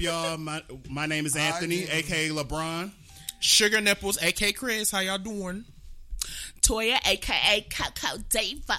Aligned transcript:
y'all? 0.00 0.38
My 0.38 0.62
my 0.88 1.06
name 1.06 1.26
is 1.26 1.36
Anthony, 1.36 1.84
aka 1.84 2.28
LeBron. 2.28 2.90
Sugar 3.40 3.80
Nipples, 3.80 4.22
aka 4.22 4.52
Chris. 4.52 4.90
How 4.90 5.00
y'all 5.00 5.18
doing? 5.18 5.64
Toya, 6.62 6.98
aka 7.06 7.66
Coco 7.70 8.22
Diva. 8.28 8.78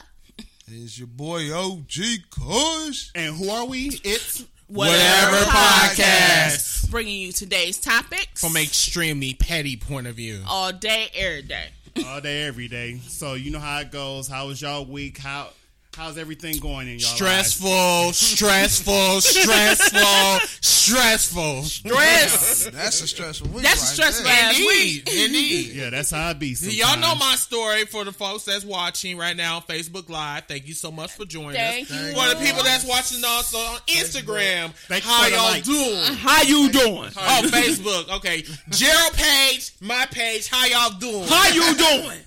It's 0.68 0.98
your 0.98 1.08
boy 1.08 1.52
OG 1.54 1.92
Kush. 2.30 3.12
And 3.16 3.36
who 3.36 3.50
are 3.50 3.66
we? 3.66 4.00
It's 4.04 4.46
Whatever 4.68 5.36
podcast. 5.48 6.90
Bringing 6.90 7.20
you 7.20 7.34
today's 7.34 7.78
topics. 7.78 8.40
From 8.40 8.56
an 8.56 8.62
extremely 8.62 9.34
petty 9.34 9.76
point 9.76 10.08
of 10.08 10.16
view. 10.16 10.42
all 10.48 10.72
day, 10.72 11.08
every 11.14 11.42
day. 11.42 11.68
all 12.08 12.22
day, 12.22 12.44
every 12.44 12.70
day. 12.70 13.00
So 13.08 13.34
you 13.34 13.52
know 13.52 13.60
how 13.60 13.82
it 13.82 13.92
goes. 13.92 14.30
How 14.30 14.48
was 14.48 14.62
y'all 14.62 14.86
week? 14.86 15.18
How 15.18 15.50
how's 15.96 16.18
everything 16.18 16.58
going 16.58 16.88
in 16.88 16.94
y'all? 17.00 17.10
Stressful, 17.16 18.14
stressful, 18.14 19.22
stressful, 19.22 20.40
stressful. 20.62 21.64
Stress. 21.64 22.70
That's 22.72 23.02
a 23.02 23.08
stressful 23.08 23.50
week. 23.50 23.64
That's 23.64 23.84
a 23.84 23.94
stressful 23.94 24.26
there. 24.26 24.34
ass 24.34 24.58
Indeed, 24.60 25.10
indeed. 25.10 25.74
Yeah, 25.76 25.90
that's 25.90 26.12
how 26.12 26.30
I 26.30 26.34
be. 26.34 26.56
Sometimes. 26.56 26.80
Y'all 26.80 27.00
know 27.00 27.16
my 27.16 27.36
story 27.36 27.86
for 27.86 28.04
the 28.06 28.12
folks 28.12 28.46
that's 28.46 28.64
watching 28.66 29.18
right 29.18 29.36
now 29.36 29.58
on 29.58 29.62
Facebook 29.64 30.10
Live. 30.10 30.46
Thank 30.46 30.68
you 30.68 30.74
so 30.74 30.92
much 30.92 31.12
for 31.12 31.26
joining 31.26 31.54
Thank 31.54 31.90
us. 31.90 32.08
you. 32.08 32.14
For 32.14 32.30
the 32.30 32.36
people 32.44 32.64
that's 32.64 32.86
watching 32.86 33.22
also 33.26 33.58
on 33.58 33.80
Instagram, 33.88 34.72
Thank 34.88 35.04
you 35.04 35.10
how 35.10 35.28
y'all 35.28 35.52
likes. 35.52 35.68
doing? 35.68 36.04
How 36.18 36.42
you 36.44 36.70
doing? 36.72 37.12
Oh, 37.18 37.42
Facebook. 37.52 38.10
Okay. 38.18 38.44
Gerald 38.70 39.14
page, 39.14 39.72
my 39.82 40.06
page. 40.12 40.48
How 40.48 40.66
y'all 40.66 40.98
doing? 41.00 41.28
How 41.28 41.48
you 41.50 41.76
doing? 41.76 42.20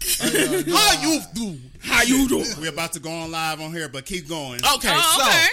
How 0.75 1.03
you 1.03 1.21
doing? 1.35 1.71
How 1.85 2.03
you 2.03 2.29
doing? 2.29 2.47
We're 2.61 2.71
about 2.71 2.93
to 2.95 3.01
go 3.01 3.11
on 3.11 3.31
live 3.31 3.61
on 3.61 3.73
here, 3.73 3.89
but 3.89 4.05
keep 4.07 4.29
going. 4.29 4.61
Okay, 4.77 4.89
Oh, 4.93 5.17
so 5.19 5.29
okay. 5.29 5.47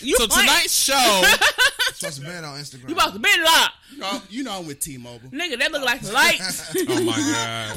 You 0.00 0.16
so 0.16 0.26
playing. 0.26 0.48
tonight's 0.48 0.74
show. 0.74 1.22
Supposed 1.94 2.20
to 2.20 2.26
be 2.26 2.32
on 2.32 2.42
Instagram. 2.58 2.88
You 2.88 2.94
about 2.94 3.12
to 3.12 3.18
be 3.20 3.28
live. 3.44 3.68
You 3.92 3.98
know, 4.00 4.22
you 4.28 4.42
know 4.42 4.58
I'm 4.58 4.66
with 4.66 4.80
T-Mobile. 4.80 5.28
Nigga, 5.30 5.56
that 5.58 5.70
look 5.70 5.84
like 5.84 6.02
lights. 6.12 6.74
oh 6.88 7.02
my 7.04 7.16
god! 7.16 7.76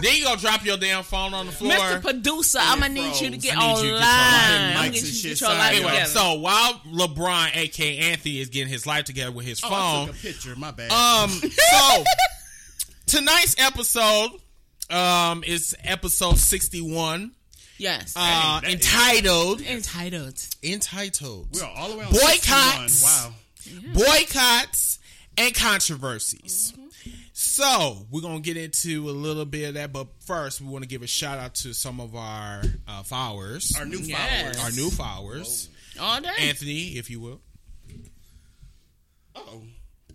then 0.00 0.14
you 0.16 0.24
gonna 0.24 0.40
drop 0.40 0.64
your 0.64 0.76
damn 0.76 1.02
phone 1.02 1.34
on 1.34 1.46
the 1.46 1.52
floor. 1.52 1.72
Mr. 1.72 2.00
Producer, 2.00 2.58
I'm 2.62 2.78
gonna 2.80 2.94
need 2.94 3.20
you 3.20 3.30
to 3.30 3.36
get 3.36 3.56
I 3.58 3.72
need 3.74 3.82
you 3.82 3.88
to 3.90 3.94
online. 3.96 3.98
get 3.98 3.98
your 3.98 3.98
I'm 3.98 4.74
gonna 4.76 4.88
need 4.90 4.94
you 4.94 5.06
to 5.06 5.12
get 5.12 5.24
your 5.24 5.34
side. 5.36 5.58
life 5.58 5.72
Anyway, 5.74 5.90
together. 5.90 6.10
so 6.10 6.34
while 6.34 6.72
LeBron, 6.92 7.56
aka 7.56 7.98
Anthony, 7.98 8.38
is 8.40 8.48
getting 8.50 8.68
his 8.72 8.86
life 8.86 9.04
together 9.04 9.32
with 9.32 9.44
his 9.46 9.60
Oh, 9.64 9.68
I 9.68 9.70
phone, 9.70 10.06
took 10.06 10.16
a 10.16 10.18
picture. 10.20 10.54
My 10.56 10.70
bad. 10.70 10.92
um, 10.92 11.30
so 11.50 12.04
tonight's 13.06 13.56
episode, 13.58 14.30
um, 14.90 15.42
is 15.44 15.74
episode 15.82 16.38
sixty-one, 16.38 17.32
yes. 17.78 18.12
uh, 18.16 18.60
that 18.60 18.68
is- 18.68 18.74
entitled, 18.74 19.60
Entitled. 19.62 20.46
entitled 20.62 21.48
We're 21.54 21.64
all 21.64 21.90
the 21.90 21.96
way 21.98 22.04
on 22.04 22.12
boycotts. 22.12 22.94
61. 22.94 23.02
Wow. 23.02 23.34
boycotts 23.94 24.98
and 25.38 25.54
controversies. 25.54 26.72
So 27.32 28.06
we're 28.10 28.22
gonna 28.22 28.40
get 28.40 28.56
into 28.56 29.08
a 29.08 29.12
little 29.12 29.44
bit 29.44 29.68
of 29.68 29.74
that, 29.74 29.92
but 29.92 30.06
first 30.24 30.60
we 30.60 30.66
want 30.68 30.82
to 30.84 30.88
give 30.88 31.02
a 31.02 31.06
shout 31.06 31.38
out 31.38 31.54
to 31.56 31.74
some 31.74 32.00
of 32.00 32.16
our 32.16 32.62
uh, 32.88 33.02
followers, 33.02 33.72
Our 33.78 33.84
new 33.84 33.98
Yes. 33.98 34.18
followers. 34.18 34.58
our 34.64 34.70
new 34.72 34.90
followers. 34.90 35.68
All 36.00 36.20
day. 36.20 36.30
Anthony, 36.38 36.96
if 36.96 37.10
you 37.10 37.20
will. 37.20 37.40
Oh, 39.34 39.62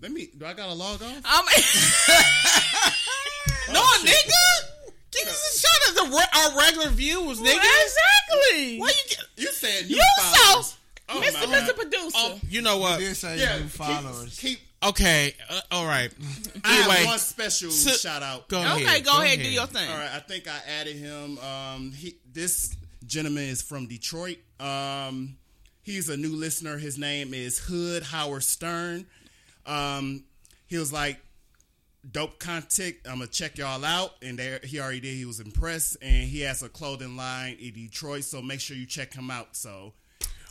let 0.01 0.11
me. 0.11 0.29
Do 0.35 0.45
I 0.45 0.53
gotta 0.53 0.73
log 0.73 1.01
off? 1.03 1.21
I'm, 1.23 1.45
No, 3.73 3.81
nigga. 4.03 4.80
Give 5.11 5.27
us 5.27 5.55
a 5.55 5.59
shout 5.59 6.05
out 6.05 6.13
re- 6.13 6.41
our 6.41 6.57
regular 6.57 6.89
viewers, 6.89 7.39
nigga. 7.39 7.57
exactly. 7.57 8.79
Why 8.79 8.87
you 8.87 9.09
get? 9.09 9.19
You 9.37 9.51
said 9.51 9.87
new 9.89 9.95
You 9.97 10.03
followers. 10.17 10.67
so, 10.67 10.75
Oh, 11.13 11.19
Mr. 11.21 11.45
Mr. 11.47 11.75
Producer. 11.75 12.15
Oh, 12.15 12.39
you 12.49 12.61
know 12.61 12.77
what? 12.77 12.99
Did 12.99 13.15
say 13.17 13.37
Yeah, 13.37 13.57
new 13.57 13.63
keep- 13.63 13.71
followers. 13.71 14.39
Keep. 14.39 14.59
Okay, 14.83 15.35
uh, 15.49 15.59
all 15.71 15.85
right. 15.85 16.09
I 16.63 16.73
have 16.75 17.05
one 17.05 17.19
special 17.19 17.69
so- 17.69 17.91
shout 17.91 18.23
out. 18.23 18.47
go 18.47 18.59
ahead. 18.61 18.77
okay, 18.77 18.85
ahead. 18.85 19.05
go, 19.05 19.21
ahead, 19.21 19.39
do 19.39 19.49
your 19.51 19.67
thing. 19.67 19.89
All 19.89 19.97
right, 19.97 20.09
I 20.15 20.19
think 20.19 20.47
I 20.47 20.57
added 20.79 20.95
him. 20.95 21.37
Um, 21.39 21.91
he 21.91 22.15
this 22.31 22.75
gentleman 23.05 23.43
is 23.49 23.61
from 23.61 23.87
Detroit. 23.87 24.37
Um, 24.59 25.35
he's 25.83 26.07
a 26.09 26.15
new 26.17 26.33
listener. 26.35 26.77
His 26.77 26.97
name 26.97 27.33
is 27.33 27.59
Hood 27.59 28.03
Howard 28.03 28.43
Stern. 28.43 29.05
Um, 29.65 30.23
he 30.67 30.77
was 30.77 30.91
like, 30.93 31.19
"Dope 32.09 32.39
content. 32.39 32.95
I'm 33.05 33.15
gonna 33.19 33.27
check 33.27 33.57
y'all 33.57 33.83
out." 33.85 34.15
And 34.21 34.39
there, 34.39 34.59
he 34.63 34.79
already 34.79 34.99
did. 35.01 35.15
He 35.15 35.25
was 35.25 35.39
impressed, 35.39 35.97
and 36.01 36.23
he 36.27 36.41
has 36.41 36.63
a 36.63 36.69
clothing 36.69 37.15
line 37.17 37.57
in 37.59 37.73
Detroit. 37.73 38.23
So 38.23 38.41
make 38.41 38.59
sure 38.61 38.75
you 38.77 38.85
check 38.85 39.13
him 39.13 39.29
out. 39.31 39.55
So 39.55 39.93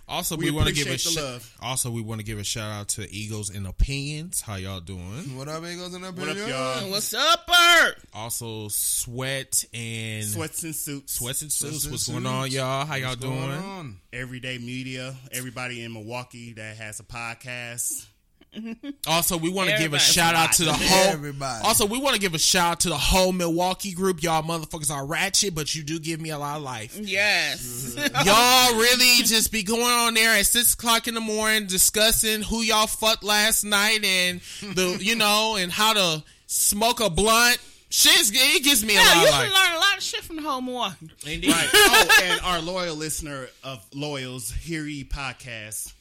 Also, 0.08 0.36
We 0.36 0.46
we, 0.46 0.50
want 0.50 0.66
to 0.66 0.74
give 0.74 0.88
a 0.88 0.98
sh- 0.98 1.14
love. 1.16 1.56
also 1.60 1.88
we 1.92 2.02
want 2.02 2.18
to 2.20 2.24
give 2.24 2.40
a 2.40 2.42
shout 2.44 2.72
out 2.72 2.88
to 2.88 3.08
Eagles 3.14 3.48
and 3.48 3.64
Opinions. 3.64 4.40
How 4.40 4.56
y'all 4.56 4.80
doing? 4.80 5.36
What 5.36 5.46
up, 5.46 5.62
Eagles 5.64 5.94
and 5.94 6.04
up 6.04 6.16
what 6.18 6.28
up, 6.30 6.36
y'all? 6.36 6.90
What's 6.90 7.14
up, 7.14 7.46
Bert? 7.46 7.96
Also, 8.12 8.66
Sweat 8.70 9.64
and 9.72 10.24
Sweats 10.24 10.64
and 10.64 10.74
suits. 10.74 11.12
Sweats 11.14 11.42
and 11.42 11.52
Suits. 11.52 11.70
Sweats 11.70 11.84
and 11.84 11.92
What's 11.92 12.08
going 12.08 12.26
on, 12.26 12.50
y'all? 12.50 12.86
How 12.86 12.96
y'all 12.96 13.10
What's 13.10 13.20
doing? 13.22 13.38
going 13.38 13.52
on? 13.52 14.00
Everyday 14.12 14.58
media. 14.58 15.14
Everybody 15.30 15.84
in 15.84 15.92
Milwaukee 15.92 16.54
that 16.54 16.76
has 16.78 16.98
a 16.98 17.04
podcast. 17.04 18.06
Also, 19.06 19.36
we 19.36 19.48
want 19.48 19.70
to 19.70 19.78
give 19.78 19.94
a 19.94 19.98
shout 19.98 20.34
out 20.34 20.52
to 20.52 20.64
the 20.64 20.72
whole. 20.72 21.12
Everybody. 21.12 21.64
Also, 21.64 21.86
we 21.86 21.98
want 21.98 22.14
to 22.14 22.20
give 22.20 22.34
a 22.34 22.38
shout 22.38 22.72
out 22.72 22.80
to 22.80 22.88
the 22.88 22.96
whole 22.96 23.32
Milwaukee 23.32 23.92
group. 23.92 24.22
Y'all 24.22 24.42
motherfuckers 24.42 24.90
are 24.90 25.06
ratchet, 25.06 25.54
but 25.54 25.74
you 25.74 25.82
do 25.82 25.98
give 25.98 26.20
me 26.20 26.30
a 26.30 26.38
lot 26.38 26.56
of 26.56 26.62
life. 26.62 26.98
Yes. 27.00 27.94
y'all 28.24 28.74
really 28.76 29.22
just 29.24 29.52
be 29.52 29.62
going 29.62 29.82
on 29.82 30.14
there 30.14 30.36
at 30.36 30.46
six 30.46 30.74
o'clock 30.74 31.08
in 31.08 31.14
the 31.14 31.20
morning 31.20 31.66
discussing 31.66 32.42
who 32.42 32.60
y'all 32.62 32.86
fucked 32.86 33.22
last 33.24 33.64
night 33.64 34.04
and 34.04 34.40
the 34.74 34.98
you 35.00 35.14
know 35.16 35.56
and 35.56 35.70
how 35.72 35.92
to 35.92 36.22
smoke 36.46 37.00
a 37.00 37.08
blunt. 37.10 37.58
Shit's 37.88 38.30
it 38.32 38.62
gives 38.62 38.84
me 38.84 38.94
a 38.96 38.98
lot 39.00 39.16
you 39.16 39.22
of 39.22 39.28
can 39.30 39.40
life. 39.50 39.52
learn 39.52 39.76
a 39.76 39.80
lot 39.80 39.96
of 39.96 40.02
shit 40.02 40.22
from 40.22 40.36
the 40.36 40.42
whole 40.42 40.60
Milwaukee. 40.60 41.10
Indeed. 41.26 41.50
Right. 41.50 41.68
oh, 41.72 42.20
and 42.22 42.40
our 42.42 42.60
loyal 42.60 42.94
listener 42.94 43.48
of 43.64 43.84
Loyals, 43.92 44.52
Hear 44.52 44.84
Ye 44.84 45.02
Podcast. 45.04 45.92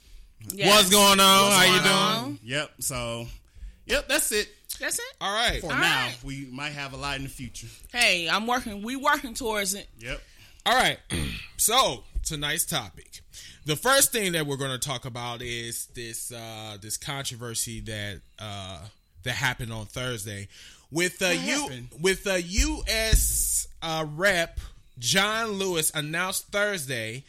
Yes. 0.54 0.70
What's 0.76 0.90
going 0.90 1.20
on? 1.20 1.44
What's 1.46 1.56
how 1.56 1.64
you 1.64 1.82
doing? 1.82 1.94
on? 2.34 2.40
Yep. 2.44 2.72
So, 2.80 3.28
yep, 3.86 4.08
that's 4.08 4.32
it 4.32 4.48
That's 4.80 4.98
it. 5.00 5.06
All 5.22 5.34
right. 5.34 5.60
for 5.62 5.68
All 5.72 5.78
now. 5.78 6.06
right. 6.06 6.18
We 6.24 6.48
might 6.52 6.72
have 6.72 6.94
a 6.94 6.98
lot 6.98 7.18
in 7.18 7.24
the 7.24 7.30
future. 7.30 7.68
Hey, 7.92 8.30
I'm 8.30 8.48
working. 8.48 8.82
We 8.82 8.96
working 8.96 9.34
towards 9.34 9.74
it. 9.74 9.88
Yep. 10.00 10.22
All 10.66 10.76
right. 10.76 10.98
So 11.58 12.06
tonight's 12.24 12.66
topic. 12.66 13.20
The 13.66 13.76
first 13.76 14.14
thing 14.14 14.32
that 14.32 14.48
we're 14.48 14.56
going 14.56 14.72
to 14.72 14.80
talk 14.80 15.04
about 15.04 15.42
is 15.42 15.88
this 15.88 16.32
uh, 16.32 16.78
this 16.82 16.96
controversy 16.96 17.82
that 17.82 18.22
uh, 18.40 18.80
that 19.24 19.34
happened 19.34 19.74
on 19.74 19.88
Thursday 19.88 20.48
with 20.90 21.20
the 21.20 21.36
U 21.36 21.70
with 22.00 22.24
the 22.24 22.42
U.S. 22.42 23.68
Uh, 23.82 24.06
rep 24.16 24.58
John 25.00 25.52
Lewis 25.54 25.92
announced 25.94 26.48
Thursday 26.48 27.26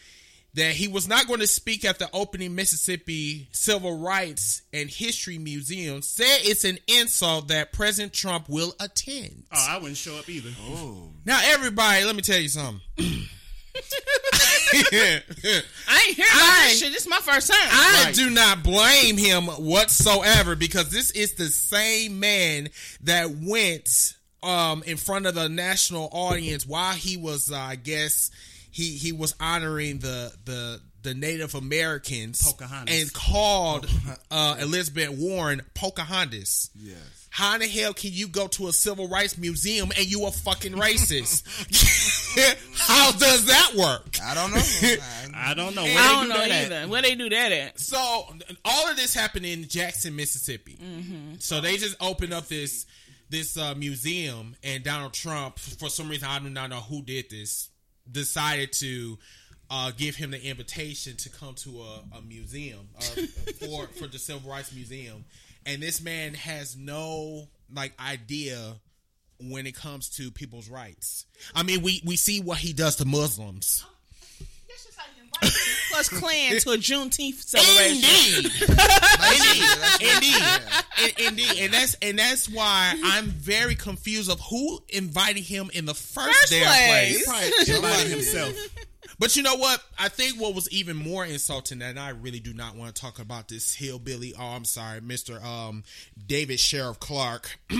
that 0.55 0.73
he 0.75 0.89
was 0.89 1.07
not 1.07 1.27
going 1.29 1.41
to 1.41 1.47
speak 1.47 1.85
at 1.85 1.99
the 1.99 2.09
opening 2.13 2.55
Mississippi 2.55 3.49
Civil 3.53 3.99
Rights 3.99 4.63
and 4.73 4.91
History 4.91 5.39
Museum. 5.39 6.03
Said 6.03 6.41
it's 6.43 6.65
an 6.65 6.79
insult 6.89 7.49
that 7.49 7.73
President 7.73 8.13
Trump 8.13 8.49
will 8.49 8.75
attend. 8.81 9.45
Oh, 9.53 9.67
I 9.71 9.79
wouldn't 9.79 9.97
show 9.97 10.17
up 10.17 10.29
either. 10.29 10.51
Oh, 10.63 11.11
Now, 11.25 11.41
everybody, 11.43 12.05
let 12.05 12.17
me 12.17 12.23
tell 12.23 12.41
you 12.41 12.49
something. 12.49 12.81
I 14.73 15.23
ain't 16.07 16.17
hearing 16.17 16.31
about 16.33 16.43
I- 16.43 16.67
this 16.69 16.79
shit. 16.81 16.93
This 16.93 17.03
is 17.03 17.09
my 17.09 17.19
first 17.19 17.49
time. 17.51 17.59
I 17.71 18.03
Right. 18.07 18.15
do 18.15 18.31
not 18.31 18.63
blame 18.63 19.17
him 19.17 19.45
whatsoever 19.47 20.55
because 20.57 20.91
this 20.91 21.11
is 21.13 21.35
the 21.35 21.47
same 21.49 22.21
man 22.21 22.71
that 23.03 23.31
went 23.31 24.15
um, 24.43 24.83
in 24.87 24.97
front 24.97 25.27
of 25.27 25.35
the 25.35 25.49
national 25.49 26.09
audience 26.13 26.67
while 26.67 26.95
he 26.95 27.17
was, 27.17 27.51
uh, 27.51 27.57
I 27.57 27.77
guess, 27.77 28.31
he 28.71 28.91
he 28.97 29.13
was 29.13 29.35
honoring 29.41 29.99
the 29.99 30.33
the 30.45 30.81
the 31.03 31.15
Native 31.15 31.55
Americans 31.55 32.43
Pocahontas. 32.43 33.01
and 33.03 33.13
called 33.13 33.89
uh, 34.31 34.57
Elizabeth 34.61 35.09
Warren 35.11 35.63
Pocahontas. 35.75 36.71
yes. 36.75 36.97
How 37.33 37.55
in 37.55 37.61
the 37.61 37.69
hell 37.69 37.95
can 37.95 38.11
you 38.13 38.27
go 38.27 38.49
to 38.49 38.67
a 38.67 38.73
civil 38.73 39.09
rights 39.09 39.39
museum 39.39 39.93
and 39.97 40.05
you 40.05 40.27
a 40.27 40.33
fucking 40.33 40.73
racist? 40.87 41.45
How 42.77 43.13
does 43.13 43.47
that 43.47 43.73
work? 43.77 44.17
I 44.23 44.35
don't 44.35 44.51
know. 44.53 44.61
I, 44.61 45.29
I 45.51 45.55
don't 45.55 45.75
know. 45.75 45.83
Where 45.85 45.97
I 45.99 46.03
they 46.09 46.13
don't 46.15 46.23
do 46.25 46.29
know 46.29 46.35
that 46.39 46.51
at? 46.51 46.73
either. 46.73 46.89
Where 46.89 47.03
they 47.03 47.15
do 47.15 47.29
that 47.31 47.53
at? 47.53 47.79
So 47.81 47.99
all 48.65 48.91
of 48.91 48.97
this 48.97 49.15
happened 49.15 49.47
in 49.47 49.69
Jackson, 49.69 50.17
Mississippi. 50.17 50.79
So 51.39 51.61
they 51.61 51.77
just 51.77 51.97
opened 52.01 52.33
up 52.35 52.49
this 52.49 52.85
this 53.31 53.57
uh, 53.57 53.75
museum, 53.77 54.57
and 54.65 54.83
Donald 54.83 55.13
Trump, 55.15 55.57
for 55.61 55.89
some 55.89 56.09
reason 56.09 56.27
I 56.29 56.41
do 56.41 56.51
not 56.51 56.69
know 56.69 56.81
who 56.81 57.01
did 57.03 57.31
this, 57.31 57.70
decided 58.11 58.73
to 58.75 59.19
uh, 59.71 59.93
give 59.97 60.17
him 60.17 60.33
the 60.33 60.43
invitation 60.43 61.17
to 61.17 61.31
come 61.31 61.55
to 61.55 61.81
a, 61.81 62.19
a 62.19 62.23
museum 62.23 62.89
uh, 62.97 63.01
for 63.61 63.87
for 63.89 64.09
the 64.09 64.19
Civil 64.19 64.51
Rights 64.51 64.75
Museum, 64.75 65.25
and 65.65 65.83
this 65.83 66.03
man 66.03 66.35
has 66.35 66.77
no 66.77 67.49
like 67.73 67.93
idea 68.01 68.75
when 69.41 69.67
it 69.67 69.75
comes 69.75 70.09
to 70.11 70.31
people's 70.31 70.69
rights. 70.69 71.27
I 71.55 71.63
mean, 71.63 71.83
we 71.83 72.03
we 72.05 72.17
see 72.17 72.41
what 72.41 72.59
he 72.59 72.73
does 72.73 72.97
to 72.97 73.05
Muslims. 73.05 73.85
Klux 75.91 76.09
Klan 76.09 76.59
to 76.61 76.71
a 76.71 76.77
Juneteenth 76.77 77.43
celebration. 77.43 77.97
Indeed. 77.97 78.45
Basically, 78.45 78.69
that's 78.69 80.03
what- 80.03 80.15
Indeed, 80.15 80.35
yeah. 80.39 81.29
Indeed, 81.29 81.59
and 81.65 81.73
that's 81.73 81.95
and 82.03 82.19
that's 82.19 82.49
why 82.49 82.95
I'm 83.03 83.27
very 83.27 83.75
confused 83.75 84.31
of 84.31 84.41
who 84.41 84.81
invited 84.89 85.43
him 85.45 85.71
in 85.73 85.87
the 85.87 85.95
first, 85.95 86.29
First 86.39 86.51
damn 86.51 86.67
place. 86.67 87.25
place. 87.27 87.55
Probably 87.55 87.75
invited 87.77 88.11
himself. 88.17 88.55
But 89.19 89.37
you 89.37 89.43
know 89.43 89.57
what? 89.57 89.83
I 89.99 90.09
think 90.09 90.41
what 90.41 90.55
was 90.55 90.71
even 90.73 90.97
more 90.97 91.25
insulting, 91.27 91.83
and 91.83 91.99
I 91.99 92.11
really 92.11 92.41
do 92.41 92.55
not 92.55 92.75
want 92.77 92.95
to 92.95 93.01
talk 93.01 93.19
about 93.19 93.49
this 93.49 93.75
hillbilly. 93.75 94.35
Oh, 94.39 94.43
I'm 94.47 94.65
sorry, 94.65 95.01
Mister 95.01 95.43
um, 95.45 95.85
David 96.27 96.59
Sheriff 96.61 96.99
Clarke. 97.01 97.59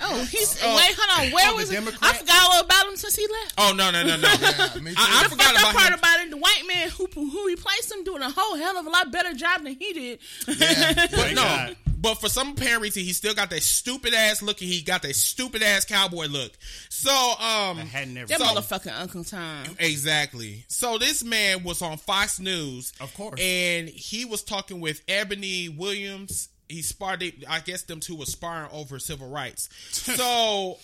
Oh, 0.00 0.24
he's 0.30 0.58
Oh. 0.62 0.76
wait, 0.76 0.94
hold 0.98 1.26
on. 1.26 1.32
Where 1.32 1.50
Oh, 1.50 1.56
was 1.56 1.70
it? 1.70 1.74
Democrat? 1.74 1.98
I 2.02 2.16
forgot 2.18 2.50
all 2.52 2.60
about 2.60 2.86
him 2.86 2.96
since 2.96 3.16
he 3.16 3.26
left. 3.26 3.54
oh 3.58 3.72
no 3.76 3.90
no 3.90 4.02
no 4.04 4.16
no! 4.16 4.28
Yeah. 4.40 4.68
I, 4.96 5.20
I 5.20 5.22
The 5.24 5.30
forgot 5.30 5.46
fucked 5.46 5.58
about 5.58 5.74
part 5.74 5.92
him. 5.92 5.98
about 5.98 6.20
it, 6.20 6.30
the 6.30 6.36
white 6.36 6.62
man 6.68 6.88
who 6.90 7.06
who 7.14 7.46
replaced 7.46 7.90
him 7.92 8.04
doing 8.04 8.22
a 8.22 8.30
whole 8.30 8.56
hell 8.56 8.76
of 8.78 8.86
a 8.86 8.90
lot 8.90 9.10
better 9.10 9.34
job 9.34 9.62
than 9.64 9.74
he 9.78 9.92
did. 9.92 10.18
Yeah, 10.46 11.06
But 11.10 11.28
no, 11.34 11.42
God. 11.42 11.76
but 12.00 12.14
for 12.20 12.28
some 12.28 12.52
apparent 12.52 12.82
reason, 12.82 13.02
he 13.02 13.12
still 13.12 13.34
got 13.34 13.50
that 13.50 13.62
stupid 13.62 14.14
ass 14.14 14.40
look, 14.40 14.60
and 14.60 14.70
he 14.70 14.82
got 14.82 15.02
that 15.02 15.16
stupid 15.16 15.62
ass 15.62 15.84
cowboy 15.84 16.26
look. 16.26 16.52
So, 16.88 17.10
um, 17.10 17.78
I 17.78 17.86
had 17.90 18.08
never. 18.08 18.28
That 18.28 18.38
So- 18.38 18.46
motherfucking 18.46 19.00
Uncle 19.00 19.24
Tom. 19.24 19.64
Exactly. 19.80 20.64
So 20.68 20.98
this 20.98 21.24
man 21.24 21.64
was 21.64 21.82
on 21.82 21.98
Fox 21.98 22.38
News, 22.38 22.92
Of 23.00 23.12
course. 23.14 23.40
and 23.40 23.88
he 23.88 24.24
was 24.24 24.42
talking 24.42 24.80
with 24.80 25.04
Eboni 25.06 25.76
Williams. 25.76 26.48
He 26.68 26.82
sparred. 26.82 27.22
I 27.48 27.60
guess 27.60 27.82
them 27.82 28.00
two 28.00 28.16
were 28.16 28.26
sparring 28.26 28.70
over 28.72 28.98
civil 28.98 29.28
rights. 29.28 29.68
So 30.18 30.78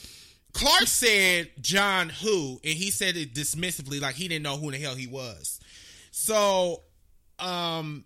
Clarke 0.53 0.87
said 0.87 1.51
John 1.61 2.09
who, 2.09 2.61
and 2.63 2.75
he 2.75 2.91
said 2.91 3.17
it 3.17 3.35
dismissively, 3.35 4.01
like 4.01 4.15
he 4.15 4.29
didn't 4.29 4.45
know 4.45 4.57
who 4.57 4.71
the 4.71 4.79
hell 4.79 4.95
he 4.95 5.07
was. 5.07 5.61
So, 6.11 6.83
um. 7.39 8.05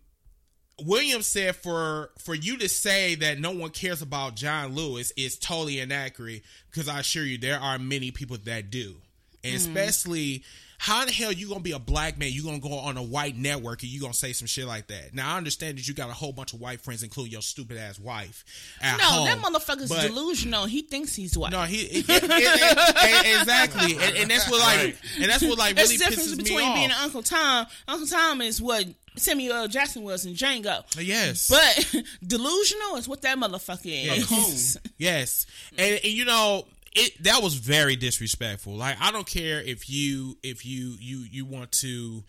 Williams 0.81 1.27
said 1.27 1.57
for 1.57 2.11
for 2.21 2.37
you 2.37 2.57
to 2.59 2.69
say 2.69 3.17
that 3.17 3.41
no 3.41 3.51
one 3.51 3.71
cares 3.71 4.01
about 4.01 4.37
John 4.37 4.77
Lewis 4.77 5.13
is 5.17 5.37
totally 5.37 5.81
inaccurate 5.81 6.43
because 6.71 6.89
I 6.89 7.01
assure 7.01 7.25
you 7.25 7.37
there 7.37 7.59
are 7.59 7.81
many 7.81 8.13
people 8.13 8.37
that 8.45 8.71
do. 8.71 8.95
And 9.43 9.57
especially 9.57 10.45
how 10.81 11.05
the 11.05 11.13
hell 11.13 11.33
you 11.33 11.49
gonna 11.49 11.61
be 11.61 11.73
a 11.73 11.79
black 11.79 12.19
man, 12.19 12.31
you 12.33 12.45
gonna 12.45 12.61
go 12.61 12.73
on 12.73 12.97
a 12.97 13.03
white 13.03 13.37
network 13.37 13.83
and 13.83 13.91
you 13.91 14.01
gonna 14.01 14.15
say 14.15 14.33
some 14.33 14.47
shit 14.47 14.65
like 14.67 14.87
that. 14.87 15.13
Now 15.13 15.35
I 15.35 15.37
understand 15.37 15.77
that 15.77 15.89
you 15.89 15.93
got 15.93 16.09
a 16.09 16.13
whole 16.13 16.33
bunch 16.33 16.53
of 16.53 16.61
white 16.61 16.81
friends, 16.81 17.03
including 17.03 17.33
your 17.33 17.43
stupid 17.43 17.77
ass 17.77 17.99
wife. 17.99 18.45
At 18.81 18.97
No, 18.99 19.05
home, 19.05 19.25
that 19.27 19.39
motherfucker's 19.39 19.89
but- 19.89 20.03
delusional. 20.07 20.67
He 20.67 20.83
thinks 20.83 21.15
he's 21.17 21.37
white. 21.37 21.51
No, 21.53 21.63
he 21.65 21.83
it- 21.83 22.09
it- 22.09 22.23
it- 22.25 22.31
it- 22.31 23.41
exactly, 23.41 23.93
and, 23.97 24.17
and 24.17 24.31
that's 24.31 24.49
what 24.49 24.61
like, 24.61 24.97
and 25.21 25.31
that's 25.31 25.43
what 25.43 25.59
like 25.59 25.75
That's 25.75 25.89
really 25.91 25.99
the 25.99 26.05
difference 26.05 26.33
pisses 26.33 26.37
me 26.39 26.45
between 26.45 26.69
off. 26.69 26.75
being 26.77 26.87
an 26.91 26.97
Uncle 27.03 27.23
Tom. 27.23 27.67
Uncle 27.89 28.07
Tom 28.07 28.41
is 28.41 28.61
what 28.63 28.87
Samuel 29.17 29.57
L. 29.57 29.67
Jackson 29.69 30.05
was 30.05 30.27
in 30.27 30.35
Django. 30.35 30.85
yes, 31.05 31.49
But 31.49 32.05
delusional 32.27 32.97
is 32.97 33.09
what 33.09 33.23
that 33.23 33.37
motherfucker 33.37 33.87
is. 33.87 34.31
Yes. 34.31 34.77
Yes, 34.99 35.47
and, 35.77 35.95
and 36.03 36.13
you 36.13 36.25
know 36.25 36.67
it. 36.99 37.23
That 37.25 37.43
was 37.43 37.55
very 37.55 37.97
disrespectful. 37.97 38.75
Like 38.75 38.97
I 39.01 39.13
don't 39.13 39.27
care 39.27 39.61
if 39.61 39.89
you 39.89 40.37
if 40.43 40.65
you 40.65 40.97
you 40.99 41.19
you 41.31 41.45
want 41.45 41.73
to, 41.73 42.25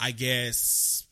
I 0.00 0.12
guess 0.12 1.04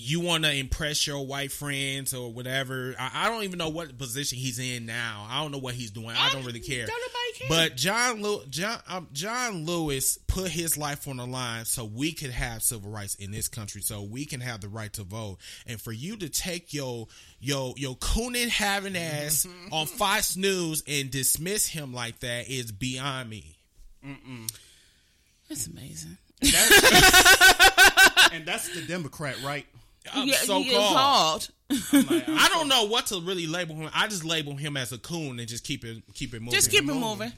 you 0.00 0.20
want 0.20 0.44
to 0.44 0.52
impress 0.52 1.06
your 1.06 1.24
white 1.26 1.52
friends 1.52 2.14
or 2.14 2.32
whatever. 2.32 2.94
I, 2.98 3.10
I 3.26 3.28
don't 3.28 3.44
even 3.44 3.58
know 3.58 3.68
what 3.68 3.96
position 3.98 4.38
he's 4.38 4.58
in 4.58 4.86
now. 4.86 5.26
I 5.28 5.42
don't 5.42 5.52
know 5.52 5.58
what 5.58 5.74
he's 5.74 5.90
doing. 5.90 6.10
I 6.16 6.32
don't 6.32 6.44
really 6.44 6.60
care. 6.60 6.86
Don't 6.86 7.00
nobody 7.00 7.38
care. 7.38 7.48
But 7.48 7.76
John 7.76 8.22
Lew- 8.22 8.44
John 8.48 8.78
um, 8.88 9.08
John 9.12 9.64
Lewis 9.66 10.18
put 10.26 10.50
his 10.50 10.76
life 10.78 11.06
on 11.08 11.18
the 11.18 11.26
line 11.26 11.64
so 11.64 11.84
we 11.84 12.12
could 12.12 12.30
have 12.30 12.62
civil 12.62 12.90
rights 12.90 13.14
in 13.16 13.30
this 13.30 13.48
country, 13.48 13.82
so 13.82 14.02
we 14.02 14.24
can 14.24 14.40
have 14.40 14.60
the 14.60 14.68
right 14.68 14.92
to 14.94 15.02
vote. 15.04 15.38
And 15.66 15.80
for 15.80 15.92
you 15.92 16.16
to 16.16 16.28
take 16.28 16.72
your 16.72 17.08
your 17.40 17.74
your 17.76 17.96
cooning 17.96 18.48
having 18.48 18.96
ass 18.96 19.46
on 19.70 19.86
Fox 19.86 20.36
News 20.36 20.82
and 20.86 21.10
dismiss 21.10 21.66
him 21.66 21.92
like 21.92 22.20
that 22.20 22.48
is 22.48 22.72
beyond 22.72 23.28
me. 23.28 23.56
It's 25.48 25.66
amazing. 25.66 26.16
and 28.32 28.46
that's 28.46 28.74
the 28.74 28.82
Democrat, 28.86 29.36
right? 29.44 29.66
I'm 30.12 30.28
Yeah, 30.28 30.36
so 30.36 30.58
yeah, 30.58 30.72
called. 30.72 31.50
I'm 31.70 32.06
like, 32.06 32.28
I'm 32.28 32.50
don't 32.50 32.68
know 32.68 32.84
what 32.84 33.06
to 33.06 33.20
really 33.20 33.46
label 33.46 33.74
him. 33.74 33.90
I 33.94 34.06
just 34.08 34.24
label 34.24 34.54
him 34.56 34.76
as 34.76 34.92
a 34.92 34.98
coon 34.98 35.38
and 35.38 35.48
just 35.48 35.64
keep 35.64 35.84
it 35.84 36.02
keep 36.14 36.34
it 36.34 36.40
moving. 36.40 36.52
Just 36.52 36.70
keep 36.70 36.82
it 36.88 36.94
moving. 36.94 37.32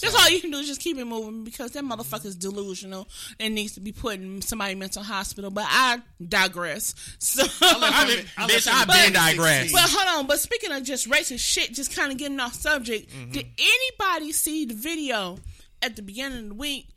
That's 0.00 0.14
all 0.14 0.30
you 0.30 0.40
can 0.40 0.50
do 0.50 0.58
is 0.58 0.66
just 0.66 0.80
keep 0.80 0.96
it 0.96 1.04
moving 1.04 1.44
because 1.44 1.72
that 1.72 1.84
motherfucker's 1.84 2.34
delusional 2.34 3.06
and 3.38 3.54
needs 3.54 3.74
to 3.74 3.80
be 3.80 3.92
put 3.92 4.14
in 4.14 4.40
somebody 4.40 4.74
mental 4.74 5.02
hospital. 5.02 5.50
But 5.50 5.66
I 5.68 6.00
digress. 6.26 6.94
So, 7.20 7.44
I 7.60 8.06
mean, 8.08 8.24
bitch, 8.48 8.66
I've 8.66 8.88
been 8.88 9.08
in 9.08 9.12
digressed. 9.12 9.70
16. 9.70 9.72
but 9.72 9.90
hold 9.90 10.20
on. 10.20 10.26
But 10.26 10.40
speaking 10.40 10.72
of 10.72 10.82
just 10.82 11.08
racist 11.08 11.40
shit, 11.40 11.72
just 11.74 11.94
kind 11.94 12.10
of 12.10 12.18
getting 12.18 12.40
off 12.40 12.54
subject. 12.54 13.10
Mm-hmm. 13.10 13.32
Did 13.32 13.46
anybody 13.58 14.32
see 14.32 14.64
the 14.64 14.74
video 14.74 15.38
at 15.82 15.96
the 15.96 16.02
beginning 16.02 16.38
of 16.38 16.48
the 16.48 16.54
week? 16.54 16.88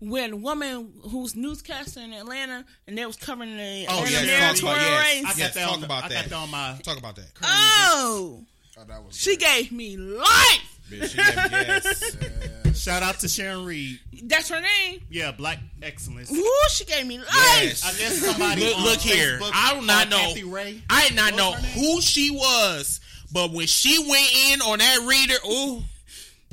When 0.00 0.32
a 0.32 0.36
woman 0.36 0.92
who's 1.10 1.34
newscaster 1.34 1.98
in 2.00 2.12
Atlanta 2.12 2.64
and 2.86 2.96
they 2.96 3.04
was 3.04 3.16
covering 3.16 3.56
the 3.56 3.86
Oh, 3.88 4.04
Atlanta 4.04 4.10
yes, 4.10 4.26
mayoral 4.26 4.54
talk 4.54 4.62
about- 4.62 4.80
yes. 4.80 5.02
race. 5.14 5.24
I 5.24 5.28
got 5.28 5.38
Yes, 5.38 5.54
that 5.54 5.64
talk 5.64 5.72
on, 5.78 5.84
about 5.84 6.04
I 6.04 6.08
that. 6.08 6.14
got 6.14 6.28
that 6.30 6.36
on 6.36 6.50
my. 6.50 6.78
Talk 6.84 6.98
about 6.98 7.16
that. 7.16 7.26
Oh, 7.42 8.44
Oh, 8.80 8.84
that 8.86 9.04
was 9.04 9.16
she 9.18 9.36
great. 9.36 9.40
gave 9.40 9.72
me 9.72 9.96
life. 9.96 10.78
Bitch, 10.88 11.16
yes. 11.16 12.80
Shout 12.80 13.02
out 13.02 13.18
to 13.20 13.28
Sharon 13.28 13.64
Reed. 13.64 13.98
That's 14.22 14.48
her 14.50 14.60
name. 14.60 15.00
Yeah, 15.10 15.32
Black 15.32 15.58
Excellence. 15.82 16.30
Woo, 16.30 16.44
she 16.70 16.84
gave 16.84 17.04
me 17.04 17.18
life. 17.18 17.28
Yes. 17.34 17.84
I 17.84 17.98
guess 17.98 18.18
somebody 18.20 18.64
Look, 18.64 18.76
on 18.78 18.84
look 18.84 18.98
here. 19.00 19.38
Facebook 19.40 19.50
I 19.52 19.80
do 19.80 19.84
not 19.84 20.08
know. 20.08 20.18
Kathy 20.18 20.44
Ray. 20.44 20.80
I 20.88 21.08
did 21.08 21.16
not 21.16 21.34
know 21.34 21.50
What's 21.50 21.64
her 21.64 21.76
name? 21.80 21.86
who 21.94 22.00
she 22.00 22.30
was, 22.30 23.00
but 23.32 23.50
when 23.50 23.66
she 23.66 23.98
went 23.98 24.32
in 24.52 24.62
on 24.62 24.78
that 24.78 25.00
reader, 25.00 25.34
ooh, 25.44 25.82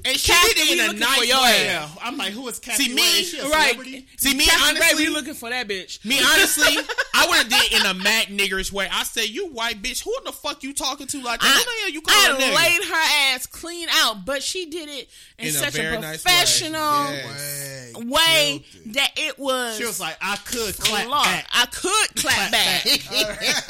and 0.06 0.18
she 0.18 0.32
Kathy, 0.32 0.54
did 0.54 0.70
it 0.80 0.90
in 0.90 0.96
a 0.96 1.00
nice 1.00 1.20
way. 1.20 1.66
Yeah, 1.66 1.90
I'm 2.02 2.18
like, 2.18 2.32
who 2.34 2.48
is 2.48 2.60
Kathy 2.60 2.86
See, 2.86 2.94
me- 2.94 3.40
a 3.42 3.50
Right. 3.50 4.06
See, 4.18 4.34
me 4.36 4.46
Kathy 4.46 4.64
Ray, 4.76 4.80
honestly, 4.82 5.08
we 5.08 5.14
looking 5.14 5.34
for 5.34 5.50
that 5.50 5.68
bitch. 5.68 6.04
me 6.06 6.20
honestly, 6.22 6.78
I 7.14 7.28
would 7.28 7.38
have 7.38 7.50
did 7.50 7.64
it 7.74 7.80
in 7.82 7.86
a 7.86 7.94
mad 7.96 8.28
niggerish 8.28 8.72
way. 8.72 8.88
I 8.92 9.04
say, 9.04 9.26
you 9.26 9.48
white 9.48 9.82
bitch, 9.82 10.04
who 10.04 10.16
the 10.26 10.32
fuck 10.32 10.64
you 10.64 10.74
talking 10.74 11.08
to 11.08 11.22
like 11.22 11.40
that? 11.42 11.48
Who 11.48 11.64
the 11.64 11.80
hell 11.82 11.90
you 11.90 12.02
I 12.08 12.28
calling 12.28 12.42
nigga? 12.42 12.56
laid 12.56 12.84
her 12.84 13.36
ass 13.36 13.46
clean 13.48 13.88
out, 13.92 14.26
but 14.26 14.44
she 14.44 14.66
did 14.68 14.90
it 14.90 15.10
in, 15.40 15.48
In 15.48 15.50
a 15.50 15.52
such 15.58 15.76
a, 15.76 15.82
very 15.82 15.98
nice 16.00 16.24
way. 16.24 16.32
professional 16.32 16.80
Yes. 17.12 17.96
Way. 17.96 18.04
way 18.06 18.66
it. 18.86 18.94
that 18.94 19.12
it 19.18 19.40
was. 19.40 19.78
She 19.78 19.86
was 19.86 20.00
like, 20.00 20.18
I 20.22 20.36
could 20.38 20.78
clap 20.78 21.10
back. 21.10 21.48
I 21.52 21.66
could 21.68 22.16
clap, 22.16 22.52
back. 22.52 22.86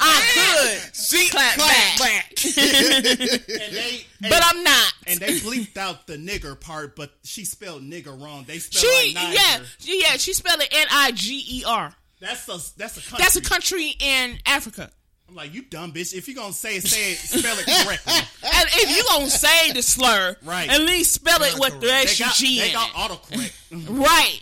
I 0.00 0.22
could 0.34 0.94
She 0.94 1.28
clap, 1.28 1.56
back, 1.58 1.98
And 2.56 3.74
they, 3.74 4.06
and, 4.22 4.30
but 4.30 4.42
I'm 4.44 4.62
not. 4.64 4.92
and 5.06 5.20
they 5.20 5.38
bleeped 5.38 5.76
out 5.76 6.06
the 6.06 6.16
nigger 6.16 6.58
part, 6.58 6.96
but 6.96 7.12
she 7.24 7.44
spelled 7.44 7.82
nigger 7.82 8.20
wrong. 8.20 8.44
They 8.46 8.58
spelled 8.58 8.84
She, 8.84 9.14
like 9.14 9.24
Niger. 9.24 9.34
yeah, 9.40 9.60
she- 9.78 10.02
yeah, 10.02 10.16
she 10.16 10.32
spelled 10.32 10.60
it 10.60 10.68
N 10.72 10.86
I 10.90 11.10
G 11.12 11.44
E 11.60 11.64
R. 11.66 11.94
That's 12.20 12.48
a 12.48 12.58
that's 12.78 12.96
a 12.96 13.00
country. 13.00 13.18
That's 13.18 13.36
a 13.36 13.40
country 13.42 13.94
in 14.00 14.38
Africa. 14.46 14.90
I'm 15.28 15.34
like, 15.34 15.52
you 15.52 15.62
dumb 15.62 15.92
bitch. 15.92 16.14
If 16.14 16.26
you're 16.26 16.34
gonna 16.36 16.54
say 16.54 16.76
it, 16.76 16.84
say 16.84 17.12
it, 17.12 17.18
spell 17.18 17.56
it 17.58 17.66
correctly. 17.66 18.12
And 18.50 18.68
if 18.72 18.96
you 18.96 19.04
gonna 19.04 19.28
say 19.28 19.72
the 19.72 19.82
slur, 19.82 20.34
Right. 20.42 20.70
at 20.70 20.80
least 20.80 21.12
spell 21.12 21.42
it 21.42 21.58
with 21.60 21.74
the 21.80 21.86
They 21.86 22.06
got, 22.18 22.34
G 22.34 22.58
they 22.60 22.72
got 22.72 22.88
autocorrect, 22.92 23.52
Right. 23.88 24.40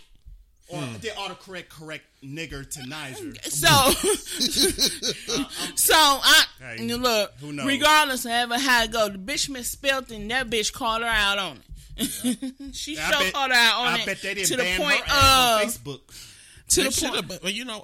Or 0.69 0.81
hmm. 0.81 0.97
they 0.99 1.09
autocorrect 1.09 1.69
correct 1.69 2.03
nigger 2.23 2.69
to 2.69 2.85
Niger. 2.87 3.33
So, 3.43 3.67
so 5.75 5.95
I 5.95 6.45
Hey, 6.59 6.77
look. 6.93 7.33
who 7.39 7.53
knows? 7.53 7.65
Regardless 7.65 8.25
of 8.25 8.31
ever 8.31 8.59
how 8.59 8.83
it 8.83 8.91
go, 8.91 9.09
the 9.09 9.17
bitch 9.17 9.49
misspelled 9.49 10.11
it, 10.11 10.15
and 10.15 10.31
that 10.31 10.49
bitch 10.49 10.73
called 10.73 11.01
her 11.01 11.07
out 11.07 11.37
on 11.37 11.59
it. 11.97 12.73
she 12.73 12.97
I 12.97 13.11
sure 13.11 13.19
bet- 13.19 13.33
called 13.33 13.51
her 13.51 13.57
out 13.57 13.79
on 13.79 13.87
I 13.87 13.97
it 13.99 14.05
bet 14.05 14.21
they 14.21 14.33
didn't 14.33 14.49
to 14.49 14.57
the 14.57 14.75
point 14.77 14.99
her 14.99 15.05
ass 15.07 15.07
on 15.07 15.61
of 15.61 15.69
Facebook. 15.69 16.01
to 16.69 16.83
They 16.83 16.89
the 16.89 17.23
point. 17.23 17.41
But 17.41 17.53
you 17.53 17.65
know, 17.65 17.83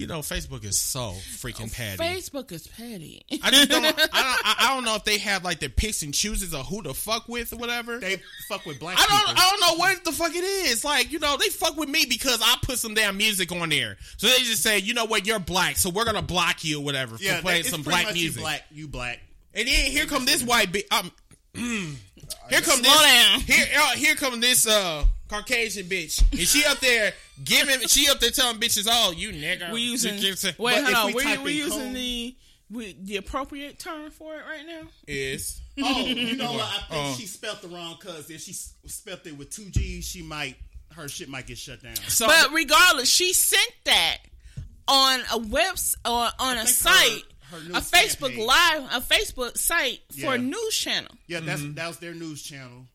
you 0.00 0.06
know, 0.06 0.20
Facebook 0.20 0.64
is 0.64 0.78
so 0.78 1.12
freaking 1.36 1.70
petty. 1.70 2.02
Facebook 2.02 2.50
is 2.52 2.66
petty. 2.66 3.22
I 3.42 3.50
just 3.50 3.68
don't. 3.68 3.84
I 3.84 3.90
don't. 3.90 4.08
I, 4.10 4.56
I 4.60 4.74
don't 4.74 4.82
know 4.84 4.94
if 4.94 5.04
they 5.04 5.18
have 5.18 5.44
like 5.44 5.60
their 5.60 5.68
picks 5.68 6.02
and 6.02 6.14
chooses 6.14 6.54
of 6.54 6.66
who 6.66 6.80
to 6.84 6.94
fuck 6.94 7.28
with 7.28 7.52
or 7.52 7.56
whatever. 7.56 7.98
They 7.98 8.22
fuck 8.48 8.64
with 8.64 8.80
black 8.80 8.96
I 8.98 9.04
don't. 9.06 9.18
people. 9.18 9.34
I 9.36 9.50
don't 9.50 9.60
know 9.60 9.78
what 9.78 10.02
the 10.02 10.12
fuck 10.12 10.34
it 10.34 10.42
is. 10.42 10.86
Like 10.86 11.12
you 11.12 11.18
know, 11.18 11.36
they 11.36 11.50
fuck 11.50 11.76
with 11.76 11.90
me 11.90 12.06
because 12.08 12.40
I 12.42 12.56
put 12.62 12.78
some 12.78 12.94
damn 12.94 13.18
music 13.18 13.52
on 13.52 13.68
there. 13.68 13.98
So 14.16 14.26
they 14.26 14.38
just 14.38 14.62
say, 14.62 14.78
you 14.78 14.94
know 14.94 15.04
what, 15.04 15.26
you're 15.26 15.38
black, 15.38 15.76
so 15.76 15.90
we're 15.90 16.06
gonna 16.06 16.22
block 16.22 16.64
you 16.64 16.80
or 16.80 16.84
whatever 16.84 17.18
for 17.18 17.22
yeah, 17.22 17.42
playing 17.42 17.60
it's 17.60 17.68
some 17.68 17.82
black 17.82 18.14
music. 18.14 18.36
You 18.36 18.40
black, 18.40 18.64
you 18.70 18.88
black. 18.88 19.20
And 19.52 19.68
then 19.68 19.90
here 19.90 20.06
come 20.06 20.24
this 20.24 20.42
white 20.42 20.72
bitch. 20.72 20.90
Um, 20.90 21.12
here 22.48 22.60
come 22.62 22.78
Slow 22.78 22.90
this. 22.90 23.02
down. 23.02 23.40
Here, 23.40 23.66
uh, 23.76 23.90
here 23.96 24.14
come 24.14 24.40
this 24.40 24.66
uh 24.66 25.04
Caucasian 25.30 25.86
bitch, 25.86 26.20
and 26.32 26.40
she 26.40 26.64
up 26.64 26.80
there 26.80 27.12
giving. 27.44 27.80
She 27.88 28.08
up 28.08 28.20
there 28.20 28.30
telling 28.30 28.58
bitches, 28.58 28.86
"Oh, 28.90 29.12
you 29.12 29.30
nigga." 29.32 29.72
We 29.72 29.80
using 29.82 30.18
You 30.18 30.34
get- 30.34 30.58
wait, 30.58 30.82
But 30.84 30.92
hold 30.92 30.96
on. 31.10 31.14
we 31.14 31.24
We, 31.24 31.38
we 31.38 31.52
using 31.52 31.78
cone- 31.80 31.92
the 31.94 32.36
we, 32.70 32.96
the 33.02 33.16
appropriate 33.16 33.78
term 33.78 34.10
for 34.10 34.34
it 34.36 34.42
right 34.48 34.66
now. 34.66 34.82
is 35.06 35.60
Oh, 35.82 36.00
you 36.04 36.36
know 36.36 36.52
what? 36.52 36.62
I 36.62 36.78
think 36.88 36.90
Oh. 36.90 37.14
she 37.18 37.26
spelt 37.26 37.62
the 37.62 37.68
wrong 37.68 37.96
because 37.98 38.28
if 38.30 38.42
she 38.42 38.50
s- 38.52 38.74
spelt 38.86 39.26
it 39.26 39.36
with 39.36 39.50
two 39.50 39.70
G's, 39.70 40.06
she 40.06 40.22
might 40.22 40.56
her 40.92 41.08
shit 41.08 41.28
might 41.28 41.46
get 41.46 41.56
shut 41.58 41.82
down. 41.82 41.94
so. 42.08 42.26
But 42.26 42.52
regardless, 42.52 43.08
she 43.08 43.32
sent 43.32 43.72
that 43.84 44.18
on 44.88 45.20
a 45.32 45.38
webs 45.38 45.96
or 46.04 46.28
on 46.38 46.58
a 46.58 46.66
site, 46.66 47.22
her- 47.50 47.58
her 47.60 47.70
a 47.74 47.80
Facebook 47.80 48.30
page. 48.30 48.38
live, 48.38 48.82
a 48.92 49.00
Facebook 49.00 49.56
site 49.56 50.00
for 50.20 50.34
a 50.34 50.38
news 50.38 50.74
channel. 50.76 51.12
Yeah, 51.28 51.40
that's 51.40 51.60
mm-hmm. 51.62 51.74
that 51.74 51.86
was 51.88 51.98
their 51.98 52.14
news 52.14 52.42
channel. 52.42 52.86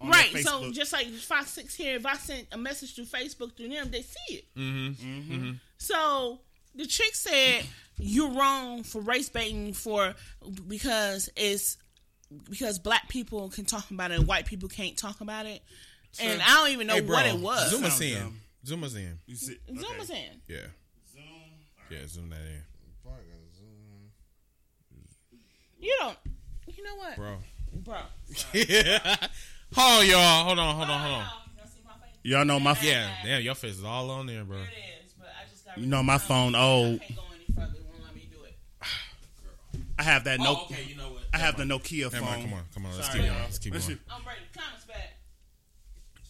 On 0.00 0.08
Right. 0.10 0.32
their 0.32 0.42
So 0.42 0.70
just 0.72 0.92
like 0.92 1.06
Fox 1.08 1.50
Six 1.50 1.74
here, 1.74 1.96
if 1.96 2.06
I 2.06 2.14
sent 2.14 2.46
a 2.52 2.58
message 2.58 2.94
through 2.94 3.04
Facebook 3.06 3.56
through 3.56 3.68
them, 3.68 3.90
they 3.90 4.02
see 4.02 4.34
it. 4.34 4.44
Mm-hmm. 4.56 5.52
So 5.78 6.40
the 6.74 6.86
chick 6.86 7.14
said 7.14 7.64
you're 7.98 8.30
wrong 8.30 8.82
for 8.82 9.00
race 9.02 9.28
baiting 9.28 9.72
for 9.74 10.14
because 10.68 11.28
it's 11.36 11.76
because 12.48 12.78
black 12.78 13.08
people 13.08 13.48
can 13.50 13.64
talk 13.64 13.90
about 13.90 14.10
it 14.12 14.18
and 14.18 14.26
white 14.26 14.46
people 14.46 14.68
can't 14.68 14.96
talk 14.96 15.20
about 15.20 15.46
it. 15.46 15.62
And 16.20 16.40
I 16.42 16.54
don't 16.54 16.70
even 16.70 16.86
know 16.86 16.94
Hey, 16.94 17.00
bro, 17.00 17.16
what 17.16 17.26
it 17.26 17.38
was. 17.38 17.70
Zoom 17.70 17.84
us 17.84 18.00
in. 18.00 18.32
Zoom 18.66 18.84
us 18.84 18.94
in. 18.94 19.18
You 19.26 19.36
see- 19.36 19.58
Zoom 19.68 19.78
okay. 19.84 19.98
was 19.98 20.10
in. 20.10 20.40
Yeah. 20.48 20.56
Zoom. 21.12 21.24
Yeah, 21.90 22.06
zoom 22.06 22.30
that 22.30 22.40
in. 22.40 22.62
You 25.80 25.96
don't. 25.98 26.16
You 26.76 26.84
know 26.84 26.96
what, 26.96 27.16
Bro. 27.16 27.36
bro? 27.72 27.98
hold 29.74 30.00
on, 30.02 30.06
y'all. 30.08 30.44
Hold 30.44 30.58
on, 30.58 30.76
hold 30.76 30.90
on, 30.90 31.00
hold 31.00 31.14
on. 31.14 31.26
Y'all 32.22 32.44
know 32.44 32.60
my 32.60 32.76
Yeah, 32.82 33.10
damn, 33.24 33.42
your 33.42 33.54
face 33.54 33.78
is 33.78 33.84
all 33.84 34.10
on 34.10 34.26
there, 34.26 34.44
bro. 34.44 34.58
It 34.58 34.62
is, 35.06 35.12
but 35.18 35.28
I 35.28 35.48
just 35.50 35.64
got. 35.64 35.78
You 35.78 35.86
know 35.86 36.02
my 36.02 36.18
phone 36.18 36.54
old. 36.54 37.00
can't 37.00 37.16
go 37.16 37.22
any 37.34 37.44
further. 37.54 37.78
It 37.78 37.86
won't 37.90 38.04
let 38.04 38.14
me 38.14 38.28
do 38.30 38.44
it. 38.44 38.56
I 39.98 40.02
have 40.02 40.24
that 40.24 40.38
no. 40.38 40.56
Oh, 40.60 40.64
okay, 40.64 40.84
you 40.86 40.96
know 40.96 41.12
what? 41.12 41.22
I 41.32 41.38
have 41.38 41.56
the 41.56 41.64
Nokia 41.64 42.12
Never 42.12 42.16
phone. 42.18 42.24
mind, 42.26 42.42
come 42.42 42.52
on, 42.52 42.62
come 42.74 42.86
on. 42.86 42.92
Let's 42.96 43.06
Sorry, 43.06 43.20
keep 43.20 43.28
going. 43.30 43.42
Let's 43.42 43.58
keep 43.58 43.72
Let's 43.72 43.86
going. 43.86 43.98
I'm 44.10 44.26
ready. 44.26 44.40
Comments 44.54 44.84
back. 44.84 45.14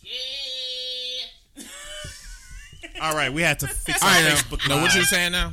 Yeah. 0.02 1.64
All 3.02 3.14
right, 3.16 3.32
we 3.32 3.42
had 3.42 3.58
to 3.60 3.66
fix 3.66 4.02
All 4.02 4.08
our 4.08 4.14
right, 4.14 4.32
Facebook. 4.34 4.68
now 4.68 4.80
what 4.82 4.94
you 4.94 5.02
saying 5.04 5.32
now? 5.32 5.52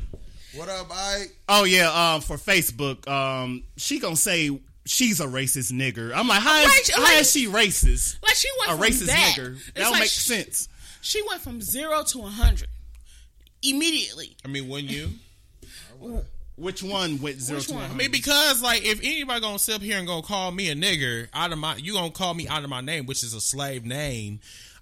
What 0.53 0.69
up, 0.69 0.87
Ike? 0.91 1.35
Oh 1.49 1.63
yeah, 1.63 2.13
um, 2.15 2.21
for 2.21 2.37
Facebook, 2.37 3.07
um, 3.07 3.63
she 3.77 3.99
gonna 3.99 4.15
say 4.15 4.59
she's 4.87 5.19
a 5.19 5.25
racist 5.25 5.71
nigger. 5.71 6.11
I'm 6.15 6.27
like, 6.27 6.41
how 6.41 6.59
is, 6.61 6.67
Right, 6.67 6.89
how 6.95 7.03
like- 7.03 7.21
is 7.21 7.31
she 7.31 7.47
racist? 7.47 8.17
Like 8.23 8.35
she 8.35 8.47
went 8.59 8.71
A 8.71 8.75
from 8.75 8.81
racist 8.83 9.05
that. 9.07 9.35
nigger. 9.37 9.55
It's 9.55 9.65
That 9.67 9.75
don't 9.75 9.91
like 9.91 9.99
make 10.01 10.09
she- 10.09 10.21
sense. 10.21 10.69
She 11.01 11.21
went 11.27 11.41
from 11.41 11.61
zero 11.61 12.03
to 12.03 12.19
a 12.23 12.29
hundred 12.29 12.67
immediately. 13.61 14.35
I 14.43 14.47
mean, 14.47 14.67
when 14.67 14.85
you? 14.85 15.09
Which 16.55 16.81
one 16.81 17.21
went 17.21 17.39
zero 17.39 17.59
Which 17.59 17.67
to 17.67 17.73
one? 17.75 17.91
I 17.91 17.93
mean, 17.93 18.11
because 18.11 18.61
like, 18.63 18.83
if 18.83 18.99
anybody 18.99 19.39
gonna 19.41 19.59
sit 19.59 19.75
up 19.75 19.81
here 19.81 19.97
and 19.99 20.07
gonna 20.07 20.23
call 20.23 20.51
me 20.51 20.69
a 20.69 20.75
nigger 20.75 21.27
out 21.33 21.51
of 21.51 21.59
my, 21.59 21.75
you 21.75 21.93
gonna 21.93 22.09
call 22.11 22.33
me 22.33 22.47
out 22.47 22.63
of 22.63 22.69
my 22.69 22.81
name, 22.81 23.05
which 23.05 23.23
is 23.23 23.33
a 23.33 23.41
slave 23.41 23.85
name. 23.85 24.39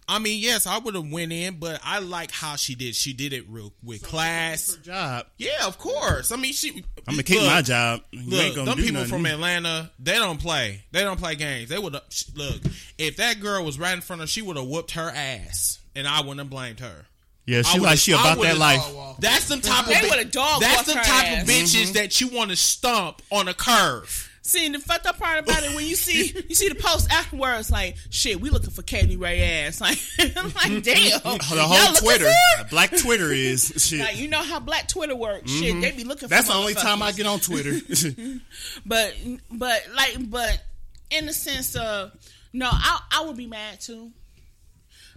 I 0.07 0.19
mean, 0.19 0.39
yes, 0.39 0.67
I 0.67 0.77
would 0.77 0.93
have 0.93 1.11
went 1.11 1.31
in, 1.31 1.55
but 1.57 1.79
I 1.83 1.97
like 1.99 2.29
how 2.31 2.55
she 2.57 2.75
did. 2.75 2.93
She 2.95 3.11
did 3.13 3.33
it 3.33 3.45
real 3.49 3.73
with 3.83 4.03
class. 4.03 4.75
job. 4.83 5.25
Yeah, 5.37 5.65
of 5.65 5.77
course. 5.79 6.31
I 6.31 6.35
mean, 6.35 6.53
she. 6.53 6.83
I'm 7.07 7.13
gonna 7.15 7.23
keep 7.23 7.41
my 7.41 7.61
job. 7.63 8.01
You 8.11 8.29
Look, 8.29 8.39
ain't 8.41 8.55
gonna 8.55 8.69
them 8.71 8.77
people 8.77 8.93
nothing. 9.01 9.09
from 9.09 9.25
Atlanta, 9.25 9.89
they 9.99 10.13
don't 10.15 10.39
play. 10.39 10.83
They 10.91 11.01
don't 11.01 11.19
play 11.19 11.35
games. 11.35 11.69
They 11.69 11.79
would 11.79 11.93
look. 11.93 12.61
If 12.99 13.17
that 13.17 13.39
girl 13.39 13.63
was 13.65 13.79
right 13.79 13.93
in 13.95 14.01
front 14.01 14.21
of 14.21 14.27
her, 14.27 14.31
she 14.31 14.41
would 14.43 14.57
have 14.57 14.67
whooped 14.67 14.91
her 14.91 15.09
ass, 15.09 15.79
and 15.95 16.07
I 16.07 16.19
wouldn't 16.21 16.39
have 16.39 16.49
blamed 16.51 16.81
her. 16.81 17.05
Yeah, 17.47 17.61
she 17.63 17.79
like 17.79 17.99
she 17.99 18.11
about 18.11 18.39
that 18.41 18.57
life. 18.57 18.81
That's 19.19 19.47
the 19.47 19.57
type 19.57 19.85
They 19.85 19.99
of 20.03 20.09
would've 20.09 20.31
dog 20.31 20.61
That's 20.61 20.77
walked 20.77 20.87
the 20.87 20.93
type 20.95 21.31
ass. 21.31 21.41
of 21.43 21.47
bitches 21.47 21.83
Mm-hmm. 21.85 21.93
that 21.93 22.19
you 22.21 22.27
want 22.29 22.49
to 22.51 22.55
stomp 22.55 23.21
on 23.31 23.47
a 23.47 23.53
curve. 23.53 24.31
See, 24.47 24.69
the 24.69 24.77
fucked 24.77 25.07
up 25.07 25.17
part 25.17 25.39
about 25.39 25.63
it 25.63 25.73
when 25.73 25.87
you 25.87 25.95
see 25.95 26.31
you 26.47 26.53
see 26.53 26.69
the 26.69 26.75
post 26.75 27.11
afterwards, 27.11 27.71
like 27.71 27.97
shit, 28.11 28.39
we 28.39 28.51
looking 28.51 28.69
for 28.69 28.83
Katie 28.83 29.17
Ray 29.17 29.41
ass. 29.41 29.81
Like 29.85 29.97
I'm 30.37 30.45
like, 30.45 30.53
mm-hmm. 30.53 30.79
damn, 30.81 31.19
The 31.19 31.63
whole 31.63 31.95
Twitter. 31.95 32.27
Uh, 32.27 32.63
Black 32.69 32.95
Twitter 32.95 33.31
is 33.31 33.73
shit. 33.77 34.01
Like 34.01 34.17
you 34.17 34.27
know 34.27 34.43
how 34.43 34.59
Black 34.59 34.87
Twitter 34.87 35.15
works. 35.15 35.49
Shit, 35.49 35.71
mm-hmm. 35.71 35.81
they 35.81 35.91
be 35.93 36.03
looking. 36.03 36.29
For 36.29 36.35
That's 36.35 36.47
the 36.47 36.53
only 36.53 36.75
time 36.75 37.01
I 37.01 37.11
get 37.11 37.25
on 37.25 37.39
Twitter. 37.39 37.73
But 38.85 39.15
but 39.49 39.81
like 39.95 40.29
but 40.29 40.63
in 41.09 41.25
the 41.25 41.33
sense 41.33 41.75
of 41.75 42.11
no, 42.53 42.69
I 42.71 42.99
I 43.11 43.25
would 43.25 43.37
be 43.37 43.47
mad 43.47 43.81
too. 43.81 44.11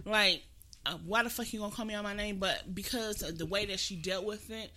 Like. 0.05 0.41
Uh, 0.85 0.93
why 1.05 1.23
the 1.23 1.29
fuck 1.29 1.51
you 1.53 1.59
gonna 1.59 1.75
call 1.75 1.85
me 1.85 1.93
on 1.93 2.03
my 2.03 2.13
name? 2.13 2.37
But 2.37 2.73
because 2.73 3.21
of 3.21 3.37
the 3.37 3.45
way 3.45 3.65
that 3.65 3.79
she 3.79 3.95
dealt 3.95 4.23
with 4.25 4.49
it, 4.49 4.71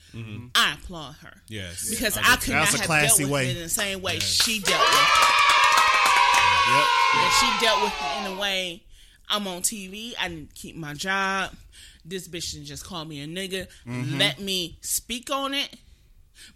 I 0.54 0.74
applaud 0.74 1.14
her. 1.22 1.32
Yes, 1.48 1.88
Because 1.88 2.18
I 2.18 2.36
could 2.36 2.54
not 2.54 2.74
a 2.74 2.76
have 2.78 2.86
classy 2.86 3.06
dealt 3.06 3.20
with 3.20 3.30
way. 3.30 3.50
it 3.50 3.56
in 3.56 3.62
the 3.62 3.68
same 3.68 4.02
way 4.02 4.18
she 4.18 4.58
dealt 4.58 4.80
with 4.80 4.90
it. 4.90 5.08
yep. 6.74 6.86
And 7.14 7.32
she 7.32 7.64
dealt 7.64 7.82
with 7.82 7.92
it 8.00 8.26
in 8.30 8.36
a 8.36 8.40
way 8.40 8.82
I'm 9.28 9.46
on 9.46 9.62
TV. 9.62 10.14
I 10.20 10.28
didn't 10.28 10.54
keep 10.54 10.76
my 10.76 10.94
job. 10.94 11.50
This 12.04 12.26
bitch 12.28 12.52
didn't 12.52 12.66
just 12.66 12.84
call 12.84 13.04
me 13.04 13.20
a 13.22 13.26
nigga. 13.26 13.68
Mm-hmm. 13.86 14.18
Let 14.18 14.40
me 14.40 14.78
speak 14.80 15.30
on 15.30 15.54
it, 15.54 15.70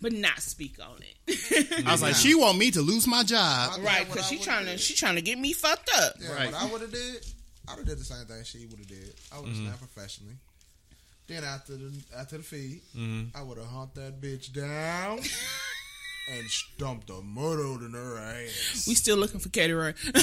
but 0.00 0.12
not 0.12 0.40
speak 0.40 0.76
on 0.82 0.98
it. 1.02 1.86
I 1.86 1.92
was 1.92 2.02
like, 2.02 2.14
she 2.16 2.34
want 2.34 2.58
me 2.58 2.72
to 2.72 2.82
lose 2.82 3.06
my 3.06 3.22
job. 3.22 3.80
right? 3.80 4.06
Because 4.06 4.26
she 4.26 4.36
would've 4.36 4.46
trying 4.46 4.64
to 4.64 4.70
did. 4.72 4.80
she 4.80 4.94
trying 4.94 5.14
to 5.14 5.22
get 5.22 5.38
me 5.38 5.52
fucked 5.52 5.88
up. 5.96 6.14
Yeah, 6.20 6.32
Right. 6.34 6.52
what 6.52 6.62
I 6.62 6.66
would 6.72 6.80
have 6.80 6.92
did, 6.92 7.24
I 7.68 7.72
would 7.74 7.80
have 7.80 7.86
did 7.88 7.98
the 7.98 8.04
same 8.04 8.24
thing 8.26 8.42
she 8.44 8.66
would 8.66 8.78
have 8.78 8.86
did. 8.88 9.14
I 9.32 9.38
would 9.38 9.48
have 9.48 9.56
Mm-hmm. 9.56 9.66
snapped 9.66 9.80
professionally. 9.80 10.34
Then 11.26 11.42
after 11.44 11.76
the 11.76 11.92
after 12.16 12.36
the 12.38 12.42
feed, 12.44 12.80
Mm-hmm. 12.96 13.36
I 13.36 13.42
would 13.42 13.58
have 13.58 13.66
humped 13.66 13.96
that 13.96 14.20
bitch 14.20 14.52
down 14.52 15.18
and 16.32 16.48
stumped 16.50 17.08
the 17.08 17.20
mud 17.22 17.58
out 17.58 17.82
in 17.82 17.92
her 17.94 18.18
ass. 18.18 18.84
We 18.86 18.94
still 18.94 19.16
looking 19.16 19.40
for 19.40 19.48
Katie 19.48 19.72
Ray. 19.72 19.94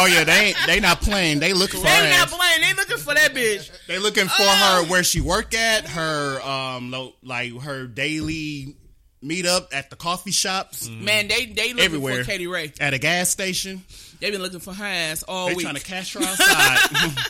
Oh 0.00 0.06
yeah, 0.06 0.22
they 0.24 0.32
ain't, 0.48 0.56
they 0.66 0.80
not 0.80 1.00
playing. 1.00 1.40
They 1.40 1.52
looking 1.52 1.80
for 1.80 1.88
her. 1.88 2.02
they 2.02 2.10
not 2.10 2.28
ass. 2.28 2.36
playing. 2.36 2.60
They 2.60 2.74
looking 2.74 2.98
for 2.98 3.14
that 3.14 3.32
bitch. 3.34 3.70
They 3.88 3.98
looking 3.98 4.28
for 4.28 4.42
her 4.42 4.84
where 4.86 5.02
she 5.02 5.20
work 5.20 5.54
at, 5.54 5.86
her 5.88 6.40
um 6.42 6.90
lo- 6.90 7.14
like 7.22 7.52
her 7.62 7.86
daily 7.86 8.76
meetup 9.24 9.68
at 9.72 9.90
the 9.90 9.96
coffee 9.96 10.30
shops, 10.30 10.88
Man, 10.88 11.26
they 11.26 11.46
they 11.46 11.70
looking 11.70 11.84
Everywhere. 11.84 12.22
for 12.22 12.30
Katie 12.30 12.46
Ray. 12.46 12.72
at 12.80 12.94
a 12.94 12.98
gas 12.98 13.28
station. 13.30 13.82
They 14.20 14.30
been 14.30 14.42
looking 14.42 14.60
for 14.60 14.72
her 14.74 14.84
ass 14.84 15.22
all 15.22 15.48
They 15.48 15.54
week. 15.54 15.64
trying 15.64 15.76
to 15.76 15.82
cash 15.84 16.14
her 16.14 16.20
outside. 16.22 17.16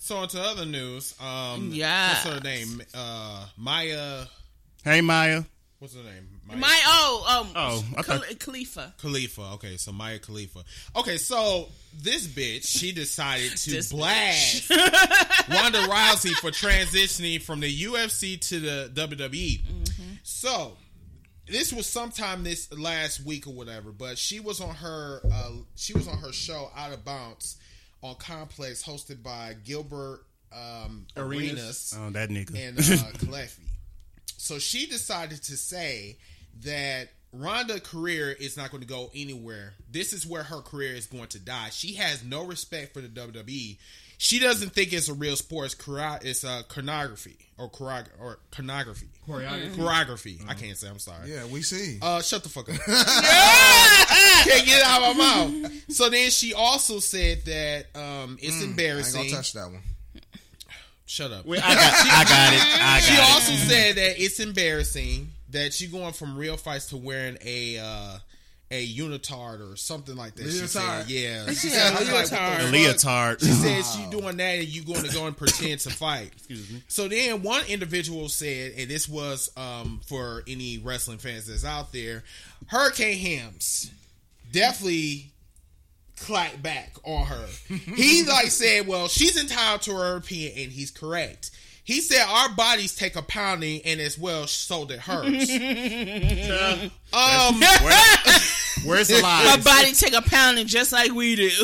So 0.00 0.16
on 0.16 0.28
to 0.28 0.40
other 0.40 0.64
news. 0.64 1.14
Um, 1.20 1.68
Yeah. 1.70 2.08
What's 2.08 2.24
her 2.24 2.40
name? 2.40 2.80
Uh, 2.94 3.44
Maya. 3.58 4.24
hey 4.82 5.02
Maya, 5.02 5.42
What's 5.80 5.94
her 5.94 6.02
name? 6.02 6.26
Maya 6.46 6.56
My 6.58 6.80
oh 6.86 7.40
um 7.40 7.52
Oh, 7.54 7.84
I 7.94 8.00
Khal- 8.02 8.04
thought- 8.26 8.38
Khalifa. 8.40 8.94
Khalifa. 9.02 9.42
Okay, 9.56 9.76
so 9.76 9.92
Maya 9.92 10.18
Khalifa. 10.18 10.64
Okay, 10.96 11.18
so 11.18 11.68
this 12.02 12.26
bitch, 12.26 12.66
she 12.66 12.92
decided 12.92 13.54
to 13.58 13.70
This 13.70 13.92
blast 13.92 14.70
Ronda 15.50 15.80
Rousey 15.86 16.32
for 16.40 16.50
transitioning 16.52 17.42
from 17.42 17.60
the 17.60 17.82
UFC 17.84 18.40
to 18.48 18.60
the 18.60 18.90
WWE. 18.94 19.60
So 20.22 20.74
this 21.50 21.72
was 21.72 21.86
sometime 21.86 22.44
this 22.44 22.72
last 22.76 23.24
week 23.24 23.46
or 23.46 23.50
whatever, 23.54 23.90
but 23.92 24.18
she 24.18 24.40
was 24.40 24.60
on 24.60 24.74
her 24.76 25.20
uh, 25.32 25.50
she 25.76 25.92
was 25.94 26.06
on 26.08 26.18
her 26.18 26.32
show 26.32 26.70
Out 26.76 26.92
of 26.92 27.04
Bounds 27.04 27.56
on 28.02 28.14
Complex, 28.16 28.82
hosted 28.82 29.22
by 29.22 29.54
Gilbert 29.64 30.20
um, 30.52 31.06
Arenas 31.16 31.94
Oh, 31.98 32.10
that 32.10 32.28
nigga. 32.30 32.54
and 32.68 32.78
uh. 32.78 33.42
So 34.36 34.58
she 34.58 34.86
decided 34.86 35.42
to 35.44 35.56
say 35.56 36.16
that 36.62 37.08
Ronda's 37.32 37.80
career 37.80 38.30
is 38.30 38.56
not 38.56 38.70
going 38.70 38.80
to 38.82 38.86
go 38.88 39.10
anywhere. 39.14 39.74
This 39.90 40.12
is 40.12 40.26
where 40.26 40.44
her 40.44 40.60
career 40.62 40.94
is 40.94 41.06
going 41.06 41.26
to 41.28 41.38
die. 41.38 41.68
She 41.70 41.94
has 41.94 42.24
no 42.24 42.44
respect 42.44 42.94
for 42.94 43.00
the 43.02 43.08
WWE. 43.08 43.76
She 44.16 44.38
doesn't 44.38 44.72
think 44.72 44.92
it's 44.92 45.08
a 45.08 45.14
real 45.14 45.36
sport. 45.36 45.66
It's, 45.66 45.74
choreo- 45.74 46.24
it's 46.24 46.44
uh, 46.44 46.62
choreography 46.68 47.36
or 47.58 47.68
choreo- 47.70 48.06
or 48.18 48.38
choreography. 49.28 49.74
Choreography. 49.74 50.38
Choreography. 50.38 50.48
I 50.48 50.54
can't 50.54 50.76
say. 50.76 50.88
I'm 50.88 50.98
sorry. 50.98 51.30
Yeah, 51.30 51.44
we 51.46 51.62
see. 51.62 51.98
Uh, 52.00 52.20
shut 52.22 52.42
the 52.42 52.48
fuck 52.48 52.68
up. 52.68 52.76
Can't 54.44 54.64
get 54.66 54.80
it 54.80 54.84
out 54.86 55.02
of 55.10 55.16
my 55.16 55.22
mouth. 55.62 55.72
So 55.90 56.08
then 56.08 56.30
she 56.30 56.54
also 56.54 56.98
said 57.00 57.44
that 57.44 57.86
um, 57.94 58.38
it's 58.40 58.54
I 58.56 58.60
ain't 58.60 58.70
embarrassing. 58.70 59.22
gonna 59.22 59.34
touch 59.36 59.52
that 59.54 59.66
one. 59.66 59.82
Shut 61.06 61.32
up. 61.32 61.46
Wait, 61.46 61.60
I 61.64 61.74
got, 61.74 61.92
I 61.94 62.24
got 62.24 62.52
it. 62.52 62.82
I 62.82 63.00
She 63.00 63.16
got 63.16 63.30
also 63.30 63.52
said 63.54 63.96
that 63.96 64.22
it's 64.22 64.40
embarrassing 64.40 65.30
that 65.50 65.72
she 65.72 65.86
going 65.86 66.12
from 66.12 66.36
real 66.36 66.56
fights 66.58 66.86
to 66.90 66.96
wearing 66.98 67.38
a 67.42 67.78
uh, 67.78 68.18
a 68.70 68.86
unitard 68.86 69.60
or 69.72 69.76
something 69.76 70.14
like 70.14 70.34
that. 70.34 70.44
She 70.44 70.66
said, 70.66 71.08
yeah. 71.08 71.46
She 71.52 71.68
Yeah, 71.68 71.90
said, 71.90 71.94
I 71.94 71.98
was 72.00 72.10
like, 72.10 72.40
leotard. 72.40 72.58
the 72.58 72.66
A 72.66 72.70
leotard. 72.70 73.40
She 73.40 73.46
says 73.52 73.98
you 73.98 74.10
doing 74.10 74.36
that 74.36 74.58
and 74.58 74.68
you 74.68 74.84
going 74.84 75.04
to 75.04 75.12
go 75.12 75.26
and 75.26 75.34
pretend 75.36 75.80
to 75.80 75.90
fight. 75.90 76.32
Excuse 76.36 76.70
me. 76.70 76.82
So 76.88 77.08
then 77.08 77.42
one 77.42 77.62
individual 77.68 78.28
said, 78.28 78.72
and 78.76 78.90
this 78.90 79.08
was 79.08 79.50
um, 79.56 80.00
for 80.06 80.42
any 80.46 80.76
wrestling 80.78 81.18
fans 81.18 81.46
that's 81.46 81.64
out 81.64 81.92
there, 81.92 82.24
Hurricane 82.66 83.18
Helms 83.18 83.90
definitely 84.52 85.30
clapped 86.16 86.62
back 86.62 86.92
on 87.04 87.26
her. 87.26 87.46
he 87.94 88.24
like 88.24 88.48
said, 88.48 88.86
well, 88.86 89.08
she's 89.08 89.40
entitled 89.40 89.82
to 89.82 89.92
her 89.94 90.16
opinion, 90.16 90.52
and 90.58 90.72
he's 90.72 90.90
correct. 90.90 91.52
He 91.88 92.02
said 92.02 92.22
our 92.28 92.50
bodies 92.50 92.94
take 92.94 93.16
a 93.16 93.22
pounding, 93.22 93.80
and 93.86 93.98
as 93.98 94.18
well 94.18 94.46
so 94.46 94.84
did 94.84 94.98
hers. 95.00 95.48
um, 97.14 97.60
Where- 97.60 98.04
where's 98.84 99.08
the 99.08 99.14
Her 99.16 99.22
lies? 99.22 99.64
body 99.64 99.92
take 99.92 100.12
a 100.12 100.20
pounding 100.20 100.66
just 100.66 100.92
like 100.92 101.12
we 101.14 101.34
do. 101.34 101.48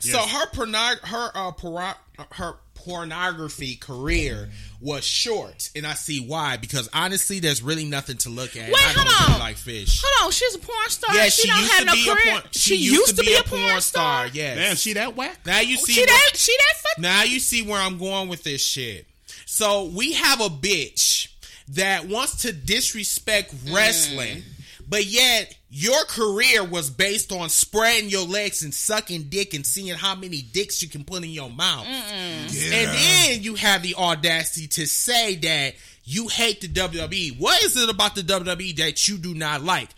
So 0.00 0.18
her 0.18 0.46
pornog- 0.50 1.00
her 1.06 1.30
uh, 1.36 1.52
poro- 1.52 1.94
her 2.32 2.54
pornography 2.90 3.76
career 3.76 4.48
was 4.80 5.04
short, 5.04 5.70
and 5.76 5.86
I 5.86 5.94
see 5.94 6.20
why. 6.20 6.56
Because 6.56 6.88
honestly, 6.92 7.38
there's 7.38 7.62
really 7.62 7.84
nothing 7.84 8.16
to 8.18 8.30
look 8.30 8.56
at. 8.56 8.66
Wait, 8.72 8.76
I 8.76 8.92
don't 8.92 9.06
hold 9.06 9.34
on. 9.34 9.40
like 9.40 9.56
fish. 9.56 10.02
Hold 10.04 10.26
on, 10.26 10.32
she's 10.32 10.54
a 10.54 10.58
porn 10.58 10.88
star. 10.88 11.14
Yeah, 11.14 11.24
she, 11.24 11.42
she, 11.42 11.48
don't 11.48 11.60
used 11.60 11.72
have 11.72 11.80
to 11.80 11.86
no 11.86 11.92
be 11.92 12.08
a 12.08 12.14
career. 12.14 12.32
porn. 12.32 12.42
she, 12.52 12.76
used 12.76 13.16
to 13.16 13.22
be 13.22 13.34
a 13.34 13.42
porn 13.42 13.80
star. 13.80 14.26
Yes. 14.26 14.56
Damn, 14.56 14.76
she 14.76 14.92
that 14.94 15.16
whack? 15.16 15.38
Now 15.46 15.60
you 15.60 15.76
oh, 15.78 15.84
see. 15.84 15.92
She 15.92 16.00
where- 16.00 16.06
that 16.06 16.30
she 16.34 16.56
that 16.56 16.76
fuck. 16.76 16.98
now 16.98 17.22
you 17.22 17.38
see 17.38 17.62
where 17.62 17.80
I'm 17.80 17.98
going 17.98 18.28
with 18.28 18.42
this 18.42 18.64
shit. 18.64 19.06
So 19.46 19.90
we 19.94 20.14
have 20.14 20.40
a 20.40 20.48
bitch 20.48 21.28
that 21.70 22.08
wants 22.08 22.42
to 22.42 22.52
disrespect 22.52 23.54
wrestling, 23.70 24.42
but 24.90 25.06
yet 25.06 25.56
your 25.70 26.04
career 26.06 26.64
was 26.64 26.90
based 26.90 27.30
on 27.30 27.48
spreading 27.48 28.10
your 28.10 28.26
legs 28.26 28.62
and 28.64 28.74
sucking 28.74 29.28
dick 29.28 29.54
and 29.54 29.64
seeing 29.64 29.94
how 29.94 30.16
many 30.16 30.42
dicks 30.42 30.82
you 30.82 30.88
can 30.88 31.04
put 31.04 31.22
in 31.22 31.30
your 31.30 31.48
mouth. 31.48 31.86
And 31.86 32.50
then 32.50 33.42
you 33.42 33.54
have 33.54 33.82
the 33.82 33.94
audacity 33.94 34.66
to 34.66 34.86
say 34.86 35.36
that 35.36 35.74
you 36.02 36.26
hate 36.26 36.60
the 36.60 36.66
WWE. 36.68 37.38
What 37.38 37.62
is 37.62 37.76
it 37.76 37.88
about 37.88 38.16
the 38.16 38.22
WWE 38.22 38.76
that 38.78 39.06
you 39.06 39.16
do 39.16 39.32
not 39.32 39.62
like? 39.62 39.88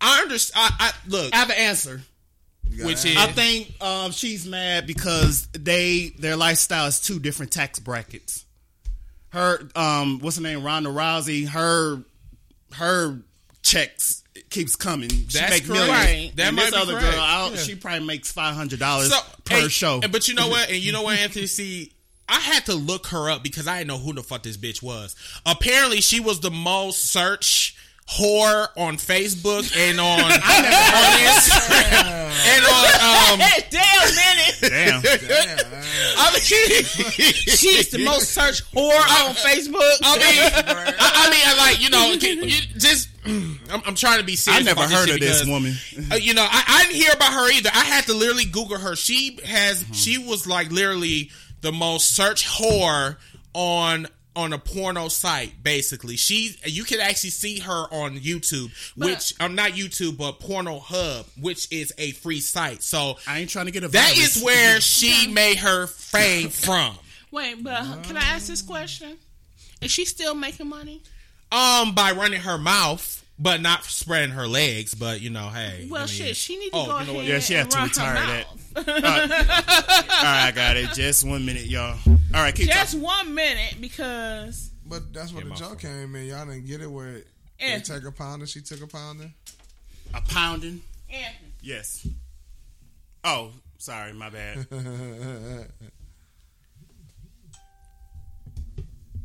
I 0.00 0.22
understand. 0.22 0.74
I, 0.78 0.88
I 0.88 0.92
look, 1.08 1.34
I 1.34 1.36
have 1.36 1.50
an 1.50 1.56
answer. 1.56 2.00
which 2.82 3.04
is 3.04 3.18
I 3.18 3.26
think 3.26 3.74
um, 3.82 4.12
she's 4.12 4.46
mad 4.46 4.86
because 4.86 5.46
they 5.48 6.10
their 6.18 6.36
lifestyle 6.36 6.86
is 6.86 7.00
two 7.00 7.18
different 7.18 7.52
tax 7.52 7.78
brackets. 7.78 8.46
Her 9.28 9.58
um, 9.76 10.20
what's 10.20 10.36
her 10.36 10.42
name? 10.42 10.64
Ronda 10.64 10.88
Rousey. 10.88 11.46
Her 11.48 12.02
her 12.72 13.18
checks 13.66 14.22
keeps 14.50 14.76
coming. 14.76 15.08
She 15.10 15.38
That's 15.38 15.50
make 15.50 15.66
correct. 15.66 15.68
millions. 15.68 15.90
Right. 15.90 16.32
That 16.36 16.46
and 16.48 16.56
might 16.56 16.62
this 16.66 16.74
be 16.74 16.80
other 16.80 16.92
correct. 16.98 17.16
girl, 17.16 17.50
Yeah. 17.50 17.56
she 17.56 17.74
probably 17.74 18.06
makes 18.06 18.30
five 18.32 18.54
hundred 18.54 18.78
dollars 18.78 19.10
So, 19.12 19.18
per 19.44 19.56
and- 19.62 19.72
show. 19.72 20.00
But 20.00 20.28
you 20.28 20.34
know 20.34 20.48
what? 20.48 20.68
And 20.68 20.78
you 20.78 20.92
know 20.92 21.02
what, 21.02 21.18
Anthony? 21.18 21.46
See, 21.46 21.92
I 22.28 22.40
had 22.40 22.66
to 22.66 22.74
look 22.74 23.08
her 23.08 23.30
up 23.30 23.42
because 23.42 23.66
I 23.66 23.78
didn't 23.78 23.88
know 23.88 23.98
who 23.98 24.12
the 24.12 24.22
fuck 24.22 24.42
this 24.42 24.56
bitch 24.56 24.82
was. 24.82 25.14
Apparently, 25.44 26.00
she 26.00 26.20
was 26.20 26.40
the 26.40 26.50
most 26.50 27.10
search 27.10 27.76
whore 28.08 28.68
on 28.76 28.96
Facebook 28.96 29.76
and 29.76 29.98
on, 29.98 30.20
on 30.20 30.30
Instagram 30.30 32.30
and 32.46 32.64
on 32.64 33.32
um. 33.32 33.38
Damn 33.70 34.14
minute. 34.14 34.56
Damn. 34.60 35.02
I 36.18 36.30
mean, 36.32 36.40
She's 36.42 37.88
the 37.90 38.04
most 38.04 38.30
searched 38.30 38.62
whore 38.72 38.96
on 38.96 39.34
Facebook. 39.34 39.98
I 40.02 40.18
mean, 40.18 40.38
I, 41.00 41.00
I 41.00 41.30
mean, 41.30 41.42
I 41.44 41.54
like 41.58 41.80
you 41.82 41.90
know, 41.90 42.12
you 42.12 42.50
just. 42.78 43.08
I'm, 43.70 43.82
I'm 43.86 43.94
trying 43.94 44.18
to 44.20 44.24
be 44.24 44.36
serious. 44.36 44.62
I 44.62 44.64
never 44.64 44.80
about 44.80 44.92
heard 44.92 45.06
shit 45.08 45.14
of 45.16 45.20
this 45.20 45.46
woman. 45.46 45.74
Uh, 46.12 46.16
you 46.16 46.34
know, 46.34 46.46
I, 46.48 46.64
I 46.66 46.82
didn't 46.84 46.96
hear 46.96 47.12
about 47.14 47.32
her 47.32 47.50
either. 47.52 47.70
I 47.72 47.84
had 47.84 48.04
to 48.06 48.14
literally 48.14 48.44
Google 48.44 48.78
her. 48.78 48.96
She 48.96 49.38
has, 49.44 49.82
Mm-hmm. 49.82 49.92
she 49.92 50.18
was 50.18 50.46
like 50.46 50.70
literally 50.70 51.30
the 51.60 51.72
most 51.72 52.10
searched 52.14 52.46
whore 52.46 53.16
on 53.54 54.06
on 54.34 54.52
a 54.52 54.58
porno 54.58 55.08
site. 55.08 55.62
Basically, 55.62 56.16
she 56.16 56.56
you 56.64 56.84
can 56.84 57.00
actually 57.00 57.30
see 57.30 57.58
her 57.60 57.86
on 57.90 58.18
YouTube, 58.18 58.70
which 58.96 59.32
I'm 59.40 59.54
not 59.54 59.72
YouTube, 59.72 60.18
but 60.18 60.40
Porno 60.40 60.78
Hub, 60.78 61.24
which 61.40 61.66
is 61.72 61.92
a 61.96 62.10
free 62.12 62.40
site. 62.40 62.82
So 62.82 63.16
I 63.26 63.38
ain't 63.38 63.48
trying 63.50 63.64
to 63.66 63.72
get 63.72 63.82
a 63.82 63.88
that 63.88 64.12
virus. 64.14 64.36
is 64.36 64.42
where 64.42 64.80
she 64.82 65.26
made 65.28 65.56
her 65.56 65.86
fame 65.86 66.50
from. 66.50 66.96
Wait, 67.30 67.62
but 67.64 68.02
can 68.04 68.16
I 68.18 68.20
ask 68.34 68.46
this 68.46 68.60
question? 68.62 69.16
Is 69.80 69.90
she 69.90 70.04
still 70.04 70.34
making 70.34 70.68
money? 70.68 71.02
Um, 71.52 71.94
by 71.94 72.12
running 72.12 72.40
her 72.42 72.58
mouth. 72.58 73.12
But 73.38 73.60
not 73.60 73.84
spreading 73.84 74.30
her 74.30 74.48
legs, 74.48 74.94
but 74.94 75.20
you 75.20 75.28
know, 75.28 75.48
hey. 75.50 75.86
Well, 75.90 76.00
I 76.00 76.06
mean- 76.06 76.14
shit, 76.14 76.36
she 76.36 76.56
need 76.56 76.70
to 76.70 76.76
Oh, 76.78 76.86
go 76.86 77.00
you 77.00 77.06
know 77.06 77.12
ahead 77.20 77.26
Yeah, 77.28 77.38
she 77.40 77.52
had 77.52 77.64
and 77.64 77.70
to 77.72 77.82
retire 77.82 78.14
that. 78.14 78.46
mouth. 78.46 78.62
All 78.88 78.94
right, 78.94 80.46
I 80.46 80.52
got 80.54 80.78
it. 80.78 80.88
Just 80.94 81.22
one 81.22 81.44
minute, 81.44 81.66
y'all. 81.66 81.98
All 82.06 82.16
right, 82.32 82.54
keep 82.54 82.66
Just 82.68 82.92
talking. 82.92 83.02
one 83.02 83.34
minute 83.34 83.74
because 83.78 84.70
But 84.86 85.12
that's 85.12 85.34
what 85.34 85.44
the 85.44 85.50
joke 85.54 85.80
came 85.80 86.16
in. 86.16 86.24
Y'all 86.28 86.46
didn't 86.46 86.64
get 86.64 86.80
it 86.80 86.90
where 86.90 87.24
Yeah. 87.60 87.76
they 87.76 87.82
take 87.82 88.04
a 88.04 88.10
pounder, 88.10 88.46
she 88.46 88.62
took 88.62 88.80
a 88.80 88.86
pounder. 88.86 89.30
A 90.14 90.22
pounding. 90.22 90.80
Anthony, 91.10 91.52
Yes. 91.60 92.06
Oh, 93.22 93.50
sorry, 93.76 94.14
my 94.14 94.30
bad. 94.30 94.66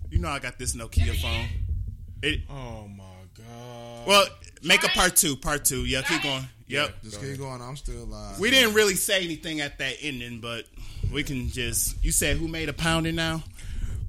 you 0.10 0.20
know 0.20 0.28
I 0.30 0.40
got 0.40 0.60
this 0.60 0.76
Nokia 0.76 1.16
phone. 1.22 1.48
It 2.22 2.42
Oh 2.50 2.88
my 2.88 3.04
god. 3.38 4.08
well, 4.08 4.26
make 4.64 4.84
a 4.84 4.90
part 4.90 5.16
two. 5.16 5.36
Part 5.36 5.66
two. 5.66 5.86
Yeah, 5.86 6.02
keep 6.04 6.22
going. 6.24 6.44
Yep. 6.68 7.04
Just 7.04 7.20
keep 7.22 7.38
going. 7.38 7.62
I'm 7.62 7.76
still 7.76 8.04
alive. 8.04 8.40
We 8.40 8.50
didn't 8.52 8.74
really 8.76 8.96
say 8.96 9.24
anything 9.26 9.60
at 9.60 9.78
that 9.80 9.96
ending, 10.02 10.40
but 10.40 10.66
we 11.12 11.24
can 11.24 11.50
just. 11.50 12.04
You 12.04 12.12
said 12.12 12.38
who 12.38 12.48
made 12.48 12.70
a 12.70 12.74
pounding 12.74 13.16
now? 13.16 13.44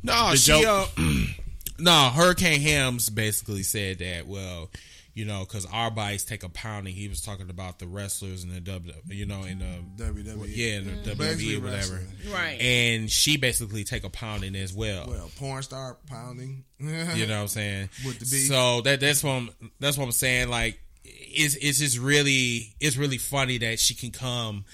No, 0.03 0.31
The 0.33 0.37
she. 0.37 0.63
joke- 0.63 0.91
Uh, 0.97 1.03
no, 1.79 2.11
Hurricane 2.11 2.61
Helms 2.61 3.09
basically 3.09 3.63
said 3.63 3.99
that. 4.01 4.27
Well, 4.27 4.71
you 5.15 5.25
know, 5.27 5.41
because 5.41 5.67
our 5.67 5.91
bodies 5.91 6.25
take 6.25 6.43
a 6.43 6.49
pounding. 6.49 6.95
He 6.95 7.09
was 7.09 7.21
talking 7.21 7.51
about 7.51 7.79
the 7.79 7.87
wrestlers 7.87 8.45
and 8.45 8.53
the 8.53 8.61
W, 8.61 8.93
you 9.09 9.27
know, 9.27 9.43
in 9.45 9.61
um, 9.61 9.93
the 9.97 10.05
WWE. 10.05 10.47
yeah, 10.49 10.67
in 10.77 11.03
the 11.03 11.15
Basically 11.15 11.57
WWE, 11.57 11.63
whatever. 11.63 11.95
wrestling. 11.95 12.33
right? 12.33 12.61
And 12.61 13.11
she 13.11 13.37
basically 13.37 13.85
take 13.85 14.05
a 14.05 14.11
pounding 14.11 14.57
as 14.57 14.73
well. 14.73 15.07
Well, 15.09 15.31
porn 15.39 15.63
star 15.63 15.99
pounding. 16.07 16.65
you 16.79 17.27
know 17.27 17.37
what 17.37 17.43
I'm 17.43 17.49
saying? 17.49 17.91
With 18.05 18.19
the 18.19 18.25
beef. 18.25 18.49
So 18.49 18.81
that 18.83 19.01
that's 19.01 19.23
what 19.23 19.33
I'm 19.33 19.51
that's 19.81 19.99
what 19.99 20.05
I'm 20.05 20.13
saying. 20.13 20.49
Like, 20.49 20.81
it's 21.05 21.57
it's 21.57 21.79
just 21.79 21.99
really 21.99 22.75
it's 22.81 22.97
really 22.97 23.19
funny 23.19 23.59
that 23.59 23.79
she 23.79 23.95
can 23.95 24.11
come 24.13 24.65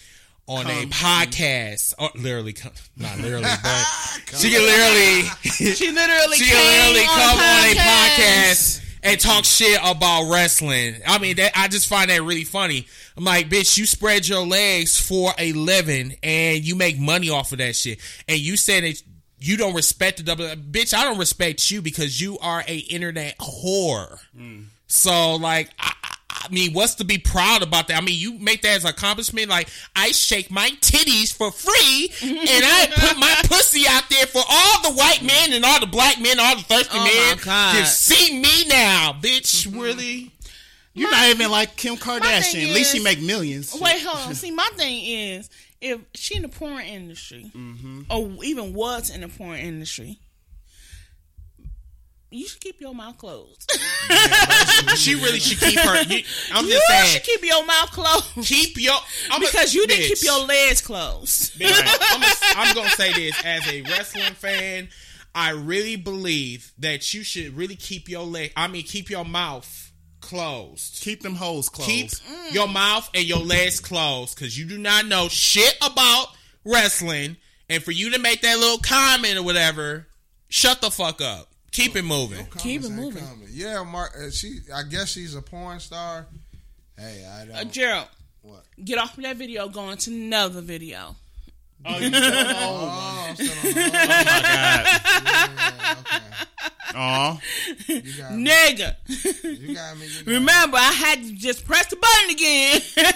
on 0.47 0.67
a 0.67 0.87
podcast. 0.87 1.95
Or 1.99 2.11
literally, 2.15 2.53
come, 2.53 2.73
not 2.97 3.19
literally, 3.19 3.43
but 3.63 3.85
she 4.39 4.51
can 4.51 4.61
literally 4.63 5.23
she 5.75 5.91
literally 5.91 6.37
she 6.37 6.45
came 6.45 6.55
can 6.55 6.95
literally 6.95 7.01
on 7.01 7.19
come 7.19 7.39
on 7.39 7.65
a 7.65 7.75
podcast. 7.75 8.85
And 9.03 9.21
talk 9.21 9.45
shit 9.45 9.79
about 9.85 10.31
wrestling. 10.31 10.97
I 11.07 11.19
mean, 11.19 11.37
that 11.37 11.53
I 11.55 11.69
just 11.69 11.89
find 11.89 12.11
that 12.11 12.23
really 12.23 12.45
funny. 12.45 12.87
I'm 13.17 13.25
like, 13.25 13.49
bitch, 13.49 13.77
you 13.79 13.87
spread 13.87 14.29
your 14.29 14.47
legs 14.47 15.01
for 15.01 15.33
a 15.39 15.53
living 15.53 16.17
and 16.23 16.65
you 16.65 16.77
make 16.77 16.99
money 16.99 17.31
off 17.31 17.53
of 17.53 17.59
that 17.59 17.77
shit, 17.77 17.99
and 18.29 18.39
you 18.39 18.57
said 18.57 18.85
that. 18.85 19.03
You 19.41 19.57
don't 19.57 19.75
respect 19.75 20.17
the 20.17 20.25
W, 20.25 20.49
bitch. 20.57 20.93
I 20.93 21.05
don't 21.05 21.17
respect 21.17 21.71
you 21.71 21.81
because 21.81 22.21
you 22.21 22.41
are 22.41 22.65
a 22.67 22.77
internet 22.77 23.39
whore. 23.39 24.19
Mm. 24.37 24.65
So, 24.89 25.37
like, 25.37 25.71
I, 25.79 25.93
I- 26.45 26.49
mean, 26.51 26.73
what's 26.73 26.97
to 26.97 27.05
be 27.05 27.19
proud 27.19 27.63
about 27.63 27.89
that? 27.89 27.97
I 27.97 28.05
mean, 28.05 28.19
you 28.19 28.39
make 28.39 28.63
that 28.63 28.77
as 28.77 28.85
an 28.85 28.91
accomplishment. 28.91 29.49
Like, 29.49 29.69
I 29.95 30.13
shake 30.13 30.51
my 30.51 30.71
titties 30.81 31.33
for 31.33 31.51
free, 31.51 32.13
and 32.23 32.65
I 32.65 32.89
put 32.95 33.19
my 33.19 33.35
pussy 33.45 33.85
out 33.89 34.09
there 34.09 34.27
for 34.27 34.43
all 34.49 34.83
the 34.83 34.97
white 34.97 35.23
men 35.23 35.53
and 35.53 35.65
all 35.65 35.81
the 35.81 35.87
black 35.87 36.21
men, 36.21 36.39
all 36.39 36.57
the 36.57 36.63
thirsty 36.63 36.99
Oh, 36.99 37.05
men 37.05 37.39
my 37.45 37.81
to 37.81 37.87
see 37.87 38.41
me 38.41 38.69
now, 38.69 39.17
bitch. 39.21 39.67
Mm-hmm. 39.67 39.79
Really? 39.79 40.33
You're 40.99 41.11
not 41.11 41.29
even 41.29 41.51
like 41.51 41.77
Kim 41.77 41.97
Kardashian. 41.97 42.69
At 42.69 42.75
least 42.75 42.93
she 42.93 43.03
make 43.03 43.21
millions. 43.21 43.75
Wait, 43.81 44.03
hold 44.03 44.29
on. 44.29 44.35
See, 44.35 44.51
my 44.51 44.69
thing 44.75 45.05
is, 45.05 45.49
if 45.81 46.01
she 46.15 46.37
in 46.37 46.43
the 46.43 46.49
porn 46.49 46.85
industry, 46.85 47.51
mm-hmm. 47.55 48.03
or 48.11 48.45
even 48.45 48.75
was 48.75 49.11
in 49.11 49.21
the 49.21 49.29
porn 49.29 49.59
industry, 49.59 50.19
you 52.31 52.47
should 52.47 52.61
keep 52.61 52.81
your 52.81 52.95
mouth 52.95 53.17
closed. 53.19 53.71
She 54.97 55.15
really 55.15 55.39
should 55.39 55.59
keep 55.61 55.79
her. 55.79 56.03
You, 56.03 56.23
I'm 56.53 56.65
you 56.67 56.73
just 56.73 56.87
saying, 56.89 57.07
should 57.09 57.23
keep 57.23 57.45
your 57.45 57.65
mouth 57.65 57.91
closed 57.93 58.25
keep 58.49 58.77
your 58.81 58.95
I'm 59.31 59.43
a- 59.43 59.47
because 59.47 59.75
you 59.75 59.87
didn't 59.87 60.05
bitch. 60.05 60.09
keep 60.21 60.23
your 60.25 60.45
legs 60.47 60.81
closed. 60.81 61.59
Bitch, 61.59 61.71
I'm, 61.81 62.21
gonna- 62.21 62.35
I'm 62.57 62.75
gonna 62.75 62.91
say 62.91 63.13
this 63.13 63.35
as 63.45 63.67
a 63.69 63.83
wrestling 63.83 64.33
fan. 64.35 64.89
I 65.35 65.51
really 65.51 65.97
believe 65.97 66.73
that 66.79 67.13
you 67.15 67.23
should 67.23 67.57
really 67.57 67.77
keep 67.77 68.09
your 68.09 68.25
leg. 68.25 68.53
I 68.57 68.67
mean, 68.69 68.83
keep 68.85 69.09
your 69.11 69.25
mouth 69.25 69.93
closed. 70.21 71.01
Keep 71.03 71.23
them 71.23 71.35
holes 71.37 71.69
closed. 71.69 71.89
Keep 71.91 72.11
your 72.53 72.67
mouth 72.69 73.09
and 73.15 73.25
your 73.25 73.39
legs 73.41 73.79
closed 73.81 74.35
because 74.37 74.59
you 74.59 74.67
do 74.67 74.79
not 74.79 75.07
know 75.07 75.29
shit 75.29 75.77
about 75.83 76.27
wrestling. 76.65 77.37
And 77.71 77.83
for 77.83 77.93
you 77.93 78.11
to 78.13 78.19
make 78.19 78.41
that 78.43 78.59
little 78.59 78.79
comment 78.79 79.37
or 79.37 79.43
whatever, 79.43 80.09
shut 80.49 80.81
the 80.81 80.91
fuck 80.91 81.21
up. 81.21 81.48
Keep 81.73 81.97
it 81.97 82.03
moving. 82.03 82.47
Keep 82.59 82.85
it 82.85 82.91
moving. 82.91 83.25
coming. 83.25 83.49
Yeah, 83.51 83.83
Mark. 83.85 84.13
Uh, 84.19 84.31
she. 84.31 84.59
I 84.75 84.83
guess 84.83 85.11
she's 85.11 85.35
a 85.35 85.43
porn 85.43 85.79
star. 85.81 86.27
Hey, 86.97 87.25
I 87.31 87.45
don't. 87.45 87.55
Uh, 87.57 87.65
Gerald, 87.65 88.09
what? 88.43 88.65
get 88.85 88.99
off 88.99 89.15
that 89.17 89.37
video, 89.37 89.69
go 89.69 89.89
into 89.91 90.11
another 90.11 90.61
video. 90.61 91.15
Oh, 91.87 91.99
you 91.99 92.09
still. 92.13 92.21
Oh, 92.25 93.27
I'm 93.29 93.37
still 93.37 93.51
on 93.51 93.57
hold. 93.57 93.69
Oh 93.71 93.73
my 93.75 94.43
god. 94.43 94.87
Yeah, 95.25 95.95
okay. 96.01 96.25
You 97.89 98.13
got 98.17 98.33
me. 98.35 98.45
Nigga, 98.47 98.97
You 99.09 99.75
got 99.75 99.97
me. 99.99 100.07
You 100.07 100.15
got 100.15 100.27
me. 100.27 100.35
remember 100.35 100.77
I 100.79 100.91
had 100.93 101.23
to 101.23 101.33
just 101.35 101.65
press 101.65 101.87
the 101.87 101.97
button 101.97 102.31
again. 102.31 102.81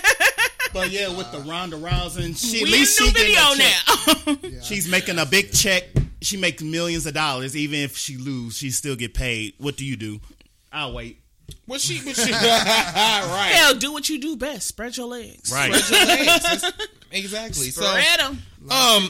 But 0.72 0.90
yeah, 0.90 1.14
with 1.14 1.30
the 1.32 1.38
Ronda 1.40 1.76
Rousey, 1.76 2.34
she 2.34 2.62
we 2.64 2.70
at 2.70 2.72
least 2.72 2.98
a 2.98 3.02
she 3.04 3.08
new 3.08 3.12
getting 3.14 3.34
video 3.34 3.52
a 3.52 4.36
check. 4.38 4.52
now. 4.54 4.60
She's 4.62 4.88
making 4.88 5.18
a 5.18 5.26
big 5.26 5.52
check. 5.52 5.84
She 6.22 6.36
makes 6.36 6.62
millions 6.62 7.06
of 7.06 7.14
dollars. 7.14 7.56
Even 7.56 7.80
if 7.80 7.96
she 7.96 8.16
lose, 8.16 8.56
she 8.56 8.70
still 8.70 8.96
get 8.96 9.14
paid. 9.14 9.54
What 9.58 9.76
do 9.76 9.84
you 9.84 9.96
do? 9.96 10.20
I'll 10.72 10.92
wait. 10.94 11.18
What 11.66 11.80
she? 11.80 11.98
What 11.98 12.16
she? 12.16 12.32
right. 12.32 13.50
Hell, 13.54 13.74
do 13.74 13.92
what 13.92 14.08
you 14.08 14.20
do 14.20 14.36
best. 14.36 14.66
Spread 14.66 14.96
your 14.96 15.06
legs. 15.06 15.52
Right. 15.52 15.74
Spread 15.74 16.08
your 16.08 16.16
legs. 16.16 16.42
That's- 16.42 16.72
exactly. 17.10 17.70
So, 17.70 17.82
Spread 17.82 18.20
them. 18.20 18.42
um, 18.70 19.08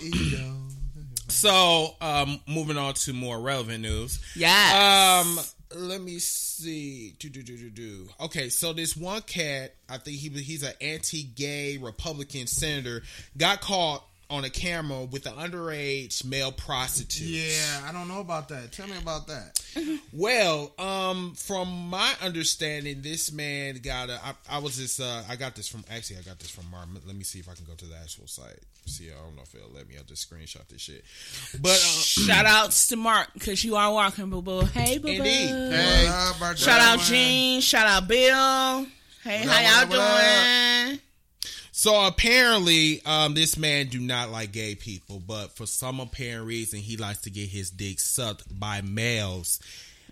So, 1.28 1.94
um, 2.00 2.40
moving 2.46 2.76
on 2.76 2.94
to 2.94 3.12
more 3.12 3.40
relevant 3.40 3.80
news. 3.82 4.20
Yes. 4.36 5.24
Um, 5.24 5.38
let 5.80 6.00
me 6.00 6.18
see. 6.18 7.14
Do, 7.18 7.28
do, 7.30 7.42
do, 7.42 7.56
do, 7.56 7.70
do. 7.70 8.08
Okay, 8.20 8.48
so 8.48 8.72
this 8.72 8.96
one 8.96 9.22
cat, 9.22 9.74
I 9.88 9.98
think 9.98 10.18
he 10.18 10.28
he's 10.28 10.62
an 10.62 10.74
anti-gay 10.80 11.78
Republican 11.78 12.46
senator, 12.46 13.02
got 13.36 13.60
caught 13.60 14.04
on 14.32 14.44
a 14.44 14.50
camera 14.50 15.04
with 15.04 15.26
an 15.26 15.34
underage 15.34 16.24
male 16.24 16.50
prostitute. 16.50 17.26
Yeah, 17.28 17.82
I 17.86 17.92
don't 17.92 18.08
know 18.08 18.20
about 18.20 18.48
that. 18.48 18.72
Tell 18.72 18.86
me 18.88 18.96
about 19.00 19.26
that. 19.28 19.58
Well, 20.14 20.72
um, 20.78 21.32
from 21.34 21.88
my 21.88 22.12
understanding, 22.22 23.00
this 23.00 23.32
man 23.32 23.76
got 23.82 24.10
a. 24.10 24.20
I, 24.22 24.34
I 24.50 24.58
was 24.58 24.76
just. 24.76 25.00
Uh, 25.00 25.22
I 25.26 25.36
got 25.36 25.54
this 25.54 25.66
from. 25.66 25.84
Actually, 25.90 26.18
I 26.18 26.22
got 26.22 26.38
this 26.38 26.50
from 26.50 26.70
Martin. 26.70 26.98
Let 27.06 27.16
me 27.16 27.24
see 27.24 27.38
if 27.38 27.48
I 27.48 27.54
can 27.54 27.64
go 27.64 27.72
to 27.72 27.84
the 27.86 27.96
actual 27.96 28.26
site. 28.26 28.58
See, 28.84 29.08
I 29.10 29.14
don't 29.24 29.34
know 29.36 29.42
if 29.42 29.54
it'll 29.54 29.70
let 29.74 29.88
me. 29.88 29.94
I'll 29.96 30.04
just 30.04 30.30
screenshot 30.30 30.68
this 30.68 30.82
shit. 30.82 31.02
But 31.62 31.70
uh, 31.70 31.74
Shout 31.76 32.44
outs 32.44 32.88
to 32.88 32.96
Mark 32.96 33.28
because 33.32 33.64
you 33.64 33.76
are 33.76 33.90
walking, 33.90 34.28
boo 34.28 34.42
boo. 34.42 34.60
Hey, 34.66 34.98
boo 34.98 35.04
boo. 35.08 35.12
Indeed. 35.14 35.48
Hey, 35.48 36.06
what 36.38 36.50
up, 36.50 36.56
Shout 36.58 36.80
out 36.80 36.98
man? 36.98 37.06
Gene. 37.06 37.60
Shout 37.62 37.86
out 37.86 38.06
Bill. 38.06 38.86
Hey, 39.24 39.46
What 39.46 39.48
up, 39.48 39.54
how 39.54 39.80
y'all 39.80 39.88
what 39.88 39.98
up, 39.98 40.86
doing? 40.90 41.00
So 41.72 42.06
apparently, 42.06 43.02
um, 43.04 43.34
this 43.34 43.56
man 43.56 43.88
do 43.88 43.98
not 43.98 44.30
like 44.30 44.52
gay 44.52 44.74
people, 44.74 45.20
but 45.26 45.52
for 45.52 45.66
some 45.66 46.00
apparent 46.00 46.46
reason, 46.46 46.80
he 46.80 46.96
likes 46.96 47.22
to 47.22 47.30
get 47.30 47.48
his 47.48 47.70
dick 47.70 47.98
sucked 48.00 48.58
by 48.58 48.82
males. 48.82 49.60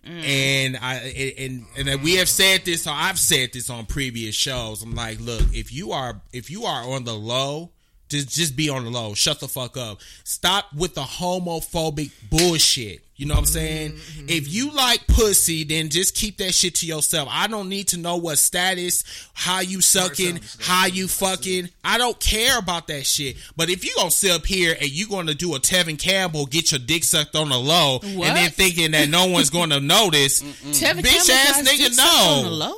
And 0.03 0.79
I 0.79 0.95
and 1.39 1.67
and 1.77 1.89
and 1.89 2.03
we 2.03 2.17
have 2.17 2.29
said 2.29 2.65
this, 2.65 2.87
or 2.87 2.95
I've 2.95 3.19
said 3.19 3.53
this 3.53 3.69
on 3.69 3.85
previous 3.85 4.35
shows. 4.35 4.83
I'm 4.83 4.95
like, 4.95 5.21
look, 5.21 5.43
if 5.53 5.73
you 5.75 5.93
are 5.93 6.23
if 6.33 6.51
you 6.51 6.65
are 6.65 6.89
on 6.89 7.05
the 7.05 7.13
low, 7.13 7.71
just 8.09 8.31
just 8.31 8.57
be 8.57 8.71
on 8.71 8.85
the 8.85 8.91
low. 8.91 9.13
Shut 9.13 9.41
the 9.41 9.49
fuck 9.49 9.77
up. 9.77 10.01
Stop 10.25 10.73
with 10.75 10.95
the 10.95 11.03
homophobic 11.03 12.13
bullshit. 12.31 13.03
You 13.21 13.27
know 13.27 13.35
what 13.35 13.41
I'm 13.41 13.47
saying? 13.47 13.93
Mm-hmm. 13.93 14.27
If 14.31 14.51
you 14.51 14.71
like 14.71 15.07
pussy, 15.07 15.65
then 15.65 15.91
just 15.91 16.15
keep 16.15 16.39
that 16.39 16.55
shit 16.55 16.77
to 16.77 16.87
yourself. 16.87 17.29
I 17.31 17.49
don't 17.49 17.69
need 17.69 17.89
to 17.89 17.99
know 17.99 18.17
what 18.17 18.39
status, 18.39 19.05
how 19.35 19.61
you 19.61 19.83
sucking, 19.83 20.41
how 20.59 20.87
you 20.87 21.07
fucking. 21.07 21.69
I 21.85 21.99
don't 21.99 22.19
care 22.19 22.59
about 22.59 22.87
that 22.87 23.05
shit. 23.05 23.37
But 23.59 23.69
if 23.69 23.85
you 23.85 23.93
gonna 23.95 24.11
sit 24.11 24.31
up 24.31 24.47
here 24.47 24.75
and 24.81 24.89
you 24.91 25.07
gonna 25.07 25.35
do 25.35 25.55
a 25.55 25.59
Tevin 25.61 25.99
Campbell, 25.99 26.47
get 26.47 26.73
your 26.73 26.79
dick 26.79 27.05
sucked 27.05 27.37
on 27.37 27.51
the 27.51 27.59
low, 27.59 27.99
What? 27.99 28.29
and 28.29 28.37
then 28.39 28.51
thinking 28.53 28.93
that 28.93 29.11
no 29.11 29.27
one's 29.27 29.51
gonna 29.51 29.81
notice, 29.81 30.43
Tevin 30.43 31.03
bitch 31.03 31.27
Campbell 31.27 31.61
ass 31.61 31.61
nigga, 31.61 31.77
dick 31.77 31.93
sucked 31.93 32.47
on 32.47 32.59
no. 32.59 32.77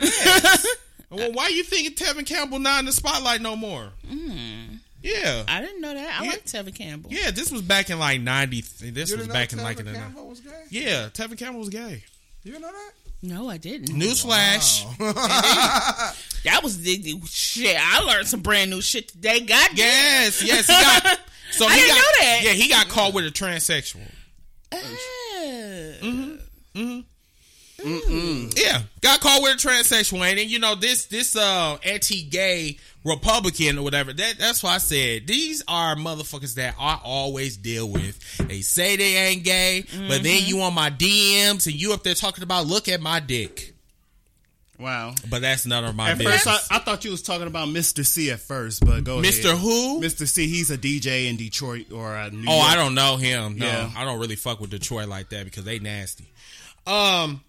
well, 1.16 1.32
why 1.34 1.48
you 1.50 1.62
thinking 1.62 1.94
Tevin 1.94 2.26
Campbell 2.26 2.58
not 2.58 2.80
in 2.80 2.86
the 2.86 2.92
spotlight 2.92 3.40
no 3.42 3.54
more? 3.54 3.90
Mm. 4.10 4.73
Yeah. 5.04 5.44
I 5.46 5.60
didn't 5.60 5.80
know 5.82 5.92
that. 5.94 6.20
I 6.20 6.24
Yeah. 6.24 6.30
like 6.30 6.44
Tevin 6.46 6.74
Campbell. 6.74 7.12
Yeah, 7.12 7.30
this 7.30 7.52
was 7.52 7.60
back 7.62 7.90
in 7.90 7.98
like 7.98 8.20
ninety. 8.20 8.62
This 8.62 9.10
You 9.10 9.18
was 9.18 9.28
back 9.28 9.52
in 9.52 9.58
Tevin 9.58 9.62
like 9.62 9.78
in 9.78 9.86
the 9.86 9.92
Campbell 9.92 10.26
was 10.28 10.40
gay? 10.40 10.62
yeah. 10.70 11.08
Tevin 11.12 11.36
Campbell 11.38 11.60
was 11.60 11.68
gay. 11.68 12.02
You 12.42 12.52
didn't 12.52 12.62
know 12.62 12.72
that? 12.72 12.90
No, 13.22 13.48
I 13.50 13.56
didn't. 13.58 13.88
Newsflash. 13.88 14.84
That 16.44 16.62
was 16.62 16.78
the, 16.82 16.98
the 16.98 17.18
shit. 17.26 17.74
I 17.80 18.00
learned 18.00 18.26
some 18.28 18.40
brand 18.40 18.70
new 18.70 18.82
shit 18.82 19.08
today. 19.08 19.40
God 19.40 19.68
damn. 19.68 19.76
Yes, 19.78 20.42
yes. 20.42 20.66
He 20.66 20.72
got, 20.74 21.18
so 21.52 21.64
I 21.66 21.70
he 21.74 21.80
didn't 21.80 21.88
got, 21.88 21.96
know 21.96 22.02
that. 22.20 22.40
Yeah, 22.42 22.50
he 22.52 22.68
got 22.68 22.88
caught 22.88 23.14
with 23.14 23.24
a 23.24 23.30
transsexual. 23.30 24.02
Uh, 24.70 24.76
Yeah, 28.56 28.82
got 29.00 29.20
caught 29.20 29.42
with 29.42 29.52
a 29.52 29.68
transsexual, 29.68 30.20
and 30.28 30.38
then 30.38 30.48
you 30.48 30.58
know 30.58 30.74
this 30.74 31.06
this 31.06 31.36
uh 31.36 31.76
anti-gay 31.84 32.78
Republican 33.04 33.78
or 33.78 33.82
whatever. 33.82 34.12
That 34.12 34.38
that's 34.38 34.62
why 34.62 34.74
I 34.74 34.78
said 34.78 35.26
these 35.26 35.62
are 35.68 35.94
motherfuckers 35.94 36.54
that 36.54 36.74
I 36.78 36.98
always 37.04 37.56
deal 37.56 37.88
with. 37.90 38.18
They 38.48 38.60
say 38.62 38.96
they 38.96 39.16
ain't 39.16 39.44
gay, 39.44 39.84
but 40.08 40.22
then 40.22 40.40
Mm-hmm. 40.40 40.48
you 40.48 40.60
on 40.62 40.74
my 40.74 40.90
DMs 40.90 41.66
and 41.66 41.74
you 41.74 41.92
up 41.92 42.02
there 42.02 42.14
talking 42.14 42.42
about 42.44 42.66
look 42.66 42.88
at 42.88 43.00
my 43.00 43.20
dick. 43.20 43.72
Wow. 44.78 45.14
But 45.30 45.40
that's 45.42 45.66
none 45.66 45.84
of 45.84 45.94
my 45.94 46.10
At 46.10 46.18
business. 46.18 46.42
first, 46.42 46.72
I, 46.72 46.76
I 46.76 46.78
thought 46.80 47.04
you 47.04 47.12
was 47.12 47.22
talking 47.22 47.46
about 47.46 47.68
Mr. 47.68 48.04
C 48.04 48.32
at 48.32 48.40
first, 48.40 48.84
but 48.84 49.04
go 49.04 49.18
Mr. 49.18 49.50
ahead. 49.50 49.58
Who? 49.60 50.00
Mr. 50.00 50.26
C, 50.26 50.48
he's 50.48 50.70
a 50.72 50.76
DJ 50.76 51.28
in 51.30 51.36
Detroit 51.36 51.92
or 51.92 52.16
uh, 52.16 52.28
New 52.30 52.44
Oh, 52.48 52.56
York. 52.56 52.68
I 52.70 52.74
don't 52.74 52.94
know 52.96 53.16
him. 53.16 53.56
No, 53.56 53.66
Yeah. 53.66 53.90
I 53.96 54.04
don't 54.04 54.18
really 54.18 54.34
fuck 54.34 54.58
with 54.60 54.70
Detroit 54.70 55.06
like 55.08 55.28
that 55.28 55.44
because 55.44 55.62
they 55.62 55.78
nasty. 55.78 56.26
Um, 56.88 57.42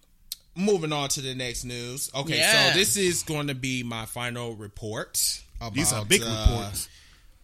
moving 0.54 0.92
on 0.92 1.08
to 1.10 1.20
the 1.20 1.34
next 1.34 1.64
news. 1.64 2.10
Okay, 2.14 2.38
Yeah. 2.38 2.70
so 2.72 2.78
this 2.78 2.96
is 2.96 3.24
going 3.24 3.48
to 3.48 3.56
be 3.56 3.82
my 3.82 4.06
final 4.06 4.54
report. 4.54 5.42
About, 5.60 5.74
These 5.74 5.92
are 5.92 6.04
big 6.04 6.22
uh, 6.22 6.46
reports. 6.48 6.88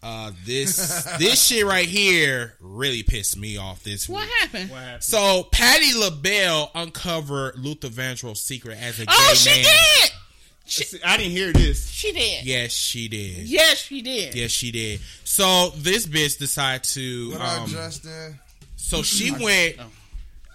Uh, 0.05 0.33
this 0.45 1.05
this 1.19 1.47
shit 1.47 1.65
right 1.65 1.87
here 1.89 2.55
really 2.61 3.05
pissed 3.05 3.37
me 3.39 3.57
off 3.57 3.85
this 3.85 4.09
what 4.09 4.25
week. 4.25 4.33
happened? 4.69 5.03
So 5.03 5.45
Patti 5.45 5.95
LaBelle 5.97 6.73
uncovered 6.75 7.57
Luther 7.57 7.89
Vandross's 7.89 8.41
secret 8.41 8.79
as 8.81 8.99
a 8.99 9.07
gay 9.07 9.13
Oh, 9.17 9.35
she 9.35 9.51
man. 9.51 9.63
did. 10.01 10.11
See, 10.65 10.99
I 11.05 11.17
didn't 11.17 11.33
hear 11.33 11.53
this. 11.53 11.89
She 11.89 12.13
did. 12.13 12.45
Yes, 12.45 12.73
she 12.73 13.07
did. 13.09 13.47
Yes, 13.47 13.79
she 13.79 14.03
did. 14.03 14.35
Yes, 14.35 14.51
she 14.51 14.71
did. 14.73 15.01
So 15.25 15.71
this 15.77 16.07
bitch 16.07 16.39
decided 16.39 16.83
to 16.85 17.31
What 17.33 17.41
up, 17.41 17.61
um, 17.63 17.67
Justin? 17.69 18.39
So 18.77 19.03
she 19.03 19.31
went 19.41 19.77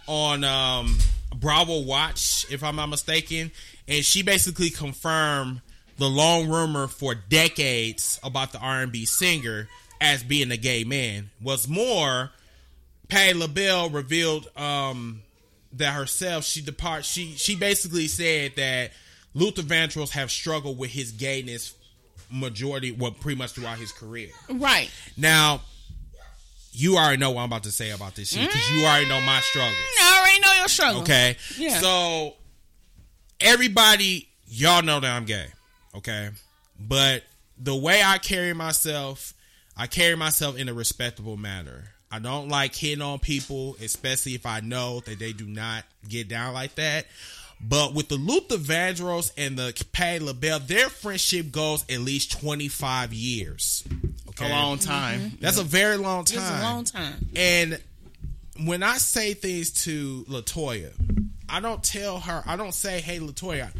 on 0.07 0.43
um, 0.43 0.97
Bravo 1.35 1.81
Watch, 1.83 2.45
if 2.51 2.63
I'm 2.63 2.75
not 2.75 2.87
mistaken, 2.87 3.51
and 3.87 4.03
she 4.03 4.23
basically 4.23 4.69
confirmed 4.71 5.61
the 5.97 6.07
long 6.09 6.47
rumor 6.49 6.87
for 6.87 7.15
decades 7.15 8.19
about 8.23 8.51
the 8.51 8.59
R&B 8.59 9.05
singer 9.05 9.67
as 9.99 10.23
being 10.23 10.51
a 10.51 10.57
gay 10.57 10.83
man. 10.83 11.29
Was 11.41 11.67
more, 11.67 12.31
Patti 13.09 13.33
LaBelle 13.33 13.89
revealed 13.89 14.47
um, 14.57 15.21
that 15.73 15.93
herself 15.93 16.43
she 16.43 16.61
depart 16.61 17.05
she 17.05 17.33
she 17.33 17.55
basically 17.55 18.07
said 18.07 18.53
that 18.57 18.91
Luther 19.33 19.61
Vandross 19.63 20.11
have 20.11 20.31
struggled 20.31 20.77
with 20.77 20.91
his 20.91 21.11
gayness 21.11 21.73
majority 22.29 22.91
well 22.91 23.11
pretty 23.11 23.37
much 23.37 23.51
throughout 23.51 23.77
his 23.77 23.91
career. 23.91 24.29
Right. 24.49 24.91
Now, 25.15 25.61
you 26.71 26.97
already 26.97 27.17
know 27.17 27.31
what 27.31 27.41
I'm 27.41 27.47
about 27.47 27.63
to 27.63 27.71
say 27.71 27.89
about 27.91 28.15
this 28.15 28.29
shit 28.29 28.47
because 28.47 28.71
you 28.71 28.85
already 28.85 29.07
know 29.09 29.19
my 29.21 29.39
struggles. 29.41 29.75
I 29.99 30.19
already 30.19 30.41
know 30.41 30.53
your 30.59 30.67
struggle. 30.67 31.01
Okay, 31.01 31.37
Yeah. 31.57 31.79
So 31.79 32.35
everybody, 33.39 34.27
y'all 34.47 34.83
know 34.83 34.99
that 34.99 35.15
I'm 35.15 35.25
gay. 35.25 35.47
Okay, 35.97 36.29
but 36.79 37.23
the 37.57 37.75
way 37.75 38.01
I 38.03 38.17
carry 38.17 38.53
myself, 38.53 39.33
I 39.75 39.87
carry 39.87 40.15
myself 40.15 40.57
in 40.57 40.69
a 40.69 40.73
respectable 40.73 41.37
manner. 41.37 41.85
I 42.11 42.19
don't 42.19 42.47
like 42.47 42.73
hitting 42.75 43.01
on 43.01 43.19
people, 43.19 43.75
especially 43.81 44.35
if 44.35 44.45
I 44.45 44.61
know 44.61 45.01
that 45.01 45.19
they 45.19 45.33
do 45.33 45.45
not 45.45 45.83
get 46.07 46.29
down 46.29 46.53
like 46.53 46.75
that. 46.75 47.05
But 47.59 47.93
with 47.93 48.07
the 48.07 48.15
Luther 48.15 48.57
Vandross 48.57 49.31
and 49.35 49.57
the 49.57 49.85
Patti 49.91 50.23
LaBelle, 50.23 50.59
their 50.59 50.89
friendship 50.89 51.51
goes 51.51 51.83
at 51.89 51.99
least 51.99 52.39
25 52.39 53.13
years. 53.13 53.83
Okay. 54.29 54.47
A 54.47 54.53
long 54.53 54.77
time. 54.77 55.19
Mm-hmm. 55.19 55.35
That's 55.41 55.57
a 55.57 55.63
very 55.63 55.97
long 55.97 56.23
time. 56.23 56.37
It's 56.37 56.49
a 56.49 56.61
long 56.61 56.83
time. 56.83 57.29
And 57.35 57.81
when 58.65 58.83
I 58.83 58.97
say 58.97 59.33
things 59.33 59.71
to 59.85 60.23
Latoya, 60.29 60.91
I 61.49 61.59
don't 61.59 61.83
tell 61.83 62.19
her. 62.19 62.43
I 62.45 62.55
don't 62.55 62.73
say, 62.73 63.01
"Hey, 63.01 63.19
Latoya, 63.19 63.71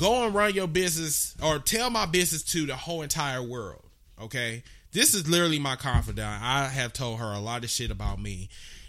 go 0.00 0.24
and 0.24 0.34
run 0.34 0.54
your 0.54 0.66
business," 0.66 1.34
or 1.42 1.58
tell 1.58 1.90
my 1.90 2.06
business 2.06 2.42
to 2.42 2.66
the 2.66 2.74
whole 2.74 3.02
entire 3.02 3.42
world. 3.42 3.84
Okay, 4.20 4.62
this 4.92 5.14
is 5.14 5.28
literally 5.28 5.58
my 5.58 5.76
confidant. 5.76 6.42
I 6.42 6.68
have 6.68 6.92
told 6.92 7.20
her 7.20 7.32
a 7.32 7.38
lot 7.38 7.64
of 7.64 7.70
shit 7.70 7.90
about 7.90 8.20
me, 8.20 8.48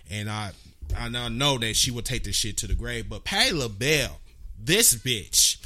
and 0.10 0.30
I 0.30 0.52
I 0.96 1.10
now 1.10 1.28
know 1.28 1.58
that 1.58 1.76
she 1.76 1.92
will 1.92 2.02
take 2.02 2.24
this 2.24 2.36
shit 2.36 2.58
to 2.58 2.68
the 2.68 2.76
grave. 2.76 3.10
But 3.10 3.26
Patti 3.26 3.52
LaBelle, 3.52 4.20
this 4.58 4.94
bitch. 4.96 5.58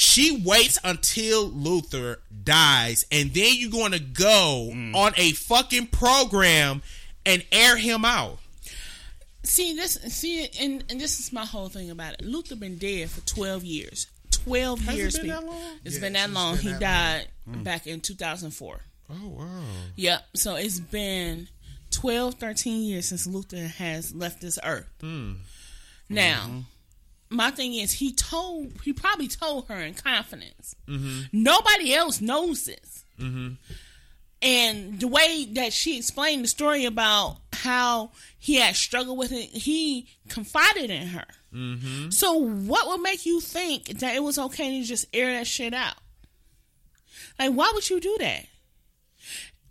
She 0.00 0.40
waits 0.44 0.78
until 0.84 1.48
Luther 1.48 2.20
dies, 2.44 3.04
and 3.10 3.34
then 3.34 3.54
you're 3.56 3.68
going 3.68 3.90
to 3.90 3.98
go 3.98 4.70
mm. 4.72 4.94
on 4.94 5.12
a 5.16 5.32
fucking 5.32 5.88
program 5.88 6.82
and 7.26 7.44
air 7.50 7.76
him 7.76 8.04
out. 8.04 8.38
See 9.42 9.74
this. 9.74 9.94
See, 9.94 10.48
and, 10.60 10.84
and 10.88 11.00
this 11.00 11.18
is 11.18 11.32
my 11.32 11.44
whole 11.44 11.68
thing 11.68 11.90
about 11.90 12.14
it. 12.14 12.22
Luther 12.24 12.54
been 12.54 12.76
dead 12.76 13.10
for 13.10 13.22
twelve 13.22 13.64
years. 13.64 14.06
Twelve 14.48 14.80
Has 14.80 14.94
it 14.94 14.98
years. 14.98 15.18
been 15.18 15.28
that 15.28 15.44
long? 15.44 15.78
It's 15.84 15.94
Yes, 15.94 15.98
been 15.98 16.12
that 16.14 16.24
it's 16.26 16.34
long. 16.34 16.56
been 16.56 16.64
he 16.64 16.70
that 16.72 16.80
died 16.80 17.28
hmm. 17.44 17.62
back 17.62 17.86
in 17.86 18.00
two 18.00 18.14
thousand 18.14 18.50
four. 18.50 18.80
Oh 19.10 19.28
wow! 19.28 19.62
Yep. 19.96 20.24
So 20.34 20.56
it's 20.56 20.80
been 20.80 21.48
12, 21.90 22.34
13 22.34 22.82
years 22.82 23.06
since 23.06 23.26
Luther 23.26 23.66
has 23.66 24.14
left 24.14 24.40
this 24.40 24.58
earth. 24.62 24.88
Hmm. 25.00 25.34
Now, 26.08 26.44
mm-hmm. 26.46 26.60
my 27.36 27.50
thing 27.50 27.74
is, 27.74 27.92
he 27.92 28.12
told, 28.12 28.72
he 28.84 28.92
probably 28.92 29.28
told 29.28 29.68
her 29.68 29.76
in 29.76 29.94
confidence. 29.94 30.74
Mm-hmm. 30.86 31.22
Nobody 31.32 31.94
else 31.94 32.20
knows 32.20 32.64
this. 32.64 33.04
Mm-hmm. 33.18 33.54
And 34.40 35.00
the 35.00 35.08
way 35.08 35.48
that 35.52 35.72
she 35.72 35.98
explained 35.98 36.44
the 36.44 36.48
story 36.48 36.84
about 36.84 37.38
how 37.52 38.12
he 38.38 38.56
had 38.56 38.76
struggled 38.76 39.18
with 39.18 39.32
it, 39.32 39.48
he 39.50 40.08
confided 40.28 40.90
in 40.90 41.08
her. 41.08 41.24
Mm-hmm. 41.52 42.10
So, 42.10 42.34
what 42.34 42.86
would 42.86 43.00
make 43.00 43.26
you 43.26 43.40
think 43.40 43.98
that 43.98 44.14
it 44.14 44.22
was 44.22 44.38
okay 44.38 44.80
to 44.80 44.86
just 44.86 45.06
air 45.12 45.32
that 45.32 45.46
shit 45.46 45.74
out? 45.74 45.96
Like, 47.38 47.52
why 47.52 47.72
would 47.74 47.88
you 47.90 48.00
do 48.00 48.16
that? 48.20 48.46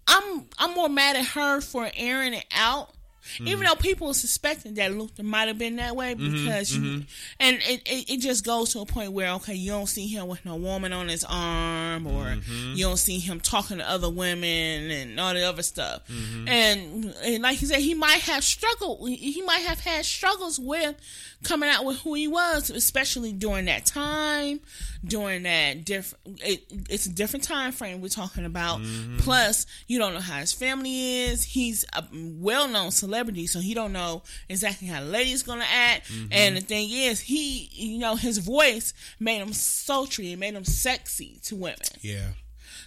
I'm 0.08 0.46
I'm 0.58 0.74
more 0.74 0.90
mad 0.90 1.16
at 1.16 1.26
her 1.26 1.62
for 1.62 1.90
airing 1.96 2.34
it 2.34 2.46
out 2.56 2.94
Even 3.40 3.54
mm-hmm. 3.54 3.64
though 3.64 3.76
people 3.76 4.10
are 4.10 4.14
suspecting 4.14 4.74
that 4.76 4.94
Luther 4.94 5.24
might 5.24 5.48
have 5.48 5.58
been 5.58 5.78
that 5.78 5.96
way 5.96 6.16
mm-hmm, 6.16 6.32
because 6.32 6.76
you, 6.76 6.82
mm-hmm. 6.82 7.02
and 7.40 7.58
it, 7.58 7.82
it, 7.86 8.14
it 8.14 8.18
just 8.20 8.46
goes 8.46 8.74
to 8.74 8.80
a 8.80 8.86
point 8.86 9.12
where 9.12 9.32
okay, 9.34 9.54
you 9.54 9.72
don't 9.72 9.88
see 9.88 10.08
him 10.08 10.28
with 10.28 10.46
no 10.46 10.56
woman 10.56 10.94
on 10.94 11.08
his 11.08 11.26
arm, 11.28 12.08
or 12.08 12.38
you 12.74 12.84
don't 12.84 12.98
see 12.98 13.20
him 13.20 13.40
talking 13.40 13.78
to 13.78 13.90
other 13.90 14.10
women 14.10 14.92
and 14.92 15.20
all 15.20 15.34
the 15.34 15.44
other 15.44 15.64
stuff. 15.64 16.02
And, 16.48 17.14
and 17.24 17.44
like 17.44 17.62
you 17.62 17.68
said, 17.68 17.80
he 17.80 17.94
might 17.94 18.22
have 18.22 18.44
struggled. 18.44 19.08
He 19.10 19.42
might 19.42 19.62
have 19.62 19.80
had 19.80 20.06
struggles 20.06 20.60
with 20.60 20.96
coming 21.44 21.70
out 21.70 21.86
with 21.86 21.98
who 22.00 22.14
he 22.16 22.28
was, 22.28 22.70
especially 22.70 23.32
during 23.34 23.66
that 23.66 23.86
time, 23.86 24.60
during 25.06 25.44
that 25.44 25.86
different. 25.86 26.42
It, 26.44 26.64
it's 26.90 27.06
a 27.06 27.12
different 27.14 27.44
time 27.44 27.72
frame 27.72 28.02
we're 28.02 28.10
talking 28.10 28.46
about. 28.46 28.82
Plus, 29.20 29.66
you 29.88 30.00
don't 30.00 30.14
know 30.14 30.20
how 30.20 30.40
his 30.40 30.54
family 30.54 31.24
is. 31.24 31.44
He's 31.44 31.86
a 31.94 32.04
well-known 32.12 32.92
celebrity, 32.92 33.17
so 33.48 33.60
he 33.60 33.74
don't 33.74 33.94
know 33.94 34.24
exactly 34.50 34.88
how 34.88 35.00
the 35.02 35.08
lady's 35.08 35.44
gonna 35.44 35.66
act. 35.70 36.12
Mm-hmm. 36.12 36.28
And 36.32 36.58
the 36.58 36.62
thing 36.62 36.90
is, 36.92 37.20
he, 37.20 37.70
you 37.72 38.00
know, 38.00 38.16
his 38.16 38.38
voice 38.38 38.94
made 39.20 39.40
him 39.40 39.54
sultry. 39.54 40.32
It 40.34 40.40
made 40.40 40.54
him 40.54 40.66
sexy 40.66 41.40
to 41.44 41.56
women. 41.56 41.78
Yeah. 42.02 42.30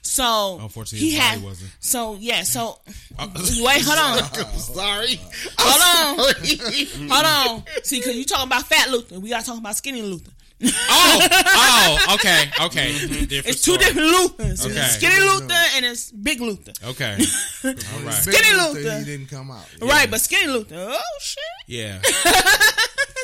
So 0.02 0.58
Unfortunately, 0.60 1.08
he 1.08 1.14
had. 1.16 1.42
wasn't. 1.42 1.70
So 1.80 2.16
yeah. 2.18 2.42
So 2.42 2.78
oh. 3.18 3.32
wait, 3.62 3.82
hold 3.84 3.98
on. 3.98 4.34
Sorry. 4.58 5.20
Hold 5.58 6.18
on. 6.18 7.10
Hold 7.10 7.26
on. 7.26 7.64
See, 7.82 7.98
because 7.98 8.16
you 8.16 8.24
talking 8.24 8.46
about 8.46 8.66
fat 8.66 8.90
Luther. 8.90 9.20
We 9.20 9.30
got 9.30 9.40
to 9.40 9.46
talk 9.46 9.58
about 9.58 9.76
skinny 9.76 10.02
Luther. 10.02 10.32
Oh, 10.62 11.28
oh, 11.32 12.14
okay, 12.14 12.44
okay. 12.66 12.92
Mm-hmm. 12.92 13.24
Different 13.24 13.46
It's 13.46 13.62
two 13.62 13.74
story. 13.74 13.78
different 13.86 14.08
Luthers. 14.12 14.66
Okay. 14.66 14.74
It's 14.76 14.94
skinny 14.96 15.20
Luther 15.20 15.62
and 15.76 15.84
it's 15.86 16.10
big 16.12 16.40
Luther. 16.40 16.72
Okay. 16.84 17.16
All 17.64 18.00
right. 18.04 18.12
Skinny 18.14 18.52
Luther, 18.60 18.78
Luther. 18.80 18.98
He 18.98 19.04
didn't 19.04 19.26
come 19.30 19.50
out. 19.50 19.66
Right, 19.80 20.10
but 20.10 20.20
skinny 20.20 20.48
Luther. 20.52 20.76
Oh, 20.78 21.18
shit. 21.20 21.42
Yeah. 21.66 22.00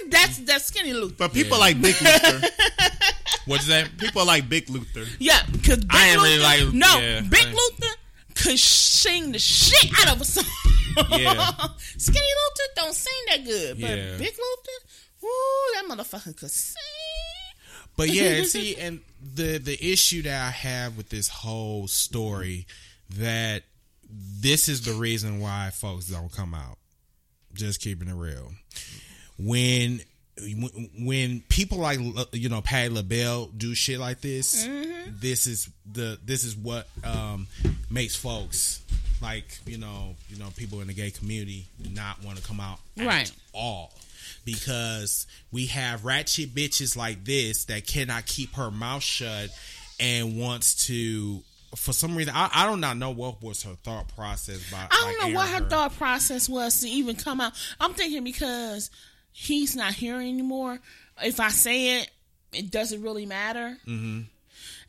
That's 0.09 0.38
that's 0.38 0.66
skinny 0.66 0.92
Luther. 0.92 1.14
But 1.18 1.33
people 1.33 1.59
like 1.59 1.81
Big 1.81 2.01
Luther. 2.01 2.40
What's 3.46 3.66
that? 3.66 3.96
people 3.99 4.25
like 4.25 4.49
Big 4.49 4.68
Luther. 4.70 5.05
Yeah, 5.18 5.40
because 5.51 5.79
Big 5.79 5.87
I 5.90 6.09
ain't 6.09 6.16
Luther. 6.20 6.29
really 6.29 6.42
like- 6.66 6.75
no, 6.75 6.99
yeah, 7.01 7.20
Big 7.22 7.46
I- 7.46 7.51
Luther 7.51 7.92
could 8.35 8.59
sing 8.59 9.33
the 9.33 9.38
shit 9.38 9.90
out 10.01 10.14
of 10.14 10.20
a 10.20 10.25
song. 10.25 10.44
Yeah. 11.11 11.51
skinny 11.99 12.18
Luther 12.20 12.72
don't 12.77 12.94
sing 12.94 13.12
that 13.31 13.44
good. 13.44 13.81
But 13.81 13.90
Yeah. 13.90 14.16
Big 14.18 14.35
Luther, 14.38 14.79
woo, 15.22 15.31
that 15.75 15.85
motherfucker 15.88 16.37
could 16.37 16.51
sing. 16.51 16.77
But 17.96 18.11
yeah, 18.11 18.42
see, 18.44 18.76
and 18.76 19.00
the 19.35 19.59
the 19.59 19.78
issue 19.92 20.22
that 20.22 20.46
I 20.46 20.50
have 20.50 20.96
with 20.96 21.09
this 21.09 21.28
whole 21.28 21.88
story 21.88 22.66
that 23.18 23.62
this 24.09 24.68
is 24.68 24.85
the 24.85 24.92
reason 24.92 25.40
why 25.40 25.70
folks 25.72 26.06
don't 26.06 26.30
come 26.30 26.54
out. 26.54 26.78
Just 27.52 27.80
keeping 27.80 28.09
it 28.09 28.14
real. 28.14 28.52
When 29.38 30.02
when 30.98 31.40
people 31.48 31.78
like 31.78 31.98
you 32.32 32.48
know 32.48 32.61
Patti 32.61 32.90
LaBelle 32.90 33.46
do 33.56 33.74
shit 33.74 33.98
like 33.98 34.20
this, 34.20 34.68
this 35.09 35.46
is 35.46 35.70
the 35.90 36.18
this 36.24 36.44
is 36.44 36.54
what 36.56 36.87
um, 37.04 37.46
makes 37.90 38.14
folks 38.14 38.82
like 39.22 39.59
you 39.66 39.79
know 39.79 40.14
you 40.29 40.38
know 40.38 40.48
people 40.57 40.81
in 40.81 40.87
the 40.88 40.92
gay 40.94 41.11
community 41.11 41.66
not 41.92 42.22
want 42.24 42.38
to 42.38 42.44
come 42.44 42.61
out 42.61 42.79
at 42.98 43.07
Right. 43.07 43.33
all 43.55 43.92
because 44.44 45.26
we 45.52 45.66
have 45.66 46.05
ratchet 46.05 46.55
bitches 46.55 46.96
like 46.96 47.24
this 47.24 47.64
that 47.66 47.87
cannot 47.87 48.26
keep 48.26 48.55
her 48.55 48.70
mouth 48.70 49.02
shut 49.02 49.50
and 50.00 50.38
wants 50.38 50.87
to 50.87 51.42
for 51.74 51.92
some 51.92 52.16
reason 52.16 52.33
I, 52.35 52.48
I 52.52 52.70
do 52.70 52.76
not 52.76 52.96
know 52.96 53.11
what 53.11 53.42
was 53.42 53.62
her 53.64 53.74
thought 53.85 54.14
process 54.14 54.70
by 54.70 54.79
I 54.79 54.88
don't 54.88 55.18
like, 55.24 55.33
know 55.33 55.38
what 55.38 55.48
airing 55.50 55.62
her 55.64 55.68
thought 55.68 55.96
process 55.96 56.48
was 56.48 56.81
to 56.81 56.88
even 56.88 57.16
come 57.16 57.40
out. 57.40 57.52
I'm 57.81 57.92
thinking 57.94 58.24
because 58.24 58.90
he's 59.33 59.74
not 59.76 59.92
here 59.92 60.16
anymore. 60.16 60.79
If 61.22 61.40
I 61.40 61.48
say 61.48 62.00
it, 62.00 62.11
it 62.52 62.70
doesn't 62.70 63.02
really 63.02 63.26
matter. 63.26 63.76
Mm-hmm. 63.87 64.20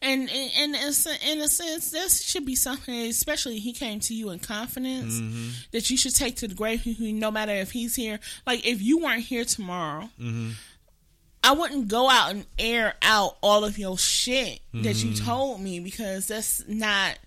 And 0.02 0.30
and, 0.30 0.52
and 0.58 0.76
it's 0.76 1.06
a- 1.06 1.32
in 1.32 1.40
a 1.42 1.48
sense, 1.48 1.92
this 1.92 2.22
should 2.22 2.46
be 2.46 2.56
something, 2.56 2.94
especially 2.94 3.60
he 3.60 3.74
came 3.74 4.00
to 4.02 4.13
you 4.13 4.30
in 4.30 4.40
confidence, 4.40 5.16
mm-hmm. 5.16 5.50
that 5.72 5.90
you 5.90 5.98
should 5.98 6.16
take 6.16 6.36
to 6.38 6.48
the 6.48 6.56
grave. 6.56 6.86
No 7.00 7.32
matter 7.32 7.54
if 7.54 7.72
he's 7.72 7.96
here, 7.96 8.20
like 8.46 8.66
if 8.66 8.82
you 8.82 9.00
weren't 9.00 9.24
here 9.24 9.46
tomorrow. 9.46 10.10
Mm-hmm. 10.20 10.52
I 11.44 11.52
wouldn't 11.52 11.88
go 11.88 12.10
out 12.10 12.32
and 12.32 12.46
air 12.60 12.96
out 13.02 13.38
all 13.42 13.63
of 13.63 13.78
your 13.78 13.98
shit 13.98 14.60
that 14.74 15.02
you 15.02 15.12
mm-hmm. 15.12 15.26
told 15.26 15.62
me 15.62 15.80
because 15.80 16.28
that's 16.28 16.68
not, 16.68 17.18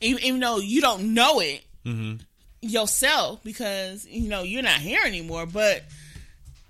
even, 0.00 0.22
even 0.22 0.38
though 0.38 0.58
you 0.58 0.80
don't 0.80 1.12
know 1.12 1.40
it 1.40 1.64
yourself 2.60 3.42
because 3.42 4.06
you 4.06 4.28
know 4.28 4.42
you're 4.42 4.62
not 4.62 4.78
here 4.78 5.00
anymore. 5.04 5.46
But 5.46 5.82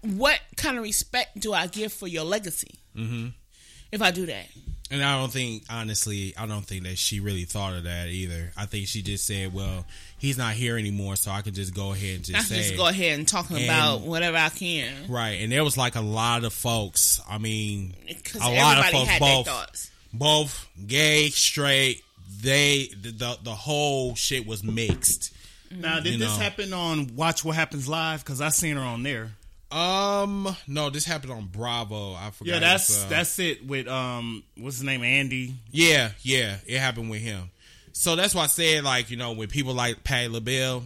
what 0.01 0.41
kind 0.57 0.77
of 0.77 0.83
respect 0.83 1.41
do 1.41 1.53
I 1.53 1.67
give 1.67 1.93
for 1.93 2.09
your 2.09 2.25
legacy 2.25 2.79
if 3.93 4.01
I 4.03 4.11
do 4.11 4.27
that? 4.27 4.47
And 4.91 5.03
I 5.03 5.19
don't 5.19 5.33
think, 5.33 5.65
honestly, 5.71 6.35
I 6.37 6.47
don't 6.47 6.65
think 6.65 6.85
that 6.85 6.99
she 6.99 7.19
really 7.21 7.45
thought 7.45 7.73
of 7.75 7.85
that 7.85 8.09
either. 8.09 8.53
I 8.57 8.67
think 8.67 8.87
she 8.87 9.01
just 9.03 9.27
said, 9.27 9.53
"Well, 9.55 9.87
he's 10.19 10.37
not 10.37 10.53
here 10.55 10.77
anymore, 10.77 11.17
so 11.17 11.31
I 11.31 11.41
could 11.41 11.55
just 11.55 11.75
go 11.75 11.93
ahead 11.93 12.17
and 12.17 12.37
I 12.37 12.39
just 12.39 12.49
can 12.49 12.57
say." 12.59 12.63
just 12.65 12.77
go 12.77 12.87
ahead 12.87 13.19
and 13.19 13.27
talk 13.27 13.51
about 13.51 14.03
whatever 14.03 14.37
I 14.37 14.51
can 14.51 14.93
Right, 15.09 15.41
and 15.41 15.51
there 15.51 15.65
was 15.65 15.77
like 15.79 15.97
a 15.97 16.01
lot 16.03 16.45
of 16.45 16.53
folks. 16.53 17.21
I 17.29 17.39
mean, 17.39 17.95
a 18.41 18.51
lot 18.53 18.79
of 18.79 18.85
folks, 18.91 19.19
both, 19.19 19.91
both 20.13 20.69
gay, 20.87 21.31
straight. 21.31 22.03
They 22.43 22.91
the, 23.01 23.11
the 23.11 23.39
the 23.43 23.55
whole 23.55 24.15
shit 24.15 24.47
was 24.47 24.63
mixed. 24.63 25.33
Now, 25.71 25.99
did 26.01 26.13
You 26.13 26.19
this 26.19 26.37
know. 26.37 26.43
happen 26.45 26.73
on 26.73 27.17
Watch 27.17 27.45
What 27.45 27.57
Happens 27.57 27.89
Live? 27.89 28.23
Because 28.23 28.41
I 28.41 28.51
seen 28.51 28.77
her 28.77 28.83
on 28.83 29.03
there. 29.03 29.33
Um, 29.75 30.57
no, 30.69 30.89
this 30.91 31.05
happened 31.05 31.33
on 31.33 31.47
Bravo. 31.47 32.15
I 32.15 32.31
forgot. 32.31 32.53
Yeah, 32.55 32.59
that's 32.61 33.05
uh, 33.05 33.09
that's 33.09 33.39
it 33.41 33.67
with 33.67 33.89
um, 33.89 34.43
what's 34.57 34.77
his 34.77 34.85
name, 34.85 35.03
Andy. 35.03 35.55
Yeah, 35.73 36.11
yeah, 36.23 36.57
it 36.67 36.79
happened 36.79 37.11
with 37.11 37.21
him. 37.21 37.51
So 37.93 38.15
that's 38.17 38.35
why 38.35 38.45
I 38.45 38.47
said, 38.49 38.85
like, 38.85 39.11
you 39.11 39.17
know, 39.17 39.33
when 39.33 39.49
people 39.49 39.75
like 39.75 40.03
Patti 40.05 40.29
LaBelle, 40.29 40.85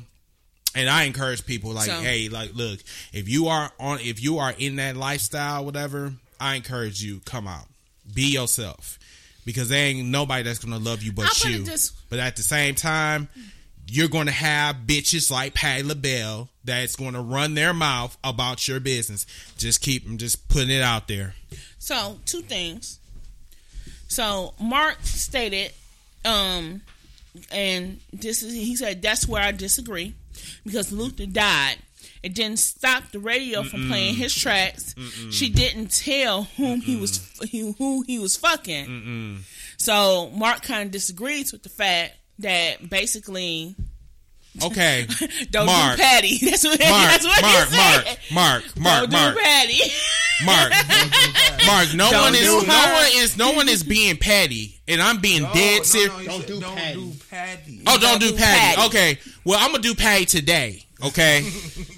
and 0.74 0.88
I 0.90 1.05
encourage 1.05 1.44
people, 1.46 1.72
like, 1.72 1.87
So- 1.87 2.01
hey, 2.01 2.29
like, 2.29 2.55
look, 2.55 2.81
if 3.12 3.29
you 3.29 3.48
are 3.48 3.70
on, 3.79 4.01
if 4.01 4.22
you 4.22 4.38
are 4.38 4.55
in 4.57 4.77
that 4.77 4.96
lifestyle, 4.96 5.64
whatever, 5.64 6.12
I 6.40 6.55
encourage 6.57 7.03
you, 7.03 7.20
come 7.24 7.46
out, 7.48 7.66
be 8.14 8.33
yourself, 8.33 8.98
because 9.44 9.68
there 9.68 9.87
ain't 9.87 10.09
nobody 10.09 10.42
that's 10.44 10.59
gonna 10.61 10.79
love 10.79 11.03
you 11.03 11.12
but 11.12 11.27
I'll 11.44 11.51
you. 11.51 11.62
it 11.62 11.66
this- 11.66 11.92
But 12.11 12.18
at 12.20 12.37
the 12.37 12.42
same 12.42 12.74
time, 12.74 13.29
you're 13.90 14.09
gonna 14.09 14.31
have 14.31 14.77
bitches 14.87 15.31
like 15.31 15.55
Patti 15.55 15.83
LaBelle 15.83 16.48
that's 16.64 16.94
gonna 16.94 17.22
run 17.22 17.55
their 17.55 17.72
mouth 17.72 18.16
about 18.22 18.68
your 18.68 18.81
business. 18.81 19.27
Just 19.57 19.81
keep 19.81 20.05
them, 20.05 20.18
just 20.18 20.48
putting 20.48 20.70
it 20.70 20.83
out 20.83 21.09
there. 21.09 21.35
So 21.79 22.18
two 22.27 22.42
things. 22.42 22.98
So 24.09 24.55
Mark 24.61 24.98
stated, 25.03 25.72
um, 26.24 26.83
and 27.51 28.01
this 28.12 28.42
is 28.42 28.53
he 28.53 28.77
said 28.77 29.01
that's 29.03 29.27
where 29.27 29.42
I 29.42 29.53
disagree 29.53 30.14
because 30.64 30.92
Luther 30.92 31.27
died. 31.27 31.77
It 32.22 32.35
didn't 32.35 32.59
stop 32.59 33.12
the 33.12 33.20
radio 33.20 33.62
from 33.62 33.88
playing 33.88 34.16
his 34.16 34.35
tracks. 34.35 34.94
She 35.31 35.48
didn't 35.48 35.88
tell 35.96 36.44
whom 36.57 36.81
he 36.81 36.96
was 36.96 37.20
who 37.53 38.03
he 38.07 38.18
was 38.18 38.37
fucking. 38.37 39.44
So 39.79 40.29
Mark 40.35 40.62
kind 40.62 40.85
of 40.87 40.90
disagrees 40.90 41.53
with 41.53 41.62
the 41.62 41.68
fact 41.68 42.16
that 42.40 42.88
basically 42.88 43.74
Okay, 44.61 45.07
don't 45.51 45.66
Mark. 45.66 45.96
do 45.96 46.03
Patty. 46.03 46.38
That's 46.42 46.64
what 46.64 46.81
Mark, 46.81 47.11
that's 47.12 47.24
what 47.24 47.42
Mark, 47.42 47.68
he 47.68 47.77
Mark, 47.77 48.05
said. 48.07 48.18
Mark, 48.33 48.62
Mark, 48.81 49.01
don't 49.03 49.12
Mark, 49.12 49.35
do 49.37 49.40
Patty. 49.40 49.81
Mark, 50.44 50.72
Mark. 51.66 51.94
No 51.94 52.11
Don't 52.11 52.22
one 52.22 52.35
is, 52.35 52.40
do 52.40 52.66
no 52.66 52.72
her. 52.72 52.92
one 52.94 53.07
is, 53.14 53.37
no 53.37 53.53
one 53.53 53.68
is 53.68 53.85
being 53.85 54.16
Patty. 54.16 54.81
and 54.88 55.01
I'm 55.01 55.20
being 55.20 55.44
dead 55.53 55.85
serious. 55.87 56.27
don't 56.27 56.44
do 56.46 56.61
don't 56.61 56.74
Patty. 56.77 56.94
do 56.94 57.12
Patty. 57.31 57.83
Oh, 57.87 57.98
don't 57.98 58.20
do 58.20 58.31
do 58.31 58.37
patty. 58.37 58.77
patty. 58.77 58.88
Okay. 58.88 59.18
Well, 59.44 59.59
I'm 59.61 59.70
gonna 59.70 59.83
do 59.83 59.94
patty 59.94 60.24
today. 60.24 60.83
Okay. 61.05 61.42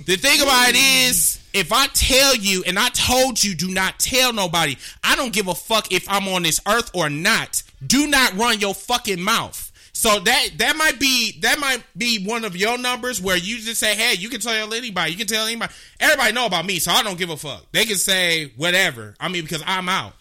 the 0.05 0.17
thing 0.17 0.43
about 0.43 0.69
it 0.71 0.77
is, 0.77 1.41
if 1.55 1.73
I 1.73 1.87
tell 1.89 2.37
you 2.37 2.63
and 2.67 2.79
I 2.79 2.91
told 2.91 3.43
you, 3.43 3.55
do 3.55 3.69
not 3.69 3.99
tell 3.99 4.35
nobody. 4.35 4.77
I 5.03 5.17
don't 5.17 5.33
give 5.33 5.49
a 5.49 5.55
fuck 5.55 5.91
if 5.93 6.07
I'm 6.11 6.29
on 6.29 6.43
this 6.43 6.61
earth 6.69 6.91
or 6.95 7.09
not. 7.09 7.63
Do 7.87 8.07
not 8.07 8.35
run 8.37 8.61
your 8.61 8.75
fucking 8.75 9.23
mouth. 9.23 9.70
So 10.01 10.19
that 10.19 10.49
that 10.57 10.77
might 10.79 10.99
be 10.99 11.39
that 11.43 11.59
might 11.59 11.85
be 11.95 12.25
one 12.25 12.47
of 12.47 12.57
your 12.57 12.79
numbers 12.79 13.21
where 13.21 13.37
you 13.37 13.59
just 13.59 13.79
say, 13.79 13.95
hey, 13.95 14.15
you 14.15 14.31
can 14.31 14.41
tell 14.41 14.73
anybody, 14.73 15.11
you 15.11 15.19
can 15.19 15.27
tell 15.27 15.47
anybody. 15.47 15.71
Everybody 16.01 16.33
know 16.33 16.47
about 16.47 16.65
me, 16.65 16.79
so 16.79 16.91
I 16.91 17.03
don't 17.03 17.19
give 17.19 17.29
a 17.29 17.37
fuck. 17.37 17.71
They 17.73 17.85
can 17.85 17.97
say 17.97 18.51
whatever. 18.57 19.15
I 19.21 19.29
mean, 19.29 19.43
because 19.43 19.63
I'm 19.67 19.91
out. 19.91 20.15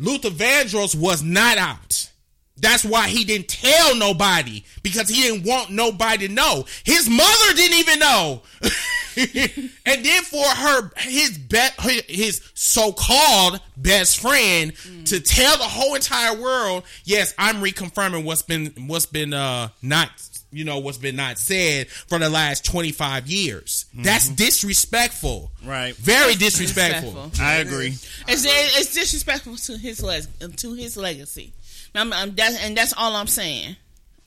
Luther 0.00 0.30
Vandross 0.30 1.00
was 1.00 1.22
not 1.22 1.58
out. 1.58 2.10
That's 2.56 2.84
why 2.84 3.06
he 3.06 3.24
didn't 3.24 3.46
tell 3.46 3.94
nobody 3.94 4.64
because 4.82 5.08
he 5.08 5.22
didn't 5.22 5.46
want 5.46 5.70
nobody 5.70 6.26
to 6.26 6.34
know. 6.34 6.64
His 6.82 7.08
mother 7.08 7.54
didn't 7.54 7.78
even 7.78 8.00
know. 8.00 8.42
and 9.86 10.04
then 10.04 10.22
for 10.22 10.44
her, 10.44 10.90
his 10.98 11.38
be- 11.38 12.02
his 12.08 12.40
so-called 12.54 13.60
best 13.76 14.20
friend 14.20 14.72
to 15.06 15.20
tell 15.20 15.56
the 15.56 15.64
whole 15.64 15.94
entire 15.94 16.40
world, 16.40 16.84
yes, 17.04 17.34
I'm 17.38 17.56
reconfirming 17.56 18.24
what's 18.24 18.42
been 18.42 18.74
what's 18.86 19.06
been 19.06 19.32
uh 19.34 19.68
not 19.82 20.10
you 20.52 20.64
know 20.64 20.78
what's 20.78 20.98
been 20.98 21.16
not 21.16 21.38
said 21.38 21.88
for 21.88 22.18
the 22.18 22.28
last 22.28 22.64
25 22.64 23.26
years. 23.28 23.86
That's 23.94 24.28
disrespectful. 24.28 25.50
Right. 25.64 25.94
Very 25.96 26.34
disrespectful. 26.34 27.12
Disrespectful. 27.12 27.44
I 27.44 27.54
agree. 27.56 27.94
It's 28.28 28.44
it's 28.46 28.94
disrespectful 28.94 29.56
to 29.56 29.76
his 29.76 30.02
leg 30.02 30.24
to 30.56 30.74
his 30.74 30.96
legacy. 30.96 31.52
I'm, 31.94 32.12
I'm, 32.12 32.34
that's, 32.34 32.62
and 32.62 32.76
that's 32.76 32.94
all 32.96 33.16
I'm 33.16 33.26
saying. 33.26 33.76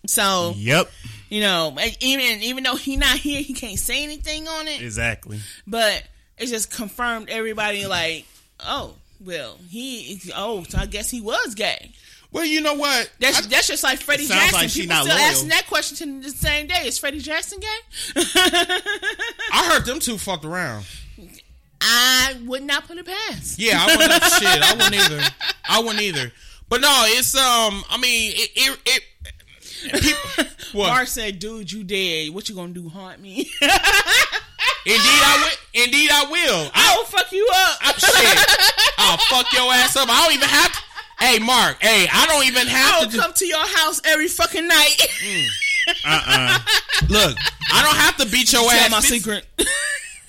So 0.07 0.53
Yep. 0.57 0.91
you 1.29 1.41
know, 1.41 1.75
even 2.01 2.41
even 2.43 2.63
though 2.63 2.75
he 2.75 2.97
not 2.97 3.17
here, 3.17 3.41
he 3.41 3.53
can't 3.53 3.79
say 3.79 4.03
anything 4.03 4.47
on 4.47 4.67
it. 4.67 4.81
Exactly. 4.81 5.39
But 5.65 6.03
it 6.37 6.47
just 6.47 6.71
confirmed 6.71 7.29
everybody 7.29 7.85
like, 7.87 8.25
oh 8.59 8.95
well, 9.23 9.57
he 9.69 10.19
oh, 10.35 10.63
so 10.63 10.77
I 10.77 10.85
guess 10.85 11.09
he 11.09 11.21
was 11.21 11.55
gay. 11.55 11.91
Well, 12.31 12.45
you 12.45 12.61
know 12.61 12.73
what? 12.73 13.11
That's 13.19 13.45
that's 13.47 13.67
just 13.67 13.83
like 13.83 13.99
Freddie 13.99 14.25
Jackson. 14.25 14.59
like 14.59 14.71
People 14.73 14.95
not 14.95 15.03
still 15.05 15.15
loyal. 15.15 15.27
asking 15.29 15.49
that 15.49 15.67
question 15.67 16.21
to 16.21 16.27
the 16.29 16.35
same 16.35 16.65
day. 16.67 16.87
Is 16.87 16.97
Freddie 16.97 17.19
Jackson 17.19 17.59
gay? 17.59 18.21
I 19.51 19.69
heard 19.71 19.85
them 19.85 19.99
two 19.99 20.17
fucked 20.17 20.43
around. 20.45 20.85
I 21.81 22.37
would 22.45 22.63
not 22.63 22.87
put 22.87 22.97
it 22.97 23.05
past. 23.05 23.59
Yeah, 23.59 23.77
I 23.79 23.95
wouldn't. 23.97 24.23
shit, 24.23 24.61
I 24.63 24.73
wouldn't 24.73 24.95
either. 24.95 25.21
I 25.69 25.79
wouldn't 25.81 26.01
either. 26.01 26.31
But 26.69 26.81
no, 26.81 27.03
it's 27.07 27.35
um. 27.35 27.83
I 27.89 27.97
mean, 28.01 28.31
it. 28.35 28.49
it, 28.55 28.79
it 28.85 29.03
people, 29.91 30.45
what? 30.73 30.87
Mark 30.89 31.07
said, 31.07 31.39
"Dude, 31.39 31.71
you 31.71 31.83
dead. 31.83 32.33
What 32.33 32.49
you 32.49 32.55
gonna 32.55 32.73
do? 32.73 32.89
Haunt 32.89 33.19
me? 33.21 33.49
Indeed, 34.85 34.99
I 35.23 35.37
will. 35.75 35.83
Indeed, 35.85 36.09
I 36.11 36.25
will. 36.29 36.71
I, 36.73 36.93
I 36.93 36.97
will 36.97 37.05
fuck 37.05 37.31
you 37.31 37.47
up." 37.49 37.77
I, 37.81 37.93
shit, 37.97 38.93
I'll 38.97 39.17
fuck 39.17 39.51
your 39.53 39.71
ass 39.73 39.95
up. 39.95 40.09
I 40.09 40.25
don't 40.25 40.33
even 40.35 40.49
have 40.49 40.71
to. 40.73 40.79
Hey, 41.19 41.39
Mark. 41.39 41.77
Hey, 41.81 42.05
I 42.11 42.25
don't 42.27 42.45
even 42.45 42.67
have 42.67 42.75
I 42.75 42.89
have 42.89 42.99
will 43.03 43.11
to. 43.11 43.15
do- 43.15 43.21
come 43.21 43.33
to 43.33 43.45
your 43.45 43.65
house 43.77 44.01
every 44.05 44.27
fucking 44.27 44.67
night. 44.67 44.95
Uh, 46.05 46.21
uh. 46.25 46.59
Look, 47.09 47.37
I 47.73 47.83
don't 47.83 47.97
have 47.97 48.15
to 48.15 48.25
beat 48.31 48.53
your 48.53 48.61
Tell 48.61 48.71
ass. 48.71 48.89
my 48.89 48.99
phys- 48.99 49.03
secret. 49.19 49.45
I 49.59 49.63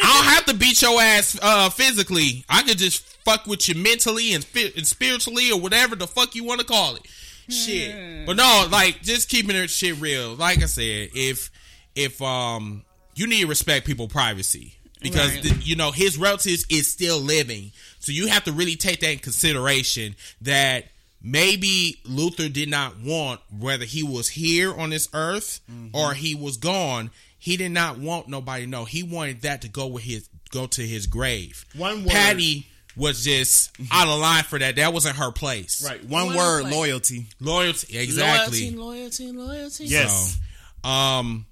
don't 0.01 0.25
have 0.35 0.45
to 0.47 0.55
beat 0.55 0.83
your 0.83 1.01
ass 1.01 1.39
uh, 1.41 1.71
physically. 1.71 2.45
I 2.49 2.63
could 2.65 2.77
just 2.77 3.05
fuck 3.25 3.47
with 3.47 3.69
you 3.69 3.77
mentally 3.77 4.35
and, 4.35 4.43
spi- 4.43 4.73
and 4.77 4.85
spiritually 4.85 5.53
or 5.53 5.61
whatever 5.61 5.95
the 5.95 6.09
fuck 6.09 6.35
you 6.35 6.43
want 6.43 6.59
to 6.59 6.67
call 6.67 6.97
it. 6.97 7.03
Shit. 7.49 8.27
But 8.27 8.37
no, 8.37 8.67
like 8.71 9.03
just 9.03 9.29
keeping 9.29 9.57
it 9.57 9.71
shit 9.71 10.01
real. 10.01 10.35
Like 10.35 10.63
I 10.63 10.67
said, 10.67 11.11
if 11.15 11.51
if 11.95 12.21
um 12.23 12.83
you 13.15 13.27
need 13.27 13.43
to 13.43 13.47
respect 13.47 13.87
people 13.87 14.09
privacy 14.09 14.75
because 15.01 15.33
Right. 15.35 15.43
the- 15.43 15.61
you 15.63 15.77
know 15.77 15.91
his 15.93 16.17
relatives 16.17 16.65
is 16.69 16.91
still 16.91 17.19
living. 17.21 17.73
So 18.01 18.13
you 18.13 18.27
have 18.29 18.45
to 18.45 18.53
really 18.53 18.77
take 18.77 19.01
that 19.01 19.11
in 19.13 19.19
consideration 19.19 20.17
that 20.43 20.87
maybe 21.23 21.99
Luther 22.05 22.49
did 22.49 22.69
not 22.69 22.99
want 23.01 23.41
whether 23.51 23.85
he 23.85 24.03
was 24.03 24.29
here 24.29 24.75
on 24.75 24.91
this 24.91 25.09
earth 25.13 25.61
or 25.93 26.15
he 26.15 26.35
was 26.35 26.57
gone. 26.59 27.11
He 27.39 27.57
did 27.57 27.73
not 27.73 27.99
want 27.99 28.29
nobody 28.29 28.65
to 28.65 28.71
know. 28.71 28.85
He 28.85 29.03
wanted 29.03 29.43
that 29.43 29.63
to 29.63 29.69
go 29.69 29.87
with 29.87 30.05
his 30.05 30.29
go 30.51 30.67
to 30.69 30.87
his 30.87 31.07
grave. 31.07 31.65
One 31.75 32.05
word. 32.05 32.13
Patti 32.13 32.69
was 32.97 33.25
just 33.25 33.71
out 33.91 34.07
of 34.09 34.21
line 34.21 34.45
for 34.45 34.59
that. 34.59 34.77
That 34.77 34.93
wasn't 34.93 35.17
her 35.17 35.33
place. 35.33 35.85
Right. 35.85 36.05
One 36.05 36.27
What 36.29 36.37
word, 36.37 36.65
I'm 36.67 36.71
loyalty. 36.73 37.27
Loyalty. 37.41 37.99
Exactly. 37.99 38.71
Loyalty, 38.71 39.31
loyalty, 39.31 39.33
loyalty. 39.33 39.85
Yes. 39.87 40.39
So, 40.83 40.89
um, 40.89 41.47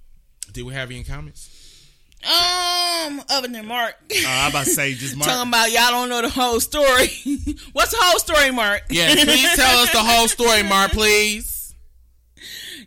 do 0.53 0.65
we 0.67 0.75
have 0.75 0.91
any 0.91 1.05
comments? 1.05 1.49
Um, 2.25 3.21
other 3.31 3.49
than 3.49 3.67
Mark. 3.67 3.97
Uh, 4.11 4.15
I 4.29 4.49
about 4.49 4.65
to 4.67 4.71
say 4.71 4.95
just 4.95 5.17
Mark. 5.17 5.29
Talking 5.29 5.49
about 5.49 5.73
y'all 5.73 5.91
don't 5.91 6.09
know 6.09 6.23
the 6.23 6.29
whole 6.29 6.61
story. 6.61 7.09
What's 7.73 7.91
the 7.91 7.99
whole 8.01 8.19
story, 8.21 8.53
Mark? 8.53 8.83
Yeah, 8.91 9.13
please 9.15 9.57
tell 9.57 9.79
us 9.81 9.91
the 9.93 9.99
whole 9.99 10.29
story, 10.29 10.63
Mark, 10.63 10.93
please. 10.93 11.75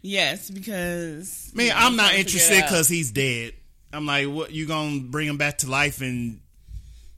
yes, 0.02 0.50
because 0.50 1.52
Man, 1.54 1.68
yeah, 1.68 1.86
I'm 1.86 1.98
not 1.98 2.14
interested 2.14 2.48
figure 2.48 2.60
it 2.60 2.64
out. 2.64 2.70
because 2.70 2.88
he's 2.88 3.12
dead. 3.12 3.54
I'm 3.92 4.06
like, 4.06 4.28
what? 4.30 4.52
You 4.52 4.68
gonna 4.68 5.02
bring 5.02 5.28
him 5.28 5.38
back 5.38 5.58
to 5.60 5.70
life 5.70 6.00
and 6.02 6.40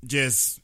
just 0.03 0.56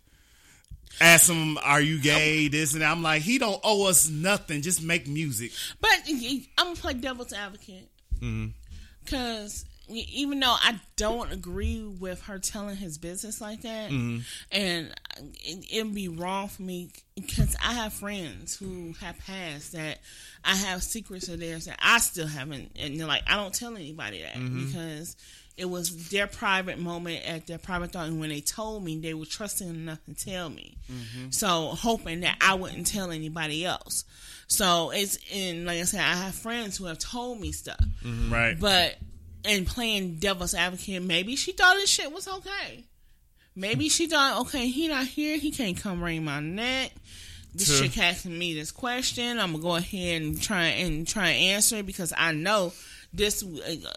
ask 0.99 1.29
him, 1.29 1.57
"Are 1.59 1.81
you 1.81 1.99
gay?" 1.99 2.47
This 2.47 2.73
and 2.73 2.81
that. 2.81 2.91
I'm 2.91 3.03
like, 3.03 3.21
he 3.21 3.37
don't 3.37 3.59
owe 3.63 3.87
us 3.87 4.09
nothing. 4.09 4.61
Just 4.61 4.83
make 4.83 5.07
music. 5.07 5.51
But 5.81 5.91
I'm 6.07 6.45
gonna 6.57 6.75
play 6.75 6.93
devil's 6.93 7.33
advocate 7.33 7.89
mm-hmm. 8.15 8.47
because 9.03 9.65
even 9.89 10.39
though 10.39 10.55
I 10.57 10.79
don't 10.95 11.31
agree 11.31 11.83
with 11.83 12.21
her 12.23 12.39
telling 12.39 12.77
his 12.77 12.97
business 12.97 13.41
like 13.41 13.61
that, 13.61 13.91
mm-hmm. 13.91 14.19
and 14.51 14.93
it, 15.43 15.65
it'd 15.71 15.93
be 15.93 16.07
wrong 16.07 16.47
for 16.47 16.61
me 16.61 16.89
because 17.15 17.55
I 17.63 17.73
have 17.73 17.93
friends 17.93 18.55
who 18.55 18.93
have 19.01 19.17
passed 19.19 19.73
that 19.73 19.99
I 20.43 20.55
have 20.55 20.83
secrets 20.83 21.27
of 21.27 21.39
theirs 21.39 21.65
that 21.65 21.79
I 21.81 21.99
still 21.99 22.27
haven't, 22.27 22.71
and 22.79 22.99
they're 22.99 23.07
like, 23.07 23.23
I 23.27 23.35
don't 23.35 23.53
tell 23.53 23.75
anybody 23.75 24.21
that 24.21 24.35
mm-hmm. 24.35 24.67
because. 24.67 25.15
It 25.55 25.65
was 25.65 26.09
their 26.09 26.25
private 26.25 26.79
moment 26.79 27.25
at 27.27 27.45
their 27.45 27.59
private 27.59 27.91
thought, 27.91 28.07
and 28.07 28.19
when 28.19 28.29
they 28.29 28.41
told 28.41 28.83
me, 28.83 28.97
they 28.97 29.13
were 29.13 29.25
trusting 29.25 29.69
enough 29.69 30.03
to 30.05 30.13
tell 30.15 30.49
me. 30.49 30.77
Mm-hmm. 30.91 31.29
So 31.29 31.67
hoping 31.67 32.21
that 32.21 32.37
I 32.41 32.55
wouldn't 32.55 32.87
tell 32.87 33.11
anybody 33.11 33.63
else. 33.63 34.03
So 34.47 34.91
it's 34.91 35.17
in 35.31 35.65
like 35.65 35.79
I 35.79 35.83
said, 35.83 35.99
I 35.99 36.15
have 36.15 36.35
friends 36.35 36.77
who 36.77 36.85
have 36.85 36.99
told 36.99 37.39
me 37.39 37.51
stuff, 37.51 37.79
mm-hmm. 38.03 38.33
Right. 38.33 38.59
but 38.59 38.97
in 39.43 39.65
playing 39.65 40.15
devil's 40.15 40.53
advocate, 40.53 41.03
maybe 41.03 41.35
she 41.35 41.51
thought 41.51 41.75
this 41.75 41.89
shit 41.89 42.11
was 42.11 42.27
okay. 42.27 42.85
Maybe 43.55 43.89
she 43.89 44.07
thought, 44.07 44.41
okay, 44.41 44.67
he 44.67 44.87
not 44.87 45.05
here, 45.05 45.37
he 45.37 45.51
can't 45.51 45.77
come 45.77 46.03
wring 46.03 46.23
my 46.23 46.39
neck. 46.39 46.91
This 47.53 47.67
True. 47.67 47.87
chick 47.87 47.99
asking 47.99 48.37
me 48.37 48.55
this 48.55 48.71
question. 48.71 49.39
I'm 49.39 49.51
gonna 49.51 49.63
go 49.63 49.75
ahead 49.75 50.23
and 50.23 50.41
try 50.41 50.65
and 50.65 51.07
try 51.07 51.29
and 51.29 51.51
answer 51.51 51.77
it 51.77 51.85
because 51.85 52.11
I 52.17 52.31
know 52.31 52.73
this. 53.13 53.43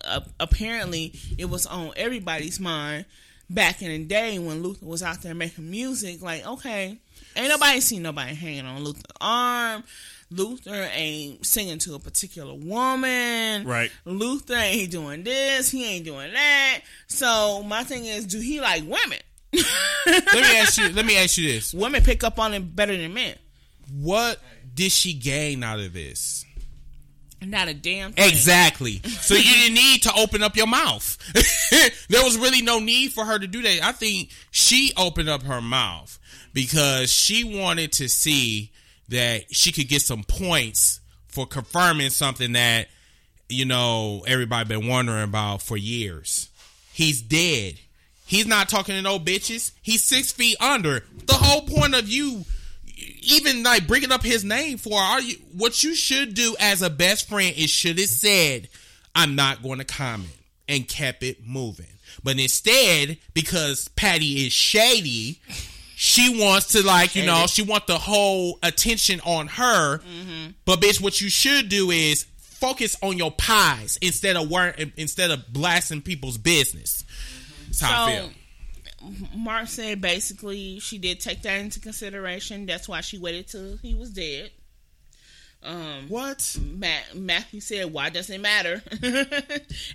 Uh, 0.05 0.21
apparently, 0.39 1.13
it 1.39 1.47
was 1.47 1.67
on 1.67 1.93
everybody's 1.97 2.61
mind 2.61 3.07
back 3.49 3.83
in 3.83 3.89
the 3.89 4.05
day 4.05 4.39
when 4.39 4.63
Luther 4.63 4.87
was 4.87 5.03
out 5.03 5.23
there 5.23 5.35
making 5.35 5.71
music. 5.71 6.23
Like, 6.23 6.47
okay, 6.47 6.99
ain't 7.35 7.49
nobody 7.49 7.81
seen 7.81 8.03
nobody 8.03 8.35
hanging 8.35 8.67
on 8.67 8.83
Luther's 8.85 9.03
arm. 9.21 9.85
Luther 10.31 10.89
ain't 10.93 11.47
singing 11.47 11.79
to 11.79 11.95
a 11.95 11.99
particular 12.01 12.55
woman. 12.55 13.65
Right. 13.65 13.93
Luther 14.05 14.55
ain't 14.55 14.91
doing 14.91 15.23
this. 15.23 15.71
He 15.71 15.85
ain't 15.85 16.05
doing 16.05 16.33
that. 16.33 16.81
So 17.07 17.63
my 17.63 17.85
thing 17.85 18.07
is, 18.07 18.27
do 18.27 18.41
he 18.41 18.61
like 18.61 18.83
women? 18.83 19.19
Let 20.07 20.35
me 20.35 20.57
ask 20.59 20.79
you. 20.79 20.89
Let 20.91 21.07
me 21.07 21.17
ask 21.17 21.39
you 21.39 21.49
this: 21.49 21.73
women 21.73 22.03
pick 22.03 22.25
up 22.25 22.39
on 22.39 22.53
him 22.53 22.71
better 22.75 22.97
than 22.97 23.15
men. 23.15 23.37
What 23.93 24.41
did 24.75 24.93
she 24.93 25.15
gain 25.15 25.63
out 25.63 25.81
of 25.81 25.93
this? 25.93 26.45
Not 27.43 27.69
a 27.69 27.75
damn 27.75 28.13
thing. 28.13 28.29
Exactly. 28.29 29.01
So 29.05 29.35
you 29.35 29.43
didn't 29.43 29.75
need 29.75 30.03
to 30.03 30.13
open 30.17 30.43
up 30.43 30.57
your 30.57 30.67
mouth. 30.67 31.19
there 32.09 32.25
was 32.25 32.39
really 32.39 32.63
no 32.63 32.79
need 32.79 33.13
for 33.13 33.25
her 33.25 33.39
to 33.39 33.47
do 33.47 33.63
that. 33.63 33.81
I 33.83 33.93
think 33.93 34.31
she 34.51 34.93
opened 34.97 35.29
up 35.29 35.43
her 35.43 35.61
mouth 35.61 36.19
because 36.55 37.13
she 37.13 37.45
wanted 37.45 37.93
to 37.93 38.09
see 38.09 38.73
that 39.09 39.55
she 39.55 39.71
could 39.73 39.89
get 39.89 40.03
some 40.03 40.25
points 40.25 41.01
for 41.29 41.47
confirming 41.47 42.11
something 42.11 42.53
that 42.53 42.89
you 43.49 43.65
know 43.65 44.25
everybody 44.27 44.67
been 44.69 44.89
wondering 44.89 45.25
about 45.25 45.63
for 45.63 45.77
years. 45.77 46.49
He's 46.93 47.21
dead. 47.21 47.79
He's 48.27 48.47
not 48.47 48.69
talking 48.69 48.97
to 48.97 49.03
no 49.03 49.19
bitches. 49.19 49.73
He's 49.83 50.03
six 50.03 50.33
feet 50.33 50.57
under. 50.61 51.05
The 51.27 51.35
whole 51.35 51.63
point 51.63 51.95
of 51.95 52.09
you 52.09 52.45
even 53.27 53.63
like 53.63 53.87
bringing 53.87 54.13
up 54.13 54.23
his 54.23 54.45
name 54.45 54.79
for 54.79 54.99
are 54.99 55.21
you 55.21 55.37
what 55.53 55.83
you 55.85 55.95
should 55.95 56.35
do 56.35 56.55
as 56.61 56.83
a 56.83 56.91
best 56.91 57.29
friend 57.29 57.55
is 57.57 57.71
should 57.71 57.99
have 57.99 58.09
said 58.09 58.69
i'm 59.15 59.35
not 59.35 59.63
going 59.63 59.79
to 59.79 59.85
comment 59.85 60.31
and 60.69 60.89
kept 60.89 61.23
it 61.23 61.47
moving. 61.47 61.87
But 62.25 62.41
instead 62.41 63.19
because 63.35 63.87
Patti 63.89 64.47
is 64.47 64.53
shady 64.53 65.41
she 65.95 66.41
wants 66.43 66.69
to 66.73 66.83
like 66.85 67.15
you 67.15 67.25
know 67.25 67.47
she 67.47 67.63
want 67.63 67.87
the 67.87 67.99
whole 67.99 68.59
attention 68.63 69.21
on 69.25 69.47
her. 69.49 69.99
Mm-hmm. 69.99 70.51
But 70.65 70.81
bitch 70.81 71.01
what 71.01 71.21
you 71.21 71.29
should 71.31 71.69
do 71.69 71.91
is 71.91 72.25
focus 72.41 72.97
on 73.03 73.17
your 73.17 73.31
pies 73.31 73.99
instead 74.03 74.37
of 74.37 74.51
wor- 74.51 74.75
instead 74.97 75.31
of 75.31 75.53
blasting 75.53 76.03
people's 76.03 76.37
business. 76.39 77.05
That's 77.67 77.81
how 77.81 78.07
i 78.07 78.11
So, 78.17 78.23
feel 78.23 78.31
Mark 79.35 79.69
said 79.69 80.01
basically 80.01 80.79
she 80.81 80.99
did 80.99 81.21
take 81.21 81.43
that 81.43 81.61
into 81.61 81.81
consideration. 81.81 82.67
That's 82.67 82.89
why 82.89 83.01
she 83.03 83.19
waited 83.19 83.49
till 83.49 83.77
he 83.79 83.95
was 83.95 84.11
dead. 84.11 84.51
Um, 85.63 86.09
what 86.09 86.57
Matt, 86.63 87.15
Matthew 87.17 87.61
said, 87.61 87.93
"Why 87.93 88.09
does 88.09 88.31
it 88.31 88.41
matter?" 88.41 88.83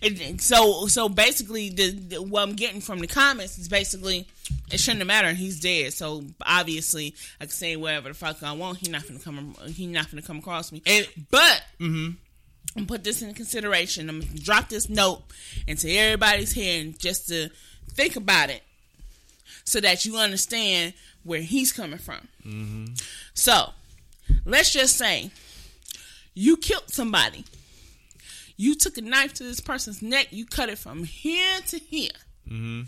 it, 0.02 0.41
so, 0.41 0.88
so 0.88 1.08
basically, 1.08 1.70
the, 1.70 1.91
the, 1.91 2.22
what 2.22 2.41
I'm 2.43 2.56
getting 2.56 2.82
from 2.82 2.99
the 2.99 3.08
comments 3.08 3.58
is 3.58 3.70
basically 3.70 4.28
it 4.72 4.80
shouldn't 4.80 5.06
matter. 5.06 5.28
mattered. 5.28 5.38
He's 5.38 5.62
dead, 5.62 5.93
so 5.93 6.24
obviously 6.45 7.16
I 7.39 7.45
can 7.45 7.52
say 7.52 7.76
whatever 7.78 8.10
the 8.10 8.16
fuck 8.16 8.43
I 8.43 8.52
want. 8.52 8.80
He's 8.80 8.89
not 8.89 9.08
gonna 9.08 9.20
come. 9.20 9.56
He's 9.68 9.88
not 9.88 10.10
gonna 10.12 10.24
come 10.24 10.39
across 10.39 10.72
me. 10.72 10.82
And- 10.86 11.08
but 11.30 11.64
and 11.80 12.18
put 12.88 13.04
this 13.04 13.22
in 13.22 13.34
consideration. 13.34 14.10
I'm 14.10 14.20
gonna 14.22 14.39
drop 14.39 14.68
this 14.68 14.89
note 14.89 15.24
into 15.68 15.89
everybody's 15.89 16.54
head 16.54 16.99
just 16.99 17.28
to 17.30 17.49
think 17.91 18.16
about 18.18 18.49
it, 18.49 18.62
so 19.72 19.80
that 19.80 20.04
you 20.06 20.18
understand 20.18 20.94
where 21.24 21.40
he's 21.40 21.72
coming 21.72 21.98
from. 21.98 22.28
Mm-hmm. 22.46 22.94
So, 23.34 23.70
let's 24.44 24.74
just 24.74 24.98
say 24.98 25.32
you 26.34 26.58
killed 26.58 26.90
somebody. 26.90 27.46
You 28.58 28.76
took 28.76 28.98
a 28.98 29.02
knife 29.02 29.34
to 29.36 29.44
this 29.44 29.62
person's 29.62 30.02
neck. 30.02 30.28
You 30.32 30.46
cut 30.46 30.68
it 30.68 30.78
from 30.78 31.06
here 31.06 31.60
to 31.68 31.80
here. 31.80 32.12
Mm-hmm. 32.50 32.82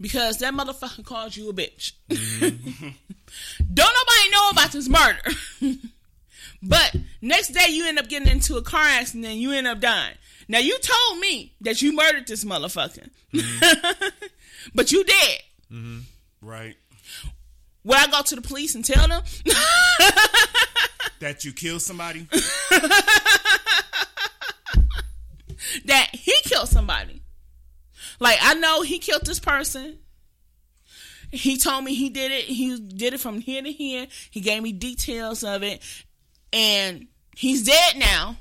Because 0.00 0.38
that 0.38 0.54
motherfucker 0.54 1.04
called 1.04 1.36
you 1.36 1.50
a 1.50 1.52
bitch. 1.52 1.92
Mm-hmm. 2.08 2.88
Don't 3.74 3.94
nobody 3.94 4.30
know 4.30 4.48
about 4.52 4.72
this 4.72 4.88
murder. 4.88 5.78
but 6.62 6.96
next 7.20 7.48
day 7.48 7.66
you 7.68 7.86
end 7.86 7.98
up 7.98 8.08
getting 8.08 8.28
into 8.28 8.56
a 8.56 8.62
car 8.62 8.82
accident 8.82 9.26
and 9.26 9.38
you 9.38 9.52
end 9.52 9.66
up 9.66 9.80
dying. 9.80 10.16
Now 10.48 10.60
you 10.60 10.78
told 10.78 11.20
me 11.20 11.52
that 11.60 11.82
you 11.82 11.94
murdered 11.94 12.26
this 12.26 12.42
motherfucker. 12.42 13.10
but 14.74 14.92
you 14.92 15.04
dead. 15.04 15.40
Right. 16.42 16.76
Would 17.84 17.98
I 17.98 18.06
go 18.08 18.22
to 18.22 18.36
the 18.36 18.42
police 18.42 18.74
and 18.74 18.84
tell 18.84 19.08
them? 19.08 19.22
That 21.22 21.44
you 21.44 21.52
killed 21.52 21.82
somebody. 21.82 22.26
that 25.84 26.08
he 26.10 26.34
killed 26.42 26.68
somebody. 26.68 27.22
Like 28.18 28.38
I 28.42 28.54
know 28.54 28.82
he 28.82 28.98
killed 28.98 29.24
this 29.24 29.38
person. 29.38 29.98
He 31.30 31.58
told 31.58 31.84
me 31.84 31.94
he 31.94 32.10
did 32.10 32.32
it. 32.32 32.46
He 32.46 32.76
did 32.76 33.14
it 33.14 33.20
from 33.20 33.40
here 33.40 33.62
to 33.62 33.70
here. 33.70 34.08
He 34.32 34.40
gave 34.40 34.64
me 34.64 34.72
details 34.72 35.44
of 35.44 35.62
it, 35.62 35.80
and 36.52 37.06
he's 37.36 37.66
dead 37.66 37.98
now. 37.98 38.36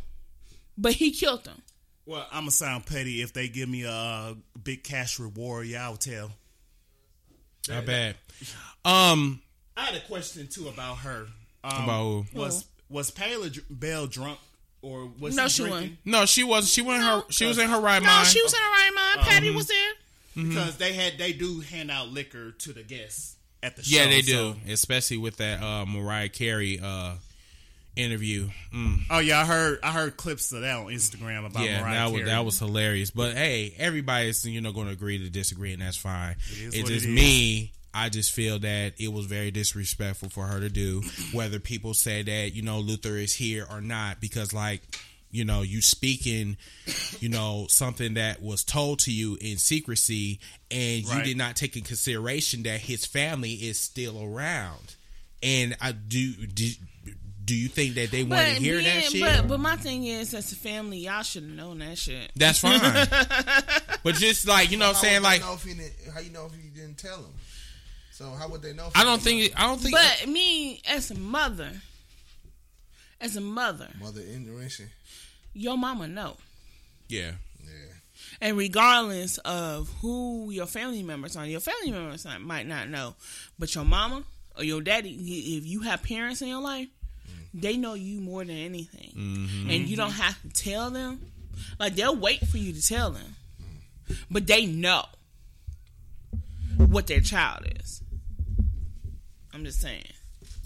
But 0.75 0.93
he 0.93 1.11
killed 1.11 1.45
him. 1.47 1.61
Well, 2.07 2.25
I'm 2.31 2.41
gonna 2.41 2.51
sound 2.51 2.87
petty 2.87 3.21
if 3.21 3.31
they 3.31 3.47
give 3.47 3.69
me 3.69 3.83
a 3.83 3.91
uh, 3.91 4.33
big 4.63 4.83
cash 4.83 5.19
reward. 5.19 5.67
Yeah, 5.67 5.83
I'll 5.83 5.97
tell. 5.97 6.31
Not 7.69 7.85
bad. 7.85 8.15
Um, 8.83 9.41
I 9.77 9.85
had 9.85 9.95
a 9.95 9.99
question 10.01 10.47
too 10.47 10.67
about 10.67 10.97
her. 10.99 11.27
Um, 11.63 11.83
about 11.83 12.03
who? 12.03 12.25
was 12.39 12.65
was 12.89 13.11
Payla 13.11 13.51
Dr- 13.53 13.65
Bell 13.69 14.07
drunk 14.07 14.39
or 14.81 15.09
was 15.19 15.35
No, 15.35 15.43
he 15.43 15.49
she 15.49 15.63
drinking? 15.63 15.97
No, 16.05 16.25
she 16.25 16.43
was. 16.43 16.69
She 16.71 16.81
went 16.81 17.03
her. 17.03 17.23
She 17.29 17.45
was 17.45 17.57
in 17.59 17.69
her 17.69 17.79
right 17.79 18.01
No, 18.01 18.07
mind. 18.07 18.23
No, 18.25 18.29
she 18.29 18.41
was 18.41 18.53
in 18.53 18.59
her 18.59 18.65
right 18.69 18.91
mind. 19.15 19.27
Patti 19.27 19.51
was 19.51 19.67
there. 19.67 19.91
Because 20.35 20.77
they 20.77 20.93
had 20.93 21.17
they 21.17 21.33
do 21.33 21.59
hand 21.59 21.91
out 21.91 22.07
liquor 22.09 22.51
to 22.51 22.73
the 22.73 22.83
guests 22.83 23.35
at 23.61 23.75
the 23.75 23.83
show. 23.83 23.95
yeah, 23.97 24.05
they 24.07 24.21
so- 24.21 24.53
do, 24.53 24.71
especially 24.71 25.17
with 25.17 25.37
that 25.37 25.61
uh, 25.61 25.85
Mariah 25.85 26.29
Carey 26.29 26.79
uh, 26.81 27.15
interview. 27.95 28.49
Mm. 28.73 28.99
Oh 29.09 29.19
yeah, 29.19 29.41
I 29.41 29.45
heard 29.45 29.79
I 29.83 29.91
heard 29.91 30.17
clips 30.17 30.51
of 30.51 30.61
that 30.61 30.77
on 30.77 30.85
Instagram 30.87 31.45
about 31.45 31.63
Yeah, 31.63 31.81
Mariah 31.81 31.93
that 31.95 32.11
was 32.13 32.25
that 32.25 32.45
was 32.45 32.59
hilarious. 32.59 33.11
But 33.11 33.35
hey, 33.35 33.73
everybody's 33.77 34.45
you 34.45 34.61
know 34.61 34.71
going 34.71 34.87
to 34.87 34.93
agree 34.93 35.17
to 35.19 35.29
disagree, 35.29 35.73
and 35.73 35.81
that's 35.81 35.97
fine. 35.97 36.35
it's 36.49 36.89
just 36.89 37.05
it 37.05 37.09
me. 37.09 37.71
I 37.93 38.07
just 38.07 38.31
feel 38.31 38.57
that 38.59 38.93
it 38.99 39.11
was 39.11 39.25
very 39.25 39.51
disrespectful 39.51 40.29
for 40.29 40.45
her 40.45 40.59
to 40.61 40.69
do. 40.69 41.01
Whether 41.33 41.59
people 41.59 41.93
say 41.93 42.21
that 42.23 42.53
you 42.55 42.61
know 42.61 42.79
Luther 42.79 43.17
is 43.17 43.33
here 43.33 43.65
or 43.69 43.81
not, 43.81 44.21
because 44.21 44.53
like 44.53 44.81
you 45.29 45.43
know 45.43 45.61
you 45.61 45.81
speaking, 45.81 46.55
you 47.19 47.27
know 47.29 47.65
something 47.69 48.13
that 48.13 48.41
was 48.41 48.63
told 48.63 48.99
to 48.99 49.11
you 49.13 49.37
in 49.41 49.57
secrecy, 49.57 50.39
and 50.69 51.03
you 51.03 51.09
Right. 51.09 51.25
did 51.25 51.37
not 51.37 51.57
take 51.57 51.75
in 51.75 51.83
consideration 51.83 52.63
that 52.63 52.79
his 52.79 53.05
family 53.05 53.51
is 53.53 53.77
still 53.79 54.23
around. 54.23 54.95
And 55.43 55.75
I 55.81 55.91
do. 55.91 56.33
do 56.47 56.69
do 57.51 57.57
you 57.57 57.67
think 57.67 57.95
that 57.95 58.11
they 58.11 58.23
want 58.23 58.47
to 58.47 58.53
hear 58.53 58.79
yeah, 58.79 58.93
that 58.93 59.03
shit? 59.11 59.19
but 59.21 59.45
but 59.49 59.59
my 59.59 59.75
thing 59.75 60.05
is, 60.05 60.33
as 60.33 60.53
a 60.53 60.55
family, 60.55 60.99
y'all 60.99 61.21
should 61.21 61.43
have 61.43 61.51
known 61.51 61.79
that 61.79 61.97
shit. 61.97 62.31
That's 62.33 62.59
fine. 62.59 62.79
but 64.03 64.15
just 64.15 64.47
like 64.47 64.71
you 64.71 64.77
know, 64.77 64.87
what 64.87 64.95
I'm 64.95 65.01
saying 65.01 65.21
like 65.21 65.41
know 65.41 65.55
if 65.55 65.63
he 65.65 65.75
how 66.13 66.21
you 66.21 66.31
know 66.31 66.45
if 66.45 66.53
he 66.53 66.69
didn't 66.69 66.97
tell 66.97 67.17
him? 67.17 67.33
So 68.13 68.31
how 68.31 68.47
would 68.47 68.61
they 68.61 68.71
know? 68.71 68.87
If 68.87 68.95
I 68.95 69.03
don't 69.03 69.21
didn't 69.21 69.49
think 69.49 69.59
I 69.59 69.67
don't 69.67 69.81
think. 69.81 69.93
But 69.93 70.29
me, 70.29 70.81
as 70.89 71.11
a 71.11 71.15
mother, 71.15 71.71
as 73.19 73.35
a 73.35 73.41
mother, 73.41 73.89
know? 73.99 74.05
mother 74.05 74.21
ignorance. 74.21 74.81
your 75.53 75.77
mama 75.77 76.07
know. 76.07 76.37
yeah, 77.09 77.31
Yeah. 77.65 77.93
And 78.39 78.57
regardless 78.57 79.39
of 79.39 79.89
who 79.99 80.51
your 80.51 80.67
family 80.67 81.03
members 81.03 81.35
are, 81.35 81.45
your 81.45 81.59
family 81.59 81.91
members 81.91 82.25
might 82.39 82.65
not 82.65 82.87
know, 82.87 83.15
but 83.59 83.75
your 83.75 83.83
mama 83.83 84.23
or 84.55 84.63
your 84.63 84.79
daddy, 84.79 85.09
if 85.57 85.65
you 85.65 85.81
have 85.81 86.01
parents 86.01 86.41
in 86.41 86.47
your 86.47 86.61
life, 86.61 86.87
they 87.53 87.77
know 87.77 87.93
you 87.93 88.21
more 88.21 88.43
than 88.43 88.55
anything, 88.57 89.11
and 89.69 89.87
you 89.87 89.95
don't 89.97 90.11
have 90.11 90.41
to 90.41 90.49
tell 90.49 90.89
them. 90.89 91.21
Like 91.79 91.95
they'll 91.95 92.15
wait 92.15 92.47
for 92.47 92.57
you 92.57 92.73
to 92.73 92.85
tell 92.85 93.11
them, 93.11 93.35
but 94.29 94.47
they 94.47 94.65
know 94.65 95.03
what 96.77 97.07
their 97.07 97.19
child 97.21 97.65
is. 97.79 98.01
I'm 99.53 99.65
just 99.65 99.81
saying, 99.81 100.05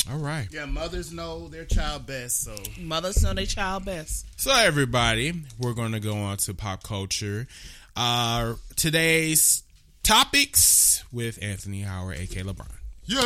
all 0.09 0.19
right. 0.19 0.47
Yeah, 0.51 0.65
mothers 0.65 1.11
know 1.11 1.47
their 1.47 1.65
child 1.65 2.05
best, 2.05 2.43
so 2.43 2.55
mothers 2.79 3.23
know 3.23 3.33
their 3.33 3.45
child 3.45 3.85
best. 3.85 4.27
So 4.39 4.53
everybody, 4.53 5.33
we're 5.59 5.73
going 5.73 5.93
to 5.93 5.99
go 5.99 6.15
on 6.15 6.37
to 6.37 6.53
pop 6.53 6.83
culture. 6.83 7.47
Uh, 7.95 8.53
today's 8.75 9.63
topics 10.03 11.03
with 11.11 11.39
Anthony 11.41 11.81
Howard, 11.81 12.19
aka 12.19 12.43
LeBron. 12.43 12.71
Yeah. 13.07 13.19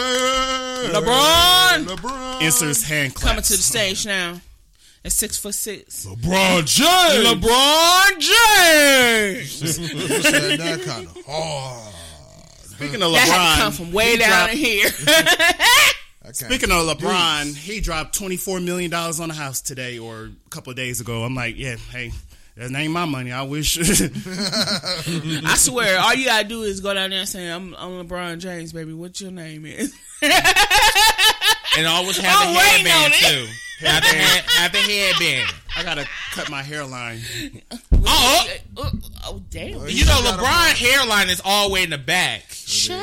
LeBron! 0.94 1.86
LeBron. 1.88 2.42
Inserts 2.42 2.84
hand 2.84 3.16
claps. 3.16 3.28
Coming 3.30 3.44
to 3.44 3.54
the 3.54 3.62
stage 3.64 4.06
now 4.06 4.42
at 5.06 5.12
six 5.12 5.38
foot 5.38 5.56
six. 5.56 6.06
LeBron 6.06 6.66
James. 6.66 7.28
LeBron 7.28 8.20
James. 8.20 9.80
That 10.60 10.82
kind 10.86 11.08
of 11.08 11.18
hard. 11.26 11.94
Speaking 12.66 13.02
of 13.02 13.12
LeBron, 13.12 13.14
That 13.14 13.28
had 13.28 13.56
to 13.56 13.62
come 13.62 13.72
LeBron, 13.72 13.78
from 13.78 13.92
way 13.94 14.12
he 14.12 14.18
down 14.18 14.30
dropped- 14.48 14.54
here. 14.54 14.90
Speaking 16.34 16.72
of 16.72 16.86
LeBron, 16.98 17.56
he 17.56 17.80
dropped 17.80 18.16
twenty 18.16 18.38
four 18.38 18.60
million 18.60 18.92
dollars 18.92 19.20
on 19.20 19.30
the 19.30 19.36
house 19.36 19.62
today 19.62 19.98
or 19.98 20.26
a 20.26 20.50
couple 20.50 20.70
of 20.72 20.76
days 20.78 21.02
ago. 21.02 21.24
I'm 21.24 21.34
like, 21.36 21.58
yeah, 21.58 21.76
hey, 21.92 22.12
that 22.60 22.72
ain't 22.76 22.92
my 22.92 23.06
money. 23.06 23.32
I 23.32 23.42
wish. 23.44 23.78
I 23.80 25.56
swear, 25.56 26.00
all 26.00 26.14
you 26.14 26.26
gotta 26.26 26.48
do 26.48 26.64
is 26.64 26.82
go 26.82 26.94
down 26.94 27.10
there 27.10 27.20
and 27.20 27.30
say, 27.30 27.48
"I'm, 27.50 27.74
I'm 27.76 28.06
LeBron 28.08 28.40
James, 28.40 28.74
baby. 28.74 28.94
What 28.94 29.20
your 29.22 29.32
name 29.32 29.66
is?" 29.66 29.94
and 30.22 31.88
always 31.88 32.18
have 32.18 32.48
I'm 32.48 32.54
the 32.54 32.60
waiting 32.60 32.86
headband 32.86 33.14
too. 33.14 33.48
Have 33.86 34.02
the, 34.04 34.10
head, 34.10 34.44
have 34.50 34.72
the 34.74 34.78
headband. 34.80 35.50
I 35.78 35.84
gotta 35.84 36.06
cut 36.34 36.50
my 36.50 36.62
hairline. 36.62 37.22
Uh, 37.72 37.78
oh, 38.06 38.48
oh, 38.76 38.82
uh, 38.84 38.90
oh, 39.28 39.42
damn, 39.50 39.88
you 39.88 40.04
know 40.06 40.20
LeBron 40.26 40.74
hairline 40.74 41.30
is 41.30 41.42
all 41.46 41.70
the 41.70 41.74
way 41.76 41.84
in 41.84 41.90
the 41.90 41.98
back, 41.98 42.44
shady. 42.50 43.00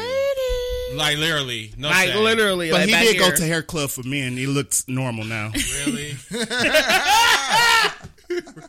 like 0.94 1.16
literally, 1.16 1.72
no 1.78 1.88
Like 1.88 2.10
shade. 2.10 2.18
literally, 2.22 2.70
But 2.70 2.80
like 2.80 2.86
he 2.88 2.92
back 2.92 3.04
did 3.04 3.18
go 3.18 3.30
to 3.34 3.42
hair 3.46 3.62
club 3.62 3.88
for 3.88 4.02
men. 4.02 4.32
He 4.36 4.46
looks 4.46 4.86
normal 4.86 5.24
now. 5.24 5.50
Really? 5.86 6.14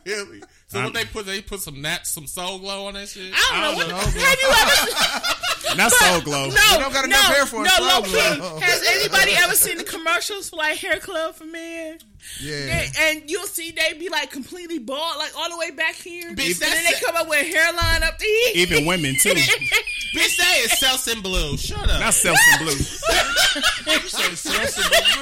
really? 0.06 0.42
So 0.68 0.84
what 0.84 0.92
they 0.92 1.06
put 1.06 1.24
they 1.24 1.40
put 1.40 1.60
some 1.60 1.80
nat 1.80 2.06
some 2.06 2.26
soul 2.26 2.58
glow 2.58 2.86
on 2.86 2.94
that 2.94 3.08
shit? 3.08 3.32
I 3.34 3.74
don't 3.74 3.88
know. 3.88 3.94
What, 3.96 4.04
have 4.04 4.14
you 4.14 4.50
ever? 4.50 5.76
Not 5.76 5.92
Soul 5.92 6.20
Glow. 6.20 6.48
No, 6.48 6.78
don't 6.78 6.92
got 6.92 7.08
no, 7.08 7.16
enough 7.16 7.34
hair 7.34 7.46
for 7.46 7.60
a 7.60 7.64
no. 7.64 7.70
soul 7.70 8.02
glow. 8.02 8.58
key, 8.58 8.64
has 8.64 8.82
anybody 8.86 9.32
ever 9.36 9.54
seen 9.54 9.78
the 9.78 9.84
commercials 9.84 10.50
for 10.50 10.56
like 10.56 10.78
hair 10.78 10.98
club 10.98 11.34
for 11.34 11.44
men? 11.44 11.98
Yeah. 12.40 12.54
And, 12.54 12.96
and 12.98 13.30
you'll 13.30 13.46
see 13.46 13.72
they 13.72 13.94
be 13.98 14.08
like 14.08 14.30
completely 14.30 14.78
bald, 14.78 15.18
like 15.18 15.32
all 15.36 15.50
the 15.50 15.58
way 15.58 15.70
back 15.70 15.94
here. 15.94 16.30
Bitch, 16.34 16.60
and 16.62 16.72
then 16.72 16.84
they 16.84 16.98
come 17.04 17.16
up 17.16 17.28
with 17.28 17.46
hairline 17.46 18.02
up 18.02 18.18
to. 18.18 18.26
Even 18.54 18.86
women 18.86 19.16
too. 19.20 19.30
Bitch, 20.14 20.36
that 20.38 20.56
is 20.64 20.70
Selsun 20.72 21.22
Blue. 21.22 21.56
Shut 21.56 21.78
up. 21.90 22.00
Not 22.00 22.14
self 22.14 22.38
and 22.52 22.64
blue. 22.64 22.74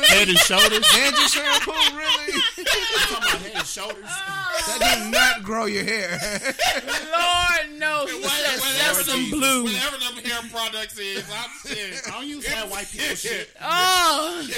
Head 0.07 0.28
and 0.28 0.38
shoulders. 0.38 0.86
Hand 0.86 1.16
your 1.16 1.28
shampoo, 1.28 1.72
really? 1.97 2.40
talking 3.09 3.16
about 3.16 3.40
head 3.42 3.53
and 3.57 3.66
shoulders. 3.66 4.05
Oh. 4.07 4.78
That 4.78 4.99
did 4.99 5.11
not 5.12 5.42
grow 5.42 5.66
your 5.66 5.84
hair. 5.84 6.18
Lord 6.20 7.78
knows. 7.78 8.11
He 8.11 8.22
said 8.22 8.61
whatever, 8.61 9.01
Selsun 9.01 9.07
them, 9.07 9.30
blue. 9.30 9.64
whatever 9.64 9.97
them 9.99 10.24
hair 10.24 10.40
products 10.51 10.99
is, 10.99 11.24
I'm 11.30 11.51
shit. 11.74 12.01
I 12.07 12.11
don't 12.11 12.26
use 12.28 12.47
that 12.47 12.68
white 12.70 12.88
people 12.90 13.16
shit. 13.16 13.51
Oh, 13.61 14.49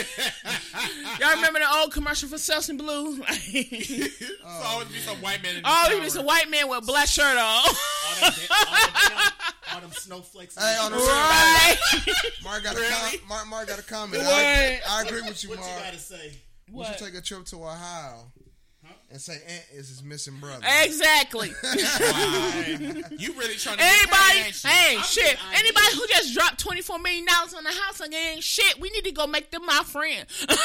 y'all 1.21 1.35
remember 1.37 1.59
the 1.61 1.77
old 1.79 1.93
commercial 1.93 2.28
for 2.29 2.37
Selsun 2.37 2.79
Blue? 2.79 3.19
It's 3.29 4.65
always 4.65 4.89
be 4.89 4.99
some 4.99 5.17
white 5.19 5.43
man 5.43 5.57
in 5.57 5.63
the 5.63 5.69
oh, 5.69 5.85
shower. 5.87 5.95
he 5.97 6.01
was 6.01 6.17
a 6.17 6.23
white 6.23 6.51
man 6.51 6.69
with 6.69 6.79
a 6.79 6.87
black 6.87 7.09
shirt 7.09 7.25
on. 7.37 7.39
All 7.39 7.65
them, 8.21 8.33
all 8.51 8.75
them, 8.75 9.33
all 9.75 9.81
them 9.81 9.93
snowflakes. 9.93 10.57
Hey, 10.59 10.77
on 10.81 10.93
the 10.93 10.99
right. 10.99 11.77
Mark 12.45 12.63
got 12.65 12.77
a 12.77 12.79
Really? 12.79 13.19
com- 13.19 13.29
Mark, 13.29 13.47
Mark 13.49 13.69
got 13.69 13.79
a 13.79 13.83
comment. 13.83 14.23
What? 14.23 14.33
I, 14.35 14.81
I 14.89 15.03
agree 15.03 15.23
with 15.23 15.43
you, 15.43 15.51
what 15.51 15.59
Mark. 15.61 15.71
you 15.71 15.85
gotta 15.85 15.99
say? 15.99 16.33
We 16.71 16.85
should 16.85 16.99
take 16.99 17.15
a 17.15 17.23
trip 17.23 17.45
to 17.47 17.57
Ohio 17.57 18.31
and 19.11 19.21
say 19.21 19.35
Aunt 19.35 19.65
is 19.73 19.89
his 19.89 20.03
missing 20.03 20.37
brother. 20.37 20.65
Exactly. 20.83 21.53
You 23.19 23.33
really 23.33 23.57
trying 23.57 23.79
to 23.79 23.83
Anybody, 23.83 24.39
get 24.39 24.55
that 24.63 24.69
hey, 24.69 24.99
shit. 24.99 25.37
Anybody 25.55 25.87
who 25.95 26.07
just 26.07 26.35
dropped 26.35 26.59
twenty 26.61 26.83
four 26.83 26.99
million 26.99 27.25
dollars 27.27 27.53
on 27.55 27.65
the 27.65 27.71
house 27.71 28.01
like 28.01 28.15
ain't 28.15 28.45
shit. 28.45 28.79
We 28.81 28.91
need 28.91 29.05
to 29.05 29.13
go 29.13 29.27
make 29.27 29.51
them 29.51 29.67
my 29.67 29.83
friend. 29.85 30.27
Hey, 30.49 30.57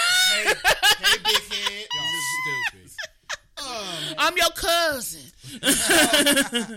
hey, 0.43 0.53
big 1.23 1.41
head. 1.51 1.87
Stupid. 2.43 4.15
I'm 4.17 4.37
your 4.37 4.49
cousin. 4.55 5.21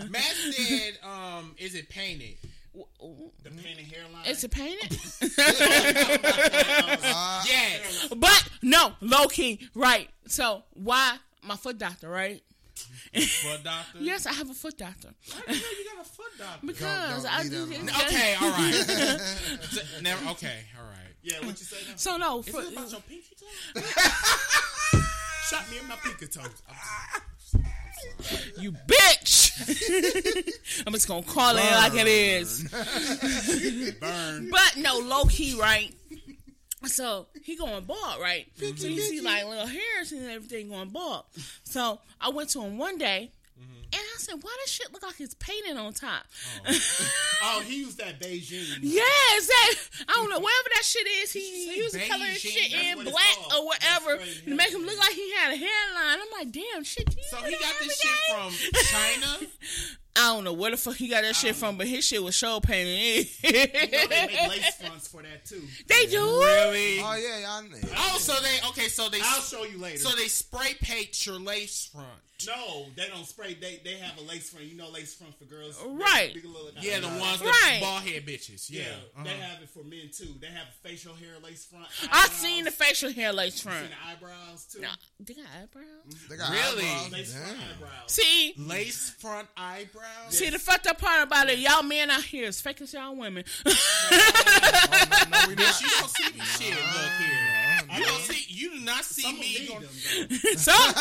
Matt 0.09 0.23
said, 0.51 0.97
um, 1.03 1.53
is 1.57 1.75
it 1.75 1.89
painted? 1.89 2.37
The 2.73 3.49
painted 3.51 3.85
hairline. 3.85 4.23
It's 4.25 4.43
a 4.43 4.49
painted, 4.49 4.97
yes. 7.47 8.07
but 8.15 8.49
no, 8.61 8.93
low 9.01 9.27
key, 9.27 9.67
right? 9.73 10.09
So 10.27 10.63
why 10.73 11.17
my 11.47 11.55
foot 11.55 11.77
doctor, 11.77 12.09
right? 12.09 12.41
Foot 13.13 13.63
doctor. 13.63 13.97
yes, 13.99 14.25
I 14.27 14.33
have 14.33 14.49
a 14.51 14.53
foot 14.53 14.77
doctor 14.77 15.09
How 15.33 15.41
do 15.47 15.55
you 15.55 15.61
know 15.61 15.67
you 15.79 15.85
got 15.95 16.05
a 16.05 16.09
foot 16.09 16.37
doctor? 16.37 16.67
because 16.67 17.23
don't 17.23 17.33
I 17.33 17.43
do. 17.43 17.65
that. 17.65 18.05
Okay, 18.05 18.35
all 18.39 18.51
right. 18.51 20.01
Never. 20.03 20.29
Okay, 20.31 20.59
all 20.77 20.85
right. 20.85 21.13
Yeah, 21.23 21.37
what 21.39 21.47
you 21.59 21.65
say 21.65 21.77
now? 21.89 21.95
So 21.95 22.17
no, 22.17 22.39
Is 22.39 22.49
foot, 22.49 22.65
it 22.67 22.73
about 22.73 22.91
your 22.91 23.01
pinky 23.01 23.35
toe? 23.35 23.81
Shot 25.49 25.69
me 25.71 25.79
in 25.79 25.87
my 25.87 25.95
pinky 25.95 26.27
toes. 26.27 26.61
you 28.59 28.71
bitch. 28.71 29.33
I'm 30.85 30.93
just 30.93 31.07
gonna 31.07 31.23
call 31.23 31.55
it 31.57 31.71
like 31.71 31.93
it 31.95 32.07
is. 32.07 32.63
Burn. 33.99 34.49
But 34.51 34.73
no, 34.77 34.99
low 34.99 35.23
key, 35.25 35.57
right? 35.59 35.91
So 36.85 37.27
he 37.43 37.55
going 37.55 37.83
bald, 37.85 38.21
right? 38.21 38.47
So 38.55 38.65
you 38.65 39.01
see 39.01 39.21
like 39.21 39.45
little 39.45 39.67
hairs 39.67 40.11
and 40.11 40.29
everything 40.29 40.69
going 40.69 40.89
bald. 40.89 41.25
So 41.63 41.99
I 42.21 42.29
went 42.29 42.49
to 42.49 42.61
him 42.61 42.77
one 42.77 42.97
day. 42.97 43.31
Mm-hmm. 43.59 43.73
And 43.85 43.95
I 43.95 44.17
said, 44.17 44.35
"Why 44.35 44.55
does 44.61 44.71
shit 44.71 44.93
look 44.93 45.01
like 45.01 45.19
it's 45.19 45.33
painted 45.33 45.77
on 45.77 45.91
top?" 45.93 46.25
Oh. 46.69 46.79
oh, 47.43 47.61
he 47.65 47.79
used 47.79 47.97
that 47.97 48.19
Beijing. 48.19 48.77
Yes, 48.81 49.47
that 49.47 49.73
I 50.07 50.13
don't 50.13 50.29
know 50.29 50.37
whatever 50.39 50.69
that 50.75 50.83
shit 50.85 51.07
is. 51.07 51.31
He 51.33 51.75
used 51.75 51.95
to 51.95 52.07
color 52.07 52.25
Beijing? 52.25 52.51
shit 52.51 52.71
in 52.71 53.03
black 53.03 53.37
or 53.55 53.65
whatever 53.65 54.17
to 54.45 54.55
make 54.55 54.69
him 54.69 54.85
look 54.85 54.99
like 54.99 55.13
he 55.13 55.33
had 55.33 55.53
a 55.53 55.57
hairline. 55.57 56.19
I'm 56.21 56.31
like, 56.37 56.51
damn, 56.51 56.83
shit. 56.83 57.15
So 57.31 57.37
he 57.37 57.53
got 57.53 57.73
this 57.79 57.99
shit 57.99 58.11
from 58.29 58.51
China. 58.83 59.47
I 60.17 60.33
don't 60.33 60.43
know 60.43 60.53
where 60.53 60.71
the 60.71 60.77
fuck 60.77 60.95
he 60.95 61.07
got 61.07 61.21
that 61.23 61.35
shit 61.35 61.55
from, 61.55 61.77
but 61.77 61.87
his 61.87 62.03
shit 62.05 62.21
was 62.23 62.35
show 62.35 62.59
painted. 62.59 63.27
You 63.43 63.51
know 63.51 64.07
they 64.07 64.27
make 64.27 64.41
lace 64.49 64.75
fronts 64.75 65.07
for 65.07 65.21
that 65.21 65.45
too. 65.45 65.61
they 65.87 66.05
do. 66.07 66.17
Really? 66.21 66.99
Oh 66.99 67.15
yeah, 67.15 67.39
y'all 67.39 67.63
know. 67.63 67.77
Oh, 67.95 68.17
so 68.19 68.33
they 68.41 68.67
okay. 68.69 68.87
So 68.87 69.09
they 69.09 69.19
I'll 69.23 69.41
show 69.41 69.63
you 69.63 69.77
later. 69.77 69.99
so 69.99 70.15
they 70.15 70.27
spray 70.27 70.73
paint 70.81 71.25
your 71.25 71.39
lace 71.39 71.89
front. 71.91 72.07
no, 72.47 72.85
they 72.95 73.07
don't 73.07 73.25
spray. 73.25 73.53
They 73.59 73.79
they 73.83 73.95
have 73.97 74.17
a 74.17 74.21
lace 74.21 74.49
front. 74.49 74.65
You 74.65 74.77
know, 74.77 74.89
lace 74.89 75.13
front 75.15 75.37
for 75.37 75.45
girls. 75.45 75.77
Right. 75.85 76.31
Big 76.33 76.45
little- 76.45 76.71
Yeah, 76.81 76.99
the 76.99 77.07
ones 77.07 77.41
Right. 77.41 77.77
the 77.79 77.85
bald 77.85 78.03
head 78.03 78.25
bitches. 78.25 78.69
Yeah, 78.69 78.81
Yeah. 78.83 79.23
they 79.23 79.29
Uh-huh. 79.31 79.41
have 79.41 79.61
it 79.63 79.69
for 79.69 79.83
men 79.83 80.09
too. 80.15 80.35
They 80.39 80.47
have 80.47 80.67
a 80.67 80.87
facial 80.87 81.13
hair 81.15 81.33
lace 81.43 81.65
front. 81.65 81.85
I 82.03 82.23
eyebrows. 82.25 82.31
seen 82.37 82.63
the 82.65 82.71
facial 82.71 83.11
hair 83.11 83.33
lace 83.33 83.59
front. 83.61 83.87
Seen 83.87 83.87
front. 83.97 84.19
the 84.21 84.25
eyebrows 84.27 84.65
too. 84.71 84.81
Nah, 84.81 84.89
they 85.19 85.33
got 85.33 85.45
eyebrows. 85.61 86.27
They 86.29 86.37
got 86.37 86.51
Really? 86.51 86.85
eyebrows. 86.87 87.11
Lace 87.11 87.33
front 87.33 87.57
eyebrows. 87.59 88.11
See, 88.11 88.53
Lace 88.57 89.09
front 89.19 89.47
eyebrows. 89.57 90.05
See 90.29 90.49
the 90.49 90.59
fucked 90.59 90.87
up 90.87 90.99
part 90.99 91.23
about 91.23 91.49
it, 91.49 91.59
y'all 91.59 91.83
men 91.83 92.09
out 92.09 92.23
here 92.23 92.47
is 92.47 92.59
fake 92.61 92.81
as 92.81 92.93
y'all 92.93 93.15
women. 93.15 93.43
No, 95.29 95.37
we 95.49 95.55
Bitch, 95.55 95.57
not. 95.57 95.81
you 95.81 95.87
don't 95.99 96.09
see 96.09 96.31
me. 96.33 96.39
Shit, 96.45 96.69
look 96.71 97.11
here. 97.19 97.56
You 97.99 98.05
don't 98.05 98.21
see. 98.21 98.45
You 98.47 98.69
do 98.71 98.79
not 98.85 99.03
see 99.05 99.21
Some 99.23 99.39
me. 99.39 99.41
need 99.59 99.67
Going, 99.67 99.81
them, 99.81 100.29
some, 100.57 100.93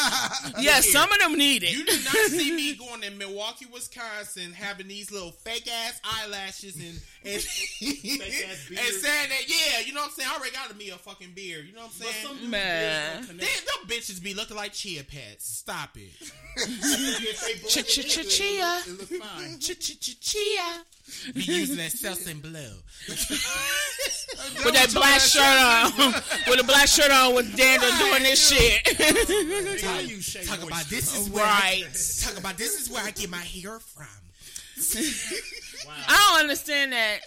yeah, 0.60 0.80
some 0.80 1.10
of 1.12 1.18
them 1.18 1.36
need 1.38 1.62
it. 1.62 1.72
you 1.72 1.84
do 1.84 1.92
not 2.04 2.14
see 2.30 2.52
me 2.54 2.74
going 2.74 3.00
to 3.02 3.10
Milwaukee, 3.12 3.66
Wisconsin, 3.72 4.52
having 4.52 4.88
these 4.88 5.10
little 5.12 5.32
fake 5.32 5.68
ass 5.70 6.00
eyelashes 6.04 6.76
and 6.76 7.00
and, 7.24 7.34
and 7.34 7.42
saying 7.42 9.28
that 9.30 9.42
yeah, 9.48 9.80
you 9.84 9.92
know 9.92 10.00
what 10.00 10.10
I'm 10.10 10.14
saying. 10.14 10.28
I 10.32 10.36
already 10.36 10.52
got 10.52 10.68
to 10.70 10.76
me 10.76 10.90
a 10.90 10.96
fucking 10.96 11.32
beard. 11.34 11.66
You 11.66 11.72
know 11.74 11.82
what 11.82 11.92
I'm 11.92 11.98
But 11.98 12.08
saying? 12.08 12.26
some 12.26 12.36
dudes 12.38 12.50
Man. 12.50 13.16
beards 13.16 13.28
don't 13.66 13.88
them 13.88 13.98
bitches 13.98 14.22
be 14.22 14.34
looking 14.34 14.56
like 14.56 14.72
chia 14.72 15.02
pets. 15.04 15.46
Stop 15.58 15.96
it. 15.96 16.10
If 16.56 17.40
they 17.40 17.54
blend 17.54 17.68
Ch- 17.68 17.84
ch- 17.94 17.98
it, 17.98 18.08
ch- 18.08 18.18
it 18.18 18.28
chia. 18.28 18.82
look- 18.88 19.00
It 19.08 19.12
look 19.12 19.22
fine. 19.22 19.58
Ch 19.58 19.78
ch 19.78 20.00
ch 20.00 20.20
chia. 20.20 20.84
Be 21.34 21.40
using 21.42 21.76
that 21.76 21.92
Selsun 21.92 22.40
Blue. 22.42 22.72
With 24.64 24.74
that 24.74 24.92
black 24.92 25.20
shirt 25.20 25.42
on, 25.42 26.12
with 26.48 26.60
a 26.60 26.64
black 26.64 26.88
shirt 26.88 27.10
on, 27.10 27.34
with 27.34 27.56
Daniel 27.56 27.90
doing 27.98 28.22
this 28.24 28.48
shit. 28.48 29.82
How 29.84 29.98
you 30.00 30.20
Talk 30.46 30.62
about 30.66 30.84
this 30.86 31.16
is 31.16 31.30
where 31.30 31.44
Right. 31.44 31.84
I, 31.84 32.28
talk 32.28 32.38
about 32.38 32.56
this 32.58 32.80
is 32.80 32.90
where 32.90 33.04
I 33.04 33.12
get 33.12 33.30
my 33.30 33.38
hair 33.38 33.78
from. 33.78 34.06
I 36.08 36.30
don't 36.30 36.40
understand 36.40 36.92
that. 36.92 37.20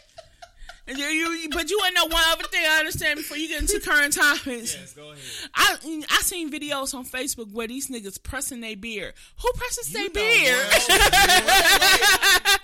And 0.90 0.98
you, 0.98 1.06
you, 1.06 1.50
but 1.52 1.70
you 1.70 1.78
want 1.78 1.96
to 1.96 2.02
know 2.02 2.08
one 2.08 2.24
other 2.32 2.44
thing 2.48 2.64
I 2.68 2.80
understand 2.80 3.18
before 3.18 3.38
you 3.38 3.48
get 3.48 3.62
into 3.62 3.80
current 3.80 4.12
topics. 4.14 4.76
Yes, 4.76 4.94
go 4.94 5.12
ahead. 5.12 5.20
I 5.54 5.78
I 6.10 6.22
seen 6.24 6.52
videos 6.52 6.96
on 6.96 7.06
Facebook 7.06 7.52
where 7.54 7.68
these 7.68 7.90
niggas 7.90 8.22
pressing 8.24 8.60
their 8.62 8.76
beard. 8.76 9.14
Who 9.42 9.52
presses 9.54 9.94
their 9.94 10.06
know 10.06 10.10
beard? 10.14 10.66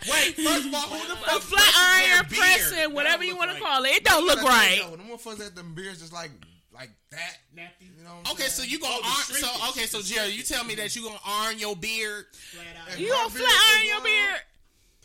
Wait, 0.10 0.36
first 0.36 0.66
of 0.68 0.74
all, 0.74 0.82
who 0.90 1.08
the 1.08 1.14
A 1.14 1.18
fuck 1.18 1.42
flat 1.42 1.74
presses 1.74 2.14
iron 2.14 2.26
pressing, 2.26 2.94
whatever 2.96 3.24
you 3.24 3.32
look 3.32 3.40
want 3.40 3.52
to 3.52 3.56
right. 3.58 3.64
call 3.64 3.84
it. 3.86 3.90
It 3.90 4.04
don't 4.04 4.26
look 4.26 4.42
right. 4.44 4.80
No, 4.82 4.96
the 4.96 5.04
motherfuckers 5.04 5.38
that 5.38 5.56
them 5.56 5.74
beards 5.76 6.00
just 6.02 6.14
like 6.14 6.32
like 6.74 6.90
that. 7.12 7.38
Nappy. 7.56 7.96
You 7.98 8.04
know 8.04 8.10
what 8.16 8.28
I'm 8.28 8.34
Okay, 8.34 8.44
so 8.44 8.62
saying? 8.64 8.72
you 8.72 8.80
gonna 8.80 8.96
Oh, 8.98 9.02
iron, 9.04 9.36
so 9.42 9.48
shrinkage. 9.48 9.70
okay, 9.70 9.86
so 9.86 10.02
Jerry, 10.02 10.30
you 10.32 10.44
tell 10.44 10.64
me 10.64 10.76
that 10.76 10.96
you 10.96 11.04
gonna 11.04 11.20
iron 11.26 11.58
your 11.60 11.76
beard? 11.76 12.26
Flat 12.34 12.66
out. 12.92 13.00
You 13.00 13.10
My 13.10 13.16
gonna 13.18 13.30
flat 13.30 13.76
iron 13.76 13.86
your 13.86 13.96
long. 13.96 14.04
beard? 14.04 14.40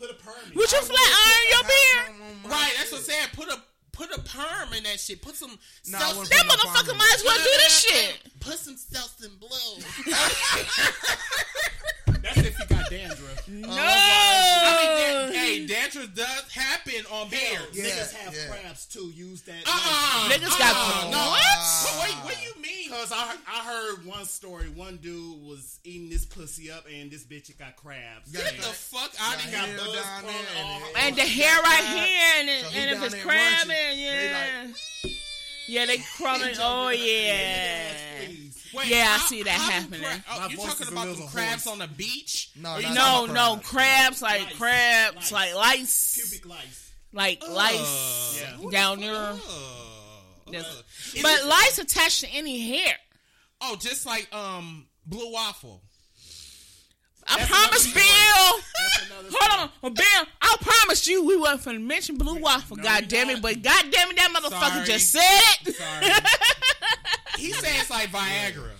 Put 0.00 0.10
a 0.10 0.14
perm 0.14 0.34
in. 0.50 0.56
Would 0.56 0.72
you 0.72 0.80
flat 0.80 1.12
iron 1.28 1.50
your 1.50 1.62
beard? 1.62 1.76
half 1.98 2.08
on 2.08 2.42
my 2.42 2.48
Right, 2.48 2.72
that's 2.78 2.90
what 2.90 2.98
I'm 2.98 3.04
saying. 3.04 3.28
Put 3.34 3.48
a 3.50 3.62
put 3.92 4.10
a 4.16 4.20
perm 4.22 4.72
in 4.72 4.82
that 4.84 4.98
shit. 4.98 5.20
Put 5.20 5.34
some 5.36 5.58
Nah, 5.88 5.98
self- 5.98 6.28
That 6.30 6.46
motherfucker 6.46 6.96
might 6.96 7.08
in 7.10 7.14
as 7.16 7.22
well 7.24 7.36
do 7.36 7.42
this 7.44 7.80
shit. 7.80 8.40
Put 8.40 8.58
some 8.58 8.76
Selsun 8.76 9.38
Blue. 9.38 9.76
That's 12.22 12.38
if 12.38 12.58
you 12.58 12.66
got 12.66 12.90
dandruff. 12.90 13.28
No. 13.50 13.66
Oh, 13.68 13.74
I 13.74 15.26
mean, 15.26 15.32
dan- 15.32 15.32
hey, 15.32 15.66
dandruff 15.66 16.14
does 16.14 16.52
happen 16.52 17.02
on 17.10 17.28
beards. 17.30 17.66
Yeah, 17.72 17.84
Niggas 17.84 18.14
have 18.14 18.34
yeah. 18.34 18.46
crabs 18.48 18.86
too. 18.86 19.10
Use 19.12 19.42
that. 19.42 19.66
Uh-uh. 19.66 20.28
Niggas 20.30 20.46
uh-uh. 20.50 20.58
got 20.58 20.76
uh-uh, 20.76 21.10
no. 21.10 21.18
Uh, 21.18 21.30
what? 21.30 22.04
Wait, 22.04 22.14
wait, 22.14 22.24
what 22.24 22.34
do 22.36 22.40
you 22.42 22.62
mean? 22.62 22.90
Cause 22.90 23.10
I 23.12 23.34
I 23.48 23.64
heard 23.64 24.06
one 24.06 24.24
story. 24.24 24.66
One 24.68 24.96
dude 24.98 25.42
was 25.44 25.80
eating 25.84 26.08
this 26.10 26.24
pussy 26.24 26.70
up, 26.70 26.84
and 26.92 27.10
this 27.10 27.24
bitch 27.24 27.56
got 27.58 27.74
crabs. 27.76 28.30
Got 28.30 28.44
Get 28.44 28.56
the 28.58 28.62
fuck 28.62 29.10
out 29.20 29.34
of 29.36 29.50
Got 29.50 29.50
here. 29.50 29.58
hair 29.66 29.76
buzz 29.78 29.94
down 29.94 29.94
there 29.94 30.22
crawling 30.22 30.46
all 30.64 30.80
and, 30.96 31.06
And 31.08 31.16
the 31.16 31.22
hair 31.22 31.56
right 31.62 31.82
crab. 31.82 32.04
here, 32.04 32.32
and, 32.38 32.48
it- 32.48 32.64
So 32.64 32.70
he 32.70 32.78
and 32.78 32.90
if 32.90 33.02
it's 33.14 33.22
crabbing, 33.24 33.98
yeah. 33.98 34.66
They 35.02 35.10
yeah, 35.70 35.86
they 35.86 35.98
crumbling. 36.16 36.54
Oh, 36.60 36.88
yeah. 36.90 37.92
Wait, 38.72 38.86
Yeah, 38.86 38.98
I 38.98 39.18
how- 39.18 39.26
see 39.26 39.42
that 39.42 39.50
how 39.52 39.70
happening. 39.70 40.00
cra- 40.02 40.24
oh, 40.30 40.48
you 40.48 40.56
talking 40.56 40.88
about 40.88 41.16
the 41.16 41.26
crabs 41.26 41.66
on 41.66 41.78
the 41.78 41.88
beach? 41.88 42.50
No, 42.54 42.76
Or 42.76 42.82
No, 42.82 43.26
not 43.26 43.32
no, 43.32 43.56
crabs 43.64 44.22
like 44.22 44.42
Lice. 44.42 44.56
crabs, 44.56 45.16
Lice. 45.16 45.32
like 45.32 45.54
lice, 45.54 46.14
Pubic 46.14 46.46
lice. 46.46 46.90
like 47.12 47.42
Uh, 47.42 47.50
lice 47.52 48.40
Yeah. 48.40 48.70
down 48.70 49.00
there. 49.00 49.14
uh, 49.14 49.34
uh. 49.34 50.82
But 51.22 51.40
it- 51.40 51.44
lice 51.46 51.78
attached 51.78 52.20
to 52.20 52.28
any 52.28 52.60
hair. 52.68 52.96
oh, 53.60 53.76
just 53.76 54.06
like 54.06 54.32
um 54.34 54.86
blue 55.06 55.32
waffle. 55.32 55.82
I 57.30 57.44
promise, 57.44 57.92
Bill. 57.92 58.60
Hold 59.32 59.70
on, 59.82 59.94
Bill. 59.94 60.26
I 60.42 60.56
promise 60.60 61.06
you, 61.06 61.24
we 61.24 61.36
wasn't 61.36 61.62
finna 61.62 61.86
mention 61.86 62.16
Blue 62.16 62.40
Waffle. 62.40 62.76
No, 62.76 62.82
God 62.82 63.02
we 63.02 63.06
damn 63.06 63.30
it! 63.30 63.42
But 63.42 63.62
God 63.62 63.84
damn 63.90 64.10
it, 64.10 64.16
that 64.16 64.30
motherfucker 64.34 64.84
Sorry. 64.84 64.86
just 64.86 65.12
said 65.12 65.66
it. 65.66 65.74
Sorry. 65.74 66.12
he 67.38 67.52
said 67.52 67.70
it's 67.80 67.90
like 67.90 68.08
Viagra. 68.08 68.70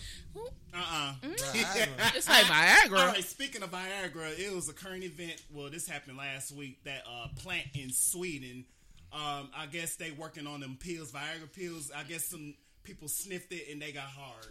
Uh-uh. 0.72 1.14
It's 1.22 2.28
like 2.28 2.44
Viagra. 2.44 2.98
All 2.98 3.07
right. 3.09 3.24
Speaking 3.24 3.62
of 3.62 3.70
Viagra, 3.70 4.38
it 4.38 4.55
was 4.55 4.68
a 4.68 4.72
current 4.72 5.05
event. 5.05 5.42
Well, 5.53 5.68
this 5.70 5.88
happened 5.88 6.16
last 6.16 6.53
week. 6.53 6.82
That 6.84 7.03
uh, 7.07 7.28
plant 7.36 7.66
in 7.74 7.90
Sweden. 7.90 8.64
Um, 9.12 9.51
I 9.57 9.66
guess 9.70 9.96
they 9.96 10.12
working 10.12 10.46
on 10.46 10.61
them 10.61 10.76
pills, 10.78 11.11
Viagra 11.11 11.53
pills. 11.53 11.90
I 11.94 12.05
guess 12.05 12.24
some 12.24 12.55
people 12.84 13.09
sniffed 13.09 13.53
it 13.53 13.70
and 13.70 13.82
they 13.82 13.92
got 13.92 14.05
hard. 14.05 14.46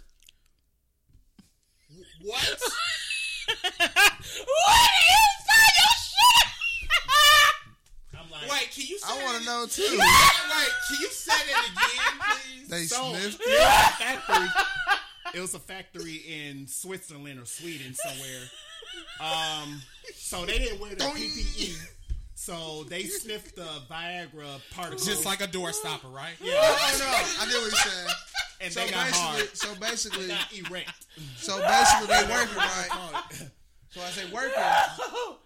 What? 2.22 2.60
what 3.64 4.89
is 5.10 5.38
that? 5.50 5.72
Your 5.80 5.95
shit? 6.06 6.47
I'm 8.20 8.30
like, 8.32 8.52
Wait, 8.52 8.72
can 8.72 8.84
you? 8.88 8.97
Say 9.00 9.08
I 9.08 9.24
want 9.24 9.38
to 9.39 9.45
know 9.45 9.66
too. 9.70 9.84
Wait, 9.91 10.00
can 10.88 10.97
you 11.02 11.08
say 11.10 11.34
that 11.34 11.66
again, 11.72 12.20
please? 12.43 12.68
They 12.70 12.84
So, 12.84 13.14
sniffed. 13.14 13.41
it 13.41 13.47
was 13.50 13.54
a 13.54 13.93
factory. 14.04 14.50
It 15.36 15.41
was 15.41 15.54
a 15.54 15.60
factory 15.60 16.16
in 16.28 16.68
Switzerland 16.68 17.39
or 17.39 17.45
Sweden 17.45 17.93
somewhere. 17.93 18.50
Um, 19.22 19.82
so 20.16 20.45
they 20.45 20.58
didn't 20.60 20.80
wear 20.80 20.95
their 20.95 21.10
PPE. 21.10 21.76
So 22.40 22.86
they 22.88 23.04
sniffed 23.04 23.58
the 23.58 23.68
Viagra 23.92 24.62
particles. 24.72 25.06
Just 25.06 25.26
like 25.26 25.42
a 25.42 25.48
door 25.48 25.74
stopper, 25.74 26.08
right? 26.08 26.36
yeah, 26.42 26.54
Oh 26.56 26.98
no, 26.98 27.06
I 27.44 27.46
get 27.46 27.54
what 27.54 27.62
you're 27.64 27.70
saying. 27.72 28.08
and 28.62 28.74
So 28.74 28.80
they 28.80 28.92
got 28.92 29.06
basically, 29.08 29.20
hard. 29.22 29.58
so 29.58 29.76
basically, 29.76 30.28
Got 30.30 30.54
erect. 30.72 31.06
so 31.36 31.60
basically, 31.60 32.08
they 32.16 32.34
working 32.34 32.56
right. 32.56 33.22
So 33.90 34.02
as 34.04 34.16
they 34.16 34.26
working, 34.34 34.64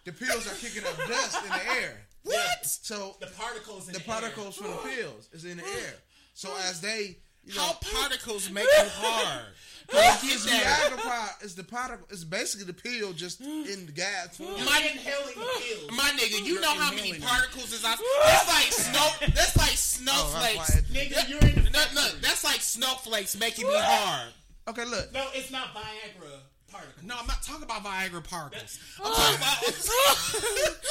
the 0.05 0.11
pills 0.11 0.45
are 0.45 0.53
kicking 0.55 0.83
up 0.87 0.95
dust 1.07 1.43
in 1.43 1.49
the 1.49 1.71
air. 1.81 1.97
What? 2.25 2.63
So 2.63 3.15
The 3.19 3.25
particles 3.27 3.87
in 3.87 3.93
the 3.93 3.99
the, 3.99 4.05
air. 4.05 4.13
particles 4.19 4.55
from 4.57 4.67
the 4.67 4.77
pills 4.77 5.29
is 5.33 5.45
in 5.45 5.57
the 5.57 5.63
air. 5.63 5.95
So 6.35 6.49
as 6.69 6.79
they, 6.79 7.17
you 7.43 7.55
know, 7.55 7.61
How 7.63 7.73
particles 7.73 8.51
make 8.51 8.65
you 8.65 8.69
hard? 8.91 9.45
It's 9.89 10.45
Get. 10.45 10.63
Viagra 10.63 11.01
part 11.01 11.31
is 11.43 11.55
the 11.55 11.63
particle. 11.63 12.07
It's 12.09 12.23
basically 12.23 12.65
the 12.65 12.73
pill 12.73 13.13
just 13.13 13.41
in 13.41 13.85
the 13.85 13.91
gas. 13.91 14.39
You're 14.39 14.49
My- 14.49 14.79
inhaling 14.91 15.35
the 15.35 15.61
pills. 15.61 15.91
My 15.91 16.09
nigga, 16.17 16.39
you 16.45 16.53
You're 16.53 16.61
know 16.61 16.73
how 16.73 16.93
many 16.93 17.13
particles 17.19 17.71
is 17.73 17.83
out? 17.85 17.97
That's 18.23 18.47
like 18.47 18.71
snow. 18.71 19.09
That's 19.19 19.31
like 19.31 19.33
Oh, 19.33 19.33
that's 19.35 19.55
why 19.57 19.65
snowflakes. 19.75 20.75
it- 20.77 20.85
Nigga, 20.93 21.29
you're 21.29 21.39
in 21.39 21.63
the 21.63 21.69
No, 21.69 21.79
factory. 21.79 21.95
no, 21.95 22.09
that's 22.21 22.43
like 22.43 22.61
snowflakes 22.61 23.35
making 23.37 23.67
me 23.67 23.73
hard. 23.77 24.31
Okay, 24.67 24.85
look. 24.85 25.11
No, 25.13 25.27
it's 25.33 25.51
not 25.51 25.73
Viagra 25.73 26.39
particles. 26.71 27.03
No, 27.03 27.15
I'm 27.19 27.27
not 27.27 27.41
talking 27.43 27.63
about 27.63 27.83
Viagra 27.83 28.23
particles. 28.23 28.79
I'm 28.99 29.05
Oh. 29.05 29.13
talking 29.13 29.35
about. 29.37 29.63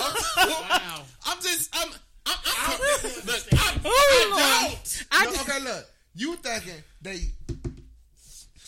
I'm, 0.00 0.14
talking- 0.16 0.68
Wow. 0.68 1.02
I'm 1.26 1.42
just. 1.42 1.70
I'm. 1.76 1.88
I'm, 2.28 2.36
I'm, 2.44 2.70
look, 2.80 3.04
understand. 3.04 3.60
I'm, 3.62 3.80
Oh, 3.84 3.88
I 3.88 4.28
Lord. 4.30 4.72
don't. 4.72 5.04
I 5.12 5.24
No, 5.26 5.30
just, 5.32 5.48
okay, 5.48 5.60
look. 5.60 5.90
You 6.14 6.36
thinking 6.36 6.82
they 7.02 7.20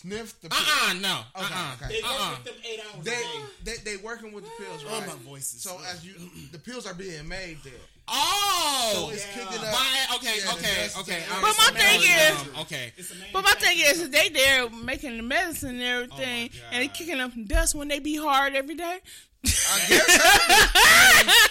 sniff 0.08 0.40
the 0.40 0.48
Uh 0.50 0.56
uh 0.56 0.92
no. 0.94 1.20
Uh 1.34 1.44
Okay, 1.44 1.54
uh 1.54 1.74
okay. 1.74 1.88
They 1.94 2.02
work 2.02 2.10
Uh-uh. 2.20 2.30
with 2.30 2.44
them 2.44 2.54
eight 2.64 2.80
hours 2.94 3.04
They, 3.04 3.12
a 3.12 3.16
day. 3.16 3.44
they 3.64 3.76
they 3.90 3.96
working 4.02 4.32
with 4.32 4.44
the 4.44 4.50
pills, 4.62 4.84
Oh, 4.88 5.00
my 5.00 5.14
voice 5.30 5.52
is 5.54 5.62
So 5.62 5.78
as 5.92 6.04
you, 6.04 6.14
the 6.52 6.58
pills 6.58 6.86
are 6.86 6.94
being 6.94 7.26
made 7.28 7.58
there. 7.64 7.72
Oh. 8.08 8.92
So 8.94 9.10
it's 9.14 9.26
Yeah. 9.26 9.32
kicking 9.44 9.64
up. 9.66 9.74
Vi- 9.74 10.16
okay, 10.16 10.36
Yeah, 10.42 10.52
okay, 10.52 10.62
that's- 10.62 10.96
okay. 10.98 11.18
that's- 11.20 11.40
But 11.42 11.42
my 11.42 11.52
sorry. 11.52 11.78
thing 11.78 12.00
is- 12.02 12.40
Um, 12.40 12.60
okay. 12.62 12.92
But 13.32 13.44
my 13.44 13.52
thing 13.52 13.78
is, 13.78 13.98
manufacturing 13.98 14.10
they 14.12 14.28
there 14.30 14.70
making 14.70 15.16
the 15.18 15.22
medicine 15.22 15.80
and 15.80 15.82
everything, 15.82 16.50
Oh 16.54 16.66
and 16.72 16.82
they 16.82 16.88
kicking 16.88 17.20
up 17.20 17.32
dust 17.46 17.74
when 17.74 17.88
they 17.88 17.98
be 17.98 18.16
hard 18.16 18.54
every 18.56 18.74
day. 18.76 19.00
I 19.44 19.84
guess. 19.88 20.04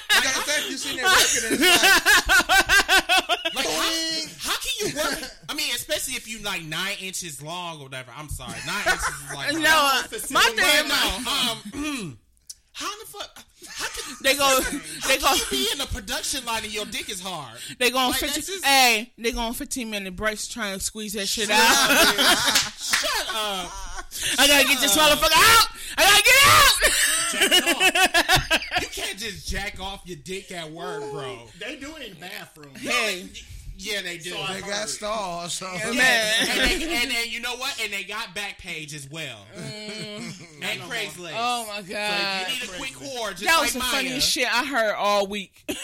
I 0.09 0.21
gotta 0.23 0.51
think 0.51 0.69
you 0.71 0.77
seen 0.77 0.97
that 0.97 1.05
record 1.05 1.43
and 1.53 1.61
it's 1.63 2.67
like, 2.67 2.76
Like 3.55 3.65
how, 3.65 4.21
how 4.39 4.55
can 4.57 4.73
you 4.87 4.95
work? 4.97 5.31
I 5.49 5.53
mean, 5.53 5.73
especially 5.75 6.13
if 6.15 6.27
you 6.27 6.39
like 6.39 6.63
nine 6.63 6.95
inches 7.01 7.41
long 7.41 7.79
or 7.79 7.83
whatever. 7.85 8.11
I'm 8.15 8.29
sorry, 8.29 8.53
nine 8.65 8.83
inches 8.85 9.03
is 9.07 9.33
like 9.33 9.53
No, 9.53 9.59
uh, 9.61 10.03
my 10.31 10.53
But 10.55 10.63
thing, 10.63 10.87
no, 10.87 11.81
um, 11.81 12.17
how 12.73 12.99
the 12.99 13.05
fuck? 13.05 13.43
How 13.69 13.87
can 13.87 14.15
they 14.21 14.35
go, 14.35 14.59
they 15.07 15.17
go, 15.17 15.33
you 15.33 15.43
be 15.49 15.67
in 15.71 15.79
the 15.79 15.87
production 15.87 16.45
line 16.45 16.63
and 16.63 16.73
your 16.73 16.85
dick 16.85 17.09
is 17.09 17.19
hard? 17.19 17.57
they 17.79 17.89
go 17.89 17.97
on 17.97 18.11
Like, 18.11 18.19
15. 18.19 18.43
just- 18.43 18.63
Hey, 18.65 19.11
they 19.17 19.31
go 19.31 19.39
on 19.39 19.53
15 19.53 19.89
minute 19.89 20.15
breaks 20.15 20.47
trying 20.47 20.77
to 20.77 20.83
squeeze 20.83 21.13
that 21.13 21.27
shit 21.27 21.49
out. 21.51 21.59
Shut 22.77 23.27
up! 23.35 23.71
I 24.39 24.47
gotta 24.47 24.65
get 24.67 24.79
this 24.79 24.95
motherfucker 24.97 25.35
out. 25.35 25.67
I 25.97 26.05
gotta 26.05 26.23
get 26.23 26.35
out. 26.47 26.73
You 28.81 28.87
can't 28.87 29.17
just 29.17 29.47
jack 29.47 29.79
off 29.79 30.01
your 30.05 30.17
dick 30.23 30.51
at 30.51 30.69
work, 30.71 31.01
bro. 31.11 31.47
They 31.59 31.75
do 31.77 31.95
it 31.95 32.03
in 32.07 32.13
the 32.13 32.19
bathroom. 32.19 32.73
hey, 32.75 33.27
Yeah, 33.77 34.01
they 34.01 34.17
do. 34.17 34.31
So 34.31 34.39
I 34.41 34.53
they 34.55 34.61
got 34.61 34.89
stars. 34.89 35.53
So. 35.53 35.65
man. 35.65 36.33
and, 36.49 36.59
they, 36.59 36.73
and 37.01 37.11
then 37.11 37.29
you 37.29 37.39
know 37.41 37.55
what? 37.57 37.79
And 37.83 37.93
they 37.93 38.03
got 38.03 38.35
Backpage 38.35 38.93
as 38.95 39.09
well, 39.09 39.37
mm. 39.55 40.17
and 40.63 40.81
Craigslist. 40.81 41.31
Oh 41.35 41.65
my 41.67 41.81
So 41.83 41.93
god. 41.93 42.41
if 42.47 42.47
you 42.49 42.53
need 42.67 42.73
a 42.73 42.77
quick 42.77 42.91
whore, 42.93 43.29
just 43.31 43.43
That 43.43 43.53
like 43.55 43.61
was 43.63 43.73
the 43.73 43.79
Maya, 43.79 43.89
funniest 43.91 44.29
shit 44.29 44.47
I 44.53 44.65
heard 44.65 44.93
all 44.95 45.27
week. 45.27 45.63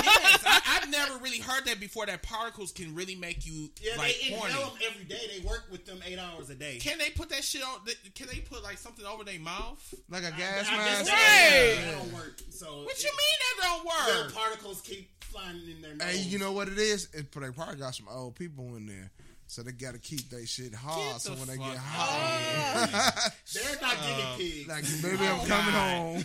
Yes, 0.00 0.42
I, 0.46 0.80
I've 0.82 0.90
never 0.90 1.18
really 1.18 1.38
heard 1.38 1.64
that 1.66 1.80
before. 1.80 2.06
That 2.06 2.22
particles 2.22 2.72
can 2.72 2.94
really 2.94 3.14
make 3.14 3.46
you 3.46 3.70
Yeah, 3.80 3.96
like 3.98 4.16
they 4.22 4.34
horny. 4.34 4.52
inhale 4.52 4.70
them 4.70 4.78
every 4.90 5.04
day. 5.04 5.20
They 5.38 5.46
work 5.46 5.66
with 5.70 5.84
them 5.86 6.00
eight 6.06 6.18
hours 6.18 6.50
a 6.50 6.54
day. 6.54 6.78
Can 6.78 6.98
they 6.98 7.10
put 7.10 7.28
that 7.30 7.44
shit 7.44 7.62
on? 7.62 7.80
Can 8.14 8.26
they 8.32 8.40
put 8.40 8.62
like 8.62 8.78
something 8.78 9.04
over 9.04 9.24
their 9.24 9.38
mouth? 9.40 9.78
like 10.10 10.22
a 10.24 10.30
gas 10.30 10.68
guess 10.68 10.70
mask. 10.70 11.04
that- 11.06 11.74
Right. 11.78 11.84
that 11.92 11.98
don't 11.98 12.12
work. 12.14 12.40
So 12.50 12.82
What 12.84 13.02
you 13.02 13.10
mean 13.10 13.38
that 13.58 13.64
don't 13.64 13.84
Little 14.06 14.24
work? 14.24 14.34
particles 14.34 14.80
keep 14.80 15.10
flying 15.30 15.60
in 15.70 15.82
their 15.82 15.94
nose. 15.94 16.08
Hey, 16.08 16.18
you 16.22 16.38
know 16.38 16.52
what 16.52 16.68
it 16.68 16.78
is? 16.78 17.08
It, 17.12 17.30
they 17.32 17.50
probably 17.50 17.76
got 17.76 17.94
some 17.94 18.06
old 18.10 18.34
people 18.34 18.76
in 18.76 18.86
there. 18.86 19.10
So 19.50 19.62
they 19.62 19.72
got 19.72 19.94
to 19.94 19.98
keep 19.98 20.28
their 20.28 20.44
shit 20.44 20.74
hard. 20.74 21.12
Get 21.12 21.20
So 21.22 21.30
the 21.32 21.38
when 21.38 21.48
they 21.48 21.56
get 21.56 21.76
hot, 21.78 23.32
They're 23.54 23.80
not 23.80 23.96
guinea 24.02 24.24
pigs. 24.36 24.68
like 24.68 24.84
baby, 25.02 25.26
I'm 25.26 25.46
coming 25.46 25.72
God. 25.72 26.22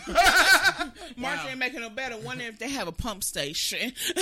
home. 0.82 0.92
Mark 1.16 1.40
ain't 1.50 1.58
making 1.58 1.80
no 1.80 1.90
better. 1.90 2.18
Wonder 2.18 2.44
if 2.44 2.60
they 2.60 2.70
have 2.70 2.90
a 2.90 2.92
pump 2.92 3.24
station. 3.24 3.94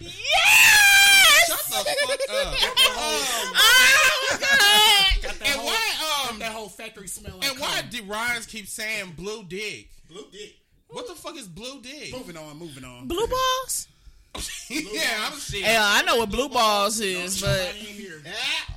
yes. 0.00 1.46
Shut 1.46 1.58
the 1.68 1.74
fuck 2.06 2.20
up. 2.30 2.54
Oh 2.94 4.38
god. 4.40 5.22
Got 5.22 5.38
that 5.38 5.46
and 5.48 5.60
whole, 5.60 5.66
why 5.66 6.28
um 6.30 6.38
that 6.38 6.52
whole 6.52 6.68
factory 6.68 7.06
smell 7.08 7.36
like 7.38 7.50
and 7.50 7.60
why 7.60 7.80
cum. 7.80 7.90
did 7.90 8.08
Ryan's 8.08 8.46
keep 8.46 8.66
saying 8.66 9.12
blue 9.16 9.44
dick? 9.44 9.88
blue 10.08 10.24
dick? 10.32 10.54
What 10.92 11.06
the 11.08 11.14
fuck 11.14 11.36
is 11.36 11.48
blue 11.48 11.80
dick? 11.80 12.12
Moving 12.12 12.36
on, 12.36 12.58
moving 12.58 12.84
on. 12.84 13.08
Blue 13.08 13.26
balls. 13.26 13.88
yeah, 14.68 15.26
I'm 15.26 15.38
shit. 15.38 15.60
Yeah, 15.60 15.82
I 15.82 16.02
know 16.02 16.18
what 16.18 16.30
blue 16.30 16.48
balls 16.48 17.00
is, 17.00 17.40
but 17.40 17.48
Somebody 17.48 17.78
in 17.78 17.96
here. 17.96 18.22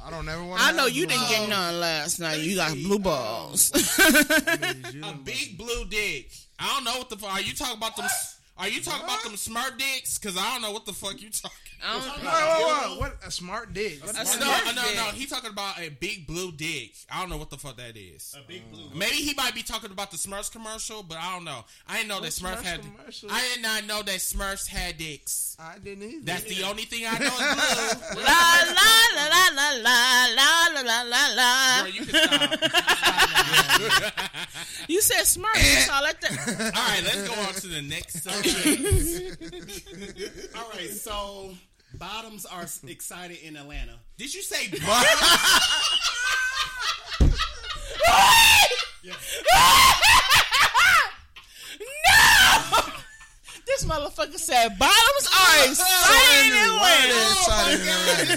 I 0.05 0.09
don't 0.09 0.27
ever 0.27 0.43
want. 0.43 0.61
I 0.61 0.71
know 0.71 0.85
you 0.85 1.05
didn't 1.05 1.27
get 1.29 1.49
none 1.49 1.79
last 1.79 2.19
night. 2.19 2.39
You 2.39 2.55
got 2.55 2.73
blue 2.73 2.97
um, 2.97 3.01
balls. 3.01 3.71
a 3.99 5.13
big 5.23 5.57
blue 5.57 5.85
dick. 5.85 6.29
I 6.59 6.73
don't 6.75 6.83
know 6.85 6.97
what 6.97 7.09
the 7.09 7.17
fuck. 7.17 7.33
Are 7.33 7.41
you 7.41 7.53
talking 7.53 7.77
about 7.77 7.95
them? 7.95 8.07
Are 8.57 8.69
you 8.69 8.81
talking 8.81 9.03
about 9.03 9.21
them 9.23 9.35
smart 9.35 9.77
dicks? 9.77 10.17
Because 10.17 10.37
I 10.37 10.53
don't 10.53 10.61
know 10.61 10.71
what 10.71 10.85
the 10.85 10.93
fuck 10.93 11.21
you 11.21 11.29
talking. 11.29 11.57
I 11.85 11.93
don't- 11.99 12.03
Whoa, 12.03 12.31
whoa, 12.31 12.89
whoa. 12.95 12.99
What 12.99 13.17
a 13.27 13.29
smart 13.29 13.73
dick. 13.73 14.01
What 14.03 14.15
A 14.15 14.19
No, 14.19 14.23
smart 14.23 14.65
no, 14.65 14.71
no, 14.71 14.93
no. 14.95 15.03
He 15.11 15.25
talking 15.25 15.49
about 15.49 15.77
a 15.77 15.89
big 15.89 16.25
blue 16.25 16.53
dick. 16.53 16.93
I 17.11 17.19
don't 17.19 17.29
know 17.29 17.35
what 17.37 17.49
the 17.49 17.57
fuck 17.57 17.75
that 17.77 17.97
is. 17.97 18.33
A 18.39 18.47
big 18.47 18.71
blue. 18.71 18.89
Maybe 18.95 19.17
he 19.17 19.33
might 19.35 19.53
be 19.53 19.61
talking 19.61 19.91
about 19.91 20.09
the 20.09 20.15
Smurfs 20.17 20.49
commercial, 20.49 21.03
but 21.03 21.17
I 21.17 21.33
don't 21.35 21.43
know. 21.43 21.65
I 21.87 21.97
didn't 21.97 22.07
know 22.07 22.21
that 22.21 22.31
Smurfs 22.31 22.55
Smurfs 22.59 22.61
had. 22.63 22.81
commercial? 22.81 23.29
I 23.31 23.41
did 23.53 23.61
not 23.61 23.85
know 23.85 24.01
that 24.03 24.15
Smurfs 24.19 24.67
had 24.67 24.97
dicks. 24.97 25.57
I 25.59 25.77
didn't 25.77 26.03
either. 26.09 26.25
That's 26.25 26.43
the 26.45 26.63
only 26.63 26.83
thing 26.83 27.03
I 27.07 27.19
know 27.19 27.25
is 27.25 27.95
blue. 28.13 28.23
La 28.23 28.63
la 28.71 28.91
la 29.15 29.49
la 29.51 29.69
la 29.83 30.27
la 30.33 30.67
la 30.73 30.81
la 30.81 31.01
la 31.03 31.27
la 31.35 31.81
Bro, 31.83 31.91
you 31.91 32.05
can 32.05 32.15
stop. 32.15 32.94
You 34.87 35.01
said 35.01 35.23
smart. 35.23 35.55
That's 35.55 35.89
all 35.89 36.05
I 36.05 36.11
think. 36.13 36.39
All 36.47 36.87
right, 36.87 37.01
let's 37.03 37.27
go 37.27 37.33
on 37.41 37.53
to 37.53 37.67
the 37.67 37.81
next 37.81 38.21
subject. 38.23 38.65
All 40.55 40.69
right, 40.73 40.89
so 40.89 41.51
bottoms 41.95 42.45
are 42.45 42.65
excited 42.87 43.37
in 43.43 43.57
Atlanta. 43.57 43.99
Did 44.17 44.33
you 44.33 44.41
say? 44.43 44.67
Bottoms? 44.85 45.21
no! 49.05 49.13
This 53.67 53.83
motherfucker 53.83 54.37
said 54.37 54.77
bottoms 54.79 55.27
are 55.27 55.65
exciting 55.69 56.51
and 56.53 56.71
Why 56.77 56.97
win. 57.01 57.09
they 57.09 57.31
excited 57.31 57.81
in 57.81 57.87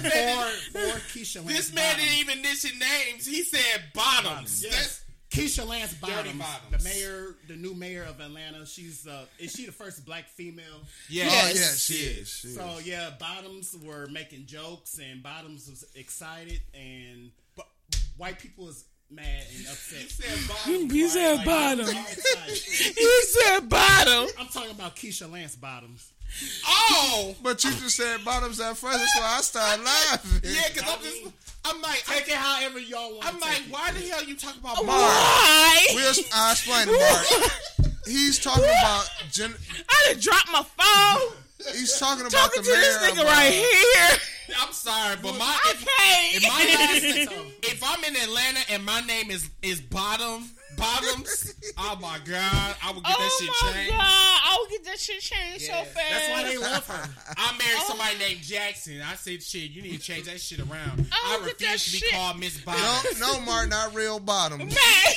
Atlanta? 0.06 0.40
Oh 0.40 0.42
for, 0.72 0.78
for 0.78 0.98
Keisha 1.18 1.40
This 1.46 1.72
man 1.74 1.96
didn't 1.98 2.18
even 2.18 2.40
mention 2.42 2.70
names. 2.78 3.26
He 3.26 3.42
said 3.44 3.82
bottoms. 3.94 4.64
Yes. 4.64 5.04
Keisha 5.38 5.66
Lance 5.66 5.94
Bottoms, 5.94 6.38
Bottoms. 6.38 6.84
the 6.84 6.88
mayor, 6.88 7.36
the 7.48 7.56
new 7.56 7.74
mayor 7.74 8.04
of 8.04 8.20
Atlanta. 8.20 8.66
She's 8.66 9.06
uh, 9.06 9.24
is 9.38 9.52
she 9.52 9.66
the 9.66 9.72
first 9.72 10.04
black 10.04 10.28
female? 10.28 10.64
Yeah. 11.08 11.24
Oh, 11.24 11.28
Yes. 11.28 11.54
yeah, 11.90 11.96
she 11.96 12.02
is. 12.20 12.28
She 12.28 12.48
So 12.48 12.78
is. 12.78 12.86
yeah, 12.86 13.10
Bottoms 13.18 13.76
were 13.84 14.06
making 14.08 14.46
jokes, 14.46 14.98
and 14.98 15.22
Bottoms 15.22 15.68
was 15.68 15.84
excited, 15.94 16.60
and 16.74 17.30
but 17.56 17.66
white 18.16 18.38
people 18.38 18.66
was 18.66 18.84
mad 19.10 19.44
and 19.56 19.66
upset. 19.66 20.00
He 20.00 20.08
said 20.08 20.48
bottoms. 20.48 20.94
You 20.94 21.08
said 21.08 21.36
Like, 21.38 21.46
bottom. 21.46 21.86
I'm. 21.86 22.04
You 22.96 23.22
said 23.24 23.68
bottom. 23.68 24.28
I'm 24.38 24.46
talking 24.48 24.70
about 24.72 24.96
Keisha 24.96 25.30
Lance 25.30 25.56
Bottoms. 25.56 26.12
Oh, 26.66 27.34
But 27.42 27.62
you 27.64 27.70
just 27.72 27.96
said 27.96 28.24
bottoms 28.24 28.60
at 28.60 28.76
first, 28.76 28.98
so 29.14 29.22
I 29.22 29.40
started 29.40 29.84
laughing. 29.84 30.40
yeah. 30.50 30.62
Because 30.72 30.92
I'm 30.94 31.02
just. 31.02 31.22
I'm 31.64 31.82
like. 31.82 32.04
Take 32.06 32.28
it 32.28 32.34
however 32.34 32.78
y'all 32.78 33.12
want. 33.14 33.26
I'm 33.26 33.34
to 33.34 33.40
like, 33.40 33.56
take 33.56 33.66
it. 33.66 33.72
why 33.72 33.90
the 33.92 34.00
hell 34.00 34.24
you 34.24 34.36
talking 34.36 34.60
about 34.60 34.76
bottoms? 34.76 34.88
Why? 34.88 35.86
We'll, 35.94 36.14
I'll 36.34 36.52
explain 36.52 36.88
it, 36.88 37.80
Mark. 37.80 37.90
He's 38.06 38.38
talking 38.38 38.64
about 38.64 39.08
gen- 39.30 39.54
I 39.90 40.12
done 40.12 40.20
dropped 40.20 40.50
my 40.52 40.62
phone. 40.62 41.36
he's 41.74 41.98
talking 41.98 42.22
about 42.26 42.32
Talking 42.52 42.62
the 42.62 42.68
to 42.68 42.74
this 42.74 42.96
nigga 43.10 43.20
of, 43.20 43.26
right 43.26 43.52
here. 43.52 44.18
I'm 44.62 44.72
sorry, 44.72 45.16
but 45.22 45.36
my 45.36 45.58
if, 45.66 45.86
if 46.36 46.42
my 46.42 47.28
last, 47.28 47.32
if 47.64 47.82
I'm 47.84 48.02
in 48.04 48.16
Atlanta 48.16 48.60
and 48.70 48.82
my 48.84 49.00
name 49.02 49.30
is 49.30 49.50
is 49.60 49.80
bottom 49.82 50.48
bottoms, 50.78 51.54
oh 51.78 51.98
my 52.00 52.18
god, 52.24 52.76
I 52.82 52.92
would 52.92 53.02
get 53.04 53.14
oh 53.18 53.22
that 53.22 53.32
shit 53.38 53.50
my 53.62 53.72
changed. 53.72 53.90
god! 53.92 54.00
I 54.00 54.56
will 54.60 54.70
get 54.70 54.84
that 54.84 54.98
shit 54.98 55.20
changed 55.20 55.64
so 55.66 55.72
fast. 55.72 55.94
That's 56.10 56.28
why 56.30 56.42
they 56.44 56.56
love 56.58 56.86
her. 56.86 57.10
I 57.36 57.52
married 57.58 57.76
oh. 57.80 57.84
somebody 57.88 58.18
named 58.18 58.40
Jackson. 58.42 59.00
I 59.02 59.14
said, 59.16 59.42
shit, 59.42 59.70
you 59.70 59.82
need 59.82 59.92
to 59.92 59.98
change 59.98 60.26
that 60.26 60.40
shit 60.40 60.60
around. 60.60 61.06
I 61.12 61.16
I 61.34 61.36
don't 61.36 61.46
get 61.46 61.58
that 61.58 61.72
refuse 61.72 61.84
to 61.84 61.92
be 61.92 61.98
shit. 61.98 62.12
called 62.14 62.38
Miss 62.40 62.64
No, 62.66 62.72
Bottom. 62.72 63.18
no, 63.20 63.40
Mark, 63.40 63.68
not 63.70 63.94
real 63.94 64.18
bottoms. 64.20 64.60
Man, 64.74 65.14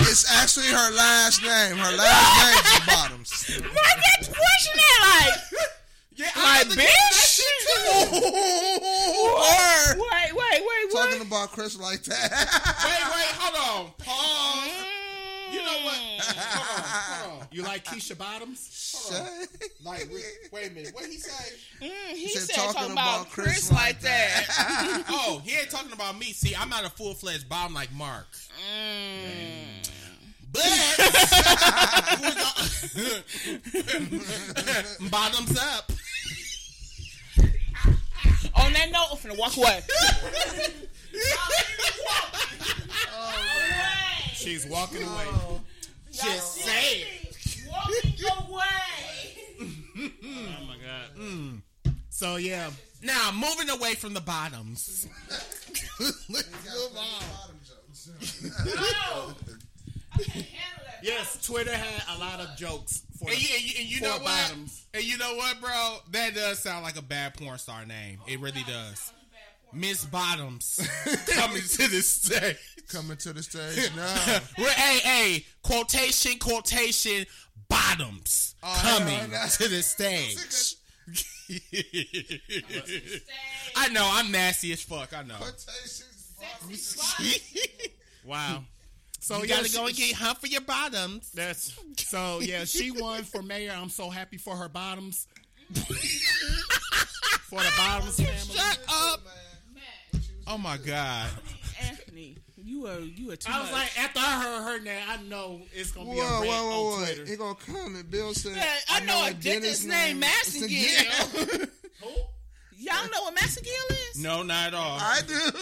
It's 0.00 0.24
actually 0.32 0.66
her 0.66 0.90
last 0.94 1.42
name. 1.42 1.76
Her 1.76 1.96
last 1.96 2.46
name 2.46 2.80
is 2.80 2.86
Bottoms. 2.94 3.50
Mark 3.62 3.74
got 3.74 4.24
to 4.24 4.30
question 4.32 4.72
that 4.76 5.30
like, 5.52 5.60
Yeah, 6.16 6.26
like 6.26 6.36
I 6.36 6.56
had 6.58 6.70
to 6.70 6.76
get 6.76 6.86
bitch. 6.88 7.29
Word. 8.20 9.96
Wait, 9.98 10.32
wait, 10.32 10.62
wait, 10.62 10.90
Talking 10.92 11.18
what? 11.18 11.26
about 11.26 11.50
Chris 11.52 11.78
like 11.78 12.02
that. 12.04 12.30
Wait, 12.84 13.04
wait, 13.14 13.32
hold 13.38 13.86
on. 13.86 13.92
Pause. 13.98 14.68
Mm. 14.68 15.52
You 15.52 15.60
know 15.62 15.78
what? 15.84 15.96
Hold 15.96 16.78
on, 16.78 16.84
hold 17.30 17.42
on. 17.42 17.48
You 17.50 17.62
like 17.62 17.84
Keisha 17.84 18.16
Bottoms? 18.16 18.94
Hold 19.08 19.20
on. 19.20 19.26
Like, 19.84 20.08
wait, 20.12 20.24
wait 20.52 20.70
a 20.70 20.74
minute. 20.74 20.94
What 20.94 21.06
he 21.06 21.16
say? 21.16 21.56
Mm, 21.82 21.90
he 22.14 22.28
said 22.28 22.42
said, 22.42 22.54
talking 22.56 22.74
talking, 22.74 22.92
about 22.92 23.20
about 23.22 23.30
Chris 23.30 23.46
Chris, 23.46 23.70
like 23.72 23.80
like 23.80 24.00
that. 24.02 25.04
Oh, 25.08 25.40
he 25.44 25.56
ain't 25.58 25.70
talking 25.70 25.92
about 25.92 26.16
me. 26.18 26.26
See, 26.32 26.54
I'm 26.54 26.68
not 26.68 26.84
a 26.84 26.90
full 26.90 27.14
fledged 27.14 27.48
bottom 27.48 27.74
like 27.74 27.90
Mark. 27.92 28.28
Mm. 28.72 29.88
But 30.52 30.62
bottoms 35.10 35.58
up 35.58 35.90
bend 38.80 38.94
out 38.94 39.24
and 39.24 39.36
walk 39.38 39.56
away. 39.56 39.80
She's 44.34 44.66
walking 44.66 45.02
away. 45.02 45.24
Oh. 45.26 45.60
Just 46.10 46.54
say 46.54 47.02
it. 47.02 47.26
Walking 47.68 48.26
away. 48.48 49.36
oh 50.24 50.64
my 50.66 50.76
god. 50.76 51.16
Mm. 51.18 51.60
So 52.08 52.36
yeah. 52.36 52.70
Now 53.02 53.30
moving 53.32 53.70
away 53.70 53.94
from 53.94 54.14
the 54.14 54.20
bottoms. 54.20 55.06
Move 56.00 56.14
on. 56.96 57.22
Bottom 57.36 57.56
jokes. 57.66 58.10
no 58.64 59.34
yes, 61.02 61.44
Twitter 61.44 61.72
had 61.76 62.16
a 62.16 62.18
lot 62.20 62.40
of 62.40 62.56
jokes 62.56 63.02
for 63.18 63.28
And 63.30 63.36
the, 63.38 63.42
you, 63.42 63.48
and 63.54 63.64
you, 63.64 63.74
and 63.80 63.88
you 63.90 63.98
for 63.98 64.04
know 64.04 64.10
what? 64.12 64.24
bottoms. 64.24 64.86
And 64.94 65.04
you 65.04 65.18
know 65.18 65.34
what, 65.36 65.60
bro? 65.60 65.96
That 66.12 66.34
does 66.34 66.58
sound 66.58 66.84
like 66.84 66.96
a 66.98 67.02
bad 67.02 67.34
porn 67.34 67.58
star 67.58 67.84
name. 67.86 68.18
It 68.26 68.40
really 68.40 68.64
does. 68.66 69.12
Miss 69.72 70.04
Bottoms 70.04 70.80
coming 71.28 71.62
to 71.62 71.88
the 71.88 72.02
stage. 72.02 72.56
Coming 72.88 73.16
to 73.18 73.32
the 73.32 73.42
stage 73.42 73.90
now. 73.94 74.38
Well, 74.58 74.68
hey, 74.72 74.98
hey, 74.98 75.46
quotation, 75.62 76.38
quotation, 76.40 77.24
bottoms 77.68 78.56
Oh, 78.64 78.78
coming 78.82 79.14
yeah, 79.14 79.26
that's- 79.28 79.56
to 79.58 79.68
the 79.68 79.80
stage. 79.82 80.36
I 83.76 83.88
know, 83.90 84.08
I'm 84.12 84.30
nasty 84.32 84.72
as 84.72 84.82
fuck. 84.82 85.16
I 85.16 85.22
know. 85.22 85.38
Wow. 88.24 88.64
So 89.20 89.36
you 89.36 89.42
yeah, 89.48 89.56
gotta 89.56 89.72
go 89.72 89.86
and 89.86 89.94
get 89.94 90.14
hunt 90.16 90.38
for 90.38 90.46
your 90.46 90.62
bottoms. 90.62 91.30
That's 91.32 91.78
so 91.98 92.40
yeah. 92.40 92.64
She 92.64 92.90
won 92.94 93.22
for 93.22 93.42
mayor. 93.42 93.72
I'm 93.76 93.90
so 93.90 94.10
happy 94.10 94.38
for 94.38 94.56
her 94.56 94.68
bottoms. 94.68 95.26
for 95.74 97.60
the 97.60 97.72
bottoms 97.76 98.16
family. 98.16 98.32
Shut 98.56 98.78
up. 98.88 99.20
Oh 100.46 100.58
my 100.58 100.78
god. 100.78 101.28
Anthony, 101.80 102.36
you 102.56 102.86
are 102.86 102.98
you 103.00 103.30
are 103.30 103.36
too 103.36 103.52
I 103.52 103.60
was 103.60 103.70
much. 103.70 103.80
like, 103.80 103.98
after 104.04 104.20
I 104.20 104.42
heard 104.42 104.62
her 104.64 104.80
name, 104.84 105.02
I 105.08 105.16
know 105.22 105.60
it's 105.72 105.92
gonna 105.92 106.08
Whoa, 106.08 106.14
be 106.14 106.20
a 106.20 106.24
whoa, 106.24 106.44
whoa, 106.46 106.92
on 106.94 107.00
whoa. 107.00 107.04
Twitter. 107.04 107.24
He 107.26 107.36
gonna 107.36 107.54
come 107.54 107.94
and 107.96 108.10
Bill 108.10 108.34
said, 108.34 108.56
Yeah, 108.56 108.74
I 108.88 109.00
know 109.04 109.26
a 109.26 109.34
dentist 109.34 109.86
named 109.86 110.22
Massengill. 110.22 111.68
Who? 112.02 112.08
Y'all 112.78 113.04
know 113.12 113.22
what 113.24 113.36
Massengill 113.36 114.10
is? 114.10 114.22
No, 114.22 114.42
not 114.42 114.68
at 114.68 114.74
all. 114.74 114.98
I 114.98 115.20
do. 115.26 115.60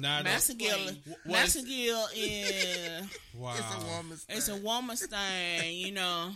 Not 0.00 0.20
at 0.20 0.26
all. 0.26 0.32
Massengill. 0.32 0.96
Massengill 1.26 2.06
is 2.14 3.06
Wow. 3.34 3.54
It's 3.56 3.74
a 3.74 3.86
woman's 3.86 4.26
it's 4.28 4.48
a 4.48 4.52
thing. 4.54 4.62
woman's 4.62 5.06
thing, 5.06 5.74
you 5.76 5.92
know. 5.92 6.30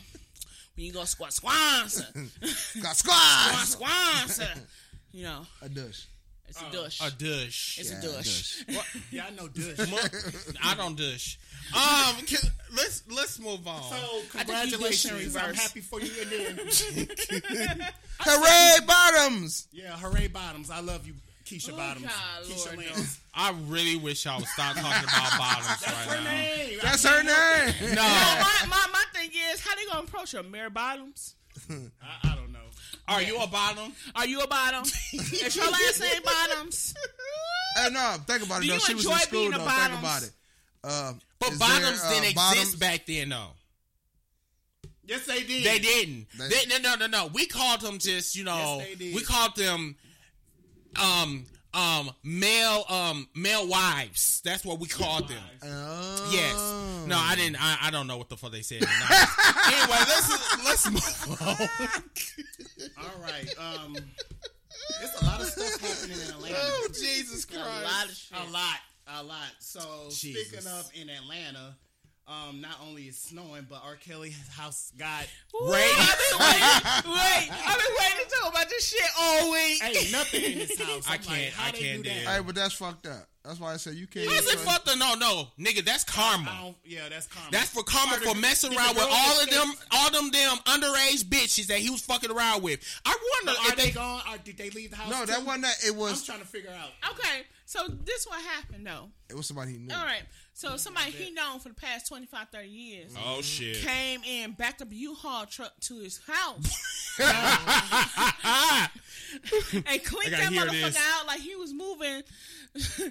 When 0.77 0.87
you 0.87 0.93
go 0.93 1.05
squat 1.05 1.33
squans, 1.33 2.01
Got 2.83 2.97
squat 2.97 3.67
squad. 3.67 3.67
squans, 4.31 4.41
you 5.13 5.25
know, 5.25 5.43
A 5.63 5.69
douche. 5.69 6.05
it's 6.49 6.63
a 6.63 6.73
dush. 6.73 7.01
A 7.01 7.11
dush. 7.11 7.79
it's 7.81 7.91
Yeah, 7.91 7.99
a 7.99 8.03
dush. 8.03 8.65
Yeah, 9.11 9.27
I 9.27 9.31
know 9.35 9.49
Dush. 9.49 9.79
I 10.65 10.75
don't 10.77 10.97
dush. 10.97 11.39
Um, 11.75 12.25
can, 12.25 12.39
let's 12.75 13.03
let's 13.11 13.39
move 13.41 13.67
on. 13.69 13.83
So 13.83 13.97
I 13.97 13.99
think 13.99 14.71
you 14.71 14.79
congratulations! 14.79 15.37
I'm 15.37 15.55
happy 15.55 15.81
for 15.81 16.01
you. 16.01 16.11
And 16.23 16.31
then, 16.31 17.87
Hooray, 18.21 18.87
bottoms! 18.87 19.69
yeah, 19.73 19.97
hooray, 19.97 20.29
bottoms! 20.29 20.71
I 20.71 20.81
love 20.81 21.07
you, 21.07 21.15
Keisha 21.51 21.71
Oh, 21.73 21.77
Bottoms. 21.77 22.07
God, 22.07 22.45
Keisha 22.45 22.67
Lord, 22.67 22.79
Lance. 22.79 23.21
I 23.35 23.55
really 23.67 23.97
wish 23.97 24.27
I 24.27 24.37
would 24.37 24.47
stop 24.47 24.77
talking 24.77 25.03
about 25.05 25.31
bottoms 25.39 25.83
right 25.87 25.95
Her 26.07 26.17
now. 26.25 26.31
name. 26.31 26.79
That's 26.83 27.05
her 27.05 27.23
name. 27.23 27.95
No, 27.95 28.03
my, 28.03 28.67
my 28.69 28.87
my 28.93 29.05
thing 29.13 29.31
is, 29.53 29.61
how 29.61 29.75
they 29.75 29.85
gonna 29.87 30.01
approach 30.05 30.33
her? 30.33 30.43
Mary 30.43 30.71
Bottoms? 30.71 31.35
I, 31.71 31.75
I 32.33 32.35
don't 32.37 32.53
know. 32.53 32.59
are 33.09 33.23
you 33.23 33.39
a 33.41 33.47
bottom? 33.47 33.93
Are 34.15 34.27
you 34.27 34.41
a 34.41 34.47
bottom? 34.47 34.83
Is 35.13 35.57
your 35.57 35.71
last 35.71 36.01
name 36.01 36.23
Bottoms? 36.25 36.95
Hey, 37.77 37.89
no, 37.91 38.17
think 38.27 38.45
about 38.45 38.63
it. 38.63 38.67
Do 38.67 38.69
though. 38.69 38.75
you 38.75 38.81
She 38.81 38.95
was 38.95 39.05
in 39.07 39.11
enjoy 39.13 39.21
school, 39.23 39.41
being 39.41 39.51
though. 39.53 39.65
a 39.65 39.69
Think 39.71 39.99
about 39.99 40.23
it. 40.23 40.31
Uh, 40.83 41.13
But 41.39 41.59
bottoms 41.59 42.03
there, 42.03 42.11
uh, 42.19 42.21
didn't 42.21 42.35
bottoms? 42.37 42.61
exist 42.63 42.81
back 42.81 43.07
then, 43.07 43.29
though. 43.31 43.49
Yes, 45.05 45.27
they 45.27 45.43
did. 45.43 45.65
They 45.65 45.79
didn't. 45.79 46.27
They- 46.39 46.49
They, 46.49 46.67
no, 46.67 46.79
no, 46.79 46.95
no, 46.97 47.07
no. 47.07 47.27
We 47.33 47.47
called 47.47 47.81
them 47.81 47.99
just, 47.99 48.37
you 48.37 48.45
know, 48.45 48.79
Yes, 48.79 48.89
they 48.89 48.95
did. 48.95 49.15
we 49.15 49.23
called 49.23 49.57
them, 49.57 49.97
um, 50.99 51.47
um, 51.73 52.11
male, 52.25 52.85
um, 52.89 53.29
male 53.35 53.67
wives. 53.67 54.41
That's 54.45 54.65
what 54.65 54.81
we 54.81 54.89
called 54.89 55.29
them. 55.29 55.43
Oh. 55.63 56.31
Yes. 56.33 57.07
No, 57.07 57.17
I 57.17 57.35
didn't. 57.37 57.57
I, 57.61 57.79
I 57.83 57.91
don't 57.91 58.07
know 58.07 58.17
what 58.17 58.29
the 58.29 58.37
fuck 58.37 58.53
they 58.53 58.63
said. 58.63 58.83
anyway, 59.67 59.99
let's 60.09 60.65
let's 60.65 60.91
move 60.91 61.41
on. 61.41 61.57
All 62.99 63.23
right. 63.23 63.55
Um, 63.59 63.97
there's 64.99 65.23
a 65.23 65.25
lot 65.25 65.41
of 65.41 65.47
stuff 65.47 65.81
happening 65.81 66.19
in 66.21 66.35
Atlanta. 66.35 66.57
oh 66.59 66.89
Jesus 66.89 67.47
A 67.53 67.59
lot 67.59 68.05
of 68.07 68.15
shit. 68.15 68.39
A 68.39 68.51
lot, 68.51 68.79
a 69.09 69.23
lot. 69.23 69.51
So 69.61 69.81
Jesus. 70.11 70.49
speaking 70.49 70.67
of 70.67 70.91
in 70.95 71.09
Atlanta, 71.09 71.77
um, 72.29 72.61
not 72.61 72.77
only 72.87 73.05
is 73.05 73.17
snowing, 73.19 73.67
but 73.69 73.81
R. 73.85 73.97
Kelly's 73.97 74.37
house 74.51 74.93
got 74.97 75.27
Ooh, 75.55 75.73
Ray- 75.73 75.91
I've 75.97 76.19
been 76.31 76.39
waiting. 76.47 77.13
Wait, 77.13 77.51
I've 77.67 77.79
been 77.79 77.97
waiting 77.99 78.25
to 78.29 78.37
talk 78.41 78.53
about 78.53 78.69
this 78.69 78.89
shit 78.89 79.11
all 79.19 79.51
week. 79.53 79.83
ain't 79.85 80.13
nothing 80.13 80.43
in 80.45 80.53
his 80.53 80.79
house. 80.81 81.09
I 81.09 81.15
I'm 81.15 81.19
like, 81.21 81.23
can't- 81.27 81.53
how 81.55 81.69
I 81.69 81.71
can't 81.73 82.03
do 82.05 82.09
do 82.11 82.15
that? 82.25 82.37
Hey, 82.37 82.41
but 82.45 82.55
that's 82.55 82.75
fucked 82.75 83.07
up. 83.07 83.27
That's 83.45 83.59
why 83.59 83.73
I 83.73 83.79
said 83.79 83.95
you 83.95 84.07
can't. 84.07 84.27
Is 84.31 84.47
it 84.47 84.53
trust- 84.53 84.65
fucked? 84.67 84.89
up? 84.91 84.99
No, 84.99 85.15
no, 85.15 85.49
nigga, 85.59 85.83
that's 85.85 86.05
karma. 86.05 86.75
yeah, 86.85 87.09
that's 87.09 87.27
karma. 87.27 87.49
That's 87.51 87.71
for 87.71 87.83
karma 87.83 88.11
Part 88.13 88.23
of 88.27 88.29
for 88.29 88.39
messing 88.39 88.77
around 88.77 88.95
with 88.97 89.07
all 89.11 89.41
of 89.41 89.49
them, 89.51 89.73
all 89.93 90.11
them 90.11 90.31
damn 90.31 90.59
underage 90.59 91.25
bitches 91.25 91.67
that 91.69 91.79
he 91.79 91.89
was 91.91 92.03
fucking 92.03 92.31
around 92.31 92.63
with. 92.63 92.81
I 93.07 93.17
wonder 93.47 93.59
Are 93.63 93.69
if 93.71 93.77
they 93.77 93.85
they. 93.87 93.91
gone? 93.93 94.21
Or 94.31 94.37
did 94.39 94.59
they 94.59 94.69
leave 94.71 94.91
the 94.91 94.97
house? 94.97 95.11
No, 95.11 95.25
that 95.25 95.39
too? 95.41 95.45
wasn't 95.47 95.65
that. 95.65 95.77
It 95.85 95.93
I'm 95.93 95.97
was. 95.99 96.23
trying 96.23 96.41
to 96.41 96.47
figure 96.47 96.71
out. 96.71 96.91
Okay, 97.13 97.47
so 97.71 97.87
this 98.05 98.27
what 98.27 98.43
happened 98.43 98.85
though. 98.85 99.11
It 99.29 99.37
was 99.37 99.47
somebody 99.47 99.71
he 99.71 99.79
knew. 99.79 99.95
All 99.95 100.05
right, 100.05 100.25
so 100.55 100.77
somebody 100.77 101.13
he 101.13 101.31
known 101.31 101.61
for 101.61 101.69
the 101.69 101.77
past 101.77 102.09
25, 102.09 102.49
30 102.49 102.69
years 102.69 103.15
Oh 103.17 103.21
mm-hmm. 103.21 103.41
shit! 103.43 103.77
came 103.77 104.23
in, 104.29 104.51
backed 104.59 104.83
up 104.83 104.91
a 104.91 104.95
U-Haul 104.97 105.47
truck 105.47 105.71
to 105.83 106.01
his 106.01 106.19
house, 106.27 107.17
and 109.73 110.05
cleaned 110.05 110.33
that 110.33 110.49
hear 110.51 110.63
motherfucker 110.63 110.81
this. 110.83 110.99
out 111.15 111.29
like 111.29 111.39
he 111.39 111.55
was 111.55 111.73
moving 111.73 112.25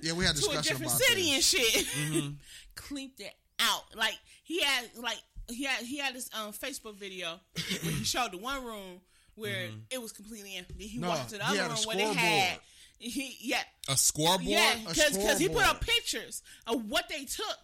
Yeah, 0.01 0.11
we 0.11 0.25
had 0.25 0.35
to 0.35 0.39
a 0.39 0.55
discussion 0.55 0.61
different 0.61 0.91
about 0.91 1.01
city 1.03 1.21
this. 1.21 1.33
and 1.35 1.43
shit. 1.43 1.85
Mm-hmm. 1.85 2.29
Cleaned 2.75 3.11
it 3.19 3.33
out 3.61 3.95
like 3.95 4.19
he 4.43 4.61
had 4.61 4.89
like 4.97 5.21
he 5.47 5.63
had 5.63 5.85
he 5.85 5.99
had 5.99 6.13
this 6.15 6.29
um 6.37 6.51
Facebook 6.51 6.95
video 6.95 7.39
where 7.81 7.93
he 7.93 8.03
showed 8.03 8.33
the 8.33 8.37
one 8.37 8.65
room 8.65 8.99
where 9.35 9.67
mm-hmm. 9.67 9.77
it 9.89 10.01
was 10.01 10.11
completely 10.11 10.57
empty. 10.57 10.85
He 10.85 10.97
No, 10.97 11.07
walked 11.07 11.29
to 11.29 11.37
the 11.37 11.45
he 11.45 11.51
other 11.51 11.61
had 11.61 11.71
a 11.71 11.75
room 11.75 11.83
where 11.85 11.95
they 11.95 12.13
had 12.13 12.15
scoreboard. 12.15 12.59
He 12.99 13.37
yeah 13.41 13.61
A 13.87 13.95
scoreboard. 13.97 14.43
yeah 14.43 14.75
A 14.85 14.89
because 14.89 15.39
he 15.39 15.47
put 15.49 15.63
up 15.65 15.81
pictures 15.81 16.43
of 16.67 16.85
what 16.89 17.07
they 17.09 17.25
took. 17.25 17.57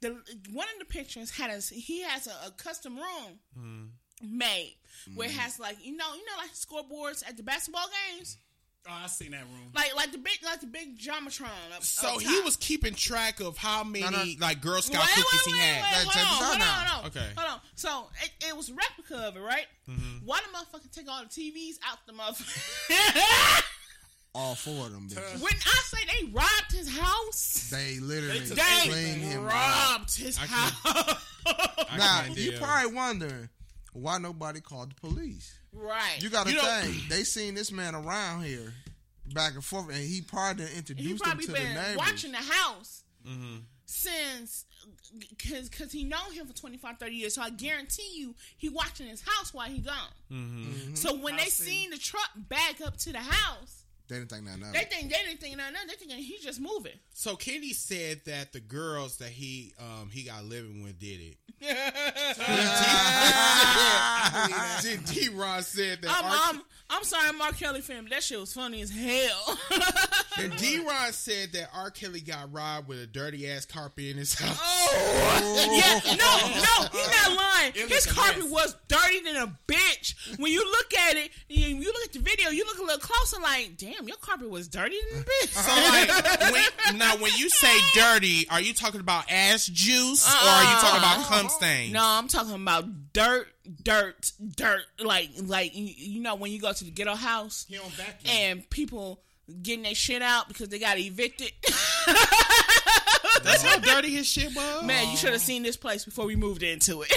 The 0.00 0.08
one 0.52 0.66
of 0.74 0.78
the 0.78 0.84
pictures 0.86 1.30
had 1.30 1.50
a 1.50 1.58
he 1.60 2.02
has 2.02 2.26
a, 2.26 2.48
a 2.48 2.50
custom 2.56 2.96
room 2.96 3.92
made 4.22 4.76
where 5.14 5.28
it 5.28 5.32
has 5.34 5.58
like 5.58 5.76
you 5.84 5.96
know 5.96 6.12
you 6.14 6.24
know 6.24 6.32
like 6.38 6.52
scoreboards 6.54 7.26
at 7.28 7.36
the 7.36 7.42
basketball 7.42 7.86
games. 8.14 8.36
Oh, 8.88 8.92
I 9.04 9.08
seen 9.08 9.32
that 9.32 9.42
room. 9.42 9.72
Like 9.74 9.94
like 9.94 10.10
the 10.10 10.16
big 10.18 10.38
like 10.42 10.60
the 10.62 10.66
big 10.66 10.98
Jumbotron 10.98 11.48
up, 11.76 11.82
So 11.82 12.14
up 12.16 12.20
he 12.22 12.40
was 12.40 12.56
keeping 12.56 12.94
track 12.94 13.40
of 13.40 13.58
how 13.58 13.84
many 13.84 14.10
no. 14.10 14.24
like 14.46 14.62
Girl 14.62 14.76
Wait, 14.76 14.84
Scout 14.84 15.02
wait, 15.02 15.14
cookies 15.16 15.40
wait, 15.46 15.52
he 15.54 15.60
wait, 15.60 15.66
had. 15.66 16.06
wait, 16.06 16.14
hold 16.14 16.26
on, 16.26 16.44
hold 16.46 16.60
on, 16.62 16.66
hold 16.66 17.04
on. 17.04 17.10
Okay. 17.10 17.26
Hold 17.36 17.50
on. 17.52 17.60
So 17.74 18.08
it, 18.22 18.30
it 18.48 18.56
was 18.56 18.70
a 18.70 18.74
replica 18.74 19.28
of 19.28 19.36
it, 19.36 19.40
right? 19.40 19.66
Mm-hmm. 19.86 20.24
Why 20.24 20.40
the 20.40 20.56
motherfucker 20.56 20.90
take 20.90 21.10
all 21.10 21.22
the 21.22 21.28
TVs 21.28 21.74
out 21.86 21.98
the 22.06 22.12
motherfucker? 22.14 23.62
All 24.34 24.54
four 24.54 24.86
of 24.86 24.92
them 24.92 25.08
bitches. 25.08 25.40
when 25.42 25.52
I 25.54 25.82
say 25.86 25.98
they 26.20 26.26
robbed 26.30 26.70
his 26.72 26.88
house, 26.88 27.68
They 27.70 27.98
literally 27.98 28.38
They 28.40 28.54
they 28.54 28.88
cleaned 28.88 29.22
him 29.22 29.44
out. 29.48 29.98
robbed 29.98 30.16
his 30.16 30.38
I 30.38 30.46
house. 30.46 31.16
I 31.46 31.96
Now 31.98 32.24
you 32.34 32.52
probably 32.58 32.94
wondering 32.94 33.48
why 33.92 34.18
nobody 34.18 34.60
called 34.60 34.92
the 34.92 34.94
police. 35.00 35.52
right. 35.72 36.22
You 36.22 36.30
got 36.30 36.46
to 36.46 36.52
You 36.52 36.60
think 36.60 37.08
they 37.08 37.24
seen 37.24 37.54
this 37.54 37.72
man 37.72 37.94
around 37.96 38.44
here 38.44 38.72
back 39.34 39.54
and 39.54 39.64
forth, 39.64 39.86
and 39.88 39.96
he 39.98 40.20
probably 40.20 40.64
done 40.64 40.72
he 40.72 40.78
introduced 40.78 41.08
them 41.24 41.30
probably 41.30 41.46
to 41.46 41.52
the 41.52 41.58
been 41.58 41.74
neighbors. 41.74 41.96
watching 41.96 42.32
the 42.32 42.38
house 42.38 43.02
Mm-hmm. 43.28 43.56
since 43.84 44.64
because 45.28 45.68
cause 45.68 45.92
he 45.92 46.04
known 46.04 46.32
him 46.32 46.46
for 46.46 46.54
25 46.54 46.96
30 46.98 47.14
years 47.16 47.34
so 47.34 47.42
i 47.42 47.50
guarantee 47.50 48.08
you 48.14 48.34
he 48.56 48.70
watching 48.70 49.06
his 49.06 49.20
house 49.20 49.52
while 49.52 49.66
he 49.68 49.78
gone 49.78 49.94
Mm-hmm. 50.32 50.94
so 50.94 51.14
when 51.16 51.36
they 51.36 51.44
see. 51.50 51.64
seen 51.64 51.90
the 51.90 51.98
truck 51.98 52.30
back 52.48 52.80
up 52.80 52.96
to 52.98 53.12
the 53.12 53.18
house 53.18 53.79
They 54.10 54.16
didn't 54.16 54.28
think 54.30 54.44
nothing 54.44 54.62
of 54.64 54.72
they 54.72 54.80
it. 54.80 54.90
think 54.90 55.10
they 55.10 55.18
didn't 55.24 55.40
think 55.40 55.56
nothing 55.56 55.74
they 55.88 55.94
thinking 55.94 56.18
he's 56.18 56.42
just 56.42 56.60
moving 56.60 56.92
So 57.14 57.36
Kenny 57.36 57.72
said 57.72 58.20
that 58.26 58.52
the 58.52 58.60
girls 58.60 59.16
that 59.18 59.28
he 59.30 59.72
um 59.78 60.10
he 60.12 60.24
got 60.24 60.44
living 60.44 60.82
with 60.82 60.98
did 60.98 61.20
it. 61.20 61.36
D. 65.14 65.28
Ron 65.28 65.62
said 65.62 66.02
that. 66.02 66.10
I'm, 66.10 66.24
R- 66.24 66.38
I'm, 66.54 66.62
I'm 66.90 67.04
sorry 67.04 67.32
mark 67.32 67.56
kelly 67.58 67.80
fan 67.80 68.02
but 68.04 68.10
that 68.10 68.22
shit 68.22 68.38
was 68.40 68.52
funny 68.52 68.80
as 68.82 68.90
hell 68.90 69.58
And 70.44 70.56
D. 70.56 70.78
Ron 70.78 71.12
said 71.12 71.52
that 71.52 71.70
R. 71.74 71.90
Kelly 71.90 72.20
got 72.20 72.52
robbed 72.52 72.88
with 72.88 73.00
a 73.00 73.06
dirty 73.06 73.48
ass 73.50 73.64
carpet 73.64 74.04
in 74.04 74.16
his 74.16 74.34
house. 74.34 74.58
Oh, 74.60 75.68
yeah, 75.70 76.00
no, 76.14 76.24
no, 76.60 76.88
he's 76.92 77.10
not 77.22 77.36
lying. 77.36 77.72
It 77.74 77.88
His 77.88 78.06
carpet 78.06 78.44
mess. 78.44 78.50
was 78.50 78.76
dirtier 78.88 79.22
than 79.24 79.36
a 79.36 79.58
bitch. 79.66 80.38
When 80.38 80.52
you 80.52 80.64
look 80.64 80.94
at 80.94 81.16
it, 81.16 81.30
you, 81.48 81.66
you 81.66 81.86
look 81.86 82.04
at 82.04 82.12
the 82.12 82.20
video, 82.20 82.50
you 82.50 82.64
look 82.64 82.78
a 82.78 82.82
little 82.82 82.98
closer, 82.98 83.40
like, 83.40 83.76
damn, 83.76 84.06
your 84.08 84.16
carpet 84.18 84.48
was 84.50 84.68
dirtier 84.68 84.98
than 85.10 85.18
a 85.18 85.22
uh-huh. 85.22 85.46
bitch. 85.46 85.50
So 85.60 86.46
like, 86.46 86.52
when, 86.52 86.98
now 86.98 87.16
when 87.16 87.32
you 87.36 87.48
say 87.50 87.76
dirty, 87.94 88.48
are 88.50 88.60
you 88.60 88.72
talking 88.74 89.00
about 89.00 89.30
ass 89.30 89.66
juice 89.66 90.26
or 90.26 90.48
are 90.48 90.62
you 90.62 90.80
talking 90.80 90.98
about 90.98 91.26
cum 91.26 91.46
uh-uh. 91.46 91.48
stains? 91.48 91.92
No, 91.92 92.02
I'm 92.02 92.28
talking 92.28 92.54
about 92.54 93.12
dirt, 93.12 93.48
dirt, 93.82 94.32
dirt. 94.56 94.82
Like, 95.02 95.30
like 95.42 95.74
you, 95.76 95.92
you 95.96 96.20
know, 96.20 96.34
when 96.34 96.50
you 96.52 96.60
go 96.60 96.72
to 96.72 96.84
the 96.84 96.90
ghetto 96.90 97.14
house 97.14 97.66
He 97.68 97.76
don't 97.76 97.90
vacuum. 97.92 98.32
and 98.32 98.70
people 98.70 99.20
getting 99.62 99.82
their 99.82 99.94
shit 99.94 100.22
out 100.22 100.48
because 100.48 100.68
they 100.68 100.78
got 100.78 100.98
evicted. 100.98 101.52
That's 103.42 103.62
how 103.62 103.78
dirty 103.78 104.10
his 104.10 104.26
shit 104.26 104.54
was. 104.54 104.84
Man, 104.84 105.10
you 105.10 105.16
should 105.16 105.32
have 105.32 105.40
seen 105.40 105.62
this 105.62 105.76
place 105.76 106.04
before 106.04 106.26
we 106.26 106.36
moved 106.36 106.62
into 106.62 107.02
it. 107.02 107.10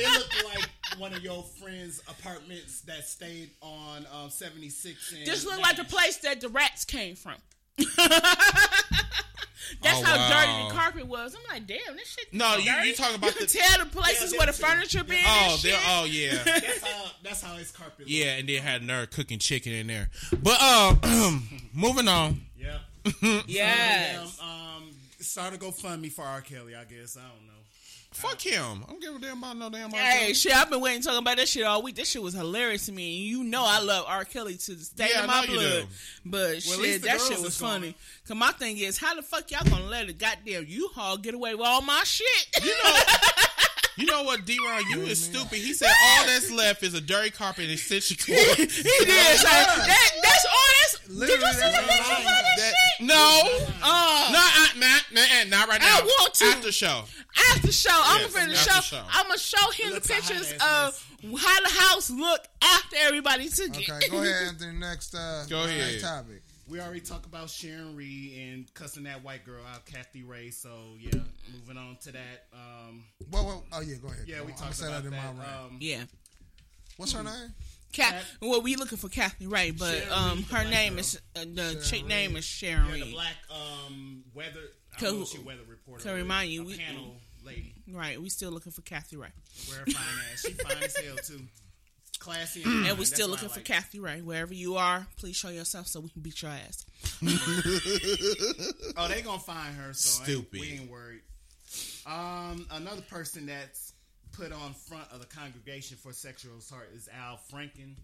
it 0.00 0.18
looked 0.18 0.44
like 0.44 0.68
one 0.98 1.12
of 1.12 1.22
your 1.22 1.42
friends' 1.42 2.02
apartments 2.08 2.82
that 2.82 3.06
stayed 3.06 3.50
on 3.60 4.06
um, 4.12 4.30
76. 4.30 5.12
And 5.12 5.26
this 5.26 5.44
looked 5.44 5.62
like 5.62 5.76
the 5.76 5.84
place 5.84 6.18
that 6.18 6.40
the 6.40 6.48
rats 6.48 6.84
came 6.84 7.16
from. 7.16 7.34
That's 9.82 9.98
Oh, 10.00 10.04
how 10.04 10.16
wow. 10.16 10.28
dirty 10.28 10.68
the 10.68 10.74
carpet 10.80 11.06
was. 11.06 11.34
I'm 11.34 11.42
like, 11.52 11.66
damn, 11.66 11.96
this 11.96 12.08
shit. 12.08 12.32
No, 12.32 12.56
you- 12.56 12.64
dirty. 12.70 12.88
you 12.88 12.94
talking 12.94 13.16
about 13.16 13.34
You 13.38 13.46
the- 13.46 13.58
tell 13.58 13.78
the 13.84 13.90
places 13.90 14.32
Yeah, 14.32 14.38
where 14.38 14.46
the 14.46 14.52
too. 14.52 14.62
furniture 14.64 15.04
been. 15.04 15.24
Oh, 15.26 15.50
and 15.52 15.62
there. 15.62 15.72
shit. 15.72 15.80
Oh, 15.88 16.04
yeah, 16.04 16.42
That's 16.44 16.82
how, 16.82 17.10
that's 17.22 17.42
how 17.42 17.54
his 17.56 17.70
carpet 17.70 18.00
looked. 18.00 18.10
yeah, 18.10 18.36
and 18.36 18.48
they 18.48 18.56
had 18.56 18.82
nerve 18.82 19.10
cooking 19.10 19.38
chicken 19.38 19.72
in 19.72 19.86
there. 19.86 20.10
But 20.42 20.56
uh, 20.60 20.94
moving 21.72 22.08
on. 22.08 22.40
Yeah. 22.58 22.78
Yes. 23.46 24.38
Um, 24.40 24.48
um, 24.48 24.82
start 25.20 25.54
a 25.54 25.58
GoFundMe 25.58 26.10
for 26.10 26.22
R. 26.24 26.40
Kelly, 26.40 26.74
I 26.74 26.84
guess. 26.84 27.16
I 27.16 27.20
don't 27.20 27.46
know. 27.46 27.52
Fuck 28.14 28.40
him. 28.42 28.84
I 28.86 28.90
don't 28.90 29.02
give 29.02 29.16
a 29.16 29.18
damn 29.18 29.38
about 29.38 29.56
no 29.56 29.68
damn. 29.70 29.92
R. 29.92 29.98
Hey, 29.98 30.20
Kelly. 30.20 30.34
shit! 30.34 30.56
I've 30.56 30.70
been 30.70 30.80
waiting 30.80 31.02
talking 31.02 31.18
about 31.18 31.36
that 31.36 31.48
shit 31.48 31.64
all 31.64 31.82
week. 31.82 31.96
This 31.96 32.08
shit 32.10 32.22
was 32.22 32.32
hilarious 32.32 32.86
to 32.86 32.92
me. 32.92 33.18
And 33.18 33.26
you 33.26 33.42
know 33.44 33.64
I 33.66 33.80
love 33.80 34.04
R. 34.06 34.24
Kelly 34.24 34.54
to 34.56 34.74
the 34.74 34.84
state 34.84 35.10
Yeah, 35.12 35.22
of 35.22 35.26
my 35.26 35.44
blood. 35.46 35.86
But 36.24 36.50
least 36.52 36.80
shit, 36.80 37.02
that 37.02 37.20
shit 37.20 37.40
was 37.40 37.58
funny. 37.58 37.96
Cause 38.26 38.36
my 38.36 38.52
thing 38.52 38.78
is, 38.78 38.98
how 38.98 39.14
the 39.16 39.22
fuck 39.22 39.50
y'all 39.50 39.68
gonna 39.68 39.84
let 39.86 40.08
a 40.08 40.12
goddamn 40.12 40.64
U-Haul 40.68 41.16
get 41.18 41.34
away 41.34 41.54
with 41.56 41.66
all 41.66 41.82
my 41.82 42.02
shit? 42.04 42.46
You 42.62 42.70
know, 42.84 43.00
you 43.96 44.06
know 44.06 44.22
what, 44.24 44.44
D-Ron, 44.44 44.82
you 44.90 45.00
is 45.02 45.22
stupid. 45.24 45.58
He 45.58 45.72
said 45.72 45.88
all 46.04 46.26
that's 46.26 46.50
left 46.50 46.82
is 46.82 46.94
a 46.94 47.00
dirty 47.00 47.30
carpet 47.30 47.68
and 47.70 47.78
stitchy 47.78 48.16
cord. 48.26 48.58
he 48.58 48.66
did. 48.66 49.38
So 49.38 49.44
that, 49.44 50.10
that's 50.22 50.44
all. 50.46 50.52
That's 50.80 51.08
Literally, 51.08 51.26
did 51.26 51.40
you 51.40 51.52
see 51.52 51.60
that's 51.60 51.76
the 51.76 51.82
what 51.82 51.90
pictures 51.90 52.06
I'm 52.08 52.18
of 52.18 52.24
that 52.24 52.56
That- 52.56 52.74
shit? 52.98 53.06
no, 53.06 53.14
Uh, 53.82 54.30
no, 54.32 54.38
I, 54.40 54.68
not, 54.78 55.02
not, 55.12 55.48
not 55.48 55.68
right 55.68 55.80
now. 55.80 55.98
I 55.98 56.00
want 56.02 56.34
to. 56.34 56.44
after 56.46 56.72
show. 56.72 57.04
after 57.52 57.72
show, 57.72 57.90
I'm 57.92 58.20
Yes, 58.22 58.32
gonna 58.32 58.52
after 58.54 58.70
show. 58.72 58.80
show. 58.80 59.02
I'm 59.10 59.26
gonna 59.26 59.38
show 59.38 59.70
him 59.72 59.88
the 59.90 59.94
looks 59.96 60.10
a 60.10 60.14
hot 60.14 60.22
pictures 60.22 60.52
ass 60.60 61.04
of 61.24 61.38
how 61.40 61.60
the 61.60 61.70
house 61.80 62.10
looked 62.10 62.48
after 62.62 62.96
everybody 63.02 63.48
took 63.48 63.78
it. 63.78 63.88
Okay, 63.90 64.08
go 64.08 64.22
ahead, 64.22 64.46
Anthony. 64.48 64.78
Next, 64.78 65.14
uh, 65.14 65.44
Go 65.48 65.64
ahead. 65.64 65.92
Next 65.92 66.02
topic. 66.02 66.42
We 66.68 66.80
already 66.80 67.00
talked 67.00 67.26
about 67.26 67.50
Sharon 67.50 67.94
Reed 67.94 68.38
and 68.38 68.72
cussing 68.74 69.04
that 69.04 69.22
white 69.22 69.44
girl 69.44 69.62
out, 69.70 69.84
Kathy 69.84 70.22
Ray. 70.22 70.50
So 70.50 70.70
yeah, 70.98 71.20
moving 71.52 71.76
on 71.76 71.98
to 72.02 72.12
that. 72.12 72.46
Um, 72.54 73.04
Whoa, 73.30 73.42
whoa. 73.42 73.62
Oh 73.72 73.80
yeah, 73.82 73.96
go 73.96 74.08
ahead. 74.08 74.24
yeah, 74.26 74.40
we 74.40 74.52
talked 74.52 74.62
I'ma 74.62 74.70
say 74.72 74.86
about 74.88 75.04
in 75.04 75.10
that. 75.10 75.34
my 75.36 75.42
rant. 75.42 75.54
Um, 75.72 75.76
Yeah. 75.80 76.04
What's 76.96 77.12
her 77.12 77.22
name? 77.22 77.52
Cat, 77.92 78.24
well, 78.40 78.60
we 78.62 78.74
looking 78.76 78.98
for 78.98 79.08
Kathy 79.08 79.46
Ray, 79.46 79.70
but 79.70 79.94
Sharon 79.94 80.12
um, 80.12 80.36
Reed, 80.38 80.46
her 80.46 80.64
name 80.64 80.92
girl. 80.94 81.00
is 81.00 81.20
uh, 81.36 81.40
the 81.52 81.80
chick 81.84 82.00
Reed. 82.00 82.08
name 82.08 82.36
is 82.36 82.44
Sharon 82.44 82.88
yeah, 82.98 83.04
the 83.04 83.12
black 83.12 83.36
um, 83.50 84.24
weather. 84.34 84.60
I 84.96 85.00
don't 85.00 85.16
know 85.16 85.22
if 85.22 85.28
Co- 85.30 85.36
she 85.36 85.42
weather 85.44 85.60
reporter. 85.68 86.02
to 86.08 86.14
remind 86.14 86.50
you, 86.50 86.62
a 86.62 86.64
we- 86.66 86.76
panel 86.78 87.16
lady. 87.44 87.74
Right, 87.92 88.20
we 88.20 88.28
still 88.30 88.50
looking 88.50 88.72
for 88.72 88.82
Kathy 88.82 89.16
Ray, 89.16 89.28
Wear 89.68 89.78
her 89.80 89.84
fine 89.86 90.04
ass. 90.32 90.40
She 90.40 90.52
fine 90.54 90.82
as 90.82 90.96
hell 90.96 91.16
too. 91.22 91.40
Classy. 92.24 92.62
And, 92.62 92.72
and 92.86 92.98
we 92.98 93.04
That's 93.04 93.08
still 93.14 93.28
what 93.28 93.38
I 93.40 93.42
looking 93.42 93.48
for 93.50 93.60
like. 93.60 93.64
Kathy 93.64 94.00
Ray. 94.00 94.20
Wherever 94.22 94.54
you 94.54 94.76
are, 94.76 95.06
please 95.16 95.36
show 95.36 95.50
yourself 95.50 95.86
so 95.86 96.00
we 96.00 96.08
can 96.08 96.22
beat 96.22 96.40
your 96.42 96.50
ass. 96.52 96.84
Oh, 98.96 99.08
they 99.08 99.22
gonna 99.22 99.38
find 99.38 99.74
her. 99.76 99.92
So 99.92 100.22
I 100.22 100.26
ain't- 100.26 100.38
Stupid. 100.38 100.60
we 100.60 100.72
ain't 100.72 100.90
worried. 100.90 101.20
Um, 102.06 102.66
another 102.72 103.02
person 103.02 103.46
that's 103.46 103.92
put 104.32 104.52
on 104.52 104.72
front 104.74 105.10
of 105.12 105.20
the 105.20 105.26
congregation 105.26 105.96
for 105.96 106.12
sexual 106.12 106.56
assault 106.58 106.82
is 106.94 107.08
Al 107.12 107.38
Franken. 107.52 107.94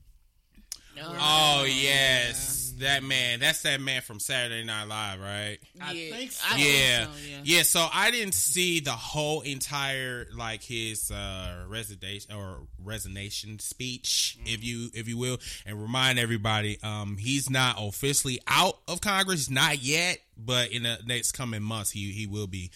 Oh 0.99 1.65
yes, 1.69 2.70
that 2.81 3.03
man. 3.03 3.41
That's 3.41 3.63
that 3.63 3.81
man 3.81 4.03
from 4.03 4.21
Saturday 4.21 4.63
Night 4.65 4.85
Live, 4.85 5.21
right? 5.21 5.59
I 5.81 5.93
Yeah, 5.93 6.15
think 6.17 6.33
so. 6.33 6.45
I 6.55 6.59
Yeah. 6.59 7.05
so, 7.05 7.11
yeah. 7.29 7.39
yeah. 7.45 7.63
So 7.63 7.89
I 7.93 8.11
didn't 8.11 8.35
see 8.35 8.81
the 8.81 8.93
whole 8.93 9.41
entire 9.43 10.27
like 10.35 10.63
his 10.63 11.11
uh 11.11 11.65
resignation 11.69 12.35
or 12.35 12.59
resignation 12.83 13.59
speech, 13.59 14.39
if 14.45 14.63
you 14.65 14.91
if 14.95 15.09
you 15.09 15.17
will, 15.17 15.39
and 15.65 15.81
remind 15.81 16.19
everybody, 16.19 16.79
um, 16.83 17.17
he's 17.17 17.49
not 17.49 17.77
officially 17.79 18.41
out 18.47 18.79
of 18.89 19.01
Congress, 19.01 19.49
not 19.49 19.83
yet, 19.83 20.19
but 20.37 20.71
in 20.71 20.83
the 20.83 20.99
next 21.07 21.33
coming 21.33 21.63
months, 21.63 21.91
he 21.91 22.13
he 22.13 22.27
will 22.27 22.47
be. 22.47 22.71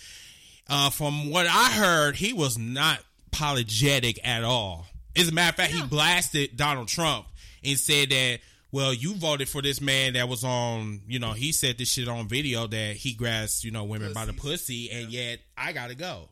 Uh, 0.69 0.89
from 0.89 1.29
what 1.31 1.47
I 1.47 1.71
heard, 1.73 2.17
he 2.17 2.33
was 2.33 2.57
not 2.57 3.01
apologetic 3.33 4.27
at 4.27 4.45
all. 4.45 4.87
As 5.17 5.29
a 5.29 5.33
matter 5.33 5.51
of 5.51 5.57
fact, 5.57 5.73
he 5.73 5.83
blasted 5.87 6.57
Donald 6.57 6.89
Trump 6.89 7.27
and 7.63 7.79
said 7.79 8.11
that, 8.11 8.41
well, 8.75 8.93
you 8.93 9.15
voted 9.15 9.49
for 9.49 9.63
this 9.63 9.81
man 9.81 10.15
that 10.15 10.29
was 10.29 10.43
on, 10.43 11.01
you 11.07 11.21
know, 11.21 11.31
he 11.31 11.53
said 11.53 11.79
this 11.79 11.93
shit 11.93 12.09
on 12.09 12.27
video 12.27 12.67
that 12.67 12.97
he 12.97 13.15
grabs, 13.15 13.63
you 13.63 13.71
know, 13.71 13.85
women 13.85 14.13
by 14.13 14.25
the 14.25 14.33
pussy, 14.33 14.91
and 14.91 15.13
yet 15.13 15.39
I 15.57 15.71
gotta 15.71 15.95
go. 15.95 16.29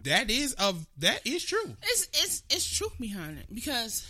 That 0.00 0.28
is 0.28 0.54
of 0.54 0.84
that 0.98 1.24
is 1.24 1.44
true. 1.44 1.76
It's 1.82 2.08
it's 2.14 2.42
it's 2.50 2.76
truth 2.76 2.98
behind 2.98 3.38
it 3.38 3.46
because 3.54 4.04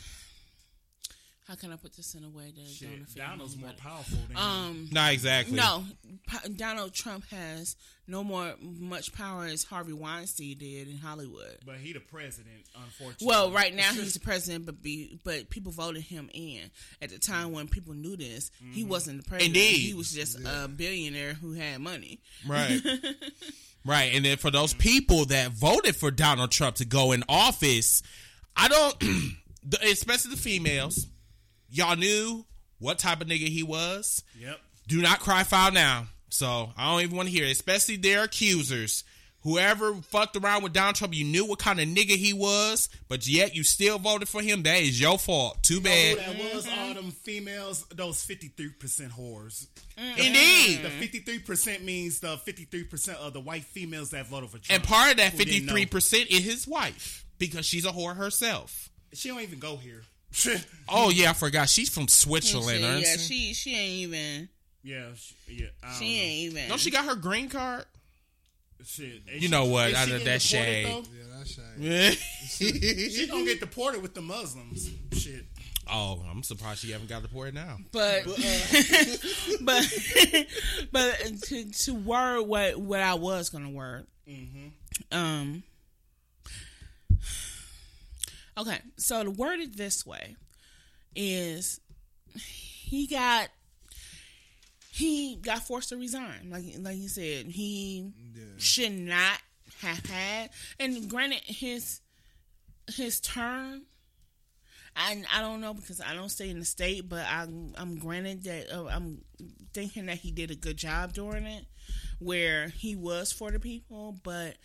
how 1.48 1.54
can 1.54 1.72
I 1.72 1.76
put 1.76 1.94
this 1.96 2.14
in 2.14 2.24
a 2.24 2.28
way 2.28 2.46
that 2.46 2.56
don't 2.56 2.66
Shit, 2.66 2.88
offend 2.88 3.14
Donald's 3.16 3.56
more 3.56 3.70
powerful 3.78 4.18
than 4.26 4.36
him. 4.36 4.42
Um, 4.42 4.88
Not 4.90 5.12
exactly. 5.12 5.56
no, 5.56 5.84
Pa- 6.26 6.42
Donald 6.56 6.92
Trump 6.92 7.24
has 7.30 7.76
no 8.08 8.24
more 8.24 8.54
much 8.60 9.12
power 9.12 9.44
as 9.44 9.62
Harvey 9.62 9.92
Weinstein 9.92 10.58
did 10.58 10.88
in 10.88 10.96
Hollywood. 10.98 11.58
but 11.64 11.76
he 11.76 11.92
the 11.92 12.00
president, 12.00 12.64
unfortunately. 12.74 13.26
Well, 13.28 13.52
right 13.52 13.74
now 13.74 13.92
he's 13.92 14.14
the 14.14 14.20
president, 14.20 14.66
but 14.66 14.82
be 14.82 15.20
but 15.24 15.48
people 15.50 15.70
voted 15.72 16.02
him 16.02 16.28
in. 16.34 16.70
At 17.00 17.10
the 17.10 17.18
time 17.18 17.52
when 17.52 17.68
people 17.68 17.94
knew 17.94 18.16
this, 18.16 18.50
he 18.72 18.82
wasn't 18.84 19.22
the 19.22 19.28
president. 19.28 19.56
Indeed. 19.56 19.78
he 19.86 19.94
was 19.94 20.12
just 20.12 20.38
a 20.44 20.66
billionaire 20.68 21.34
who 21.34 21.52
had 21.52 21.80
money. 21.80 22.20
Right. 22.46 22.80
right. 23.84 24.10
And 24.14 24.24
then 24.24 24.36
for 24.36 24.50
those 24.50 24.74
people 24.74 25.26
that 25.26 25.52
voted 25.52 25.94
for 25.96 26.10
Donald 26.10 26.50
Trump 26.50 26.76
to 26.76 26.84
go 26.84 27.12
in 27.12 27.22
office, 27.28 28.02
I 28.56 28.68
don't, 28.68 29.04
especially 29.82 30.32
the 30.32 30.36
females, 30.40 31.06
y'all 31.70 31.96
knew 31.96 32.44
what 32.78 32.98
type 32.98 33.20
of 33.20 33.28
nigga 33.28 33.48
he 33.48 33.62
was. 33.62 34.22
Yep. 34.38 34.58
Do 34.88 35.02
not 35.02 35.20
cry 35.20 35.42
foul 35.44 35.72
now. 35.72 36.06
So 36.28 36.70
I 36.76 36.90
don't 36.90 37.02
even 37.02 37.16
want 37.16 37.28
to 37.28 37.34
hear 37.34 37.46
it, 37.46 37.52
especially 37.52 37.96
their 37.96 38.24
accusers. 38.24 39.04
Whoever 39.42 39.94
fucked 39.94 40.36
around 40.36 40.64
with 40.64 40.72
Donald 40.72 40.96
Trump, 40.96 41.14
you 41.14 41.24
knew 41.24 41.44
what 41.46 41.60
kind 41.60 41.78
of 41.78 41.86
nigga 41.86 42.16
he 42.16 42.32
was, 42.32 42.88
but 43.06 43.28
yet 43.28 43.54
you 43.54 43.62
still 43.62 43.96
voted 43.96 44.28
for 44.28 44.42
him. 44.42 44.64
That 44.64 44.82
is 44.82 45.00
your 45.00 45.18
fault. 45.18 45.62
Too 45.62 45.74
Who 45.74 45.80
bad. 45.82 46.18
that 46.18 46.54
was 46.54 46.66
all 46.66 46.72
mm-hmm. 46.72 46.94
them 46.94 47.10
females, 47.12 47.86
those 47.94 48.24
fifty 48.24 48.48
three 48.48 48.70
percent 48.70 49.12
whores. 49.12 49.68
Mm-hmm. 49.96 50.20
Indeed. 50.20 50.82
The 50.82 50.90
fifty 50.90 51.20
three 51.20 51.38
percent 51.38 51.84
means 51.84 52.18
the 52.18 52.38
fifty 52.38 52.64
three 52.64 52.82
percent 52.82 53.18
of 53.18 53.34
the 53.34 53.40
white 53.40 53.62
females 53.62 54.10
that 54.10 54.26
voted 54.26 54.50
for 54.50 54.58
Trump. 54.58 54.80
And 54.80 54.82
part 54.82 55.12
of 55.12 55.16
that 55.18 55.32
who 55.32 55.44
didn't 55.44 55.66
know. 55.66 55.74
53% 55.74 56.26
is 56.28 56.44
his 56.44 56.66
wife 56.66 57.24
because 57.38 57.64
she's 57.64 57.84
a 57.84 57.90
whore 57.90 58.16
herself. 58.16 58.90
She 59.12 59.28
don't 59.28 59.42
even 59.42 59.60
go 59.60 59.76
here. 59.76 60.02
Oh 60.88 61.10
yeah, 61.10 61.30
I 61.30 61.32
forgot. 61.32 61.68
She's 61.68 61.88
from 61.88 62.08
Switzerland. 62.08 62.80
yeah, 62.80 62.88
aren't 62.94 63.06
she? 63.06 63.52
she 63.52 63.54
she 63.54 63.74
ain't 63.76 63.92
even 64.14 64.48
yeah, 64.82 65.06
she, 65.16 65.34
yeah. 65.48 65.66
I 65.82 65.86
don't 65.88 65.96
she 65.98 66.04
know. 66.16 66.22
ain't 66.22 66.32
even. 66.52 66.68
No, 66.68 66.76
she 66.76 66.90
got 66.90 67.04
her 67.06 67.14
green 67.16 67.48
card. 67.48 67.84
Shit. 68.84 69.04
Is 69.26 69.34
You 69.34 69.40
she- 69.42 69.48
know 69.48 69.64
what? 69.64 69.90
is 69.90 69.96
I 69.96 70.04
she 70.04 70.10
know 70.12 70.18
getting 70.18 70.32
that 70.32 70.40
deported, 70.40 70.42
shade. 70.42 70.86
though? 70.86 71.02
Yeah, 71.16 71.24
that's 71.38 71.50
shame. 71.50 73.10
She 73.10 73.26
gonna 73.26 73.44
get 73.44 73.60
deported 73.60 74.02
with 74.02 74.14
the 74.14 74.20
Muslims. 74.22 74.90
Shit. 75.12 75.44
oh, 75.90 76.22
I'm 76.30 76.42
surprised 76.44 76.80
she 76.80 76.92
haven't 76.92 77.08
got 77.08 77.22
deported 77.22 77.54
now. 77.54 77.78
but 77.90 78.24
but 79.62 79.84
but 80.92 81.18
to 81.42 81.64
to 81.70 81.94
word 81.94 82.42
what 82.42 82.78
what 82.78 83.00
I 83.00 83.14
was 83.14 83.48
gonna 83.50 83.70
word. 83.70 84.06
Um. 85.10 85.62
Okay, 88.58 88.78
so 88.96 89.22
to 89.22 89.30
word 89.30 89.60
it 89.60 89.76
this 89.76 90.06
way 90.06 90.36
is 91.14 91.80
he 92.34 93.06
got 93.06 93.48
he 94.90 95.36
got 95.36 95.66
forced 95.66 95.90
to 95.90 95.96
resign. 95.96 96.50
Like 96.50 96.64
like 96.78 96.96
you 96.96 97.08
said, 97.08 97.46
he 97.46 98.12
should 98.56 98.92
not 98.92 99.38
have 99.80 100.04
had. 100.06 100.50
And 100.80 101.08
granted, 101.08 101.42
his 101.44 102.00
his 102.88 103.20
term 103.20 103.82
I 104.96 105.22
I 105.32 105.42
don't 105.42 105.60
know 105.60 105.74
because 105.74 106.00
I 106.00 106.14
don't 106.14 106.30
stay 106.30 106.48
in 106.48 106.58
the 106.58 106.64
state, 106.64 107.08
but 107.08 107.26
I'm 107.28 107.74
I'm 107.76 107.98
granted 107.98 108.44
that 108.44 108.74
uh, 108.74 108.86
I'm 108.86 109.22
thinking 109.74 110.06
that 110.06 110.16
he 110.18 110.30
did 110.30 110.50
a 110.50 110.54
good 110.54 110.78
job 110.78 111.12
during 111.12 111.44
it, 111.44 111.66
where 112.18 112.68
he 112.68 112.96
was 112.96 113.30
for 113.30 113.50
the 113.50 113.60
people, 113.60 114.18
but 114.22 114.56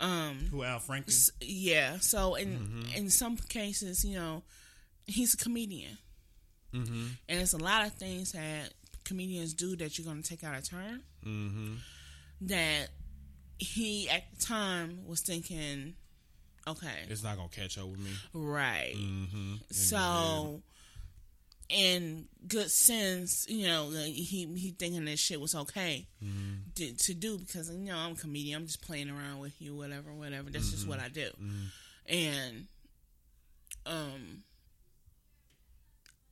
um 0.00 0.38
Who 0.50 0.62
Al 0.64 0.78
Franken? 0.80 1.08
s- 1.08 1.30
yeah. 1.40 1.98
So 2.00 2.34
in 2.36 2.84
in 2.96 3.10
some 3.10 3.36
cases, 3.36 4.04
you 4.04 4.16
know, 4.16 4.42
he's 5.06 5.34
a 5.34 5.36
comedian, 5.36 5.98
and 6.72 7.16
it's 7.28 7.52
a 7.54 7.58
lot 7.58 7.86
of 7.86 7.92
things 7.94 8.32
that 8.32 8.72
comedians 9.04 9.54
do 9.54 9.74
that 9.76 9.98
you're 9.98 10.04
going 10.04 10.22
to 10.22 10.28
take 10.28 10.44
out 10.44 10.56
of 10.56 10.68
turn. 10.68 11.02
That 12.42 12.88
he 13.58 14.08
at 14.08 14.22
the 14.38 14.44
time 14.44 15.00
was 15.06 15.20
thinking, 15.20 15.94
okay, 16.66 17.04
It's 17.08 17.22
not 17.24 17.36
gonna 17.36 17.48
catch 17.48 17.76
up 17.78 17.86
with 17.88 17.98
me. 17.98 18.10
Right. 18.32 18.94
Mm-hmm. 18.96 19.54
So, 19.72 20.62
in 21.68 22.26
good 22.46 22.70
sense, 22.70 23.44
you 23.48 23.66
know, 23.66 23.86
like, 23.86 24.12
he 24.14 24.46
he 24.56 24.70
thinking 24.78 25.04
this 25.04 25.20
shit 25.20 25.40
was 25.40 25.54
okay 25.54 26.06
Mm-hmm. 26.24 26.70
to, 26.76 26.92
to 26.94 27.14
do 27.14 27.38
because 27.38 27.70
you 27.70 27.76
know 27.92 27.96
I'm 27.96 28.12
a 28.12 28.16
comedian. 28.16 28.60
I'm 28.62 28.66
just 28.66 28.80
playing 28.82 29.10
around 29.10 29.40
with 29.40 29.60
you, 29.60 29.74
whatever, 29.76 30.12
whatever. 30.12 30.48
That's 30.50 30.70
just 30.70 30.82
Mm-hmm. 30.82 30.90
what 30.90 31.00
I 31.00 31.08
do. 31.08 31.30
And, 32.06 32.66
um, 33.84 34.42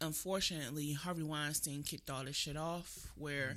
unfortunately, 0.01 0.93
Harvey 0.93 1.23
Weinstein 1.23 1.83
kicked 1.83 2.11
all 2.11 2.25
this 2.25 2.37
shit 2.37 2.57
off. 2.57 3.09
Where 3.17 3.55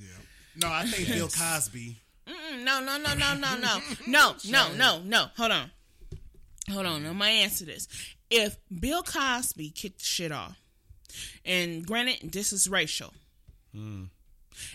No, 0.62 0.68
I 0.70 0.86
think 0.86 1.08
Bill 1.08 1.28
Cosby. 1.38 1.98
Mm, 2.28 2.64
no, 2.64 2.80
no, 2.82 2.98
no, 2.98 3.14
no, 3.16 3.34
no, 3.36 3.56
no, 3.58 3.80
no, 4.08 4.36
no, 4.50 4.74
no, 4.76 5.02
no. 5.04 5.26
Hold 5.38 5.52
on, 5.52 5.72
hold 6.70 6.86
on. 6.86 7.06
I'm 7.06 7.18
gonna 7.18 7.26
answer 7.26 7.66
this. 7.66 7.88
If 8.30 8.58
Bill 8.80 9.02
Cosby 9.02 9.72
kicked 9.72 10.00
the 10.00 10.06
shit 10.06 10.32
off, 10.32 10.56
and 11.46 11.86
granted, 11.86 12.32
this 12.32 12.54
is 12.54 12.70
racial. 12.70 13.14
Hmm. 13.74 14.06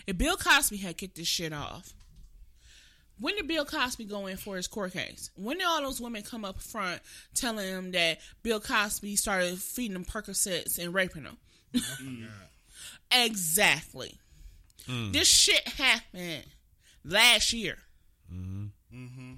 If 0.07 0.17
Bill 0.17 0.37
Cosby 0.37 0.77
had 0.77 0.97
kicked 0.97 1.15
this 1.15 1.27
shit 1.27 1.53
off, 1.53 1.93
when 3.19 3.35
did 3.35 3.47
Bill 3.47 3.65
Cosby 3.65 4.05
go 4.05 4.27
in 4.27 4.37
for 4.37 4.57
his 4.57 4.67
court 4.67 4.93
case? 4.93 5.29
When 5.35 5.57
did 5.57 5.67
all 5.67 5.81
those 5.81 6.01
women 6.01 6.23
come 6.23 6.43
up 6.43 6.61
front 6.61 7.01
telling 7.33 7.67
him 7.67 7.91
that 7.91 8.19
Bill 8.43 8.59
Cosby 8.59 9.15
started 9.15 9.57
feeding 9.59 9.93
them 9.93 10.05
Percocets 10.05 10.77
and 10.77 10.93
raping 10.93 11.23
them? 11.23 11.37
exactly. 13.11 14.19
Hmm. 14.87 15.11
This 15.11 15.27
shit 15.27 15.67
happened 15.67 16.45
last 17.03 17.53
year. 17.53 17.77
Mm-hmm. 18.33 19.33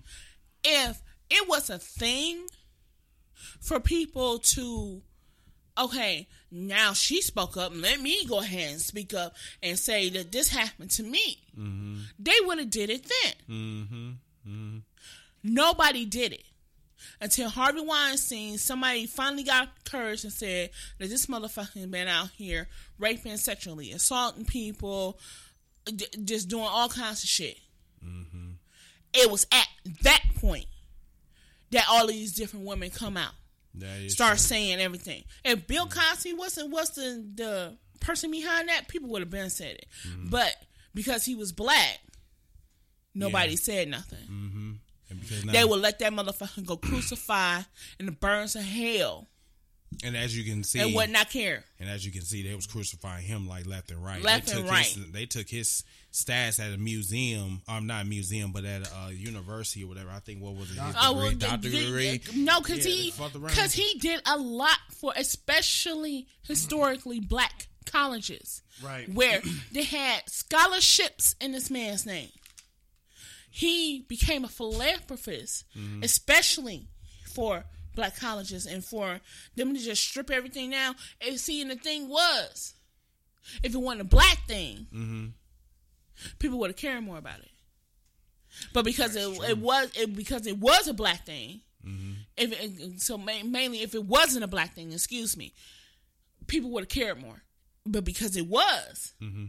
If 0.64 1.02
it 1.30 1.48
was 1.48 1.70
a 1.70 1.78
thing 1.78 2.48
for 3.60 3.80
people 3.80 4.40
to, 4.40 5.02
okay, 5.80 6.28
now 6.52 6.94
she 6.94 7.22
spoke 7.22 7.58
up, 7.58 7.72
let 7.76 8.00
me 8.02 8.26
go 8.26 8.40
ahead 8.40 8.72
and 8.72 8.82
speak 8.82 9.14
up 9.14 9.36
and 9.62 9.78
say 9.78 10.10
that 10.10 10.32
this 10.32 10.50
happened 10.50 10.92
to 10.92 11.04
me, 11.04 11.40
mm-hmm. 11.58 12.00
they 12.20 12.36
would 12.44 12.60
have 12.60 12.70
did 12.70 12.90
it 12.90 13.04
then. 13.04 13.34
Mm-hmm. 13.50 14.10
Mm-hmm. 14.48 14.78
Nobody 15.44 16.06
did 16.06 16.34
it. 16.34 16.44
Until 17.20 17.50
Harvey 17.50 17.82
Weinstein, 17.82 18.58
somebody 18.58 19.06
finally 19.08 19.44
got 19.44 19.70
courage 19.86 20.24
and 20.24 20.34
said 20.34 20.70
that 21.00 21.10
this 21.10 21.26
motherfucker 21.28 21.90
been 21.90 22.08
out 22.08 22.30
here 22.36 22.68
raping, 23.00 23.38
sexually 23.38 23.92
assaulting 23.92 24.46
people, 24.46 25.20
d- 25.86 26.08
just 26.24 26.48
doing 26.48 26.68
all 26.68 26.90
kinds 26.90 27.24
of 27.24 27.30
shit. 27.30 27.60
It 29.14 29.32
was 29.32 29.48
at 29.52 29.68
that 30.04 30.22
point 30.40 30.68
that 31.72 31.86
all 31.90 32.08
these 32.08 32.34
different 32.34 32.66
women 32.66 32.92
come 32.92 33.18
out, 33.18 33.34
start 34.10 34.32
true. 34.32 34.38
saying 34.38 34.80
everything. 34.80 35.24
If 35.44 35.68
Bill 35.68 35.88
mm. 35.88 35.92
Cosby 35.92 36.34
wasn't 36.34 36.72
was 36.72 36.92
the 36.92 37.26
the 37.36 37.78
person 38.00 38.32
behind 38.32 38.70
that, 38.70 38.88
people 38.88 39.10
would 39.10 39.22
have 39.22 39.30
been 39.30 39.50
said 39.50 39.76
it. 39.76 39.86
Mm-hmm. 40.08 40.30
But 40.30 40.56
because 40.94 41.26
he 41.26 41.36
was 41.36 41.52
black, 41.52 42.00
nobody 43.14 43.52
Yeah. 43.52 43.58
said 43.58 43.88
nothing. 43.90 44.26
Mm-hmm. 44.30 44.72
And 45.10 45.22
because 45.22 45.46
now, 45.46 45.54
They 45.54 45.64
would 45.64 45.80
let 45.82 46.00
that 46.00 46.12
motherfucker 46.14 46.66
go 46.66 46.78
crucify 46.78 47.62
in 48.00 48.06
the 48.06 48.12
burns 48.12 48.56
of 48.56 48.64
hell 48.64 49.28
and 50.04 50.16
as 50.18 50.38
you 50.38 50.44
can 50.44 50.64
see, 50.64 50.80
and 50.80 50.94
would 50.96 51.10
not 51.10 51.30
care. 51.30 51.64
and 51.80 51.90
as 51.90 52.06
you 52.06 52.12
can 52.12 52.22
see, 52.22 52.48
they 52.48 52.54
was 52.56 52.68
crucifying 52.68 53.26
him 53.26 53.48
like 53.48 53.66
left 53.66 53.90
and 53.92 54.04
right. 54.04 54.22
Left 54.22 54.48
they 54.48 54.54
and 54.54 54.62
took 54.64 54.72
right. 54.72 54.86
His, 54.86 55.12
they 55.12 55.26
took 55.26 55.48
his 55.50 55.84
stats 56.12 56.60
at 56.60 56.74
a 56.74 56.78
museum. 56.78 57.62
Um, 57.68 57.88
not 57.88 58.04
a 58.04 58.08
museum, 58.08 58.52
but 58.52 58.66
at 58.66 58.90
a 59.08 59.14
university 59.14 59.84
or 59.84 59.88
whatever. 59.88 60.10
I 60.12 60.20
think 60.20 60.42
what 60.42 60.56
was 60.56 60.70
it? 60.72 60.80
His 60.82 60.96
Oh, 61.02 61.14
degree, 61.16 61.30
the- 61.36 61.46
doctor 61.46 61.70
the- 61.70 61.80
degree. 61.86 62.22
no, 62.36 62.60
because 62.60 62.86
Yeah, 62.86 62.92
he 62.94 63.04
they 63.06 63.10
fucked 63.12 63.36
around. 63.36 63.48
because 63.50 63.74
he 63.74 63.98
did 64.00 64.22
a 64.26 64.38
lot 64.38 64.78
for 65.00 65.14
especially 65.16 66.28
historically 66.44 67.20
black 67.20 67.68
colleges, 67.86 68.62
Right. 68.84 69.08
Where 69.12 69.42
they 69.72 69.84
had 69.84 70.30
scholarships 70.30 71.36
in 71.40 71.54
this 71.54 71.72
man's 71.72 72.06
name. 72.06 72.30
He 73.50 74.02
became 74.08 74.44
a 74.44 74.50
philanthropist, 74.50 75.64
Mm-hmm. 75.76 76.04
especially 76.04 76.90
for 77.34 77.66
black 77.98 78.16
colleges 78.18 78.66
and 78.66 78.86
for 78.86 79.20
them 79.58 79.74
to 79.74 79.80
just 79.82 80.02
strip 80.02 80.32
everything 80.32 80.70
down. 80.72 80.96
And 81.20 81.38
see, 81.38 81.62
and 81.62 81.70
the 81.70 81.76
thing 81.76 82.08
was, 82.08 82.74
if 83.64 83.74
it 83.76 83.78
wasn't 83.78 84.02
a 84.02 84.06
black 84.06 84.48
thing, 84.48 84.88
Mm-hmm. 84.94 85.26
people 86.40 86.60
would 86.60 86.70
have 86.70 86.78
cared 86.78 87.04
more 87.04 87.18
about 87.18 87.40
it. 87.40 87.50
But 88.74 88.86
because 88.86 89.16
it, 89.16 89.28
it 89.50 89.58
was 89.58 89.92
it, 89.98 90.16
because 90.16 90.48
it 90.48 90.58
was 90.58 90.88
a 90.88 90.94
black 90.94 91.26
thing, 91.26 91.62
Mm-hmm. 91.86 92.12
if 92.38 92.62
it, 92.62 93.02
so 93.02 93.18
ma- 93.18 93.44
mainly 93.46 93.82
if 93.82 93.94
it 93.96 94.04
wasn't 94.06 94.44
a 94.44 94.48
black 94.48 94.74
thing, 94.74 94.92
excuse 94.94 95.36
me, 95.38 95.54
people 96.48 96.70
would 96.72 96.84
have 96.84 96.90
cared 96.90 97.22
more. 97.22 97.44
But 97.86 98.04
because 98.06 98.36
it 98.38 98.48
was, 98.48 99.14
Mm-hmm. 99.22 99.46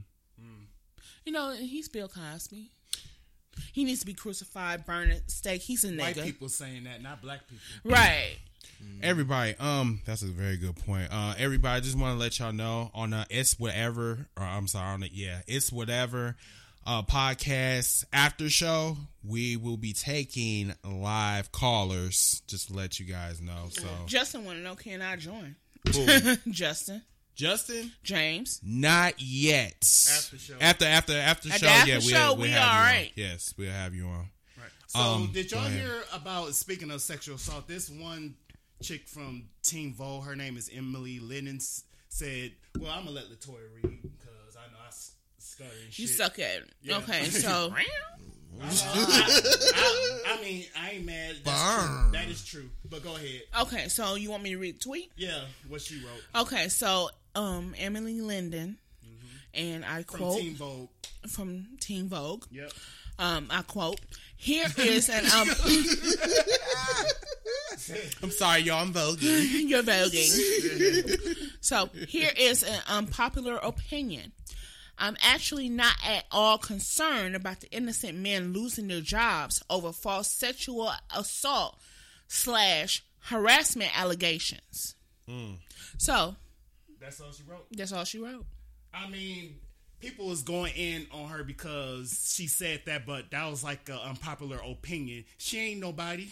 you 1.24 1.32
know, 1.32 1.52
he's 1.54 1.88
Bill 1.88 2.08
Cosby. 2.08 2.70
He 3.72 3.84
needs 3.84 4.00
to 4.00 4.06
be 4.06 4.14
crucified, 4.14 4.84
burned 4.86 5.12
at 5.12 5.30
stake. 5.30 5.62
He's 5.62 5.84
a 5.84 5.88
nigga. 5.88 6.16
White 6.16 6.24
people 6.24 6.48
saying 6.48 6.84
that, 6.84 7.02
not 7.02 7.22
black 7.22 7.40
people. 7.48 7.90
right? 7.96 8.36
Everybody, 9.02 9.54
um, 9.58 10.00
that's 10.04 10.22
a 10.22 10.26
very 10.26 10.56
good 10.56 10.76
point. 10.76 11.08
Uh, 11.10 11.34
everybody, 11.38 11.76
I 11.76 11.80
just 11.80 11.98
want 11.98 12.14
to 12.14 12.18
let 12.20 12.38
y'all 12.38 12.52
know 12.52 12.90
on 12.94 13.12
uh, 13.12 13.24
it's 13.28 13.58
whatever, 13.58 14.26
or 14.36 14.42
I'm 14.44 14.68
sorry, 14.68 14.92
on 14.94 15.00
the 15.00 15.10
yeah, 15.12 15.40
it's 15.46 15.72
whatever. 15.72 16.36
Uh, 16.86 17.02
podcast 17.02 18.04
after 18.12 18.48
show, 18.48 18.96
we 19.22 19.56
will 19.56 19.76
be 19.76 19.92
taking 19.92 20.72
live 20.84 21.52
callers. 21.52 22.42
Just 22.46 22.68
to 22.68 22.74
let 22.74 22.98
you 22.98 23.04
guys 23.06 23.40
know. 23.40 23.66
So, 23.70 23.86
Justin 24.06 24.44
want 24.44 24.58
to 24.58 24.64
know, 24.64 24.74
can 24.74 25.02
I 25.02 25.16
join? 25.16 25.56
Justin, 26.50 27.02
Justin, 27.38 27.92
James, 28.02 28.60
not 28.64 29.14
yet. 29.18 29.76
After 30.12 30.38
show. 30.38 30.54
after 30.60 30.84
after 30.84 31.12
after 31.16 31.48
At 31.52 31.60
show, 31.60 31.66
the 31.66 31.72
after 31.72 31.88
yeah, 31.88 31.98
we'll, 31.98 32.08
show, 32.08 32.32
we'll 32.34 32.42
we 32.42 32.48
have 32.50 32.60
you 32.62 32.68
on. 32.68 32.84
right. 32.84 33.12
Yes, 33.14 33.54
we'll 33.56 33.70
have 33.70 33.94
you 33.94 34.06
on. 34.08 34.28
So 34.88 34.98
Um, 34.98 35.30
did 35.32 35.52
y'all 35.52 35.68
hear 35.68 36.02
about 36.12 36.52
speaking 36.54 36.90
of 36.90 37.00
sexual 37.00 37.36
assault? 37.36 37.68
This 37.68 37.88
one 37.88 38.34
chick 38.82 39.06
from 39.06 39.44
Team 39.62 39.94
Vogue, 39.94 40.24
her 40.24 40.34
name 40.34 40.56
is 40.56 40.68
Emily 40.74 41.20
Lennon, 41.20 41.60
said, 42.08 42.52
"Well, 42.76 42.90
I'm 42.90 43.04
gonna 43.04 43.12
let 43.14 43.26
Latoya 43.26 43.72
read 43.74 44.02
because 44.02 44.56
I 44.56 44.66
know 44.72 44.78
I 44.84 44.90
stutter 45.38 45.70
and 45.84 45.92
shit." 45.92 45.98
you 46.00 46.06
suck 46.08 46.38
at 46.40 46.56
it. 46.62 46.70
Yeah. 46.82 46.96
Okay, 46.98 47.24
so 47.26 47.72
I, 48.60 50.22
I 50.26 50.40
mean, 50.42 50.64
I 50.76 50.90
ain't 50.92 51.04
mad. 51.06 51.36
That's 51.44 51.62
true. 51.76 51.86
Burn. 51.86 52.12
That 52.12 52.28
is 52.28 52.44
true. 52.44 52.70
But 52.90 53.04
go 53.04 53.14
ahead. 53.14 53.42
okay, 53.62 53.88
so 53.88 54.14
you 54.16 54.30
want 54.30 54.42
me 54.42 54.50
to 54.50 54.56
read 54.58 54.76
the 54.76 54.80
tweet? 54.84 55.12
Yeah, 55.16 55.42
what 55.68 55.80
she 55.82 55.96
wrote 56.04 56.42
Okay, 56.46 56.68
so 56.68 57.10
um, 57.34 57.74
Emily 57.78 58.18
Lindin, 58.20 58.76
and 59.54 59.84
I 59.84 60.02
from 60.02 60.18
quote 60.18 60.40
Team 60.40 60.54
Vogue. 60.54 60.88
from 61.28 61.66
Teen 61.80 62.08
Vogue. 62.08 62.44
Yep. 62.50 62.72
Um, 63.18 63.48
I 63.50 63.62
quote: 63.62 64.00
"Here 64.36 64.66
is 64.78 65.08
an 65.08 65.24
um, 65.26 65.48
I'm 68.22 68.30
sorry, 68.30 68.60
y'all. 68.60 68.82
I'm 68.82 68.92
voguing. 68.92 69.68
you're 69.68 69.82
voguing." 69.82 71.50
so 71.60 71.90
here 72.08 72.30
is 72.36 72.62
an 72.62 72.80
unpopular 72.88 73.56
opinion. 73.56 74.32
I'm 75.00 75.16
actually 75.22 75.68
not 75.68 75.94
at 76.04 76.24
all 76.32 76.58
concerned 76.58 77.36
about 77.36 77.60
the 77.60 77.70
innocent 77.70 78.18
men 78.18 78.52
losing 78.52 78.88
their 78.88 79.00
jobs 79.00 79.62
over 79.70 79.92
false 79.92 80.28
sexual 80.28 80.90
assault 81.16 81.78
slash 82.26 83.04
harassment 83.20 83.96
allegations. 83.96 84.96
So 85.98 86.36
That's 87.00 87.20
all 87.20 87.32
she 87.32 87.42
wrote. 87.44 87.66
that's 87.72 87.92
all 87.92 88.04
she 88.04 88.18
wrote. 88.18 88.44
I 88.92 89.08
mean, 89.08 89.56
people 90.00 90.26
was 90.26 90.42
going 90.42 90.72
in 90.76 91.06
on 91.12 91.28
her 91.28 91.44
because 91.44 92.32
she 92.34 92.46
said 92.46 92.82
that, 92.86 93.06
but 93.06 93.30
that 93.30 93.48
was 93.50 93.62
like 93.62 93.88
an 93.88 93.98
unpopular 94.04 94.58
opinion. 94.64 95.24
She 95.38 95.58
ain't 95.58 95.80
nobody. 95.80 96.28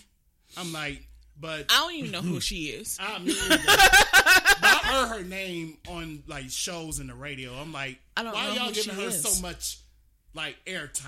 I'm 0.57 0.73
like, 0.73 1.07
but 1.39 1.67
I 1.71 1.81
don't 1.81 1.95
even 1.95 2.11
know 2.13 2.23
who 2.23 2.41
she 2.41 2.67
is. 2.67 2.99
I 3.01 3.19
mean, 3.19 3.35
I 3.39 4.81
heard 4.85 5.19
her 5.19 5.25
name 5.29 5.77
on 5.89 6.23
like 6.27 6.49
shows 6.51 6.99
in 7.01 7.09
the 7.09 7.15
radio. 7.15 7.53
I'm 7.55 7.73
like, 7.73 7.99
I 8.17 8.23
don't 8.23 8.33
why 8.33 8.49
know 8.49 8.55
y'all 8.55 8.73
giving 8.73 8.95
her 8.95 9.09
is. 9.09 9.23
so 9.23 9.43
much 9.43 9.79
like 10.35 10.57
airtime? 10.67 11.05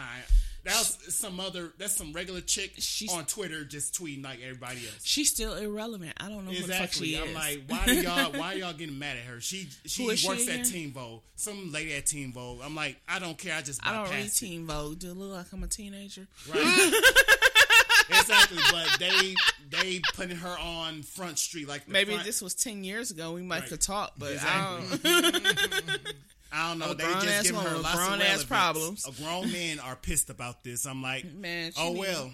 That 0.69 0.79
was 0.79 1.15
some 1.15 1.41
other. 1.41 1.73
That's 1.79 1.97
some 1.97 2.13
regular 2.13 2.41
chick 2.41 2.73
She's- 2.79 3.13
on 3.13 3.25
Twitter 3.27 3.65
just 3.65 3.95
tweeting 3.95 4.23
like 4.25 4.41
everybody 4.43 4.79
else. 4.87 5.01
She's 5.03 5.31
still 5.31 5.55
irrelevant. 5.55 6.13
I 6.19 6.29
don't 6.29 6.45
know 6.45 6.51
who 6.53 6.63
the 6.67 6.73
fuck 6.75 6.85
Exactly. 6.85 7.07
she 7.09 7.15
is. 7.15 7.29
I'm 7.29 7.35
like, 7.35 7.63
why 7.67 7.85
do 7.87 7.95
y'all? 8.01 8.33
Why 8.39 8.53
are 8.53 8.57
y'all 8.57 8.73
getting 8.73 8.99
mad 8.99 9.17
at 9.17 9.25
her? 9.25 9.41
She 9.41 9.69
she 9.87 10.07
works 10.07 10.21
she 10.21 10.51
at? 10.51 10.65
Team 10.67 10.93
Vogue. 10.93 11.23
Some 11.37 11.73
lady 11.73 11.95
at 11.95 12.07
Team 12.07 12.33
Vogue. 12.33 12.61
I'm 12.65 12.75
like, 12.75 12.97
I 13.09 13.19
don't 13.19 13.37
care. 13.39 13.55
I 13.57 13.63
just 13.63 13.85
I 13.87 13.93
don't 13.95 14.11
read 14.11 14.27
it. 14.27 14.31
Teen 14.35 14.67
Vogue. 14.67 14.99
Do 14.99 15.11
it 15.11 15.17
look 15.17 15.33
like 15.33 15.47
I'm 15.53 15.63
a 15.63 15.67
teenager? 15.69 16.27
Right. 16.53 16.93
exactly. 18.11 18.59
But 18.71 18.97
they 18.99 19.35
they 19.71 20.01
putting 20.15 20.37
her 20.37 20.57
on 20.59 21.03
Front 21.03 21.39
Street 21.39 21.69
like 21.69 21.89
Maybe 21.89 22.13
front- 22.13 22.27
this 22.27 22.43
was 22.43 22.55
ten 22.55 22.85
years 22.85 23.11
ago. 23.11 23.33
We 23.33 23.43
might 23.43 23.61
Right. 23.61 23.69
could 23.71 23.81
talk, 23.81 24.13
but 24.19 24.33
Exactly. 24.33 24.99
Mm-hmm. 24.99 26.11
I 26.53 26.69
don't. 26.69 26.79
Know. 26.79 26.93
A 26.93 26.95
They 26.95 27.05
just 27.05 27.45
giving 27.45 27.61
her 27.61 27.79
lots 27.79 27.95
of 27.95 28.07
grown-ass 28.07 28.45
problems. 28.45 29.07
A 29.07 29.23
grown 29.23 29.53
men 29.53 29.81
are 29.81 29.97
pissed 29.97 30.31
about 30.31 30.65
this. 30.65 30.87
I'm 30.87 31.03
like, 31.03 31.25
Man, 31.35 31.73
oh 31.79 31.93
need- 31.93 31.99
well. 31.99 32.31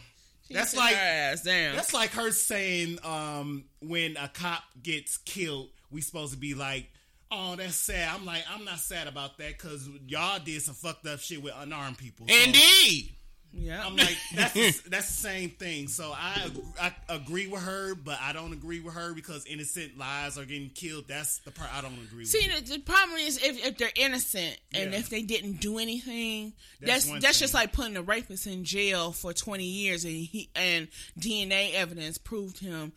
That's 0.50 0.76
like 0.76 0.94
ass. 0.94 1.40
That's 1.42 1.94
like 1.94 2.10
her 2.10 2.30
saying, 2.30 2.98
um, 3.02 3.64
when 3.80 4.16
a 4.18 4.28
cop 4.28 4.62
gets 4.82 5.16
killed, 5.16 5.70
we 5.90 6.02
supposed 6.02 6.32
to 6.34 6.38
be 6.38 6.52
like, 6.54 6.90
"Oh, 7.30 7.56
that's 7.56 7.76
sad." 7.76 8.14
I'm 8.14 8.26
like, 8.26 8.44
I'm 8.54 8.64
not 8.64 8.78
sad 8.78 9.08
about 9.08 9.38
that 9.38 9.56
because 9.56 9.88
y'all 10.06 10.38
did 10.38 10.60
some 10.60 10.74
fucked 10.74 11.06
up 11.06 11.20
shit 11.20 11.42
with 11.42 11.54
unarmed 11.56 11.96
people. 11.96 12.26
So 12.28 12.34
Indeed. 12.34 13.14
Yeah. 13.56 13.86
I'm 13.86 13.96
like, 13.96 14.16
that's 14.34 14.52
the, 14.52 14.88
that's 14.90 15.06
the 15.08 15.12
same 15.28 15.50
thing. 15.50 15.88
So 15.88 16.12
I 16.14 16.50
I 16.80 16.92
agree 17.08 17.46
with 17.46 17.62
her, 17.62 17.94
but 17.94 18.18
I 18.20 18.32
don't 18.32 18.52
agree 18.52 18.80
with 18.80 18.94
her 18.94 19.14
because 19.14 19.46
innocent 19.46 19.96
lives 19.96 20.36
are 20.38 20.44
getting 20.44 20.70
killed. 20.70 21.04
That's 21.08 21.38
the 21.38 21.50
part 21.50 21.70
I 21.74 21.80
don't 21.80 21.94
agree 22.04 22.24
See, 22.24 22.48
with. 22.52 22.66
the, 22.66 22.74
the 22.74 22.80
problem 22.80 23.18
is 23.18 23.38
if, 23.42 23.64
if 23.64 23.78
they're 23.78 23.90
innocent 23.96 24.58
and 24.72 24.92
Yeah. 24.92 24.98
if 24.98 25.08
they 25.08 25.22
didn't 25.22 25.60
do 25.60 25.78
anything, 25.78 26.52
That's 26.80 27.06
that's 27.06 27.22
that's, 27.22 27.38
just 27.38 27.54
like 27.54 27.72
putting 27.72 27.96
a 27.96 28.02
rapist 28.02 28.46
in 28.46 28.64
jail 28.64 29.12
for 29.12 29.32
twenty 29.32 29.66
years 29.66 30.04
and 30.04 30.12
he 30.14 30.50
and 30.56 30.88
DNA 31.18 31.74
evidence 31.74 32.18
proved 32.18 32.58
him 32.58 32.92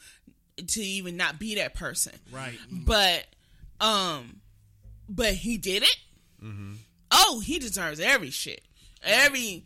to 0.66 0.82
even 0.82 1.18
not 1.18 1.38
be 1.40 1.56
that 1.56 1.76
person. 1.76 2.14
Right. 2.32 2.58
But 2.72 3.26
um, 3.80 4.42
but 5.08 5.34
he 5.34 5.58
did 5.58 5.84
it. 5.84 5.98
Mm-hmm. 6.44 6.74
Oh, 7.12 7.40
he 7.46 7.60
deserves 7.60 8.00
every 8.00 8.32
shit, 8.32 8.62
every 9.04 9.64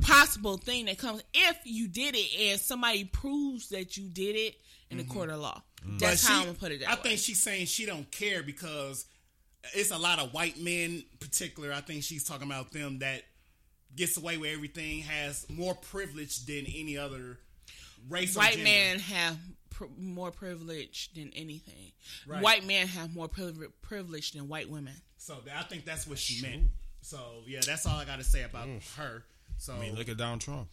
possible 0.00 0.56
thing 0.56 0.86
that 0.86 0.98
comes. 0.98 1.22
If 1.32 1.58
you 1.64 1.88
did 1.88 2.14
it 2.16 2.50
and 2.52 2.60
somebody 2.60 3.04
proves 3.04 3.68
that 3.70 3.96
you 3.96 4.08
did 4.08 4.36
it 4.36 4.56
in 4.90 4.98
the 4.98 5.04
court 5.04 5.30
of 5.30 5.40
law, 5.40 5.62
that's 5.82 5.84
Mm-hmm. 5.84 5.98
But 5.98 6.20
how 6.32 6.38
I'm 6.40 6.46
gonna 6.46 6.58
put 6.58 6.72
it. 6.72 6.80
That 6.80 6.88
I 6.90 6.94
way. 6.94 7.00
think 7.02 7.18
she's 7.20 7.42
saying 7.42 7.66
she 7.66 7.84
don't 7.86 8.10
care 8.10 8.42
because 8.42 9.06
it's 9.74 9.90
a 9.90 9.98
lot 9.98 10.18
of 10.18 10.32
white 10.32 10.58
men, 10.58 11.04
particular. 11.20 11.72
I 11.72 11.80
think 11.80 12.02
she's 12.02 12.24
talking 12.24 12.46
about 12.46 12.72
them 12.72 12.98
that 13.00 13.22
gets 13.96 14.16
away 14.16 14.36
with 14.36 14.50
everything, 14.50 15.00
has 15.00 15.46
more 15.48 15.74
privilege 15.74 16.44
than 16.46 16.64
any 16.66 16.96
other 16.98 17.38
race. 18.08 18.36
white 18.36 18.54
gender. 18.54 18.64
men 18.64 18.98
have 18.98 19.38
pr- 19.70 19.84
more 19.98 20.30
privilege 20.30 21.10
than 21.14 21.30
anything. 21.36 21.92
Right. 22.26 22.42
White 22.42 22.64
men 22.66 22.86
have 22.88 23.14
more 23.14 23.28
priv- 23.28 23.70
privilege 23.82 24.32
than 24.32 24.48
white 24.48 24.68
women. 24.68 24.94
So 25.18 25.36
I 25.56 25.62
think 25.62 25.84
that's 25.84 26.06
what 26.06 26.18
she 26.18 26.42
meant. 26.42 26.64
So 27.02 27.18
yeah, 27.46 27.60
that's 27.64 27.86
all 27.86 27.96
I 27.96 28.04
got 28.04 28.18
to 28.18 28.24
say 28.24 28.42
about 28.42 28.68
her. 28.96 29.24
So 29.58 29.74
I 29.74 29.78
mean, 29.80 29.94
look 29.94 30.08
at 30.08 30.16
Donald 30.16 30.40
Trump. 30.40 30.68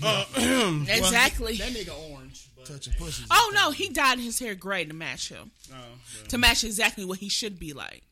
Exactly. 0.02 1.56
that 1.56 1.72
nigga 1.72 1.92
orange. 2.12 2.48
But, 2.56 2.66
Touching 2.66 2.92
pushes. 2.98 3.26
oh 3.30 3.52
no, 3.54 3.70
he 3.70 3.88
dyed 3.88 4.18
his 4.18 4.38
hair 4.38 4.54
gray 4.54 4.84
to 4.84 4.94
match 4.94 5.28
him, 5.30 5.50
oh, 5.70 5.74
well. 5.74 6.26
to 6.28 6.38
match 6.38 6.62
exactly 6.64 7.04
what 7.04 7.18
he 7.18 7.28
should 7.28 7.58
be 7.58 7.72
like. 7.72 8.02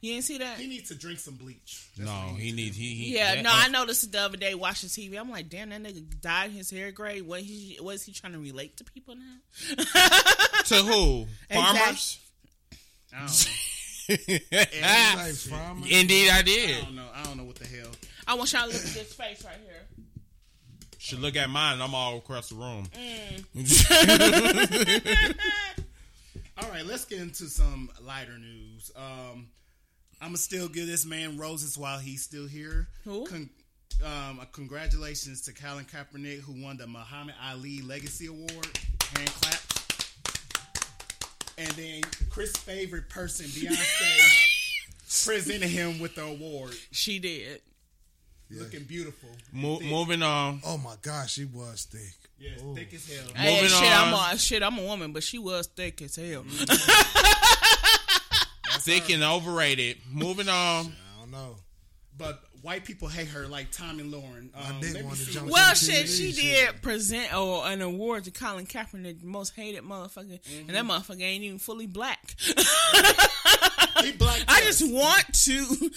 You 0.00 0.14
didn't 0.14 0.24
see 0.24 0.38
that? 0.38 0.58
he 0.58 0.66
needs 0.66 0.88
to 0.88 0.94
drink 0.94 1.18
some 1.18 1.34
bleach. 1.34 1.88
That's 1.98 2.08
No, 2.08 2.34
he 2.34 2.52
needs 2.52 2.74
he. 2.76 2.94
he 2.94 3.14
Yeah, 3.14 3.34
that- 3.36 3.44
no, 3.44 3.50
uh, 3.50 3.54
I 3.54 3.68
noticed 3.68 4.10
the 4.10 4.20
other 4.20 4.38
day 4.38 4.54
watching 4.54 4.88
TV. 4.88 5.18
I'm 5.20 5.30
like, 5.30 5.50
damn, 5.50 5.68
that 5.70 5.82
nigga 5.82 6.20
dyed 6.22 6.50
his 6.52 6.70
hair 6.70 6.90
gray. 6.90 7.20
What 7.20 7.40
he 7.42 7.78
was 7.82 8.02
he 8.02 8.12
trying 8.12 8.32
to 8.32 8.38
relate 8.38 8.76
to 8.78 8.84
people 8.84 9.14
now? 9.14 9.84
To 10.66 10.74
who? 10.76 11.26
Farmers. 11.52 12.18
I 13.12 13.18
don't 13.18 13.26
know. 13.28 14.36
Like. 15.80 15.90
Indeed, 15.90 16.30
I 16.30 16.42
did. 16.42 16.78
I 16.78 16.84
don't 16.84 16.96
know. 16.96 17.06
I 17.14 17.22
don't 17.24 17.36
know 17.36 17.44
what 17.44 17.56
the 17.56 17.66
hell. 17.66 17.90
I 18.30 18.34
want 18.34 18.52
y'all 18.52 18.62
to 18.62 18.68
look 18.68 18.76
at 18.76 18.82
this 18.82 19.12
face 19.12 19.44
right 19.44 19.56
here. 19.66 19.82
Should 20.98 21.18
look 21.18 21.34
at 21.34 21.50
mine. 21.50 21.80
I'm 21.80 21.96
all 21.96 22.18
across 22.18 22.50
the 22.50 22.54
room. 22.54 22.86
All 26.62 26.70
right, 26.70 26.86
let's 26.86 27.04
get 27.06 27.18
into 27.18 27.46
some 27.46 27.90
lighter 28.00 28.38
news. 28.38 28.92
Um, 28.94 29.48
I'm 30.20 30.28
gonna 30.28 30.36
still 30.36 30.68
give 30.68 30.86
this 30.86 31.04
man 31.04 31.38
roses 31.38 31.76
while 31.76 31.98
he's 31.98 32.22
still 32.22 32.46
here. 32.46 32.86
Who? 33.02 33.26
um, 33.26 33.50
uh, 34.04 34.44
congratulations 34.52 35.42
to 35.42 35.52
Colin 35.52 35.86
Kaepernick 35.86 36.38
who 36.38 36.62
won 36.62 36.76
the 36.76 36.86
Muhammad 36.86 37.34
Ali 37.44 37.82
Legacy 37.82 38.26
Award. 38.26 38.68
Hand 39.16 39.32
clap. 39.40 39.60
And 41.58 41.68
then 41.70 42.02
Chris' 42.28 42.56
favorite 42.58 43.08
person, 43.08 43.46
Beyonce, 43.46 44.86
presented 45.26 45.68
him 45.68 45.98
with 45.98 46.14
the 46.14 46.26
award. 46.26 46.76
She 46.92 47.18
did. 47.18 47.60
Looking 48.52 48.82
beautiful. 48.84 49.28
Mo- 49.52 49.80
moving 49.80 50.22
on. 50.22 50.60
Oh 50.64 50.76
my 50.78 50.94
gosh, 51.02 51.34
she 51.34 51.44
was 51.44 51.84
thick. 51.90 52.14
Yes, 52.38 52.60
thick 52.74 52.92
as 52.94 53.06
hell. 53.06 53.26
Hey, 53.36 53.54
Moving 53.54 53.68
shit, 53.68 53.92
I'm 53.92 54.34
a 54.34 54.38
shit. 54.38 54.62
I'm 54.62 54.78
a 54.78 54.82
woman, 54.84 55.12
but 55.12 55.22
she 55.22 55.38
was 55.38 55.66
thick 55.68 56.02
as 56.02 56.16
hell. 56.16 56.44
Thick 58.80 59.10
and 59.10 59.22
overrated. 59.22 59.98
Moving 60.10 60.48
on. 60.48 60.86
I 60.86 61.20
don't 61.20 61.30
know. 61.30 61.56
But 62.16 62.42
white 62.62 62.84
people 62.84 63.08
hate 63.08 63.28
her 63.28 63.46
like 63.46 63.70
Tomi 63.70 64.04
Lahren. 64.04 64.48
Um, 64.54 64.80
dick 64.80 64.94
let 64.94 65.02
me 65.02 65.08
wanted 65.08 65.18
to 65.20 65.24
see 65.26 65.32
jump 65.32 65.46
what- 65.46 65.52
Well, 65.54 65.74
shit, 65.74 66.08
she 66.08 66.32
shit. 66.32 66.72
did 66.72 66.82
present 66.82 67.34
or 67.36 67.66
an 67.66 67.82
award 67.82 68.24
to 68.24 68.30
Colin 68.30 68.66
Kaepernick, 68.66 69.20
the 69.20 69.26
most 69.26 69.54
hated 69.54 69.82
motherfucker, 69.84 70.38
and 70.58 70.68
that 70.70 70.84
Mm-hmm. 70.84 70.90
motherfucker 70.90 71.22
ain't 71.22 71.44
even 71.44 71.58
fully 71.58 71.86
black. 71.86 72.34
He 74.04 74.12
black 74.12 74.42
I 74.48 74.60
just 74.62 74.82
want 74.90 75.32
to 75.44 75.90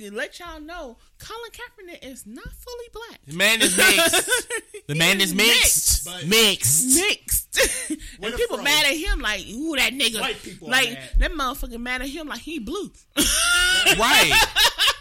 let 0.12 0.38
y'all 0.38 0.60
know 0.60 0.96
Colin 1.18 1.50
Kaepernick 1.50 2.06
is 2.10 2.26
not 2.26 2.44
fully 2.52 2.86
black. 2.92 3.20
The 3.26 3.34
man 3.36 3.60
is 3.62 3.76
mixed. 3.76 4.48
The 4.86 4.94
man 4.96 5.20
is 5.20 5.34
mixed. 5.34 6.04
But- 6.04 6.26
Mixed. 6.26 6.94
Mixed. 6.96 7.44
Where 8.18 8.30
and 8.30 8.38
people 8.38 8.56
fro? 8.56 8.64
mad 8.64 8.86
at 8.86 8.94
him 8.96 9.18
like, 9.20 9.40
ooh, 9.48 9.74
that 9.76 9.92
nigga. 9.92 10.20
White 10.20 10.40
people 10.42 10.68
are 10.68 10.70
like 10.72 10.90
mad. 10.92 11.10
that 11.18 11.32
motherfucker 11.32 11.80
mad 11.80 12.02
at 12.02 12.08
him 12.08 12.28
like 12.28 12.40
he 12.40 12.58
blue. 12.60 12.90
Right. 13.98 14.32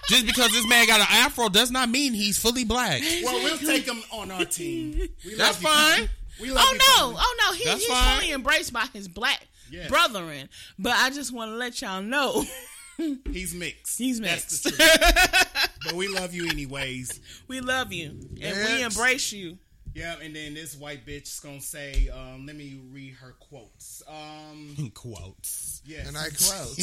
Just 0.10 0.26
because 0.26 0.52
this 0.54 0.68
man 0.68 0.88
got 0.88 1.02
an 1.02 1.08
afro 1.10 1.50
does 1.50 1.70
not 1.70 1.90
mean 1.90 2.14
he's 2.14 2.38
fully 2.40 2.64
black. 2.64 3.02
Well, 3.24 3.44
we'll 3.44 3.58
take 3.58 3.86
him 3.86 4.02
on 4.12 4.32
our 4.32 4.46
team. 4.46 5.08
We 5.26 5.36
That's 5.36 5.62
love 5.62 5.72
fine. 5.74 5.96
Colin. 5.98 6.10
We 6.42 6.52
love 6.52 6.64
Oh 6.66 6.72
you, 6.74 6.78
no, 6.80 6.86
Colin. 7.02 7.16
oh 7.20 7.36
no, 7.46 7.54
he, 7.58 7.66
That's 7.66 7.80
he's 7.82 7.88
fine. 7.90 8.20
fully 8.20 8.32
embraced 8.32 8.72
by 8.74 8.86
his 8.94 9.08
black 9.08 9.46
Yes. 9.72 9.90
brethren. 9.90 10.50
But 10.80 10.94
I 10.98 11.10
just 11.10 11.34
want 11.34 11.52
to 11.52 11.56
let 11.56 11.82
y'all 11.82 12.02
know 12.02 12.44
He's 13.32 13.54
mixed. 13.54 14.00
He's 14.00 14.20
That's 14.20 14.64
mixed. 14.64 14.64
the 14.64 14.72
truth. 14.72 15.70
but 15.86 15.94
we 15.94 16.08
love 16.08 16.34
you 16.34 16.50
anyways. 16.50 17.20
we 17.48 17.60
love 17.62 17.94
you 17.94 18.20
and 18.42 18.58
we 18.68 18.82
embrace 18.84 19.32
you. 19.32 19.58
Yeah, 19.94 20.16
and 20.22 20.36
then 20.36 20.54
this 20.54 20.76
white 20.76 21.06
bitch 21.08 21.24
is 21.24 21.40
gonna 21.40 21.62
say, 21.62 22.10
um, 22.10 22.46
let 22.46 22.56
me 22.56 22.80
read 22.92 23.14
her 23.16 23.36
quotes. 23.40 24.04
Um, 24.08 24.92
Quotes. 24.96 25.82
yes. 25.86 26.08
And 26.08 26.18
I 26.18 26.30
quote. 26.30 26.78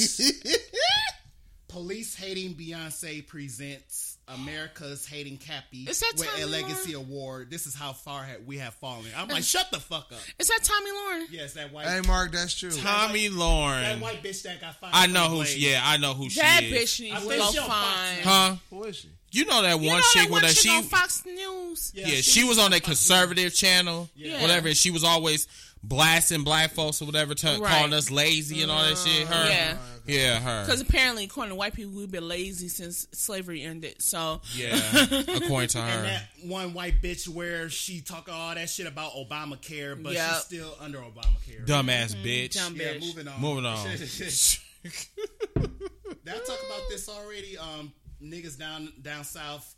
Police 1.68 2.14
hating 2.14 2.54
Beyonce 2.54 3.26
presents 3.26 4.13
America's 4.28 5.06
hating 5.06 5.36
Cappy 5.38 5.84
Is 5.88 6.00
that 6.00 6.12
with 6.16 6.26
a 6.28 6.30
Tommy 6.40 6.44
legacy 6.44 6.92
award. 6.94 7.50
This 7.50 7.66
is 7.66 7.74
how 7.74 7.92
far 7.92 8.22
ha- 8.24 8.36
we 8.46 8.58
have 8.58 8.74
fallen. 8.74 9.06
I'm 9.16 9.28
like, 9.28 9.42
shut 9.44 9.70
the 9.70 9.78
fuck 9.80 10.10
up. 10.12 10.18
Is 10.38 10.48
that 10.48 10.60
Tomi 10.62 10.90
Lahren? 10.90 11.26
Yes, 11.30 11.54
that 11.54 11.72
white 11.72 11.86
hey, 11.86 12.00
Mark, 12.06 12.32
that's 12.32 12.54
true. 12.58 12.70
Tomi 12.70 13.28
that 13.28 13.34
Lahren. 13.36 13.82
That 13.82 14.00
white 14.00 14.22
bitch 14.22 14.42
that 14.44 14.60
got 14.60 14.76
fired. 14.76 14.92
I 14.94 15.06
know 15.06 15.24
from 15.28 15.38
who 15.38 15.44
she. 15.44 15.70
Yeah, 15.70 15.80
I 15.84 15.96
know 15.98 16.14
who 16.14 16.30
she 16.30 16.40
That 16.40 16.62
is. 16.62 16.70
That 16.70 16.76
bitch 16.78 17.00
needs 17.00 17.22
to 17.22 17.28
go 17.28 17.50
she 17.52 17.58
on 17.58 17.66
Fox 17.66 17.98
fine. 17.98 18.22
Huh? 18.22 18.56
Who 18.70 18.84
is 18.84 18.96
she? 18.96 19.08
You 19.30 19.44
know 19.46 19.62
that 19.62 19.74
one 19.76 19.84
You 19.84 19.90
know 19.92 20.00
chick 20.12 20.22
that 20.22 20.30
one 20.30 20.42
that 20.42 20.48
chick 20.48 20.56
she. 20.58 20.70
on 20.70 20.82
Fox 20.84 21.26
News? 21.26 21.92
Yeah, 21.94 22.06
Yeah, 22.06 22.20
she 22.20 22.44
was 22.44 22.58
on 22.58 22.70
that 22.70 22.82
Fox 22.82 22.86
conservative 22.86 23.52
channel, 23.54 24.08
Yeah. 24.16 24.40
whatever. 24.40 24.72
She 24.74 24.90
was 24.90 25.02
always 25.04 25.48
blasting 25.88 26.42
black 26.44 26.72
folks 26.72 27.00
or 27.02 27.04
whatever, 27.06 27.34
t- 27.34 27.46
Right. 27.46 27.60
calling 27.62 27.92
us 27.92 28.10
lazy 28.10 28.62
and 28.62 28.70
all 28.70 28.82
that 28.82 28.96
shit. 28.98 29.26
Her, 29.28 29.48
Yeah. 29.48 29.76
yeah, 30.06 30.40
her. 30.40 30.64
Because 30.64 30.80
apparently, 30.80 31.24
according 31.24 31.50
to 31.50 31.54
white 31.56 31.74
people, 31.74 31.92
we've 31.92 32.10
been 32.10 32.26
lazy 32.26 32.68
since 32.68 33.06
slavery 33.12 33.62
ended. 33.62 34.00
So, 34.00 34.40
Yeah, 34.54 34.76
according 35.28 35.68
to 35.70 35.82
her, 35.82 35.88
And 35.88 36.06
that 36.06 36.28
one 36.42 36.74
white 36.74 37.02
bitch 37.02 37.28
where 37.28 37.68
she 37.70 38.00
talk 38.00 38.28
all 38.30 38.54
that 38.54 38.68
shit 38.70 38.86
about 38.86 39.12
Obamacare, 39.12 40.00
but 40.02 40.14
Yep. 40.14 40.30
she's 40.30 40.42
still 40.44 40.76
under 40.80 40.98
Obamacare. 40.98 41.66
Dumbass 41.66 42.14
bitch. 42.24 42.54
dumb 42.54 42.76
Yeah, 42.76 42.94
bitch. 42.94 43.00
moving 43.00 43.28
on. 43.28 43.40
Moving 43.40 43.66
on. 43.66 43.86
Did 46.24 46.32
I 46.34 46.38
talk 46.38 46.58
about 46.66 46.82
this 46.90 47.08
already? 47.08 47.56
Um, 47.58 47.92
niggas 48.22 48.58
down 48.58 48.92
down 49.02 49.24
south 49.24 49.74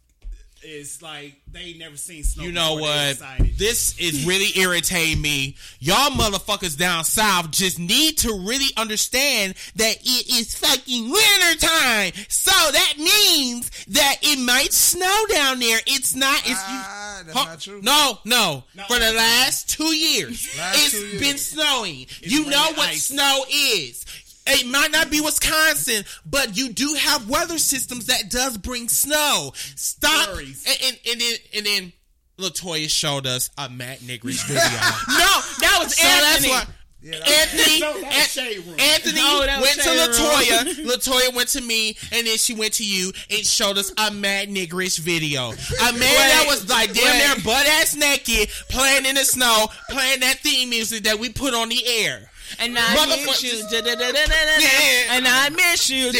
is 0.62 1.00
like 1.02 1.34
they 1.52 1.74
never 1.74 1.96
seen 1.96 2.24
snow. 2.24 2.44
You 2.44 2.52
know 2.52 2.74
what? 2.76 3.20
This 3.56 3.96
is 3.98 4.26
really 4.26 4.58
irritating 4.60 5.20
me. 5.22 5.56
Y'all 5.78 6.10
motherfuckers 6.10 6.76
down 6.76 7.04
south 7.04 7.50
just 7.50 7.78
need 7.78 8.18
to 8.18 8.32
really 8.46 8.72
understand 8.76 9.54
that 9.76 9.96
it 10.02 10.28
is 10.28 10.56
fucking 10.58 11.10
winter 11.10 11.58
time. 11.66 12.12
So 12.28 12.50
that 12.50 12.94
means 12.98 13.70
that 13.88 14.16
it 14.22 14.38
might 14.44 14.72
snow 14.72 15.24
down 15.30 15.60
there. 15.60 15.78
It's 15.86 16.14
not. 16.14 16.40
It's 16.40 16.60
Ah, 16.64 17.22
that's 17.24 17.38
Huh? 17.38 17.44
not 17.44 17.60
true. 17.60 17.80
No, 17.82 18.18
no. 18.24 18.64
Not 18.74 18.88
For 18.88 18.98
the 18.98 19.12
last 19.12 19.68
two 19.68 19.94
years, 19.94 20.48
Last 20.58 20.78
it's 20.78 20.90
two 20.92 21.06
years. 21.06 21.20
been 21.20 21.38
snowing. 21.38 22.06
you 22.22 22.46
know 22.46 22.72
what 22.74 22.88
ice. 22.90 23.04
snow 23.04 23.44
is. 23.50 24.04
It 24.46 24.66
might 24.66 24.90
not 24.92 25.10
be 25.10 25.20
Wisconsin, 25.20 26.04
but 26.24 26.56
you 26.56 26.72
do 26.72 26.94
have 26.94 27.28
weather 27.28 27.58
systems 27.58 28.06
that 28.06 28.30
does 28.30 28.56
bring 28.58 28.88
snow. 28.88 29.52
Stop. 29.76 30.28
And, 30.28 30.38
Flurries. 30.38 30.66
and, 30.84 30.98
and 31.10 31.20
then 31.20 31.34
and 31.56 31.66
then 31.66 31.92
Latoya 32.38 32.88
showed 32.90 33.26
us 33.26 33.50
a 33.58 33.68
Matt 33.68 34.00
Niggers 34.00 34.44
video. 34.46 34.60
No, 34.62 35.40
that 35.60 35.78
was 35.82 35.96
so 35.96 36.02
that's 36.06 36.36
Anthony. 36.44 36.48
why. 36.50 36.64
Yeah, 37.02 37.18
that 37.20 37.28
Anthony, 37.28 37.80
No, 37.80 37.92
that 38.00 38.06
was 38.06 38.14
An- 38.16 38.44
shade 38.44 38.66
room. 38.66 38.80
Anthony 38.80 39.20
No, 39.20 39.46
that 39.46 39.62
went 39.62 39.74
to 39.76 39.82
shade 39.82 40.10
Latoya. 40.10 40.86
Latoya 41.30 41.36
went 41.36 41.48
to 41.50 41.60
me, 41.60 41.96
and 42.12 42.26
then 42.26 42.36
she 42.36 42.52
went 42.54 42.72
to 42.74 42.84
you 42.84 43.12
and 43.30 43.46
showed 43.46 43.78
us 43.78 43.92
a 43.96 44.10
Mad 44.10 44.48
Niggerish 44.48 44.98
video. 44.98 45.50
A 45.50 45.92
man 45.92 46.00
that 46.00 46.44
was 46.48 46.68
like 46.68 46.92
damn 46.94 47.04
wait. 47.04 47.36
near 47.36 47.44
butt 47.44 47.66
ass 47.66 47.94
naked, 47.94 48.48
playing 48.68 49.06
in 49.06 49.14
the 49.14 49.24
snow, 49.24 49.66
playing 49.90 50.20
that 50.20 50.38
theme 50.40 50.70
music 50.70 51.04
that 51.04 51.18
we 51.20 51.28
put 51.28 51.54
on 51.54 51.68
the 51.68 51.80
air. 51.86 52.28
And 52.58 52.76
I 52.78 52.94
miss 53.06 53.42
you. 53.42 53.58
Yeah. 53.70 55.16
And 55.16 55.26
I 55.26 55.48
miss 55.50 55.90
you. 55.90 56.10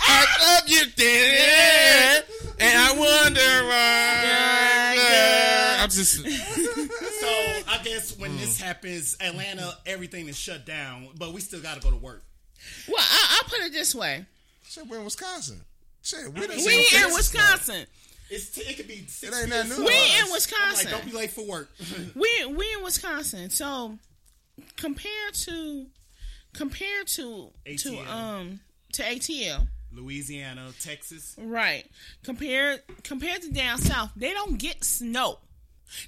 I 0.00 0.26
love 0.42 0.68
you, 0.68 0.86
Dad. 0.96 2.24
And 2.60 2.78
I 2.78 2.92
wonder 2.96 3.66
why. 3.68 4.14
I'm 5.82 5.90
just. 5.90 6.16
So 6.16 7.28
I 7.68 7.80
guess 7.82 8.16
when 8.18 8.36
this 8.36 8.58
mm. 8.58 8.64
happens, 8.64 9.16
Atlanta, 9.20 9.76
everything 9.86 10.28
is 10.28 10.36
shut 10.36 10.64
down, 10.64 11.08
but 11.18 11.32
we 11.32 11.40
still 11.40 11.60
got 11.60 11.74
to 11.76 11.80
go 11.80 11.90
to 11.90 11.96
work. 11.96 12.22
Well, 12.88 12.96
I, 12.98 13.38
I'll 13.38 13.48
put 13.48 13.60
it 13.60 13.72
this 13.72 13.94
way. 13.94 14.24
Shit, 14.68 14.86
we're 14.86 14.98
in 14.98 15.04
Wisconsin. 15.04 15.60
Shit, 16.02 16.32
we 16.32 16.40
didn't 16.40 16.64
We 16.64 16.78
in 16.78 16.84
Texas 16.84 17.16
Wisconsin. 17.16 17.86
It's 18.30 18.56
it 18.58 18.76
could 18.76 18.88
be 18.88 19.04
six 19.06 19.32
It 19.32 19.36
ain't 19.36 19.44
feet 19.44 19.50
that 19.52 19.78
new. 19.78 19.84
We 19.84 19.92
Us. 19.92 20.18
in 20.20 20.24
I'm 20.26 20.32
Wisconsin. 20.32 20.90
like, 20.90 21.02
don't 21.02 21.10
be 21.10 21.16
late 21.16 21.30
for 21.30 21.46
work. 21.46 21.70
we 22.14 22.28
we 22.46 22.74
in 22.76 22.82
Wisconsin. 22.82 23.50
So 23.50 23.98
compared 24.76 25.34
to 25.34 25.86
compared 26.52 27.06
to 27.08 27.50
to 27.78 27.98
um 28.10 28.60
to 28.92 29.02
ATL, 29.02 29.66
Louisiana, 29.92 30.70
Texas. 30.80 31.34
right? 31.38 31.84
Compared 32.22 32.82
compared 33.02 33.42
to 33.42 33.50
down 33.52 33.78
south, 33.78 34.10
they 34.16 34.32
don't 34.32 34.58
get 34.58 34.84
snow. 34.84 35.38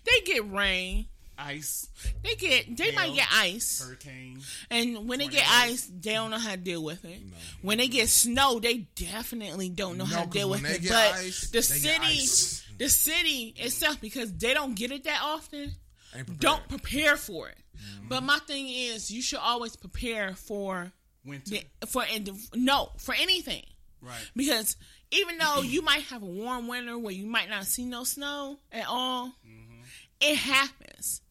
They 0.05 0.21
get 0.25 0.51
rain. 0.51 1.07
Ice, 1.39 1.89
They 2.25 2.35
get 2.37 2.79
they 2.79 2.93
might 2.93 3.15
get 3.15 3.29
ice. 3.31 3.83
hurricane. 3.85 4.41
And 4.71 5.07
when 5.07 5.19
they 5.19 5.29
get 5.29 5.45
ice, 5.47 5.85
they 6.01 6.15
don't 6.15 6.31
know 6.31 6.39
how 6.39 6.53
to 6.53 6.57
deal 6.57 6.83
with 6.83 7.05
it. 7.05 7.21
When 7.61 7.77
they 7.77 7.89
get 7.89 8.09
snow, 8.09 8.59
they 8.59 8.87
definitely 8.95 9.69
don't 9.69 9.99
know 9.99 10.07
No, 10.07 10.17
how 10.17 10.25
to 10.25 10.31
deal 10.31 10.49
when 10.49 10.63
with 10.63 10.71
they 10.71 10.77
it. 10.79 10.83
get 10.85 10.91
But 10.93 11.21
ice, 11.21 11.41
the 11.51 11.53
they 11.53 11.59
get 11.59 12.03
city, 12.03 12.07
ice. 12.23 12.65
the 12.79 12.89
city 12.89 13.55
itself, 13.59 14.01
because 14.01 14.33
they 14.33 14.55
don't 14.55 14.75
get 14.75 14.91
it 14.93 15.05
that 15.05 15.21
often, 15.23 15.75
prepared. 16.11 16.39
don't 16.41 16.69
prepare 16.71 17.19
for 17.19 17.51
it. 17.51 17.59
Mm-hmm. 17.77 18.09
But 18.09 18.23
my 18.23 18.39
thing 18.47 18.69
is, 18.69 19.11
you 19.11 19.23
should 19.23 19.39
always 19.41 19.77
prepare 19.77 20.35
for 20.35 20.93
Winter. 21.25 21.57
the, 21.81 21.87
for 21.87 22.05
and 22.13 22.31
no 22.55 22.91
for 22.99 23.15
anything 23.15 23.63
Right. 24.03 24.31
because 24.37 24.77
even 25.11 25.39
though 25.39 25.45
mm-hmm. 25.61 25.71
you 25.71 25.83
might 25.83 26.03
have 26.05 26.23
a 26.23 26.27
warm 26.27 26.69
winter 26.69 26.97
where 26.99 27.13
you 27.13 27.27
might 27.27 27.49
not 27.51 27.65
see 27.67 27.85
no 27.85 28.05
snow 28.05 28.59
at 28.73 28.87
all, 28.87 29.29
mm-hmm. 29.47 29.81
it 30.21 30.37
happens. 30.37 31.23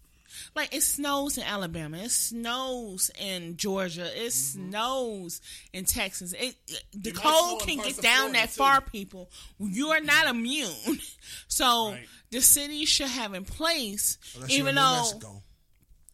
Like 0.54 0.74
it 0.76 0.84
snows 0.84 1.38
in 1.38 1.44
Alabama, 1.44 1.98
it 1.98 2.12
snows 2.12 3.10
in 3.20 3.56
Georgia, 3.58 4.08
it 4.26 4.32
snows 4.32 5.42
in 5.74 5.86
Texas. 5.86 6.34
It, 6.34 6.56
it- 6.68 6.84
the 6.94 7.10
It 7.10 7.16
cold 7.16 7.62
can 7.62 7.78
get 7.78 8.02
down 8.02 8.34
that 8.34 8.50
too. 8.50 8.56
far, 8.58 8.82
people. 8.82 9.30
You 9.60 9.90
are 9.90 10.02
not 10.02 10.28
immune. 10.28 10.70
So 11.48 11.92
Right. 11.92 12.06
the 12.32 12.42
city 12.42 12.86
should 12.86 13.08
have 13.08 13.34
in 13.34 13.46
place, 13.46 14.18
Unless 14.36 14.52
even 14.52 14.76
though. 14.76 15.04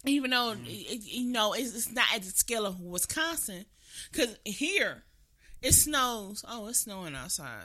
Even 0.05 0.31
though 0.31 0.53
mm-hmm. 0.55 0.65
it- 0.65 1.03
you 1.03 1.31
know 1.31 1.53
it's, 1.53 1.75
it's 1.75 1.91
not 1.91 2.05
at 2.13 2.21
the 2.21 2.29
scale 2.29 2.65
of 2.65 2.79
Wisconsin, 2.79 3.65
because 4.11 4.37
here 4.45 5.03
it 5.61 5.73
snows. 5.73 6.43
Oh, 6.47 6.67
it's 6.67 6.81
snowing 6.81 7.15
outside. 7.15 7.63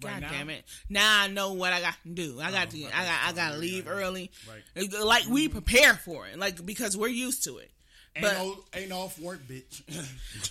God 0.00 0.22
Right 0.22 0.30
damn 0.30 0.50
it! 0.50 0.64
Now 0.88 1.22
I 1.22 1.28
know 1.28 1.52
what 1.52 1.72
I 1.72 1.80
got 1.80 1.94
to 2.02 2.08
do. 2.08 2.40
I 2.40 2.50
got 2.50 2.68
oh, 2.68 2.70
to. 2.70 2.84
I 2.86 3.04
got. 3.04 3.20
I 3.28 3.32
got 3.32 3.52
to 3.52 3.58
leave 3.58 3.86
early. 3.88 4.32
Right. 4.48 4.92
Like 5.00 5.26
we 5.26 5.46
mm-hmm. 5.46 5.58
prepare 5.58 5.94
for 5.94 6.26
it, 6.26 6.38
like 6.38 6.64
because 6.66 6.96
we're 6.96 7.08
used 7.08 7.44
to 7.44 7.58
it. 7.58 7.70
Ain't 8.16 8.24
But 8.24 8.32
no 8.34 8.56
ain't 8.74 8.92
off 8.92 9.18
work, 9.18 9.40
bitch. 9.48 9.82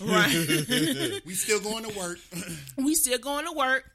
right, 0.00 1.22
we 1.26 1.32
still 1.34 1.60
going 1.60 1.84
to 1.84 1.98
work. 1.98 2.18
we 2.76 2.94
still 2.94 3.18
going 3.18 3.46
to 3.46 3.52
work. 3.52 3.90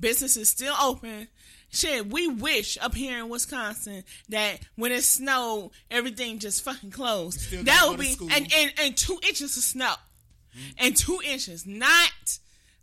Business 0.00 0.36
is 0.36 0.48
still 0.48 0.74
open. 0.80 1.28
Shit, 1.72 2.06
we 2.08 2.28
wish 2.28 2.76
up 2.80 2.94
here 2.94 3.18
in 3.18 3.28
Wisconsin 3.28 4.04
that 4.28 4.58
when 4.76 4.92
it 4.92 5.02
snowed, 5.04 5.70
everything 5.90 6.38
just 6.38 6.62
fucking 6.62 6.90
closed. 6.90 7.50
That 7.64 7.86
would 7.88 7.98
be 7.98 8.14
and, 8.30 8.52
and 8.56 8.72
and 8.78 8.96
two 8.96 9.18
inches 9.26 9.56
of 9.56 9.62
snow, 9.62 9.94
and 10.78 10.96
two 10.96 11.20
inches, 11.24 11.66
not 11.66 12.10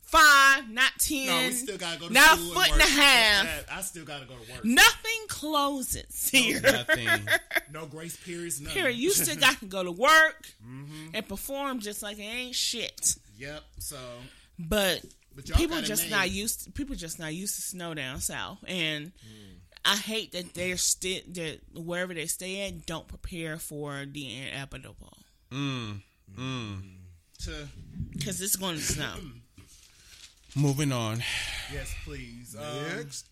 five, 0.01 0.67
not 0.71 0.91
ten, 0.97 1.27
no, 1.27 1.47
we 1.49 1.51
still 1.53 1.77
gotta 1.77 1.99
go 1.99 2.07
to 2.07 2.13
not 2.13 2.39
school. 2.39 2.51
a 2.51 2.55
foot 2.55 2.71
and, 2.71 2.81
and 2.81 2.81
a 2.81 2.85
work. 2.85 3.03
half. 3.05 3.65
I 3.71 3.81
still 3.81 4.05
gotta 4.05 4.25
go 4.25 4.33
to 4.33 4.51
work. 4.53 4.65
Nothing 4.65 5.25
closes 5.27 6.29
here. 6.29 6.59
Nothing. 6.61 7.07
No 7.71 7.85
grace 7.85 8.17
periods. 8.17 8.59
Nothing. 8.59 8.81
Here, 8.81 8.89
you 8.89 9.11
still 9.11 9.35
got 9.35 9.59
to 9.59 9.65
go 9.67 9.83
to 9.83 9.91
work 9.91 10.47
Mm-hmm. 10.67 11.09
and 11.13 11.27
perform 11.29 11.79
just 11.81 12.01
like 12.01 12.17
it 12.17 12.23
ain't 12.23 12.55
shit. 12.55 13.15
Yep. 13.37 13.61
So 13.77 13.97
But, 14.57 15.01
people 15.45 15.75
got 15.75 15.83
it 15.83 15.87
just 15.87 16.03
made. 16.03 16.11
not 16.11 16.29
used. 16.31 16.73
people 16.75 16.95
just 16.95 17.19
not 17.19 17.33
used 17.33 17.55
to 17.55 17.61
snow 17.61 17.93
down 17.93 18.19
south, 18.19 18.59
and 18.67 19.11
I 19.85 19.95
hate 19.95 20.31
that 20.33 20.53
they're 20.53 20.77
still 20.77 21.21
that 21.33 21.59
wherever 21.73 22.13
they 22.13 22.25
stay 22.27 22.67
at 22.67 22.85
don't 22.85 23.07
prepare 23.07 23.57
for 23.57 24.05
the 24.05 24.41
inevitable 24.47 25.17
to 27.39 27.67
because 28.11 28.41
it's 28.41 28.55
going 28.55 28.75
to 28.75 28.81
snow. 28.81 29.13
Moving 30.55 30.91
on. 30.91 31.17
yes, 31.71 31.93
please. 32.03 32.55
Um, 32.59 32.97
Next. 32.97 33.25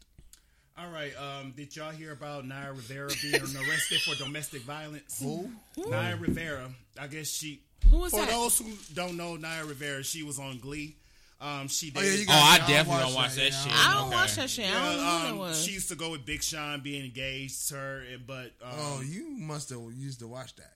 All 0.77 0.89
right. 0.91 1.11
Um, 1.17 1.51
did 1.57 1.75
y'all 1.75 1.89
hear 1.91 2.11
about 2.11 2.45
Naya 2.45 2.71
Rivera 2.71 3.09
being 3.21 3.33
arrested 3.43 3.99
for 4.01 4.15
domestic 4.23 4.61
violence? 4.61 5.19
Who? 5.21 5.49
Naya 5.89 6.15
Rivera. 6.15 6.69
I 6.99 7.07
guess 7.07 7.27
she. 7.27 7.61
Who 7.89 7.97
was 7.97 8.11
For 8.11 8.19
that? 8.21 8.29
those 8.29 8.59
who 8.59 8.71
don't 8.93 9.17
know 9.17 9.35
Naya 9.35 9.65
Rivera, 9.65 10.03
she 10.03 10.21
was 10.23 10.39
on 10.39 10.59
Glee. 10.59 10.95
Um, 11.39 11.67
she 11.67 11.93
Oh, 11.95 12.01
yeah, 12.01 12.23
Oh, 12.27 12.31
I 12.33 12.57
I'll 12.61 12.67
definitely 12.67 13.03
don't 13.03 13.13
watch 13.13 13.35
that, 13.35 13.51
that 13.51 13.53
shit. 13.53 13.71
I 13.73 13.93
don't 13.97 14.07
Okay. 14.07 14.15
watch 14.15 14.35
that 14.37 14.49
shit. 14.49 14.65
I 14.65 14.71
don't 14.73 14.83
know 14.83 14.89
who 15.19 15.23
that 15.25 15.31
um, 15.33 15.37
was. 15.37 15.63
she 15.63 15.71
used 15.73 15.89
to 15.89 15.95
go 15.95 16.09
with 16.11 16.25
Big 16.25 16.41
Sean, 16.41 16.79
being 16.81 17.05
engaged 17.05 17.67
to 17.69 17.75
her, 17.75 18.03
but 18.25 18.53
um, 18.63 18.71
Oh, 18.73 19.01
you 19.05 19.29
must 19.29 19.69
have 19.69 19.79
used 19.95 20.19
to 20.21 20.27
watch 20.27 20.55
that. 20.55 20.73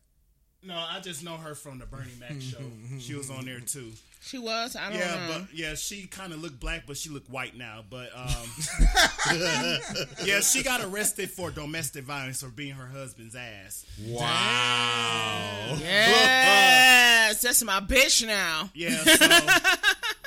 no, 0.64 0.76
I 0.76 1.00
just 1.00 1.24
know 1.24 1.38
her 1.38 1.56
from 1.56 1.80
the 1.80 1.86
Bernie 1.88 2.12
Mac 2.20 2.40
show. 2.42 2.60
She 3.00 3.16
was 3.16 3.32
on 3.32 3.46
there 3.46 3.60
too. 3.60 3.92
she 4.22 4.38
was. 4.38 4.76
I 4.76 4.92
don't 4.92 5.00
Yeah, 5.00 5.06
know. 5.08 5.14
Yeah, 5.16 5.38
but 5.40 5.54
yeah, 5.58 5.74
she 5.74 6.06
kind 6.06 6.32
of 6.32 6.40
looked 6.44 6.60
black, 6.60 6.84
but 6.86 6.96
she 6.96 7.10
looked 7.10 7.32
white 7.32 7.58
now. 7.58 7.84
But 7.90 8.10
um, 8.16 8.28
yeah, 10.24 10.42
she 10.42 10.62
got 10.62 10.84
arrested 10.84 11.32
for 11.32 11.50
domestic 11.50 12.04
violence 12.04 12.44
for 12.44 12.50
being 12.50 12.74
her 12.76 12.86
husband's 12.86 13.36
ass. 13.36 13.84
Wow. 14.08 15.78
yes, 15.80 17.42
that's 17.42 17.64
my 17.64 17.80
bitch 17.80 18.26
now. 18.28 18.70
Yeah, 18.76 19.04
so 19.04 19.28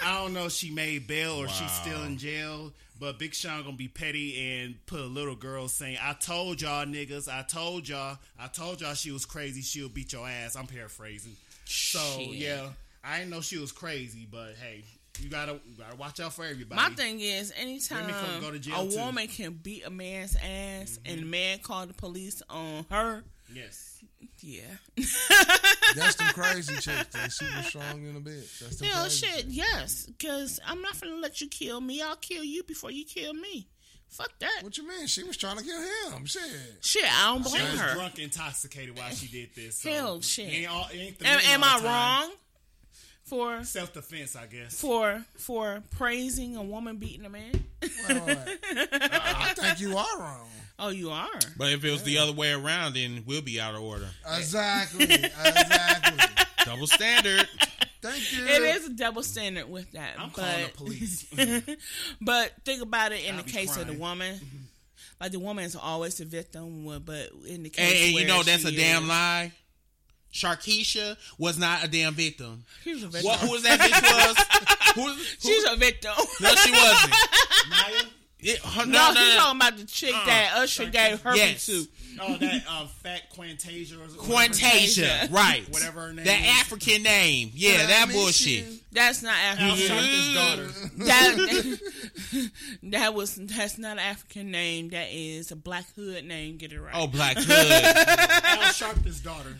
I 0.04 0.20
don't 0.22 0.34
know 0.34 0.46
if 0.46 0.52
she 0.52 0.70
made 0.70 1.06
bail 1.06 1.32
or 1.32 1.48
she's 1.48 1.70
still 1.72 2.02
in 2.04 2.18
jail. 2.18 2.72
But 3.00 3.18
Big 3.18 3.34
Sean 3.34 3.64
gonna 3.64 3.76
be 3.76 3.88
petty 3.88 4.38
and 4.62 4.76
put 4.86 5.00
a 5.00 5.06
little 5.06 5.34
girl 5.34 5.66
saying, 5.66 5.98
"I 6.00 6.12
told 6.12 6.62
y'all 6.62 6.86
niggas, 6.86 7.28
I 7.28 7.42
told 7.42 7.88
y'all, 7.88 8.18
I 8.38 8.46
told 8.46 8.80
y'all 8.80 8.94
she 8.94 9.10
was 9.10 9.26
crazy. 9.26 9.62
She'll 9.62 9.88
beat 9.88 10.12
your 10.12 10.28
ass." 10.28 10.54
I'm 10.54 10.66
paraphrasing. 10.66 11.36
So 11.64 11.98
Shit. 12.18 12.28
yeah, 12.34 12.68
I 13.02 13.18
didn't 13.18 13.30
know 13.30 13.40
she 13.40 13.58
was 13.58 13.72
crazy, 13.72 14.28
but 14.30 14.54
hey, 14.62 14.84
you 15.20 15.28
gotta 15.28 15.58
you 15.66 15.76
gotta 15.76 15.96
watch 15.96 16.20
out 16.20 16.34
for 16.34 16.44
everybody. 16.44 16.80
My 16.80 16.90
thing 16.90 17.20
is, 17.20 17.52
anytime 17.56 18.08
go 18.40 18.50
to 18.52 18.58
jail, 18.60 18.86
a 18.86 18.90
too. 18.90 18.96
woman 18.96 19.26
can 19.26 19.52
beat 19.54 19.84
a 19.84 19.90
man's 19.90 20.36
ass 20.36 20.98
and 21.04 21.20
the 21.20 21.26
man 21.26 21.58
called 21.58 21.88
the 21.88 21.94
police 21.94 22.42
on 22.48 22.86
her, 22.90 23.24
yes, 23.52 23.93
yeah. 24.40 24.60
That's 25.96 26.16
them 26.16 26.26
crazy 26.28 26.74
chicks. 26.74 27.06
They 27.12 27.28
super 27.28 27.62
strong 27.62 28.06
in 28.06 28.16
a 28.16 28.20
bitch. 28.20 28.58
That's 28.60 28.76
them 28.76 28.88
Hell, 28.88 29.02
crazy 29.04 29.26
shit, 29.26 29.36
chicks. 29.42 29.48
yes. 29.54 30.06
Because 30.06 30.60
I'm 30.66 30.82
not 30.82 31.00
gonna 31.00 31.16
let 31.16 31.40
you 31.40 31.48
kill 31.48 31.80
me. 31.80 32.02
I'll 32.02 32.16
kill 32.16 32.42
you 32.44 32.62
before 32.64 32.90
you 32.90 33.04
kill 33.04 33.34
me. 33.34 33.68
Fuck 34.08 34.30
that. 34.40 34.60
What 34.62 34.76
you 34.78 34.86
mean? 34.86 35.06
She 35.08 35.24
was 35.24 35.36
trying 35.36 35.56
to 35.58 35.64
kill 35.64 35.80
him. 36.12 36.24
Shit. 36.26 36.40
Shit, 36.80 37.04
I 37.04 37.34
don't 37.34 37.44
she 37.48 37.60
was 37.60 37.80
her. 37.80 37.94
drunk, 37.94 38.18
intoxicated 38.20 38.96
while 38.96 39.10
she 39.10 39.26
did 39.26 39.50
this. 39.56 39.78
So 39.80 39.90
Hell, 39.90 40.20
shit. 40.20 40.52
ain't 40.52 40.70
all- 40.70 40.88
ain't 40.92 41.18
the 41.18 41.26
Am, 41.26 41.40
am 41.46 41.64
all 41.64 41.68
I 41.70 41.78
the 41.80 41.86
time. 41.88 42.20
wrong 42.28 42.36
for 43.24 43.64
Self 43.64 43.92
defense, 43.92 44.36
I 44.36 44.46
guess. 44.46 44.78
for 44.80 45.24
for 45.38 45.82
praising 45.96 46.54
a 46.56 46.62
woman 46.62 46.96
beating 46.98 47.24
a 47.26 47.30
man? 47.30 47.64
Well, 48.08 48.38
I 48.92 49.52
think 49.56 49.80
you 49.80 49.96
are 49.96 50.18
wrong. 50.18 50.48
Oh, 50.78 50.88
you 50.88 51.10
are. 51.10 51.28
But 51.56 51.72
if 51.72 51.84
it 51.84 51.90
was 51.90 52.02
the 52.02 52.18
other 52.18 52.32
way 52.32 52.52
around, 52.52 52.94
then 52.94 53.22
we'll 53.26 53.42
be 53.42 53.60
out 53.60 53.74
of 53.74 53.82
order. 53.82 54.08
Exactly. 54.36 55.04
exactly. 55.14 56.44
Double 56.64 56.86
standard. 56.86 57.48
Thank 58.02 58.32
you. 58.32 58.44
It 58.44 58.62
is 58.76 58.86
a 58.88 58.92
double 58.92 59.22
standard 59.22 59.70
with 59.70 59.92
that. 59.92 60.18
I'm 60.18 60.30
but, 60.30 60.42
calling 60.42 60.66
the 60.66 60.72
police. 60.72 61.78
but 62.20 62.52
think 62.64 62.82
about 62.82 63.12
it 63.12 63.24
in 63.24 63.36
I'll 63.36 63.38
the 63.38 63.44
be 63.44 63.52
case 63.52 63.76
of 63.76 63.86
the 63.86 63.94
woman. 63.94 64.40
Like 65.20 65.32
the 65.32 65.38
woman 65.38 65.64
is 65.64 65.76
always 65.76 66.16
the 66.16 66.24
victim, 66.24 66.84
but 67.04 67.30
in 67.48 67.62
the 67.62 67.70
case 67.70 67.92
And, 67.92 67.98
and 67.98 68.08
you 68.10 68.14
where 68.16 68.26
know 68.26 68.42
that's 68.42 68.64
a 68.64 68.70
she 68.70 68.76
damn 68.76 69.06
lie. 69.06 69.52
Sharkeisha 70.32 71.16
was 71.38 71.56
not 71.56 71.84
a 71.84 71.88
damn 71.88 72.14
victim. 72.14 72.64
She's 72.82 73.04
a 73.04 73.06
victim. 73.06 73.30
What? 73.30 73.38
Who 73.38 73.50
was 73.52 73.62
that 73.62 73.78
bitch? 73.78 74.02
Was? 74.02 74.94
Who? 74.96 75.12
who 75.12 75.22
She's 75.38 75.64
a 75.70 75.76
victim. 75.76 76.12
no, 76.40 76.54
she 76.56 76.72
wasn't. 76.72 77.14
Naya? 77.70 78.02
It- 78.44 78.58
her- 78.60 78.86
No, 78.86 78.92
no, 78.92 79.06
he's 79.08 79.14
no, 79.14 79.24
no. 79.34 79.36
talking 79.40 79.56
about 79.60 79.76
the 79.78 79.84
chick 79.86 80.12
that 80.26 80.52
Usher 80.56 80.86
gave 80.86 81.20
her 81.22 81.34
Yes. 81.36 81.66
to. 81.66 81.86
Oh, 82.20 82.36
that 82.36 82.62
um, 82.68 82.88
fat 83.02 83.22
Quantasia 83.34 83.94
or 83.94 84.00
whatever. 84.00 84.18
Quantasia, 84.18 85.32
right? 85.32 85.68
Whatever 85.70 86.02
her 86.02 86.12
name 86.12 86.24
That 86.26 86.40
is. 86.42 86.46
African 86.60 87.02
name, 87.02 87.50
yeah, 87.54 87.82
I 87.82 87.86
that 87.86 88.08
miss 88.08 88.16
bullshit. 88.16 88.64
You. 88.94 89.00
That's 89.00 89.22
not 89.22 89.34
Al 89.34 89.72
African. 89.72 89.86
Sharpton's 89.86 90.34
daughter. 90.34 90.66
that, 91.04 92.50
that 92.84 93.14
was 93.14 93.34
that's 93.34 93.78
not 93.78 93.92
an 93.92 93.98
African 93.98 94.50
name. 94.50 94.90
That 94.90 95.08
is 95.10 95.50
a 95.50 95.56
black 95.56 95.86
hood 95.94 96.24
name. 96.24 96.56
Get 96.56 96.72
it 96.72 96.80
right. 96.80 96.92
Oh, 96.94 97.06
Black 97.06 97.36
Hood. 97.36 97.48
Al 98.44 98.72
Sharpton's 98.72 99.20
daughter. 99.20 99.56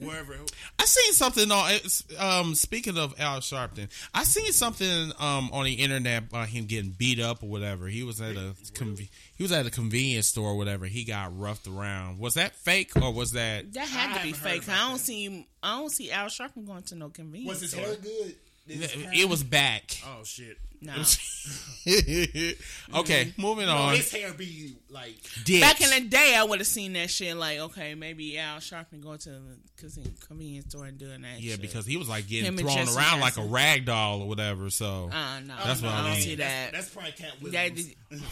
Wherever. 0.00 0.34
I 0.78 0.84
seen 0.84 1.12
something 1.12 1.50
on. 1.50 1.72
Um, 2.18 2.54
speaking 2.54 2.98
of 2.98 3.14
Al 3.18 3.40
Sharpton, 3.40 3.88
I 4.14 4.24
seen 4.24 4.52
something 4.52 5.12
um 5.18 5.50
on 5.52 5.64
the 5.64 5.74
internet 5.74 6.24
about 6.24 6.48
him 6.48 6.66
getting 6.66 6.90
beat 6.90 7.20
up 7.20 7.42
or 7.42 7.48
whatever. 7.48 7.86
He 7.88 8.02
was 8.02 8.20
at 8.20 8.36
a 8.36 8.54
conve- 8.72 9.08
he 9.36 9.42
was 9.42 9.52
at 9.52 9.66
a 9.66 9.70
convenience 9.70 10.26
store 10.26 10.50
or 10.50 10.56
whatever. 10.56 10.86
He 10.86 11.04
got 11.04 11.38
roughed 11.38 11.66
around. 11.68 12.18
Was 12.18 12.34
that 12.34 12.54
fake 12.56 12.92
or 13.00 13.12
was 13.12 13.32
that? 13.32 13.72
that 13.74 13.88
had 13.88 14.10
I 14.12 14.18
to 14.18 14.22
be 14.24 14.32
fake. 14.32 14.68
I 14.68 14.88
don't 14.88 14.92
that. 14.94 14.98
see. 14.98 15.46
I 15.62 15.78
don't 15.78 15.90
see 15.90 16.10
Al 16.10 16.26
Sharpton 16.26 16.66
going 16.66 16.82
to 16.84 16.94
no 16.94 17.08
convenience 17.08 17.48
Was 17.48 17.60
his 17.62 17.70
store. 17.72 17.84
hair 17.84 17.96
good? 17.96 18.36
Did 18.68 18.90
It 19.14 19.28
was 19.28 19.42
back. 19.42 19.98
Oh, 20.06 20.22
shit. 20.24 20.58
No. 20.80 20.94
okay, 23.00 23.32
moving 23.36 23.66
No, 23.66 23.74
on. 23.76 23.96
his 23.96 24.12
hair 24.12 24.32
be 24.32 24.76
like. 24.90 25.16
Ditch. 25.44 25.60
Back 25.60 25.80
in 25.80 25.90
the 25.90 26.08
day, 26.08 26.36
I 26.36 26.44
would 26.44 26.60
have 26.60 26.68
seen 26.68 26.92
that 26.92 27.10
shit. 27.10 27.36
Like, 27.36 27.58
okay, 27.58 27.96
maybe 27.96 28.38
Al 28.38 28.58
Sharpton 28.58 29.00
going 29.02 29.18
to 29.18 29.30
the 29.30 29.40
conven- 29.82 30.28
convenience 30.28 30.66
store 30.70 30.84
and 30.86 30.96
doing 30.96 31.22
that. 31.22 31.40
yeah, 31.40 31.52
shit. 31.52 31.62
because 31.62 31.84
he 31.84 31.96
was 31.96 32.08
like 32.08 32.28
getting 32.28 32.46
Him 32.46 32.56
thrown 32.58 32.88
around 32.96 33.18
like 33.20 33.36
a 33.38 33.42
rag 33.42 33.86
doll 33.86 34.22
or 34.22 34.28
whatever. 34.28 34.70
So 34.70 35.10
uh, 35.12 35.40
no, 35.40 35.54
That's 35.64 35.82
what 35.82 35.90
I 35.92 35.98
I 35.98 36.02
don't 36.02 36.12
mean. 36.12 36.20
see 36.20 36.34
That's, 36.36 36.52
that. 36.52 36.72
that's 36.72 36.88
probably 36.90 37.10
Katt 37.12 37.32
That 37.32 37.42
Williams. 37.72 37.94
is- 38.12 38.22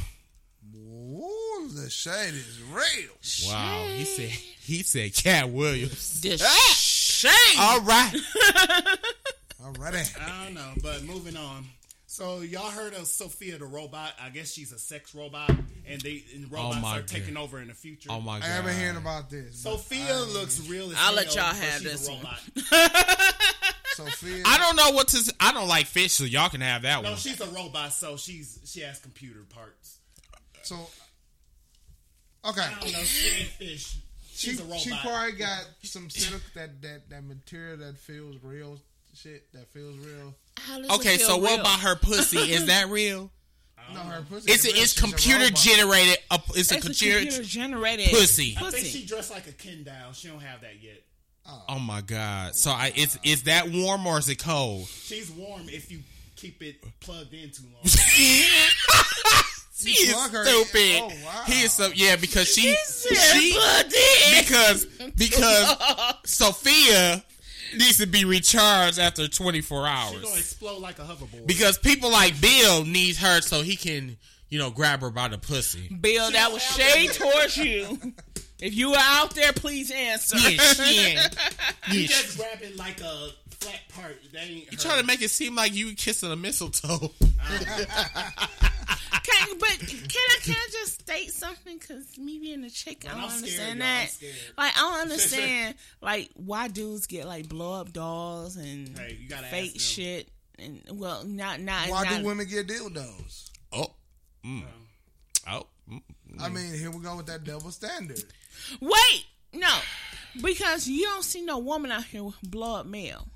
Ooh, 0.78 1.68
the 1.74 1.88
shade 1.90 2.34
is 2.34 2.60
real. 2.70 3.50
wow, 3.52 3.86
he 3.96 4.04
said 4.04 4.28
he 4.28 4.82
said 4.84 5.12
Katt 5.14 5.50
Williams. 5.50 6.20
This 6.20 6.42
Ah! 6.44 6.74
shame. 6.76 7.58
All 7.58 7.80
right. 7.80 8.14
Alrighty. 9.72 10.20
I 10.20 10.44
don't 10.44 10.54
know, 10.54 10.72
but 10.82 11.02
moving 11.02 11.36
on. 11.36 11.64
So 12.08 12.40
y'all 12.40 12.70
heard 12.70 12.94
of 12.94 13.06
Sophia 13.08 13.58
the 13.58 13.64
robot? 13.66 14.12
I 14.22 14.28
guess 14.28 14.52
she's 14.52 14.70
a 14.72 14.78
sex 14.78 15.12
robot, 15.14 15.50
and 15.88 16.00
they 16.02 16.22
and 16.34 16.44
oh 16.46 16.54
robots 16.56 16.76
Oh 16.78 16.80
my 16.80 16.98
are 16.98 17.02
taking 17.02 17.36
over 17.36 17.60
in 17.60 17.66
the 17.68 17.74
future. 17.74 18.10
Oh 18.12 18.20
my 18.20 18.38
god. 18.38 18.44
I 18.46 18.48
haven't 18.52 18.76
heard 18.76 18.96
about 18.96 19.28
this. 19.28 19.58
Sophia 19.58 20.14
I- 20.14 20.20
looks 20.32 20.68
real. 20.68 20.90
As 20.90 20.96
I'll 21.00 21.14
let 21.14 21.34
y'all 21.34 21.44
have 21.52 21.80
she's 21.80 21.82
this 21.82 22.08
a 22.08 22.12
one. 22.12 22.20
robot. 22.22 22.40
Sophia. 23.96 24.42
I 24.46 24.58
don't 24.58 24.76
know 24.76 24.90
what 24.92 25.08
to. 25.08 25.34
I 25.40 25.52
don't 25.52 25.68
like 25.68 25.86
fish, 25.86 26.12
so 26.12 26.24
y'all 26.24 26.48
can 26.48 26.60
have 26.60 26.82
that 26.82 26.96
No, 27.02 27.02
one. 27.02 27.10
No, 27.12 27.16
she's 27.16 27.40
a 27.40 27.46
robot, 27.46 27.92
so 27.92 28.16
she's 28.16 28.60
she 28.64 28.80
has 28.80 28.98
computer 29.00 29.40
parts. 29.48 29.98
So. 30.62 30.76
Okay. 32.48 32.60
I 32.62 32.70
don't 32.80 32.92
know. 32.92 32.98
She 33.00 33.40
ain't 33.40 33.48
fish. 33.48 33.98
She, 34.32 34.50
She's 34.50 34.60
a 34.60 34.64
robot. 34.64 34.78
she 34.80 34.90
probably 35.02 35.32
got 35.32 35.66
some 35.82 36.08
silk 36.10 36.42
that, 36.54 36.82
that 36.82 37.08
that 37.10 37.24
material 37.24 37.78
that 37.78 37.96
feels 37.96 38.36
real 38.42 38.78
shit 39.16 39.52
that 39.52 39.68
feels 39.72 39.96
real. 39.98 40.34
Okay, 40.96 41.14
it 41.14 41.18
feel 41.18 41.28
so 41.28 41.36
what 41.38 41.60
about 41.60 41.80
her 41.80 41.96
pussy? 41.96 42.38
Is 42.38 42.66
that 42.66 42.88
real? 42.88 43.30
No, 43.94 44.00
her 44.00 44.22
pussy. 44.22 44.50
It's 44.50 44.64
ain't 44.66 44.74
real. 44.74 44.82
it's 44.82 44.92
She's 44.92 44.98
a 44.98 45.06
computer 45.06 45.44
robot. 45.44 45.54
generated. 45.58 46.18
Uh, 46.30 46.38
it's 46.54 46.56
a 46.56 46.58
It's 46.58 46.72
a 46.72 46.80
computer. 46.80 47.18
computer 47.20 47.42
generated 47.44 48.08
pussy. 48.10 48.56
I 48.60 48.70
think 48.70 48.86
she 48.86 49.06
dressed 49.06 49.30
like 49.30 49.46
a 49.46 49.52
Ken 49.52 49.84
doll. 49.84 50.12
She 50.12 50.28
don't 50.28 50.40
have 50.42 50.60
that 50.62 50.82
yet. 50.82 51.02
Oh 51.68 51.78
my 51.78 52.00
god! 52.00 52.56
So 52.56 52.70
I, 52.72 52.92
it's 52.96 53.16
is 53.22 53.44
that 53.44 53.70
warm 53.70 54.04
or 54.06 54.18
is 54.18 54.28
it 54.28 54.42
cold? 54.42 54.88
She's 54.88 55.30
warm 55.30 55.68
if 55.68 55.92
you 55.92 56.00
keep 56.34 56.60
it 56.60 56.82
plugged 57.00 57.32
in 57.32 57.50
too 57.50 57.62
long. 57.72 57.82
She 59.78 59.90
is 59.90 60.16
stupid. 60.24 61.02
Oh, 61.02 61.12
wow. 61.24 61.42
He 61.46 61.62
is 61.62 61.72
so 61.72 61.88
yeah 61.94 62.16
because 62.16 62.48
she 62.52 62.74
said 62.86 63.14
she 63.38 63.52
plugged 63.52 63.94
in. 63.94 64.42
because 64.42 64.86
because 65.16 66.14
Sophia 66.24 67.22
needs 67.74 67.98
to 67.98 68.06
be 68.06 68.24
recharged 68.24 68.98
after 68.98 69.28
24 69.28 69.86
hours. 69.86 70.12
She's 70.12 70.22
gonna 70.22 70.36
hours 70.36 70.38
explode 70.38 70.78
like 70.80 70.98
a 70.98 71.02
hoverboard. 71.02 71.46
because 71.46 71.78
people 71.78 72.10
like 72.10 72.40
Bill 72.40 72.84
needs 72.84 73.18
her 73.18 73.40
so 73.40 73.62
he 73.62 73.76
can 73.76 74.16
you 74.48 74.58
know 74.58 74.70
grab 74.70 75.00
her 75.00 75.10
by 75.10 75.28
the 75.28 75.38
pussy. 75.38 75.88
Bill, 76.00 76.30
that 76.30 76.52
was 76.52 76.62
shade 76.62 77.12
towards 77.12 77.56
you. 77.56 77.98
If 78.60 78.74
you 78.74 78.94
are 78.94 79.02
out 79.02 79.34
there, 79.34 79.52
please 79.52 79.90
answer. 79.90 80.36
Yeah, 80.38 80.58
shit. 80.58 81.38
you 81.92 82.00
Yeah, 82.00 82.06
just 82.06 82.38
grabbing 82.38 82.76
like 82.76 83.00
a 83.00 83.28
flat 83.50 83.80
part. 83.94 84.16
That 84.32 84.44
ain't. 84.44 84.72
You 84.72 84.78
trying 84.78 85.00
to 85.00 85.06
make 85.06 85.20
it 85.22 85.30
seem 85.30 85.54
like 85.54 85.74
you 85.74 85.94
kissing 85.94 86.32
a 86.32 86.36
mistletoe. 86.36 87.12
Can, 89.26 89.58
but 89.58 89.78
can 89.80 89.98
I 90.14 90.38
can 90.42 90.54
I 90.54 90.68
just 90.70 91.00
state 91.00 91.32
something? 91.32 91.78
Because 91.78 92.16
me 92.16 92.38
being 92.38 92.62
a 92.64 92.70
chick, 92.70 93.04
I 93.08 93.20
don't 93.20 93.30
scared, 93.30 93.36
understand 93.36 93.58
y'all. 93.58 93.72
I'm 93.72 93.78
that. 93.78 94.10
scared. 94.10 94.34
Like 94.56 94.72
I 94.76 94.80
don't 94.80 95.00
understand 95.00 95.74
like 96.00 96.30
why 96.34 96.68
dudes 96.68 97.06
get 97.06 97.26
like 97.26 97.48
blow 97.48 97.80
up 97.80 97.92
dolls 97.92 98.56
and 98.56 98.96
Hey, 98.96 99.18
you 99.20 99.36
fake 99.50 99.80
shit. 99.80 100.28
And 100.58 100.80
well, 100.92 101.24
not 101.24 101.60
not 101.60 101.88
Why 101.88 102.04
not, 102.04 102.20
do 102.20 102.26
women 102.26 102.46
get 102.46 102.68
dildos? 102.68 103.50
Oh, 103.72 103.94
mm. 104.44 104.62
oh. 105.50 105.66
mm. 105.90 106.02
I 106.40 106.48
mean, 106.48 106.72
here 106.74 106.90
we 106.90 106.98
go 107.02 107.16
with 107.16 107.26
that 107.26 107.44
double 107.44 107.70
standard. 107.70 108.22
Wait, 108.80 109.26
no, 109.52 109.74
because 110.42 110.86
you 110.88 111.04
don't 111.04 111.24
see 111.24 111.42
no 111.42 111.58
woman 111.58 111.90
out 111.90 112.04
here 112.04 112.24
with 112.24 112.40
blood 112.42 112.80
up 112.80 112.86
male. 112.86 113.26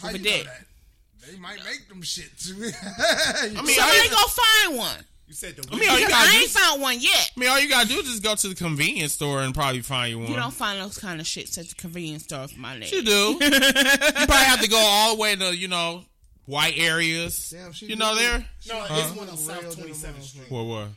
How 0.00 0.12
With 0.12 0.24
you 0.24 0.30
a 0.30 0.32
know 0.32 0.38
dick. 0.38 0.46
that? 0.46 1.30
They 1.30 1.38
might 1.38 1.58
make 1.64 1.88
them 1.88 2.02
shit 2.02 2.30
too. 2.38 2.54
I 2.54 3.46
mean, 3.62 3.74
Somebody 3.74 4.08
go 4.08 4.16
find 4.28 4.78
one. 4.78 5.04
You 5.26 5.34
said 5.34 5.56
the. 5.56 5.68
I 5.70 5.78
mean, 5.78 5.88
all 5.90 5.98
you 5.98 6.08
gotta 6.08 6.28
I 6.28 6.32
do 6.32 6.36
ain't 6.38 6.46
is, 6.46 6.56
found 6.56 6.80
one 6.80 6.96
yet. 7.00 7.30
I 7.36 7.40
mean, 7.40 7.48
all 7.50 7.60
you 7.60 7.68
gotta 7.68 7.86
do 7.88 7.98
is 7.98 8.04
just 8.04 8.22
go 8.22 8.34
to 8.34 8.48
the 8.48 8.54
convenience 8.54 9.12
store 9.12 9.42
and 9.42 9.54
probably 9.54 9.82
find 9.82 10.10
you 10.10 10.18
one. 10.20 10.28
You 10.28 10.36
don't 10.36 10.54
find 10.54 10.80
those 10.80 10.96
kind 10.96 11.20
of 11.20 11.26
shit 11.26 11.56
at 11.58 11.68
the 11.68 11.74
convenience 11.74 12.24
store 12.24 12.48
for 12.48 12.58
my 12.58 12.78
name. 12.78 12.88
You 12.90 13.02
do. 13.02 13.38
you 13.40 13.50
probably 13.50 14.36
have 14.36 14.62
to 14.62 14.68
go 14.68 14.78
all 14.78 15.14
the 15.16 15.20
way 15.20 15.36
to 15.36 15.54
you 15.54 15.68
know 15.68 16.04
white 16.46 16.78
areas. 16.78 17.50
Damn, 17.50 17.72
she 17.72 17.86
you 17.86 17.96
know 17.96 18.16
do. 18.16 18.22
no, 18.22 18.28
there. 18.28 18.46
it's 18.62 19.14
one 19.14 19.28
on 19.28 19.36
South 19.36 19.76
Twenty 19.76 19.92
Seventh. 19.92 20.22
Street. 20.24 20.50
What? 20.50 20.64
What? 20.64 20.88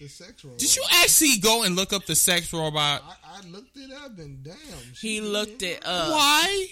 The 0.00 0.08
sex 0.08 0.44
robot. 0.44 0.58
Did 0.58 0.74
you 0.76 0.82
actually 1.02 1.36
go 1.38 1.62
and 1.62 1.76
look 1.76 1.92
up 1.92 2.06
the 2.06 2.16
sex 2.16 2.52
robot? 2.52 3.02
I, 3.06 3.38
I 3.38 3.46
looked 3.48 3.76
it 3.76 3.92
up 3.92 4.18
and 4.18 4.42
damn. 4.42 4.54
He 5.00 5.16
she- 5.16 5.20
looked 5.20 5.62
it 5.62 5.86
up. 5.86 6.08
Why? 6.10 6.66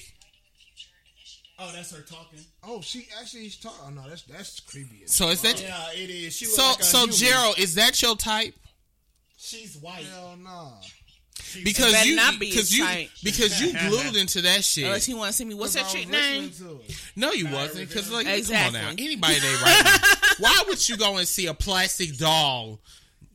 Oh, 1.61 1.71
that's 1.75 1.91
her 1.95 2.03
talking. 2.03 2.39
Oh, 2.63 2.81
she 2.81 3.07
actually 3.21 3.47
is 3.47 3.57
talking. 3.57 3.79
Oh 3.87 3.91
no, 3.91 4.09
that's 4.09 4.23
that's 4.23 4.61
creepy. 4.61 5.03
as- 5.05 5.13
So 5.13 5.29
is 5.29 5.43
that 5.43 5.61
Yeah, 5.61 5.77
it 5.93 6.09
is. 6.11 6.35
She 6.37 6.45
so? 6.45 6.63
like 6.63 6.83
so 6.83 6.99
human. 7.01 7.15
Gerald, 7.17 7.59
is 7.59 7.75
that 7.75 8.01
your 8.01 8.17
type? 8.17 8.55
She's 9.37 9.77
white. 9.77 10.05
Hell 10.05 10.37
no. 10.43 10.75
She's 11.43 11.65
Because 11.65 11.93
better 11.93 12.09
you 12.09 12.17
not 12.17 12.39
be 12.39 12.51
because 12.51 12.77
you 12.77 12.85
type. 12.85 13.11
because 13.25 13.61
you 13.61 13.73
glued 13.89 14.17
into 14.17 14.41
that 14.43 14.63
shit. 14.65 14.85
Unless 14.85 15.03
shit. 15.05 15.15
he 15.15 15.19
want 15.19 15.31
to 15.31 15.33
see 15.37 15.45
me. 15.47 15.55
What's 15.55 15.75
that 15.75 15.81
Because 15.93 15.95
I 15.95 15.99
chick 16.01 16.09
name? 16.11 16.43
listening 16.47 16.69
to 16.79 16.83
it. 16.85 17.03
No, 17.17 17.33
you 17.33 17.49
wasn't. 17.49 17.89
Because 17.89 18.11
like, 18.13 18.27
Exactly. 18.27 18.79
come 18.79 18.89
on 18.89 18.97
now, 18.97 19.03
anybody 19.03 19.39
they 19.41 19.55
right 19.55 19.83
now. 19.85 19.97
Why 20.39 20.63
would 20.69 20.89
you 20.89 20.97
go 20.97 21.17
and 21.17 21.27
see 21.27 21.47
a 21.47 21.55
plastic 21.55 22.17
doll 22.19 22.81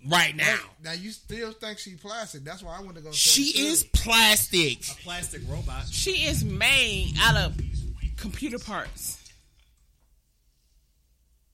right 0.08 0.36
now? 0.36 0.60
Now 0.84 0.94
you 0.94 1.12
still 1.12 1.52
think 1.52 1.80
she 1.80 1.96
plastic? 1.96 2.44
That's 2.44 2.64
why 2.64 2.78
I 2.78 2.82
want 2.82 2.96
to 2.96 3.02
go. 3.02 3.12
She 3.12 3.68
is 3.68 3.84
plastic. 3.84 4.84
a 4.90 5.04
plastic 5.04 5.42
robot. 5.48 5.86
She 5.90 6.26
is 6.26 6.44
made 6.44 7.14
out 7.22 7.36
of 7.36 7.58
computer 8.18 8.60
parts. 8.60 9.20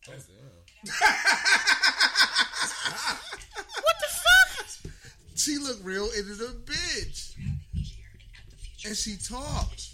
what 0.05 0.17
the 3.99 4.07
fuck? 4.07 4.67
She 5.35 5.57
looked 5.57 5.83
real 5.83 6.09
into 6.17 6.35
the 6.35 6.55
bitch, 6.65 7.35
and 8.85 8.95
she 8.95 9.17
talked. 9.17 9.85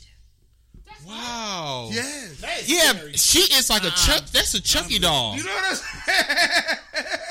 Wow. 1.08 1.90
Yes. 1.92 2.42
Yeah, 2.68 2.94
scary. 2.94 3.14
she 3.14 3.40
is 3.40 3.70
like 3.70 3.84
a 3.84 3.92
Chuck. 3.92 4.26
That's 4.32 4.54
a 4.56 4.62
Chucky 4.62 4.98
doll. 4.98 5.36
You 5.36 5.44
know 5.44 5.52
what 5.52 5.66
I'm 5.70 5.76
saying? 5.76 7.16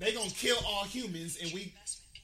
They 0.00 0.12
gonna 0.12 0.30
kill 0.30 0.56
all 0.66 0.84
humans, 0.84 1.38
and 1.42 1.52
we 1.52 1.72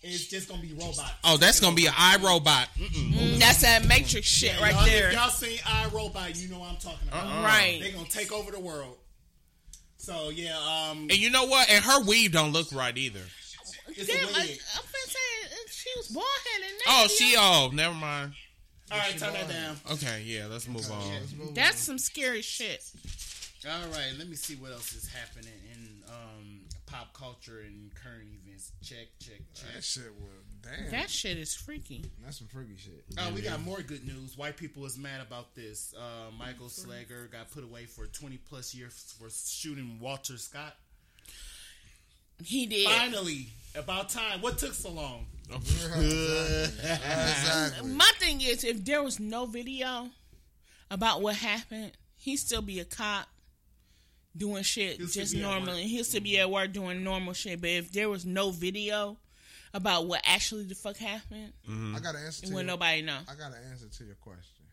it's 0.02 0.26
just 0.26 0.48
gonna 0.48 0.62
be 0.62 0.72
robots. 0.72 1.02
Oh, 1.24 1.36
that's 1.36 1.60
gonna 1.60 1.76
be 1.76 1.86
an 1.86 1.92
iRobot. 1.92 2.66
Mm, 2.78 3.38
that's 3.38 3.60
that 3.62 3.86
Matrix 3.86 4.26
shit 4.26 4.58
right 4.60 4.72
y'all, 4.74 4.84
there. 4.86 5.08
If 5.08 5.14
y'all 5.14 5.28
seen 5.30 5.58
iRobot, 5.58 6.40
you 6.40 6.48
know 6.48 6.58
what 6.60 6.70
I'm 6.70 6.76
talking 6.76 7.08
about. 7.08 7.26
Uh-uh. 7.26 7.42
Right. 7.42 7.78
They're 7.80 7.92
gonna 7.92 8.06
take 8.08 8.32
over 8.32 8.50
the 8.50 8.60
world. 8.60 8.96
So 9.98 10.30
yeah, 10.30 10.56
um, 10.56 11.00
And 11.10 11.18
you 11.18 11.30
know 11.30 11.44
what? 11.46 11.68
And 11.70 11.84
her 11.84 12.02
weave 12.04 12.32
don't 12.32 12.52
look 12.52 12.72
right 12.72 12.96
either. 12.96 13.20
it's 13.88 14.06
Damn, 14.06 14.16
a 14.24 14.28
I, 14.28 14.40
I'm 14.40 14.46
wig. 14.46 14.58
saying 14.58 15.66
she 15.68 15.90
was 15.96 16.08
bald 16.08 16.24
headed. 16.52 16.76
Oh, 16.88 17.08
she. 17.08 17.34
Oh, 17.36 17.70
never 17.72 17.94
mind. 17.94 18.32
All 18.92 18.98
right, 18.98 19.18
turn 19.18 19.32
that 19.32 19.48
down. 19.48 19.76
Okay, 19.92 20.22
yeah. 20.24 20.46
Let's 20.48 20.68
move 20.68 20.88
on. 20.90 21.54
That's 21.54 21.78
some 21.78 21.98
scary 21.98 22.40
shit. 22.42 22.84
All 23.68 23.88
right, 23.88 24.12
let 24.16 24.28
me 24.28 24.36
see 24.36 24.54
what 24.54 24.70
else 24.70 24.94
is 24.94 25.08
happening 25.08 25.52
in 25.64 25.65
pop 26.86 27.12
culture 27.12 27.60
and 27.60 27.92
current 27.94 28.28
events. 28.44 28.72
Check, 28.82 29.08
check, 29.20 29.40
check. 29.54 29.74
That 29.74 29.84
shit 29.84 30.12
was 30.20 30.44
damn. 30.62 30.90
That 30.90 31.10
shit 31.10 31.36
is 31.36 31.54
freaky. 31.54 32.04
That's 32.24 32.38
some 32.38 32.46
freaky 32.46 32.76
shit. 32.76 33.04
Oh, 33.18 33.32
we 33.34 33.42
got 33.42 33.60
more 33.62 33.80
good 33.82 34.06
news. 34.06 34.36
White 34.38 34.56
people 34.56 34.84
is 34.86 34.96
mad 34.96 35.20
about 35.20 35.54
this. 35.54 35.94
Uh, 35.96 36.30
Michael 36.38 36.66
Slager 36.66 37.30
got 37.30 37.50
put 37.50 37.64
away 37.64 37.84
for 37.84 38.06
20 38.06 38.38
plus 38.48 38.74
years 38.74 39.14
for 39.18 39.28
shooting 39.30 39.98
Walter 40.00 40.38
Scott. 40.38 40.74
He 42.44 42.66
did. 42.66 42.86
Finally, 42.86 43.48
about 43.74 44.10
time. 44.10 44.40
What 44.42 44.58
took 44.58 44.74
so 44.74 44.90
long? 44.90 45.26
Exactly. 46.86 47.88
My 47.90 48.10
thing 48.18 48.40
is, 48.40 48.64
if 48.64 48.84
there 48.84 49.02
was 49.02 49.20
no 49.20 49.46
video 49.46 50.10
about 50.90 51.22
what 51.22 51.36
happened, 51.36 51.92
he'd 52.16 52.38
still 52.38 52.62
be 52.62 52.80
a 52.80 52.84
cop 52.84 53.28
doing 54.36 54.62
shit 54.62 54.96
He'll 54.96 55.06
just 55.06 55.34
normally. 55.34 55.84
He'll 55.84 56.04
still 56.04 56.20
be 56.20 56.38
at 56.38 56.50
work 56.50 56.72
doing 56.72 57.02
normal 57.02 57.32
shit. 57.32 57.60
But 57.60 57.70
if 57.70 57.92
there 57.92 58.08
was 58.08 58.24
no 58.24 58.50
video 58.50 59.16
about 59.74 60.06
what 60.06 60.22
actually 60.24 60.64
the 60.64 60.74
fuck 60.74 60.96
happened, 60.96 61.52
mm-hmm. 61.68 61.96
I 61.96 62.00
got 62.00 62.12
to 62.12 62.18
answer 62.18 62.46
it 62.46 62.50
wouldn't 62.50 62.68
your, 62.68 62.76
nobody 62.76 63.02
know. 63.02 63.18
I 63.28 63.34
got 63.34 63.52
to 63.52 63.58
answer 63.70 63.86
to 63.88 64.04
your 64.04 64.16
question. 64.16 64.64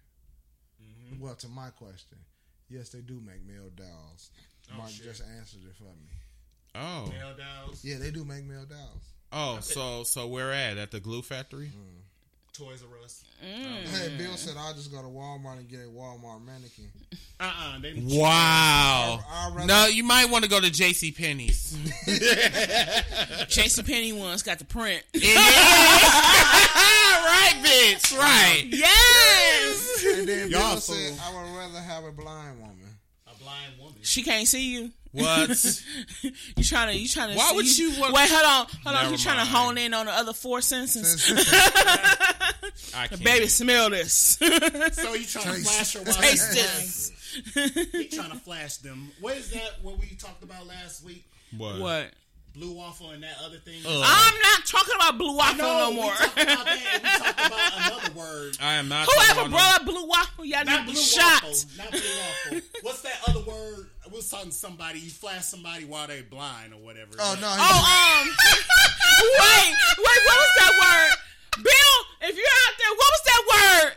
Mm-hmm. 0.81 1.23
Well, 1.23 1.35
to 1.35 1.47
my 1.47 1.69
question, 1.69 2.17
yes, 2.69 2.89
they 2.89 3.01
do 3.01 3.21
make 3.25 3.45
male 3.45 3.69
dolls. 3.75 4.31
Oh, 4.71 4.77
Mark 4.77 4.89
just 4.91 5.21
answered 5.37 5.61
it 5.63 5.75
for 5.75 5.83
me. 5.83 6.09
Oh, 6.75 7.07
Male 7.11 7.35
dolls, 7.37 7.83
Yeah, 7.85 7.97
they 7.99 8.09
do 8.09 8.25
make 8.25 8.45
male 8.45 8.65
dolls. 8.65 9.03
oh. 9.31 9.59
So, 9.61 10.03
so 10.03 10.27
where 10.27 10.51
at? 10.51 10.77
At 10.77 10.91
the 10.91 10.99
glue 10.99 11.21
factory? 11.21 11.67
Mm. 11.67 12.01
Toys 12.53 12.83
R 12.83 13.03
Us. 13.03 13.23
Hey, 13.41 14.15
Bill 14.17 14.35
said 14.37 14.55
I'll 14.57 14.73
just 14.75 14.91
go 14.91 15.01
to 15.01 15.07
Walmart 15.07 15.57
and 15.57 15.67
get 15.67 15.79
a 15.79 15.89
Walmart 15.89 16.45
mannequin. 16.45 16.87
Uh 17.39 17.51
uh 17.57 17.79
They 17.79 17.93
Wow. 17.95 19.19
I'd 19.27 19.65
No, 19.67 19.87
you 19.87 20.03
might 20.03 20.29
want 20.29 20.43
to 20.43 20.49
go 20.49 20.59
to 20.59 20.69
J.C. 20.69 21.11
Penney's. 21.11 21.75
Jason 23.47 23.85
Penny 23.85 24.13
ones 24.13 24.43
got 24.43 24.59
the 24.59 24.65
print. 24.65 25.03
right, 25.15 25.23
bitch. 27.63 28.15
Right. 28.17 28.65
yes, 28.67 30.05
And 30.15 30.27
then 30.27 30.49
Y'all 30.51 30.73
Bill 30.73 30.79
said. 30.79 31.19
I 31.23 31.33
would 31.33 31.57
rather 31.57 31.79
have 31.79 32.03
a 32.05 32.11
blind 32.11 32.59
woman. 32.59 32.77
A 33.43 33.45
blind 33.45 33.79
woman. 33.79 33.95
she 34.01 34.23
can't 34.23 34.47
see 34.47 34.71
you. 34.73 34.91
What? 35.11 35.49
You 36.55 36.63
trying 36.63 36.93
to? 36.93 36.99
You 36.99 37.07
trying 37.07 37.29
to? 37.31 37.35
Why 37.37 37.49
see, 37.49 37.55
would 37.55 37.77
you 37.77 37.99
want- 38.01 38.13
Wait, 38.13 38.29
hold 38.29 38.45
on, 38.45 38.65
hold 38.83 38.95
on. 38.95 39.03
Never 39.03 39.11
You 39.11 39.17
trying 39.17 39.37
to 39.37 39.45
hone 39.45 39.77
in 39.77 39.93
on 39.93 40.05
the 40.07 40.11
other 40.11 40.33
four 40.33 40.61
senses? 40.61 41.31
I 42.95 43.07
can't. 43.07 43.23
Baby, 43.23 43.47
smell 43.47 43.89
this. 43.89 44.37
So 44.93 45.13
you 45.13 45.25
trying 45.25 45.55
to 45.55 45.61
flash 45.61 45.93
her 45.93 45.99
while 46.03 46.13
Taste 46.15 46.51
this. 46.53 47.11
blind? 47.53 47.75
You 47.93 48.09
trying 48.09 48.31
to 48.31 48.37
flash 48.37 48.77
them? 48.77 49.11
What 49.19 49.37
is 49.37 49.51
that? 49.51 49.71
What 49.81 49.99
we 49.99 50.07
talked 50.15 50.43
about 50.43 50.65
last 50.67 51.03
week? 51.03 51.25
What? 51.57 51.79
What? 51.79 52.11
Blue 52.55 52.73
waffle 52.73 53.09
and 53.09 53.23
that 53.23 53.35
other 53.43 53.57
thing. 53.57 53.81
Ugh. 53.83 54.03
I'm 54.05 54.39
not 54.41 54.65
talking 54.67 54.93
about 54.95 55.17
blue 55.17 55.35
waffle 55.35 55.57
no, 55.57 55.89
we 55.89 55.95
more. 55.95 56.11
talked 56.13 56.33
about 56.43 56.65
that. 56.65 56.99
We 57.01 57.09
talked 57.25 57.47
about 57.47 57.73
another 58.05 58.13
word. 58.19 58.57
I 58.61 58.73
am 58.75 58.87
not. 58.89 59.07
talking 59.07 59.21
Whoever 59.23 59.39
about 59.41 59.49
brought 59.51 59.75
up 59.81 59.85
blue 59.85 60.05
waffle, 60.07 60.45
y'all 60.45 60.63
Not 60.63 60.85
need 60.85 60.93
blue 60.93 61.01
shot. 61.01 61.41
waffle. 61.43 61.59
Not 61.79 61.91
blue 61.91 61.99
waffle. 61.99 62.67
What's 62.83 63.01
that 63.01 63.17
other 63.27 63.39
word? 63.39 63.89
We 64.11 64.17
was 64.17 64.29
talking 64.29 64.51
to 64.51 64.55
somebody. 64.55 64.99
You 64.99 65.09
flash 65.09 65.45
somebody 65.45 65.85
while 65.85 66.05
they 66.05 66.21
blind 66.21 66.73
or 66.73 66.77
whatever. 66.77 67.13
Oh 67.19 67.35
no! 67.41 67.47
Oh, 67.49 68.21
um, 68.21 68.27
wait, 69.17 69.73
wait, 69.97 70.21
what 70.25 70.37
was 70.37 70.53
that 70.59 70.73
word? 70.79 71.63
Bill, 71.63 72.29
if 72.29 72.35
you're 72.37 72.45
out 72.45 72.75
there, 72.77 72.89
what 72.91 73.09
was 73.09 73.21
that 73.25 73.83
word? 73.85 73.93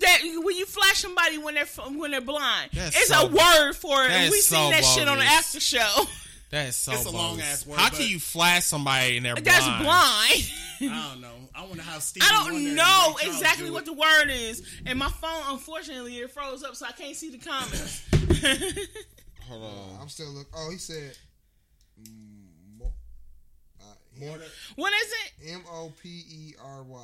That 0.00 0.18
when 0.44 0.56
you 0.56 0.66
flash 0.66 0.98
somebody 1.00 1.38
when 1.38 1.54
they're 1.54 1.64
when 1.96 2.10
they're 2.10 2.20
blind, 2.20 2.70
That's 2.74 2.96
it's 2.96 3.08
so- 3.08 3.26
a 3.28 3.30
word 3.30 3.72
for 3.72 4.04
it. 4.04 4.10
And 4.10 4.30
we 4.30 4.40
seen 4.40 4.58
so 4.58 4.70
that 4.70 4.84
shit 4.84 5.08
on 5.08 5.16
the 5.16 5.24
bogus. 5.24 5.38
after 5.56 5.60
show. 5.60 6.04
That 6.54 6.68
is 6.68 6.76
so. 6.76 6.92
It's 6.92 7.00
a 7.02 7.04
bogus. 7.06 7.14
long-ass 7.20 7.66
word, 7.66 7.78
How 7.80 7.88
can 7.90 8.06
you 8.06 8.20
flash 8.20 8.62
somebody 8.64 9.16
and 9.16 9.26
they're 9.26 9.34
That's 9.34 9.64
blind? 9.64 9.84
blind. 9.84 10.52
I 10.82 11.08
don't 11.12 11.20
know. 11.20 11.34
I 11.52 11.64
wonder 11.66 11.82
how 11.82 11.98
Stevie 11.98 12.26
I 12.30 12.44
don't 12.48 12.74
know 12.76 13.16
exactly 13.22 13.66
do 13.66 13.72
what 13.72 13.82
it. 13.82 13.86
the 13.86 13.92
word 13.94 14.28
is, 14.30 14.62
and 14.86 14.96
my 14.96 15.08
phone 15.08 15.42
unfortunately 15.48 16.16
it 16.18 16.30
froze 16.30 16.62
up, 16.62 16.76
so 16.76 16.86
I 16.86 16.92
can't 16.92 17.16
see 17.16 17.30
the 17.30 17.38
comments. 17.38 18.04
Hold 19.48 19.62
on. 19.64 19.98
I'm 20.00 20.08
still 20.08 20.30
look. 20.30 20.46
Oh, 20.54 20.70
he 20.70 20.78
said. 20.78 21.16
mm, 22.00 22.78
mo- 22.78 22.92
uh, 23.80 23.84
More 24.20 24.38
what 24.76 24.92
is 24.92 25.12
it? 25.12 25.52
M 25.54 25.62
O 25.68 25.92
P 26.00 26.08
E 26.08 26.54
R 26.64 26.82
Y. 26.84 27.00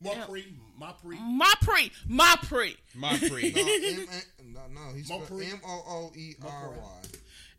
More 0.00 0.16
pre, 0.26 0.44
my 0.76 0.92
pre. 1.00 1.16
My 1.20 1.54
pre, 1.62 1.92
my 2.08 2.36
pre, 2.42 2.76
My 2.96 3.16
pre. 3.18 3.52
No, 3.52 3.60
no, 4.52 4.60
no. 4.74 4.94
He 4.96 5.04
spelled 5.04 5.28
Mopri. 5.28 5.52
M 5.52 5.60
O 5.64 5.82
O 5.86 6.12
E 6.16 6.34
R 6.44 6.70
Y. 6.70 7.08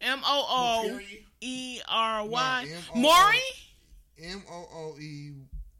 M 0.04 0.20
O 0.26 0.46
O. 0.50 1.00
E 1.42 1.82
R 1.90 2.26
Y. 2.26 2.68
Maury, 2.96 3.38
M 4.22 4.44
O 4.50 4.68
O 4.74 4.96
E 5.00 5.32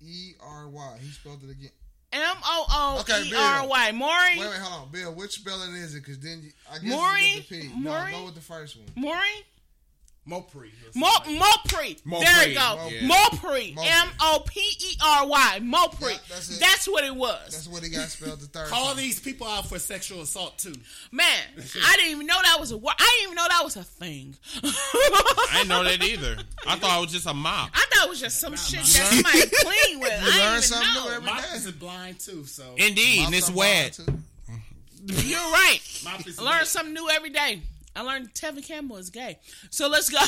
E 0.02 0.34
R 0.41 0.68
Y. 0.68 0.98
He 1.02 1.10
spelled 1.10 1.44
it 1.44 1.52
again. 1.52 1.72
M 2.12 2.36
O 2.44 2.66
O 2.70 3.04
E 3.24 3.34
R 3.36 3.68
Y. 3.68 3.91
Maury, 3.91 4.40
Wait, 4.40 4.50
wait, 4.50 4.60
hold 4.60 4.84
on, 4.84 4.91
Bill. 4.91 5.14
Which 5.14 5.32
spelling 5.32 5.74
is 5.74 5.95
it? 5.95 6.00
Because 6.04 6.20
then 6.20 6.41
you, 6.44 6.52
I 6.72 6.80
guess 6.80 6.84
Maury? 6.84 7.22
it's 7.22 7.50
with 7.50 7.62
the 7.62 7.70
P. 7.70 7.80
Maury? 7.80 8.12
No, 8.12 8.20
go 8.20 8.26
with 8.26 8.36
the 8.36 8.41
first 8.41 8.78
one. 8.78 8.86
Maury, 8.95 9.45
Mopri. 10.28 10.70
Mo 10.95 11.08
Mopri. 11.26 12.02
Mopri, 12.04 12.22
There 12.24 12.48
you 12.48 12.56
go. 12.56 12.88
yeah. 12.90 13.02
Mopri. 13.10 13.76
Mopri. 13.76 13.78
M 13.78 14.08
O 14.22 14.44
P 14.48 14.60
E 14.62 14.95
R 15.06 15.28
Y. 15.28 15.60
Mopri. 15.62 16.12
Yeah, 16.14 16.18
that's. 16.30 16.60
That's 16.60 16.88
what 16.88 17.04
it 17.04 17.14
was. 17.14 17.41
That's 17.52 17.68
what 17.68 17.84
he 17.84 17.90
got 17.90 18.08
spelled 18.10 18.40
the 18.40 18.45
third 18.48 18.68
Call 18.70 18.88
time. 18.94 18.98
these 18.98 19.20
people 19.20 19.45
out 19.48 19.68
for 19.68 19.80
sexual 19.80 20.22
assault 20.22 20.58
too. 20.58 20.74
Man, 21.12 21.26
I 21.84 21.95
didn't 21.98 22.12
even 22.12 22.26
know 22.26 22.38
that 22.41 22.58
was 22.58 22.72
a 22.72 22.78
word. 22.78 22.94
I 22.98 23.18
didn't 23.20 23.24
even 23.34 23.36
know 23.36 23.48
that 23.50 23.64
was 23.66 23.76
a 23.76 23.84
thing. 23.84 24.38
I 24.64 25.50
didn't 25.58 25.68
know 25.70 25.84
that 25.84 26.02
either. 26.02 26.38
I 26.66 26.78
thought 26.78 27.00
it 27.00 27.02
was 27.02 27.12
just 27.12 27.28
a 27.28 27.34
mop. 27.34 27.72
I 27.74 27.86
thought 27.94 28.06
it 28.06 28.10
was 28.10 28.22
just 28.22 28.40
some 28.40 28.56
shit 28.56 28.80
that 28.80 28.86
somebody 28.86 29.41
clean 29.62 30.00
with. 30.00 30.22
You 30.24 30.30
I 30.32 30.38
learn 30.45 30.54
didn't 30.54 30.64
something 30.64 30.90
even 30.90 31.04
new 31.04 31.10
know. 31.10 31.16
every 31.18 31.26
Mop 31.26 31.41
day. 31.41 31.56
is 31.58 31.72
blind 31.72 32.20
too, 32.20 32.45
so 32.45 32.64
Indeed, 32.78 33.26
and 33.26 33.36
it's 33.36 33.52
wet. 33.52 34.00
You're 35.06 35.38
right. 35.40 35.80
Mop 36.06 36.26
is 36.26 36.40
I 36.40 36.44
learn 36.44 36.66
something 36.66 36.94
new 36.94 37.10
every 37.10 37.30
day. 37.30 37.60
I 37.95 38.02
learned 38.02 38.34
Tevin 38.34 38.65
Campbell 38.65 38.98
is 38.98 39.10
gay. 39.10 39.40
So 39.70 39.88
let's 39.88 40.10
go. 40.10 40.18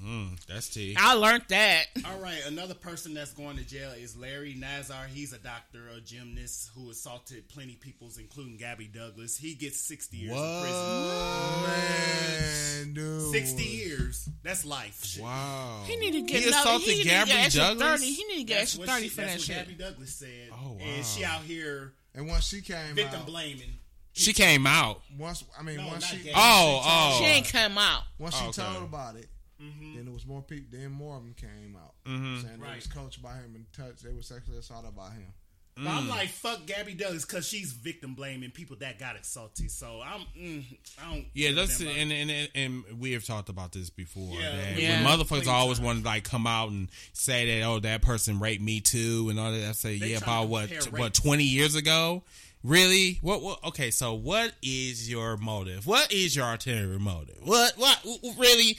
Mm, 0.00 0.38
that's 0.46 0.68
T. 0.68 0.94
I 0.96 1.14
learned 1.14 1.42
that. 1.48 1.86
All 2.06 2.20
right, 2.20 2.38
another 2.46 2.74
person 2.74 3.14
that's 3.14 3.32
going 3.32 3.56
to 3.56 3.64
jail 3.64 3.90
is 3.90 4.16
Larry 4.16 4.54
Nassar. 4.54 5.08
He's 5.08 5.32
a 5.32 5.38
doctor, 5.38 5.88
a 5.88 6.00
gymnast 6.00 6.70
who 6.76 6.88
assaulted 6.90 7.48
plenty 7.48 7.74
peoples, 7.74 8.16
including 8.16 8.58
Gabby 8.58 8.86
Douglas. 8.86 9.36
He 9.36 9.54
gets 9.56 9.80
60 9.80 10.16
years 10.16 10.36
in 10.36 10.60
prison. 10.60 11.62
Man, 11.66 12.94
dude. 12.94 13.32
60 13.32 13.62
years. 13.64 14.28
That's 14.44 14.64
life. 14.64 15.18
Wow. 15.20 15.82
He 15.84 15.96
need 15.96 16.12
to 16.12 16.22
get 16.22 16.42
He 16.42 16.48
another- 16.48 16.60
assaulted 16.60 16.88
he 16.88 16.94
need 16.98 17.02
to 17.02 17.08
Gabby 17.08 17.30
get 17.32 17.44
extra 17.46 17.62
Douglas? 17.64 18.00
30. 18.00 18.12
He 18.12 18.24
need 18.24 18.36
to 18.36 18.44
get 18.44 18.58
That's 18.60 18.78
extra 18.78 18.86
30 18.86 19.02
she- 19.02 19.08
for 19.08 19.16
that's 19.22 19.32
that 19.32 19.38
what 19.38 19.42
shit. 19.42 19.56
Gabby 19.56 19.74
Douglas 19.82 20.14
said. 20.14 20.48
Oh, 20.52 20.72
wow. 20.74 20.78
And 20.80 21.04
she 21.06 21.24
out 21.24 21.40
here 21.42 21.92
And 22.14 22.28
once 22.28 22.46
she 22.46 22.60
came 22.60 22.94
victim 22.94 23.18
out, 23.22 23.26
blaming. 23.26 23.78
She 24.18 24.32
came 24.32 24.66
out. 24.66 25.00
once 25.16 25.44
I 25.58 25.62
mean, 25.62 25.76
No, 25.76 25.86
once 25.88 26.02
not 26.02 26.10
she, 26.10 26.24
gay. 26.24 26.32
Oh, 26.34 26.38
she 26.38 26.66
told- 26.66 26.82
oh. 26.86 27.18
She 27.20 27.24
ain't 27.26 27.48
come 27.48 27.78
out. 27.78 28.02
once 28.18 28.34
she 28.36 28.44
Oh, 28.44 28.48
okay. 28.48 28.62
told 28.62 28.82
about 28.84 29.16
it, 29.16 29.28
Mm-hmm. 29.62 29.94
then 29.96 30.04
there 30.04 30.14
was 30.14 30.24
more 30.26 30.42
people. 30.42 30.66
Then 30.70 30.92
more 30.92 31.16
of 31.16 31.22
them 31.24 31.34
came 31.34 31.76
out 31.76 31.94
Mhm. 32.06 32.42
saying 32.42 32.58
they 32.60 32.64
Right. 32.64 32.76
was 32.76 32.86
coached 32.86 33.20
by 33.20 33.34
him 33.34 33.54
and 33.56 33.66
touched. 33.72 34.04
They 34.04 34.12
were 34.12 34.22
sexually 34.22 34.58
assaulted 34.58 34.94
by 34.94 35.10
him. 35.10 35.32
But 35.74 35.84
Mm. 35.84 35.96
I'm 35.96 36.08
like, 36.08 36.28
fuck 36.30 36.66
Gabby 36.66 36.94
Douglas 36.94 37.24
because 37.24 37.46
she's 37.48 37.70
victim 37.72 38.14
blaming 38.16 38.50
people 38.50 38.74
that 38.80 38.98
got 38.98 39.14
assaulted. 39.16 39.70
So 39.70 40.00
I'm, 40.00 40.22
mm, 40.36 40.64
I 41.00 41.04
don't. 41.04 41.26
Yeah, 41.34 41.48
give 41.50 41.58
a 41.58 41.60
that's 41.60 41.78
damn 41.78 41.88
and, 41.88 42.12
and 42.12 42.30
and 42.32 42.48
and 42.88 43.00
we 43.00 43.12
have 43.12 43.24
talked 43.24 43.48
about 43.48 43.70
this 43.72 43.88
before. 43.88 44.34
Yeah, 44.40 44.56
that 44.56 44.76
Yeah. 44.76 45.04
When 45.04 45.12
motherfuckers 45.20 45.28
Plenty 45.28 45.48
always 45.50 45.78
want 45.80 46.00
to 46.00 46.04
like 46.04 46.24
come 46.24 46.48
out 46.48 46.70
and 46.70 46.88
say 47.12 47.60
that 47.60 47.64
oh 47.66 47.78
that 47.80 48.02
person 48.02 48.40
raped 48.40 48.60
me 48.62 48.80
too 48.80 49.28
and 49.30 49.38
all 49.38 49.52
that. 49.52 49.68
I 49.68 49.72
say 49.72 49.98
They 49.98 50.10
yeah 50.10 50.18
tryna 50.18 50.22
about 50.22 50.48
what 50.48 50.62
compare 50.62 50.80
t- 50.80 50.90
rape. 50.90 50.98
what 51.00 51.14
twenty 51.14 51.44
years 51.44 51.76
ago. 51.76 52.24
Really? 52.64 53.18
What, 53.22 53.42
what? 53.42 53.64
Okay, 53.68 53.90
so 53.90 54.14
what 54.14 54.52
is 54.62 55.08
your 55.08 55.36
motive? 55.36 55.86
What 55.86 56.12
is 56.12 56.34
your 56.36 56.46
ulterior 56.46 56.98
motive? 56.98 57.38
What? 57.44 57.74
What? 57.76 57.98
w- 58.02 58.18
w- 58.18 58.40
Really? 58.40 58.78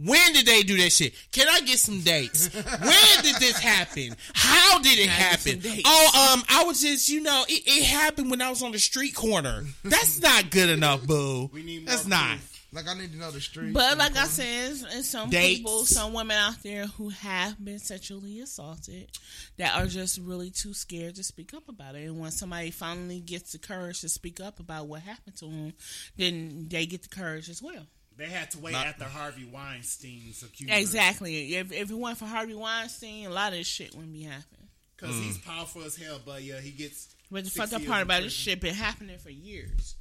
When 0.00 0.32
did 0.32 0.46
they 0.46 0.62
do 0.62 0.76
that 0.76 0.92
shit? 0.92 1.12
Can 1.32 1.48
I 1.50 1.60
get 1.62 1.78
some 1.80 2.02
dates? 2.02 2.54
when 2.54 3.22
did 3.22 3.34
this 3.40 3.58
happen? 3.58 4.14
How 4.32 4.78
did 4.78 4.96
it 4.98 5.08
happen? 5.08 5.60
Oh, 5.84 6.34
um, 6.34 6.44
I 6.48 6.62
was 6.64 6.80
just, 6.80 7.08
you 7.08 7.20
know, 7.20 7.44
it, 7.48 7.62
it 7.66 7.84
happened 7.84 8.30
when 8.30 8.40
I 8.40 8.48
was 8.48 8.62
on 8.62 8.70
the 8.70 8.78
street 8.78 9.16
corner. 9.16 9.64
That's 9.84 10.20
not 10.22 10.50
good 10.52 10.70
enough, 10.70 11.04
boo. 11.04 11.50
We 11.52 11.64
need 11.64 11.84
more 11.84 11.90
That's 11.90 12.06
not. 12.06 12.38
Proof. 12.72 12.84
Like 12.86 12.94
I 12.94 12.98
need 12.98 13.12
to 13.12 13.18
know 13.18 13.30
the 13.30 13.40
street. 13.40 13.72
But 13.72 13.98
like 13.98 14.12
the 14.12 14.20
I 14.20 14.22
corner. 14.26 14.28
said, 14.74 14.92
and 14.94 15.04
some 15.04 15.30
Dates. 15.30 15.58
people, 15.58 15.84
some 15.84 16.12
women 16.12 16.36
out 16.36 16.62
there 16.62 16.86
who 16.86 17.08
have 17.10 17.62
been 17.64 17.78
sexually 17.78 18.40
assaulted 18.40 19.08
that 19.56 19.74
are 19.76 19.86
just 19.86 20.18
really 20.18 20.50
too 20.50 20.74
scared 20.74 21.14
to 21.16 21.24
speak 21.24 21.54
up 21.54 21.68
about 21.68 21.94
it. 21.94 22.04
And 22.08 22.18
when 22.20 22.30
somebody 22.30 22.70
finally 22.70 23.20
gets 23.20 23.52
the 23.52 23.58
courage 23.58 24.00
to 24.02 24.08
speak 24.08 24.40
up 24.40 24.60
about 24.60 24.86
what 24.86 25.02
happened 25.02 25.36
to 25.36 25.46
them, 25.46 25.72
then 26.16 26.66
they 26.68 26.86
get 26.86 27.02
the 27.02 27.08
courage 27.08 27.48
as 27.48 27.62
well. 27.62 27.86
They 28.16 28.26
had 28.26 28.50
to 28.50 28.58
wait 28.58 28.72
Not- 28.72 28.86
after 28.88 29.04
Harvey 29.04 29.44
Weinstein's 29.44 30.42
accused. 30.42 30.72
Exactly. 30.72 31.54
If, 31.54 31.70
if 31.70 31.90
it 31.90 31.94
weren't 31.94 32.18
for 32.18 32.26
Harvey 32.26 32.54
Weinstein, 32.54 33.26
a 33.26 33.30
lot 33.30 33.52
of 33.52 33.58
this 33.58 33.66
shit 33.68 33.94
wouldn't 33.94 34.12
be 34.12 34.22
happening. 34.24 34.68
Because 34.96 35.14
Mm. 35.14 35.22
he's 35.22 35.38
powerful 35.38 35.84
as 35.84 35.94
hell, 35.94 36.20
but 36.26 36.42
yeah, 36.42 36.58
he 36.60 36.72
gets. 36.72 37.14
But 37.30 37.44
the 37.44 37.50
six 37.50 37.70
fucked 37.70 37.80
up 37.80 37.86
part 37.86 37.98
in 38.00 38.02
about 38.08 38.22
this 38.24 38.32
shit 38.32 38.60
been 38.60 38.74
happening 38.74 39.16
for 39.18 39.30
years. 39.30 39.94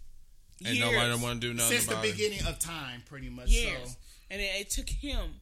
And 0.66 0.76
Years. 0.76 0.80
nobody 0.92 1.22
want 1.24 1.42
to 1.42 1.48
do 1.48 1.54
nothing 1.54 1.72
Since 1.78 1.86
the 1.88 1.94
about 1.94 2.06
it. 2.06 2.12
beginning 2.14 2.46
of 2.48 2.58
time, 2.60 3.04
pretty 3.08 3.30
much. 3.30 3.50
Years. 3.50 3.90
So. 3.92 3.98
And 4.32 4.42
it, 4.42 4.50
it 4.60 4.70
took 4.70 4.90
him 4.90 5.36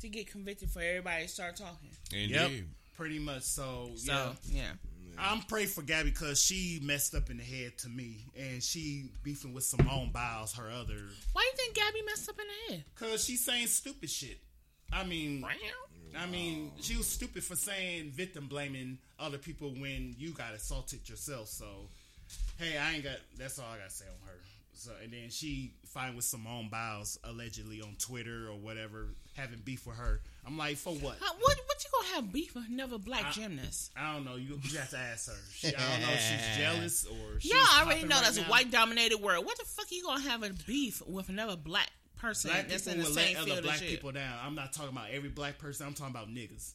to 0.00 0.08
get 0.08 0.30
convicted 0.30 0.70
for 0.70 0.80
everybody 0.82 1.22
to 1.24 1.28
start 1.28 1.56
talking. 1.56 1.90
Indeed. 2.12 2.30
Yep. 2.30 2.50
Pretty 2.96 3.18
much. 3.18 3.42
So, 3.42 3.90
So, 3.96 4.12
yeah. 4.12 4.62
yeah. 4.62 4.70
I'm 5.18 5.40
praying 5.42 5.68
for 5.68 5.82
Gabby 5.82 6.10
because 6.10 6.40
she 6.42 6.80
messed 6.82 7.14
up 7.14 7.30
in 7.30 7.36
the 7.38 7.42
head 7.44 7.76
to 7.78 7.88
me, 7.88 8.24
and 8.38 8.62
she 8.62 9.10
beefing 9.22 9.52
with 9.52 9.64
Simone 9.64 10.10
Biles, 10.12 10.54
her 10.54 10.70
other, 10.70 10.94
Why 11.32 11.42
do 11.42 11.46
you 11.46 11.52
think 11.56 11.74
Gabby 11.74 12.02
messed 12.06 12.28
up 12.30 12.36
in 12.38 12.44
the 12.46 12.74
head? 12.74 12.84
because 12.94 13.24
she's 13.24 13.44
saying 13.44 13.66
stupid 13.66 14.08
shit. 14.10 14.38
I 14.92 15.04
mean, 15.04 15.44
I 16.18 16.26
mean, 16.26 16.70
she 16.80 16.96
was 16.96 17.06
stupid 17.06 17.42
for 17.44 17.56
saying 17.56 18.10
victim 18.12 18.46
blaming 18.46 18.98
other 19.18 19.38
people 19.38 19.70
when 19.70 20.14
you 20.18 20.30
got 20.32 20.52
assaulted 20.54 21.08
yourself. 21.08 21.48
So, 21.48 21.88
hey, 22.58 22.78
I 22.78 22.94
ain't 22.94 23.04
got. 23.04 23.16
That's 23.38 23.58
all 23.58 23.66
I 23.72 23.78
got 23.78 23.88
to 23.90 23.94
say 23.94 24.06
on 24.06 24.28
her. 24.28 24.38
So, 24.74 24.90
and 25.02 25.12
then 25.12 25.30
she 25.30 25.74
fighting 25.86 26.16
with 26.16 26.24
Simone 26.24 26.68
Biles 26.68 27.18
allegedly 27.22 27.80
on 27.80 27.94
Twitter 27.98 28.48
or 28.48 28.56
whatever, 28.56 29.08
having 29.36 29.60
beef 29.64 29.86
with 29.86 29.96
her. 29.96 30.20
I'm 30.44 30.58
like, 30.58 30.76
for 30.76 30.92
what? 30.94 31.18
How, 31.20 31.34
what 31.34 31.56
what 31.66 31.84
you 31.84 31.90
gonna 31.92 32.14
have 32.16 32.32
beef 32.32 32.54
with 32.54 32.64
another 32.68 32.98
black 32.98 33.26
I- 33.26 33.30
gymnast? 33.30 33.92
I 33.96 34.12
don't 34.12 34.24
know. 34.24 34.34
You, 34.34 34.58
you 34.62 34.78
have 34.78 34.90
to 34.90 34.98
ask 34.98 35.28
her. 35.28 35.36
She, 35.52 35.68
I 35.68 35.70
don't 35.70 36.00
know 36.00 36.12
if 36.12 36.20
she's 36.20 36.56
jealous 36.58 37.06
or 37.06 37.38
she's 37.38 37.52
Yeah, 37.52 37.58
I 37.64 37.84
already 37.84 38.02
know 38.02 38.16
right 38.16 38.24
that's 38.24 38.38
a 38.38 38.42
white 38.44 38.72
dominated 38.72 39.18
world. 39.18 39.46
What 39.46 39.56
the 39.58 39.64
fuck 39.64 39.86
you 39.90 40.02
gonna 40.02 40.22
have 40.22 40.42
a 40.42 40.50
beef 40.66 41.00
with 41.06 41.28
another 41.28 41.56
black 41.56 41.90
person 42.16 42.50
Black 42.50 42.68
that's 42.68 42.84
people 42.84 42.92
in 42.92 42.98
the 43.00 43.04
will 43.04 43.14
same 43.14 43.34
let 43.36 43.44
field 43.44 43.58
other 43.58 43.66
black 43.66 43.80
people 43.80 44.12
down. 44.12 44.38
I'm 44.44 44.54
not 44.54 44.72
talking 44.72 44.92
about 44.92 45.10
every 45.12 45.28
black 45.28 45.58
person. 45.58 45.86
I'm 45.86 45.94
talking 45.94 46.14
about 46.14 46.28
niggas. 46.28 46.72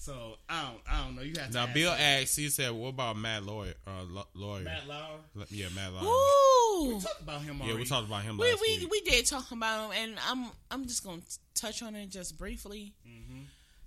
So 0.00 0.36
I 0.48 0.62
don't, 0.62 0.80
I 0.88 1.04
don't 1.04 1.16
know. 1.16 1.22
You 1.22 1.34
have 1.38 1.48
to 1.48 1.54
Now, 1.54 1.64
ask 1.64 1.74
Bill 1.74 1.90
her. 1.90 1.96
asked, 2.00 2.36
he 2.36 2.48
said, 2.50 2.70
what 2.72 2.88
about 2.90 3.16
Matt 3.16 3.42
Lawyer? 3.44 3.74
Uh, 3.86 4.22
lawyer. 4.34 4.62
Matt 4.62 4.86
Lauer. 4.86 5.18
Yeah, 5.50 5.66
Matt 5.74 5.92
Lawyer. 5.92 6.04
Ooh, 6.04 7.00
Talk 7.00 7.20
about 7.20 7.42
him 7.42 7.56
Already. 7.56 7.58
Yeah, 7.58 7.64
already. 7.64 7.78
we 7.78 7.84
talked 7.84 8.06
about 8.06 8.22
him 8.22 8.38
we 8.38 8.50
last 8.50 8.60
we 8.62 8.78
week. 8.78 8.90
we 8.90 9.00
did 9.00 9.26
talk 9.26 9.50
about 9.50 9.90
him, 9.92 9.96
and 10.02 10.18
I'm 10.28 10.46
I'm 10.70 10.86
just 10.86 11.04
gonna 11.04 11.22
touch 11.54 11.82
on 11.82 11.96
it 11.96 12.10
just 12.10 12.38
briefly 12.38 12.94
Mm-hmm. 13.06 13.40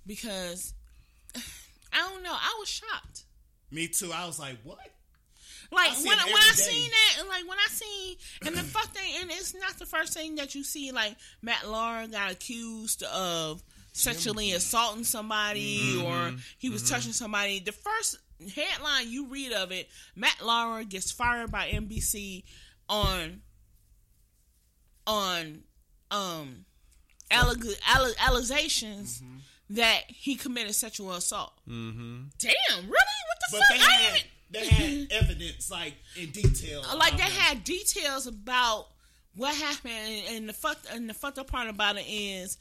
because 0.06 0.74
I 1.94 2.00
don't 2.10 2.24
know. 2.24 2.34
I 2.34 2.58
was 2.60 2.68
shocked. 2.68 3.24
Me 3.72 3.88
too. 3.88 4.12
I 4.14 4.26
was 4.26 4.38
like, 4.40 4.58
what? 4.64 4.78
Like 5.72 5.92
I 5.92 5.96
when, 5.96 6.06
when 6.08 6.18
I 6.20 6.24
every 6.24 6.34
day. 6.34 6.62
seen 6.62 6.90
that, 6.92 7.20
and 7.22 7.30
like 7.30 7.48
when 7.48 7.58
I 7.58 7.68
seen, 7.70 8.18
and 8.46 8.56
the 8.56 8.64
fuck 8.64 8.88
thing, 8.90 9.14
and 9.22 9.32
it's 9.32 9.54
not 9.56 9.80
the 9.80 9.86
first 9.86 10.14
thing 10.14 10.36
that 10.36 10.54
you 10.56 10.66
see. 10.66 10.92
Like 10.92 11.16
Matt 11.42 11.70
Lauer 11.70 12.08
got 12.08 12.32
accused 12.32 13.04
of 13.04 13.64
sexually 13.92 14.52
assaulting 14.54 15.04
somebody, 15.04 16.02
or 16.06 16.34
he 16.58 16.70
was 16.70 16.90
touching 16.90 17.12
somebody. 17.14 17.60
The 17.60 17.72
first 17.72 18.18
headline 18.56 19.10
you 19.12 19.28
read 19.28 19.52
of 19.54 19.72
it, 19.72 19.90
Matt 20.16 20.38
Lauer 20.44 20.84
gets 20.84 21.12
fired 21.12 21.52
by 21.52 21.70
NBC 21.70 22.44
on 22.90 23.42
on 25.08 25.64
um 26.12 26.66
alleg- 27.32 27.80
alle- 27.88 28.14
allegations 28.20 29.22
that 29.70 30.02
he 30.08 30.36
committed 30.36 30.76
sexual 30.76 31.14
assault. 31.14 31.54
Mm-hmm. 31.68 32.24
Damn, 32.38 32.80
really? 32.80 32.90
What 32.90 33.40
the 33.40 33.48
But 33.52 33.60
fuck? 33.60 33.70
they 33.70 33.78
had, 33.80 34.14
didn't- 34.14 34.28
they 34.52 34.66
had 34.68 35.12
evidence 35.24 35.72
like 35.72 35.94
in 36.18 36.30
detail. 36.32 36.84
like 36.98 37.16
they 37.18 37.24
had 37.24 37.64
details 37.64 38.28
about 38.28 38.88
what 39.36 39.56
happened, 39.56 39.94
and, 39.94 40.38
and 40.38 40.50
the 40.50 40.54
fuck 40.54 40.78
and 40.92 41.10
the 41.10 41.14
fucked 41.14 41.40
up 41.40 41.48
part 41.50 41.70
about 41.70 41.98
it 41.98 42.06
is 42.08 42.58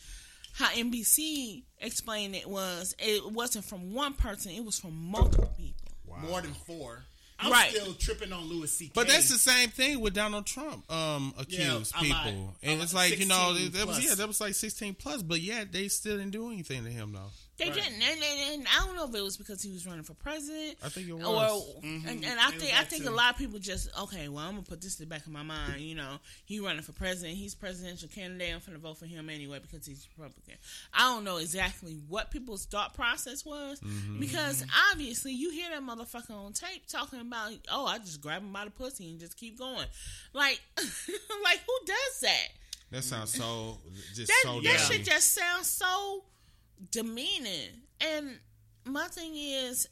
how 0.52 0.68
NBC 0.68 1.62
explained 1.78 2.34
it 2.36 2.48
was 2.48 2.94
it 2.98 3.30
wasn't 3.32 3.64
from 3.64 3.94
one 3.94 4.14
person, 4.14 4.52
it 4.52 4.64
was 4.64 4.78
from 4.78 4.94
multiple 4.94 5.50
people. 5.56 5.74
Wow. 6.06 6.18
more 6.28 6.40
than 6.42 6.52
four. 6.54 7.04
I'm 7.42 7.50
Right. 7.50 7.70
still 7.70 7.94
tripping 7.94 8.32
on 8.34 8.44
Louis 8.44 8.70
C.K. 8.70 8.92
But 8.94 9.08
that's 9.08 9.30
the 9.30 9.38
same 9.38 9.70
thing 9.70 10.00
with 10.00 10.12
Donald 10.12 10.44
Trump 10.46 10.90
um 10.92 11.32
accused 11.38 11.94
Yeah, 11.94 12.00
people. 12.02 12.40
lot. 12.46 12.54
And 12.62 12.80
A 12.80 12.82
it's 12.82 12.92
like, 12.92 13.18
you 13.18 13.26
know, 13.26 13.54
that 13.54 13.86
was 13.86 14.04
yeah, 14.04 14.14
that 14.14 14.26
was 14.28 14.40
like 14.42 14.54
16 14.54 14.94
plus, 14.94 15.22
but 15.22 15.40
yeah, 15.40 15.64
they 15.70 15.88
still 15.88 16.18
didn't 16.18 16.32
do 16.32 16.48
anything 16.50 16.84
to 16.84 16.90
him 16.90 17.12
though. 17.12 17.30
They 17.60 17.66
Right. 17.66 17.74
didn't, 17.74 17.92
and, 18.02 18.22
and, 18.22 18.52
and 18.54 18.66
I 18.68 18.86
don't 18.86 18.96
know 18.96 19.04
if 19.06 19.14
it 19.14 19.22
was 19.22 19.36
because 19.36 19.62
he 19.62 19.70
was 19.70 19.86
running 19.86 20.02
for 20.02 20.14
president. 20.14 20.78
I 20.82 20.88
think 20.88 21.08
it 21.08 21.12
Or, 21.12 21.18
was. 21.18 21.74
and, 21.82 22.06
and 22.06 22.40
I 22.40 22.50
think 22.52 22.78
I 22.78 22.84
think 22.84 23.04
too. 23.04 23.10
a 23.10 23.12
lot 23.12 23.32
of 23.34 23.38
people 23.38 23.58
just 23.58 23.90
okay. 24.00 24.28
Well, 24.28 24.42
I'm 24.44 24.52
gonna 24.52 24.62
put 24.62 24.80
this 24.80 24.98
in 24.98 25.04
the 25.06 25.10
back 25.14 25.26
of 25.26 25.32
my 25.32 25.42
mind. 25.42 25.80
You 25.82 25.94
know, 25.94 26.16
he 26.46 26.58
running 26.58 26.82
for 26.82 26.92
president. 26.92 27.36
He's 27.36 27.54
presidential 27.54 28.08
candidate. 28.08 28.54
I'm 28.54 28.60
gonna 28.66 28.78
vote 28.78 28.96
for 28.98 29.06
him 29.06 29.28
anyway 29.28 29.58
because 29.60 29.84
he's 29.86 30.08
Republican. 30.16 30.54
I 30.94 31.12
don't 31.12 31.22
know 31.24 31.36
exactly 31.36 31.98
what 32.08 32.30
people's 32.30 32.64
thought 32.64 32.94
process 32.94 33.44
was 33.44 33.78
mm-hmm. 33.80 34.18
because 34.20 34.64
obviously 34.90 35.32
you 35.32 35.50
hear 35.50 35.68
that 35.70 35.82
motherfucker 35.82 36.30
on 36.34 36.54
tape 36.54 36.86
talking 36.88 37.20
about, 37.20 37.52
oh, 37.70 37.84
I 37.86 37.98
just 37.98 38.20
grab 38.22 38.42
him 38.42 38.52
by 38.52 38.64
the 38.64 38.70
pussy 38.70 39.10
and 39.10 39.20
just 39.20 39.36
keep 39.36 39.58
going. 39.58 39.86
Like, 40.32 40.60
like 40.78 41.60
who 41.66 41.86
does 41.86 42.20
that? 42.22 42.48
That 42.90 43.04
sounds 43.04 43.34
so 43.34 43.78
just 44.14 44.28
That 44.28 44.40
so 44.44 44.60
that 44.60 44.78
dirty. 44.78 44.94
shit 44.96 45.04
just 45.04 45.32
sounds 45.34 45.68
so 45.68 46.24
demeaning. 46.90 47.82
And 48.00 48.38
my 48.84 49.06
thing 49.08 49.32
is, 49.36 49.86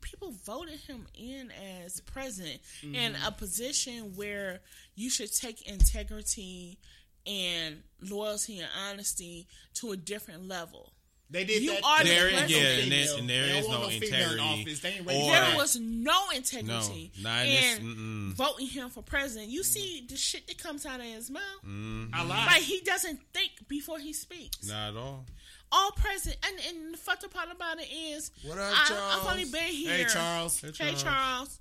people 0.00 0.32
voted 0.44 0.80
him 0.80 1.06
in 1.14 1.50
as 1.82 2.00
president 2.00 2.60
in 2.82 3.14
mm-hmm. 3.14 3.26
a 3.26 3.32
position 3.32 4.12
where 4.14 4.60
you 4.94 5.10
should 5.10 5.34
take 5.34 5.66
integrity 5.68 6.78
and 7.26 7.82
loyalty 8.02 8.58
and 8.58 8.68
honesty 8.88 9.48
to 9.74 9.92
a 9.92 9.96
different 9.96 10.46
level. 10.46 10.92
They 11.30 11.44
did 11.44 11.62
You 11.62 11.70
that. 11.72 11.84
are 11.84 12.02
the 12.04 12.08
There- 12.10 12.30
president. 12.30 12.50
yeah, 12.50 12.58
and 12.58 12.92
there- 12.92 13.04
Female. 13.06 13.16
and 13.16 13.30
there 13.30 13.42
They 13.42 13.48
don't 13.48 13.58
is 13.62 13.66
want 13.68 13.80
no 13.80 13.88
female 13.88 14.04
in 14.04 14.14
integrity 14.14 14.42
office. 14.42 14.80
They 14.80 14.88
ain't 14.90 15.06
ready 15.06 15.18
or- 15.20 15.24
for 15.24 15.46
There 15.46 15.56
was 15.56 15.76
no 15.76 16.30
integrity 16.30 17.12
No, 17.16 17.22
not 17.22 17.46
in 17.46 17.80
in 17.80 18.34
voting 18.34 18.66
him 18.66 18.90
for 18.90 19.02
president. 19.02 19.50
You 19.50 19.62
mm. 19.62 19.64
see 19.64 20.06
the 20.06 20.16
shit 20.16 20.46
that 20.48 20.58
comes 20.58 20.84
out 20.84 21.00
of 21.00 21.06
his 21.06 21.30
mouth. 21.30 21.42
Mm-hmm. 21.64 22.14
I 22.14 22.22
lied. 22.24 22.46
Like 22.46 22.62
he 22.62 22.80
doesn't 22.82 23.20
think 23.32 23.52
before 23.68 23.98
he 23.98 24.12
speaks. 24.12 24.66
Not 24.66 24.90
at 24.90 24.96
all. 24.96 25.26
All 25.74 25.90
present. 25.92 26.36
And, 26.46 26.56
and 26.68 26.94
the 26.94 26.98
fucked 26.98 27.24
up 27.24 27.34
part 27.34 27.48
about 27.54 27.80
it 27.80 27.88
is, 27.92 28.30
What 28.46 28.58
up, 28.58 28.72
I, 28.72 29.18
I've 29.20 29.30
only 29.30 29.44
been 29.44 29.64
here. 29.72 29.96
hey 29.96 30.04
Charles. 30.04 30.60
Hey, 30.60 30.94
Charles. 30.94 31.58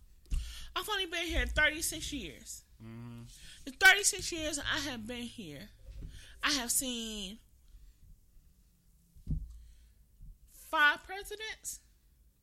I've 0.75 0.89
only 0.89 1.05
been 1.05 1.25
here 1.25 1.45
36 1.45 2.13
years. 2.13 2.63
Mm-hmm. 2.83 3.23
The 3.65 3.71
36 3.71 4.31
years 4.31 4.59
I 4.59 4.79
have 4.89 5.07
been 5.07 5.21
here, 5.23 5.69
I 6.43 6.51
have 6.51 6.71
seen 6.71 7.37
five 10.69 11.03
presidents. 11.05 11.79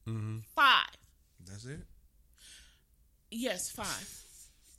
Mm-hmm. 0.09 0.39
Five. 0.55 0.97
That's 1.45 1.65
it. 1.67 1.81
Yes, 3.31 3.71
five. 3.71 4.17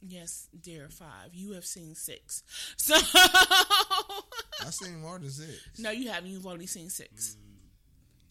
Yes, 0.02 0.48
dear, 0.60 0.90
five. 0.90 1.34
You 1.34 1.52
have 1.54 1.66
seen 1.66 1.96
six. 1.96 2.44
So, 2.78 2.96
I 4.66 4.70
seen 4.70 5.02
more 5.02 5.18
than 5.20 5.30
six. 5.30 5.52
no, 5.80 5.92
you 5.92 6.10
haven't. 6.10 6.30
You've 6.30 6.46
only 6.48 6.68
seen 6.68 6.90
six. 6.90 7.38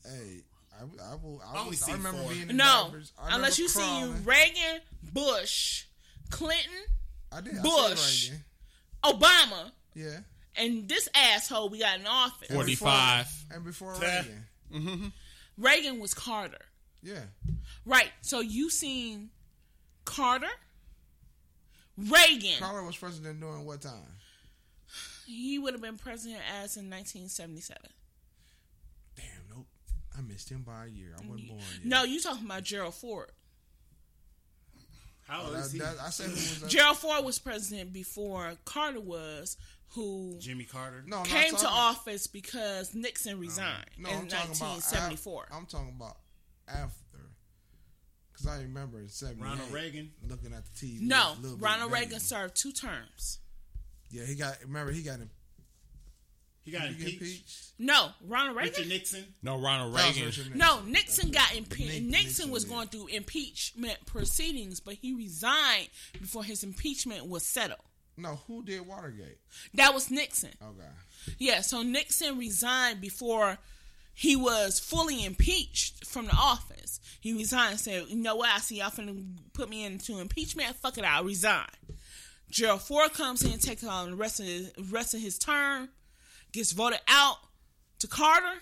Hey, 0.05 0.43
I, 0.73 0.82
I 1.12 1.15
will. 1.16 1.43
I, 1.44 1.57
I 1.57 1.59
only 1.61 1.70
was, 1.70 1.89
I 1.89 1.93
remember 1.93 2.23
four. 2.23 2.32
being 2.32 2.51
in 2.51 2.57
No, 2.57 2.85
diapers. 2.86 3.12
I 3.19 3.35
unless 3.36 3.59
remember 3.59 4.09
you 4.12 4.19
see. 4.23 4.24
Reagan, 4.28 4.81
Bush, 5.12 5.85
Clinton, 6.31 6.70
I 7.32 7.40
did. 7.40 7.62
Bush. 7.62 7.98
seen 8.28 8.32
Reagan. 9.05 9.20
Obama, 9.20 9.70
Yeah, 9.94 10.19
and 10.57 10.89
this 10.89 11.09
asshole 11.15 11.69
we 11.70 11.81
got 11.81 11.98
in 12.01 12.07
office. 12.07 12.48
45. 12.52 13.27
and 13.55 13.65
before 13.65 13.94
Yeah. 14.01 14.16
Reagan. 14.19 14.47
Mm-hmm. 14.73 15.07
Reagan 15.59 16.01
was 16.01 16.15
Carter. 16.15 16.59
Yeah, 17.02 17.20
Right. 17.86 18.11
So 18.20 18.40
you 18.40 18.69
seen 18.70 19.31
Carter, 20.05 20.48
Reagan. 21.97 22.59
Carter 22.59 22.82
was 22.85 22.97
president 22.97 23.40
during 23.40 23.65
what 23.65 23.81
time? 23.82 23.93
He 25.31 25.59
would 25.59 25.74
have 25.74 25.82
been 25.82 25.97
president 25.97 26.40
as 26.62 26.77
in 26.77 26.90
1977. 26.90 27.78
Damn, 29.16 29.24
nope. 29.55 29.66
I 30.16 30.20
missed 30.23 30.48
him 30.51 30.62
by 30.62 30.86
a 30.86 30.89
year. 30.89 31.15
I 31.16 31.27
wasn't 31.27 31.48
born 31.48 31.61
yet. 31.78 31.85
No, 31.86 32.05
you 32.05 32.20
talking 32.20 32.44
about 32.47 32.65
Gerald 32.65 32.94
Ford. 32.94 33.31
How 35.27 35.43
Oh, 35.43 35.47
old 35.47 35.55
that, 35.55 35.61
is 35.66 35.73
he? 35.73 35.78
that, 35.78 35.97
I 36.01 36.11
said 36.11 36.27
who 36.27 36.32
was 36.32 36.61
that? 36.62 36.70
Gerald 36.70 36.97
Ford 36.98 37.24
was 37.24 37.39
president 37.39 37.93
before 37.93 38.52
Carter 38.65 39.01
was, 39.01 39.57
who 39.90 40.36
Jimmy 40.40 40.65
Carter. 40.65 41.05
No, 41.07 41.19
I'm 41.19 41.24
came 41.27 41.51
to 41.51 41.62
talking- 41.62 41.69
office 41.69 42.27
because 42.27 42.94
Nixon 42.94 43.35
um, 43.35 43.40
resigned 43.40 43.86
No, 43.98 44.09
in 44.11 44.15
I'm 44.16 44.27
talking 44.28 44.57
about 44.57 44.61
1974. 44.61 45.44
af- 45.44 45.51
I'm 45.57 45.66
talking 45.66 45.94
about 45.97 46.16
after. 46.66 46.97
Because 48.32 48.47
I 48.48 48.62
remember 48.62 48.98
in 49.01 49.09
78. 49.09 49.44
Ronald 49.44 49.70
Reagan. 49.70 50.11
Looking 50.28 50.52
at 50.55 50.65
the 50.65 50.86
TV. 50.86 51.01
no, 51.02 51.35
a 51.39 51.40
little 51.40 51.57
bit 51.57 51.65
Ronald. 51.65 51.93
Reagan 51.93 52.19
served 52.20 52.57
two 52.57 52.73
terms. 52.73 53.39
Yeah, 54.11 54.24
he 54.24 54.35
got. 54.35 54.59
Remember, 54.62 54.93
he 54.93 55.03
got 55.03 55.19
him. 55.19 55.31
He 56.62 56.73
got 56.73 56.89
impeached. 56.89 57.20
impeached. 57.20 57.73
No, 57.78 58.11
Ronald 58.27 58.57
Richard 58.57 58.77
Reagan. 58.78 58.89
Nixon. 58.91 59.24
No, 59.43 59.59
Ronald 59.59 59.95
Reagan. 59.95 60.24
Nixon. 60.27 60.53
No, 60.55 60.81
Nixon 60.82 61.31
got 61.31 61.57
impeached. 61.57 62.03
Nixon 62.03 62.11
Nixon 62.11 62.51
was 62.51 62.65
going 62.65 62.89
through 62.89 63.07
impeachment 63.09 64.05
proceedings, 64.07 64.81
but 64.81 64.95
he 64.95 65.15
resigned 65.15 65.89
before 66.20 66.45
his 66.45 66.62
impeachment 66.62 67.27
was 67.27 67.45
settled. 67.47 67.81
No, 68.16 68.41
who 68.47 68.62
did 68.62 68.87
Watergate? 68.87 69.39
That 69.74 69.95
was 69.95 70.11
Nixon. 70.11 70.51
Okay. 70.62 70.89
Yeah, 71.39 71.62
so 71.62 71.82
Nixon 71.82 72.39
resigned 72.39 73.01
before 73.01 73.59
he 74.12 74.37
was 74.37 74.78
fully 74.78 75.24
impeached 75.24 76.07
from 76.07 76.27
the 76.27 76.37
office. 76.37 77.01
He 77.20 77.32
resigned 77.32 77.73
and 77.73 77.81
said, 77.81 78.05
You 78.09 78.16
know 78.16 78.37
what? 78.37 78.51
I 78.51 78.59
see 78.59 78.78
y'all 78.78 78.91
finna 78.91 79.24
put 79.55 79.70
me 79.70 79.85
into 79.85 80.19
impeachment. 80.19 80.77
Fuck 80.77 80.99
it, 80.99 81.05
I'll 81.05 81.24
resign. 81.24 81.65
Gerald 82.51 82.82
Ford 82.82 83.12
comes 83.14 83.44
in, 83.44 83.59
takes 83.59 83.85
on 83.85 84.10
the 84.10 84.16
rest 84.16 84.40
of 84.40 84.47
his, 84.47 84.72
rest 84.90 85.14
of 85.14 85.20
his 85.20 85.39
term, 85.39 85.89
gets 86.52 86.72
voted 86.72 87.01
out 87.06 87.36
to 88.01 88.09
Carter, 88.09 88.59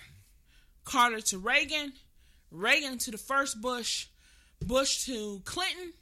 Carter 0.85 1.21
to 1.23 1.39
Reagan, 1.39 1.95
Reagan 2.51 2.99
to 2.99 3.11
the 3.11 3.19
first 3.19 3.61
Bush, 3.63 4.07
Bush 4.61 5.05
to 5.07 5.41
Clinton, 5.45 5.93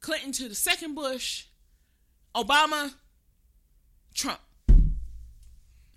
Clinton 0.00 0.32
to 0.32 0.48
the 0.48 0.54
second 0.54 0.94
Bush, 0.94 1.44
Obama, 2.34 2.92
Trump. 4.14 4.40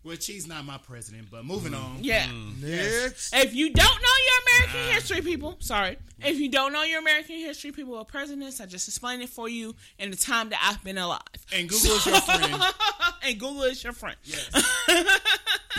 Which 0.04 0.28
he's 0.28 0.48
not 0.48 0.66
my 0.66 0.78
president, 0.78 1.30
but 1.32 1.46
moving 1.46 1.72
mm. 1.72 1.84
on. 1.84 1.98
Yeah. 2.02 2.26
Mm. 2.28 2.62
Next. 2.62 3.34
If 3.34 3.56
you 3.56 3.72
don't 3.72 4.02
know 4.02 4.16
your 4.28 4.60
American 4.60 4.90
ah. 4.90 4.94
history, 4.96 5.22
people, 5.22 5.56
sorry. 5.60 5.98
If 6.22 6.40
you 6.40 6.50
don't 6.50 6.74
know 6.74 6.84
your 6.84 7.00
American 7.00 7.38
history, 7.38 7.72
people 7.72 7.98
of 7.98 8.08
presidents, 8.08 8.60
I 8.62 8.66
just 8.66 8.88
explained 8.88 9.24
it 9.24 9.30
for 9.30 9.48
you 9.48 9.76
in 10.00 10.12
the 10.12 10.18
time 10.18 10.50
that 10.50 10.60
I've 10.62 10.84
been 10.84 10.98
alive. 10.98 11.22
And 11.54 11.70
Google 11.70 11.96
is 11.96 12.06
your 12.06 12.22
friend. 12.22 12.64
and 13.24 13.40
Google 13.40 13.64
is 13.64 13.84
your 13.84 13.94
friend. 13.94 14.18
Yes. 14.24 14.50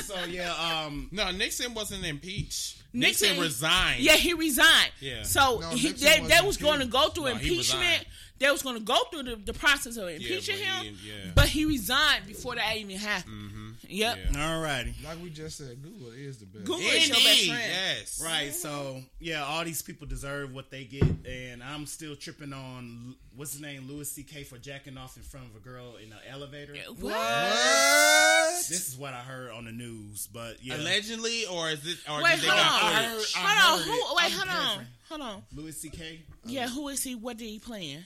So 0.03 0.25
yeah, 0.25 0.53
um, 0.53 1.09
No, 1.13 1.31
Nixon 1.31 1.73
wasn't 1.73 2.05
impeached. 2.05 2.83
Nixon- 2.93 3.29
Nixon, 3.29 3.43
resigned. 3.43 4.01
Yeah, 4.01 4.15
he 4.15 4.35
resigned. 4.35 4.91
Yeah. 5.01 5.23
So 5.23 5.61
No, 5.61 5.71
he, 5.71 5.93
they, 5.93 6.21
they 6.21 6.41
wasn't 6.43 6.63
going 6.65 6.81
to 6.81 6.87
go 6.87 7.09
through 7.09 7.25
No, 7.25 7.31
impeachment. 7.31 8.05
They 8.39 8.51
was 8.51 8.63
going 8.63 8.77
to 8.77 8.83
go 8.83 8.99
through 9.11 9.23
the, 9.23 9.37
the 9.37 9.53
process 9.53 9.97
of 9.97 10.09
impeaching 10.09 10.57
but 10.57 10.65
he 10.65 10.65
him, 10.65 10.83
didn't- 10.85 10.99
yeah. 11.07 11.31
but 11.35 11.49
he 11.49 11.65
resigned 11.65 12.27
before 12.27 12.57
that 12.57 12.77
even 12.77 12.97
happened. 12.97 13.35
Mm-hmm. 13.35 13.64
Yep. 13.89 14.19
Yeah. 14.33 14.37
alrighty. 14.39 14.95
Like 15.05 15.23
we 15.23 15.31
just 15.31 15.59
said, 15.59 15.83
Google 15.83 16.11
is 16.13 16.39
the 16.39 16.47
best. 16.47 16.65
Google 16.65 16.81
is 16.81 17.09
your 17.09 17.17
best 17.17 17.27
Indeed, 17.29 17.49
friend. 17.49 17.73
yes. 17.73 18.23
Right, 18.25 18.55
so 18.55 19.03
yeah, 19.21 19.45
all 19.45 19.65
these 19.65 19.83
people 19.83 20.07
deserve 20.07 20.53
what 20.53 20.71
they 20.71 20.85
get, 20.85 21.05
and 21.27 21.63
I'm 21.63 21.87
still 21.87 22.17
tripping 22.17 22.53
on 22.53 23.15
what's 23.37 23.53
his 23.53 23.61
name, 23.61 23.87
Louis 23.89 24.11
C.K. 24.11 24.45
for 24.45 24.59
jacking 24.59 24.97
off 24.99 25.17
in 25.17 25.23
front 25.23 25.47
of 25.51 25.57
a 25.57 25.61
girl 25.61 25.97
in 26.03 26.11
the 26.11 26.17
elevator. 26.31 26.75
What? 27.01 27.13
What? 27.13 28.69
This 28.69 28.89
is 28.89 28.97
what 28.97 29.13
I 29.15 29.21
heard 29.21 29.51
on 29.51 29.65
the 29.65 29.73
news, 29.73 30.29
but 30.33 30.57
yeah, 30.63 30.77
Allegedly, 30.77 31.47
or 31.47 31.71
is 31.71 31.87
it? 31.87 31.99
Or 32.11 32.23
Wait, 32.23 32.37
did 32.37 32.41
they 32.43 32.47
hold 32.49 32.59
got 32.61 32.83
on. 32.83 32.93
I 32.93 33.07
footage? 33.09 33.35
heard- 33.35 33.45
Hold 33.45 33.81
on. 33.81 33.87
Who, 33.87 34.15
wait, 34.17 34.25
I'm 34.25 34.31
hold 34.33 34.49
on. 34.49 34.55
paraphrasing. 34.55 34.87
Hold 35.09 35.21
on. 35.21 35.43
Louis 35.55 35.73
C.K. 35.73 36.21
Yeah, 36.47 36.69
who 36.69 36.89
is 36.89 37.03
he? 37.03 37.15
What 37.15 37.37
did 37.37 37.47
he 37.47 37.59
playing? 37.59 38.05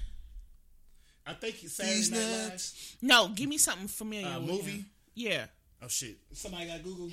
I 1.26 1.34
think 1.34 1.56
he's 1.56 1.74
Saturday 1.74 1.96
These 1.96 2.10
Night 2.10 2.18
Live. 2.20 2.96
No, 3.02 3.28
give 3.28 3.48
me 3.48 3.58
something 3.58 3.86
familiar. 3.88 4.26
Uh, 4.34 4.40
movie? 4.40 4.70
him. 4.70 4.86
Yeah. 5.14 5.46
Oh 5.82 5.88
shit! 5.88 6.16
Somebody 6.32 6.66
got 6.66 6.82
Google. 6.82 7.10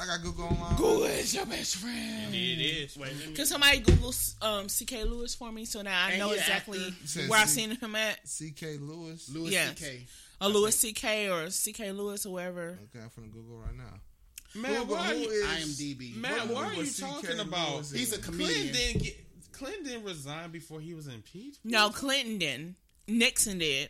I 0.00 0.06
got 0.06 0.22
Google 0.22 0.44
online. 0.44 0.76
Google 0.76 1.04
is 1.04 1.34
your 1.34 1.46
best 1.46 1.76
friend. 1.76 2.32
It 2.32 2.36
is. 2.36 2.96
Wait, 2.96 3.10
let 3.18 3.28
me. 3.30 3.34
Can 3.34 3.46
somebody 3.46 3.80
Google 3.80 4.12
um, 4.42 4.68
C.K. 4.68 5.02
Lewis 5.04 5.34
for 5.34 5.50
me 5.50 5.64
so 5.64 5.82
now 5.82 6.04
I 6.06 6.10
Ain't 6.10 6.18
know 6.20 6.28
he 6.28 6.34
an 6.34 6.38
exactly 6.38 6.78
actor? 6.78 6.94
Says 7.06 7.28
where 7.28 7.40
I've 7.40 7.48
C- 7.48 7.60
seen 7.62 7.70
him 7.76 7.96
at? 7.96 8.28
C.K. 8.28 8.76
Lewis. 8.78 9.28
Louis 9.34 9.50
Yes. 9.52 9.76
C.K. 9.78 10.06
A 10.40 10.48
Lewis 10.48 10.76
C.K. 10.76 11.30
or 11.30 11.50
C.K. 11.50 11.90
Lewis 11.90 12.24
or 12.26 12.28
whoever. 12.30 12.78
Okay, 12.94 13.02
I'm 13.02 13.10
finna 13.10 13.32
Google 13.32 13.56
right 13.58 13.74
now. 13.76 13.94
Man, 14.54 14.82
Google, 14.82 14.96
why 14.96 15.10
are 15.10 15.14
who 15.14 15.20
you, 15.20 15.30
is- 15.30 15.80
IMDb. 15.80 16.14
man, 16.16 16.48
why 16.48 16.64
are 16.66 16.72
you 16.74 16.78
was 16.80 16.94
C.K. 16.94 17.10
talking 17.10 17.40
about? 17.40 17.72
Lewis 17.74 17.90
He's 17.92 18.12
a 18.12 18.16
in? 18.16 18.22
comedian. 18.22 18.50
Clinton 18.54 18.72
didn't 18.74 19.02
get. 19.02 19.52
Clinton 19.52 19.84
didn't 19.84 20.04
resign 20.04 20.50
before 20.52 20.78
he 20.80 20.94
was 20.94 21.08
impeached. 21.08 21.58
No, 21.64 21.88
Clinton 21.90 22.38
didn't. 22.38 22.76
Nixon 23.08 23.58
did. 23.58 23.88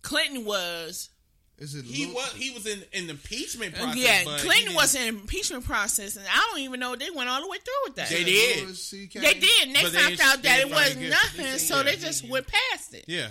Clinton 0.00 0.46
was. 0.46 1.10
Is 1.58 1.74
it 1.76 1.84
He 1.84 2.06
Lew- 2.06 2.14
was. 2.14 2.32
He 2.32 2.50
was 2.50 2.66
in, 2.66 2.82
an 2.94 3.08
impeachment 3.10 3.74
process. 3.74 3.96
yeah, 3.96 4.22
but 4.24 4.40
Clinton 4.40 4.74
was 4.74 4.94
in 4.96 5.06
impeachment 5.06 5.64
process, 5.64 6.16
and 6.16 6.26
I 6.26 6.48
don't 6.50 6.60
even 6.60 6.80
know 6.80 6.96
they 6.96 7.10
went 7.10 7.28
all 7.28 7.40
the 7.40 7.48
way 7.48 7.58
through 7.58 7.74
with 7.84 7.96
that. 7.96 8.08
They 8.08 8.24
did. 8.24 8.68
They 8.68 9.34
did. 9.34 9.66
and 9.68 9.76
They 9.76 9.82
But 9.82 9.92
found 9.92 10.10
ain't- 10.12 10.20
out 10.20 10.42
that 10.42 10.60
it 10.60 10.70
wasn't 10.70 11.08
nothing, 11.10 11.44
they- 11.44 11.58
so 11.58 11.76
yeah. 11.76 11.82
they 11.84 11.96
just 11.96 12.28
went 12.28 12.46
past 12.48 12.94
it. 12.94 13.04
Yeah. 13.06 13.28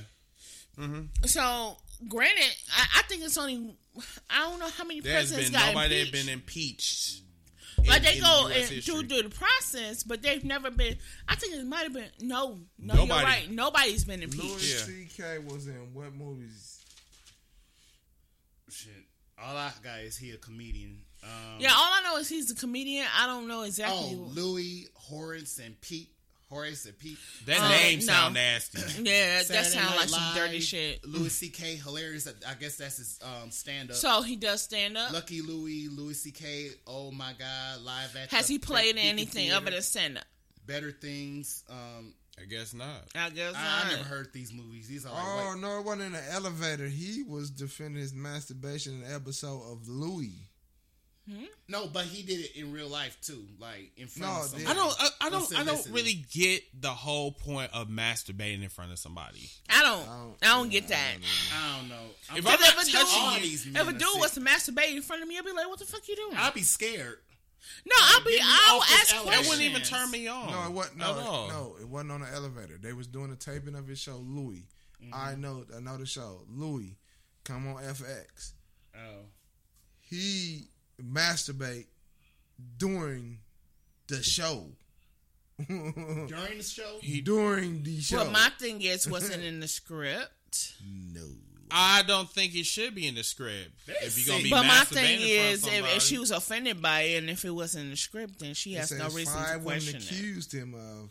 Mm-hmm. 0.79 1.25
So, 1.25 1.77
granted, 2.07 2.55
I, 2.73 2.99
I 2.99 3.01
think 3.03 3.23
it's 3.23 3.37
only 3.37 3.75
I 4.29 4.39
don't 4.49 4.59
know 4.59 4.69
how 4.69 4.85
many 4.85 5.01
There's 5.01 5.31
presidents 5.31 5.49
been 5.49 5.59
got 5.59 5.67
nobody 5.73 5.89
that 5.89 6.01
impeached. 6.07 6.25
been 6.25 6.33
impeached. 6.33 7.21
Like 7.87 7.97
in- 7.97 8.03
they 8.03 8.15
in 8.17 8.21
go 8.23 8.27
US 8.27 8.45
and 8.45 8.53
history. 8.69 8.81
through 8.81 9.07
through 9.07 9.23
the 9.23 9.35
process, 9.35 10.03
but 10.03 10.21
they've 10.21 10.43
never 10.45 10.71
been. 10.71 10.95
I 11.27 11.35
think 11.35 11.55
it 11.55 11.65
might 11.65 11.83
have 11.83 11.93
been 11.93 12.09
no, 12.21 12.59
no. 12.79 12.93
Nobody. 12.93 13.07
You're 13.07 13.23
right. 13.23 13.51
Nobody's 13.51 14.05
been 14.05 14.21
impeached. 14.23 14.43
Louis 14.43 14.71
Yeah. 14.73 15.07
C.K. 15.09 15.37
was 15.39 15.67
in 15.67 15.93
what 15.93 16.13
movies? 16.15 16.80
Shit. 18.71 18.93
All 19.41 19.55
I 19.57 19.71
got 19.83 19.99
is 20.01 20.17
he 20.17 20.31
a 20.31 20.37
comedian. 20.37 21.01
Um, 21.23 21.59
Yeah, 21.59 21.71
all 21.75 21.91
I 21.93 22.01
know 22.03 22.17
is 22.17 22.29
he's 22.29 22.51
a 22.51 22.55
comedian. 22.55 23.07
I 23.17 23.25
don't 23.27 23.47
know 23.47 23.63
exactly. 23.63 24.11
Oh, 24.13 24.29
Louis, 24.33 24.87
Horace, 24.93 25.59
and 25.59 25.79
Pete. 25.81 26.09
Horace 26.49 26.85
and 26.85 26.97
Pete. 26.99 27.17
That 27.45 27.59
Uh, 27.61 27.69
name 27.69 27.99
no. 27.99 28.05
sound 28.05 28.33
nasty. 28.33 28.79
yeah, 29.03 29.41
that 29.41 29.65
sounds 29.65 29.75
Night 29.75 29.95
like 29.95 30.09
some 30.09 30.35
dirty 30.35 30.59
shit. 30.59 31.03
Louis 31.05 31.29
C.K. 31.29 31.77
hilarious. 31.77 32.27
I 32.47 32.53
guess 32.55 32.75
that's 32.75 32.97
his 32.97 33.19
um, 33.23 33.51
stand 33.51 33.89
up. 33.89 33.95
So 33.95 34.21
he 34.21 34.35
does 34.35 34.61
stand 34.61 34.97
up. 34.97 35.11
Lucky 35.13 35.41
Louis, 35.41 35.87
Louis 35.87 36.13
C.K. 36.13 36.71
Oh 36.85 37.09
my 37.11 37.33
God, 37.39 37.81
live 37.83 38.15
at. 38.17 38.29
Has 38.31 38.47
the 38.47 38.53
he 38.55 38.59
played 38.59 38.89
in 38.89 38.95
Beacon 38.95 39.09
anything 39.09 39.43
Theater. 39.45 39.55
other 39.57 39.71
than 39.71 39.81
stand 39.81 40.17
up? 40.17 40.25
Better 40.67 40.91
Things? 40.91 41.63
Um, 41.69 42.13
I 42.41 42.45
guess 42.45 42.73
not. 42.73 43.03
I 43.15 43.29
guess 43.29 43.53
I, 43.55 43.83
I 43.85 43.89
never 43.91 44.03
heard 44.03 44.33
these 44.33 44.51
movies. 44.53 44.87
These 44.87 45.05
are 45.05 45.11
Oh 45.13 45.51
wait, 45.53 45.61
no, 45.61 45.79
it 45.79 45.85
wasn't 45.85 46.03
in 46.03 46.11
the 46.13 46.31
elevator. 46.33 46.87
He 46.87 47.23
was 47.23 47.49
defending 47.51 48.01
his 48.01 48.13
masturbation 48.13 48.95
in 48.99 49.03
an 49.03 49.15
episode 49.15 49.61
of 49.71 49.87
Louis. 49.87 50.47
Hmm? 51.29 51.43
no, 51.67 51.85
but 51.85 52.05
he 52.05 52.23
did 52.23 52.39
it 52.39 52.55
in 52.55 52.71
real 52.73 52.87
life 52.87 53.15
too, 53.21 53.45
like 53.59 53.91
in 53.95 54.07
front 54.07 54.33
No, 54.33 54.39
of 54.41 54.47
somebody. 54.47 54.65
I 54.65 54.73
don't. 54.73 54.95
I, 54.99 55.09
I 55.21 55.29
don't. 55.29 55.41
Listen, 55.41 55.57
I 55.57 55.63
don't 55.63 55.75
listen. 55.77 55.93
really 55.93 56.25
get 56.33 56.63
the 56.81 56.89
whole 56.89 57.31
point 57.31 57.69
of 57.75 57.89
masturbating 57.89 58.63
in 58.63 58.69
front 58.69 58.91
of 58.91 58.97
somebody. 58.97 59.47
I 59.69 59.83
don't. 59.83 60.01
I 60.01 60.17
don't- 60.17 60.35
I 60.41 60.45
don't 60.57 60.69
get 60.71 60.87
that. 60.87 61.11
I 61.55 61.77
don't 61.77 61.89
know. 61.89 61.95
I'm 62.31 62.37
If 62.37 62.43
just- 62.45 62.47
I'm 62.55 62.59
not 62.75 62.83
If 62.87 62.89
a 62.89 62.91
touching 62.91 63.21
all 63.21 63.33
dude, 63.35 63.43
these 63.43 63.67
if 63.67 63.75
a 63.87 63.91
dude 63.91 64.01
sick. 64.01 64.19
was 64.21 64.31
to 64.31 64.41
masturbate 64.41 64.95
in 64.95 65.01
front 65.03 65.21
of 65.21 65.27
me, 65.29 65.37
I'd 65.37 65.45
be 65.45 65.51
like, 65.51 65.67
"What 65.67 65.77
the 65.77 65.85
fuck 65.85 66.07
you 66.07 66.15
doing?" 66.15 66.35
I'd 66.35 66.55
be 66.55 66.63
scared. 66.63 67.19
No, 67.85 67.95
I'll 67.99 68.23
be. 68.23 68.39
I'll 68.43 68.77
off 68.79 68.91
ask 68.91 69.15
elevator. 69.15 69.37
That 69.37 69.49
wouldn't 69.49 69.65
even 69.65 69.81
turn 69.81 70.11
me 70.11 70.27
on. 70.27 70.51
No, 70.51 70.65
it 70.65 70.71
wasn't. 70.71 70.97
No, 70.97 71.05
at 71.11 71.17
all. 71.17 71.47
no, 71.49 71.75
it 71.79 71.87
wasn't 71.87 72.11
on 72.11 72.21
the 72.21 72.27
elevator. 72.33 72.77
They 72.81 72.93
was 72.93 73.07
doing 73.07 73.31
a 73.31 73.35
taping 73.35 73.75
of 73.75 73.87
his 73.87 73.99
show, 73.99 74.17
Louis. 74.17 74.65
Mm-hmm. 75.03 75.13
I 75.13 75.35
know, 75.35 75.65
I 75.75 75.79
know 75.79 75.97
the 75.97 76.05
show, 76.05 76.41
Louis. 76.49 76.97
Come 77.43 77.67
on, 77.67 77.81
FX. 77.83 78.51
Oh, 78.95 79.25
He 79.99 80.67
masturbate 81.01 81.87
during 82.77 83.39
the 84.07 84.21
show. 84.21 84.67
during 85.67 86.57
the 86.57 86.63
show. 86.63 86.97
he 87.01 87.21
during 87.21 87.83
the 87.83 87.99
show. 88.01 88.17
But 88.23 88.31
my 88.31 88.49
thing 88.59 88.81
is, 88.81 89.07
wasn't 89.09 89.43
in 89.43 89.59
the 89.59 89.67
script. 89.67 90.73
no. 91.13 91.21
I 91.73 92.03
don't 92.03 92.29
think 92.29 92.53
it 92.55 92.65
should 92.65 92.93
be 92.95 93.07
in 93.07 93.15
the 93.15 93.23
script. 93.23 93.69
If 93.87 94.17
you're 94.17 94.27
gonna 94.35 94.43
be 94.43 94.49
But 94.49 94.65
my 94.65 94.83
thing 94.83 95.19
in 95.19 95.19
front 95.19 95.23
of 95.23 95.53
is, 95.53 95.67
if, 95.67 95.95
if 95.97 96.01
she 96.03 96.17
was 96.17 96.31
offended 96.31 96.81
by 96.81 97.01
it, 97.01 97.17
and 97.19 97.29
if 97.29 97.45
it 97.45 97.51
wasn't 97.51 97.85
in 97.85 97.89
the 97.91 97.97
script, 97.97 98.39
then 98.39 98.53
she 98.53 98.73
has 98.73 98.91
no 98.91 99.05
says 99.05 99.15
reason 99.15 99.33
to 99.37 99.39
five 99.43 99.63
women 99.63 99.79
question 99.81 99.95
it. 100.01 100.11
accused 100.11 100.51
him 100.53 100.73
of 100.75 101.09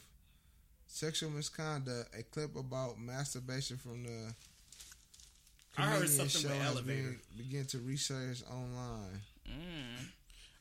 sexual 0.87 1.31
misconduct. 1.31 2.15
A 2.19 2.23
clip 2.25 2.57
about 2.57 2.99
masturbation 3.01 3.77
from 3.79 4.03
the 4.05 4.35
I 5.79 5.83
heard 5.83 6.01
comedian 6.03 6.29
something 6.29 6.43
show 6.43 6.49
with 6.49 6.59
has 6.59 6.73
elevator. 6.77 7.03
been- 7.03 7.21
Begin 7.39 7.67
to 7.67 7.79
research 7.79 8.43
online. 8.51 9.21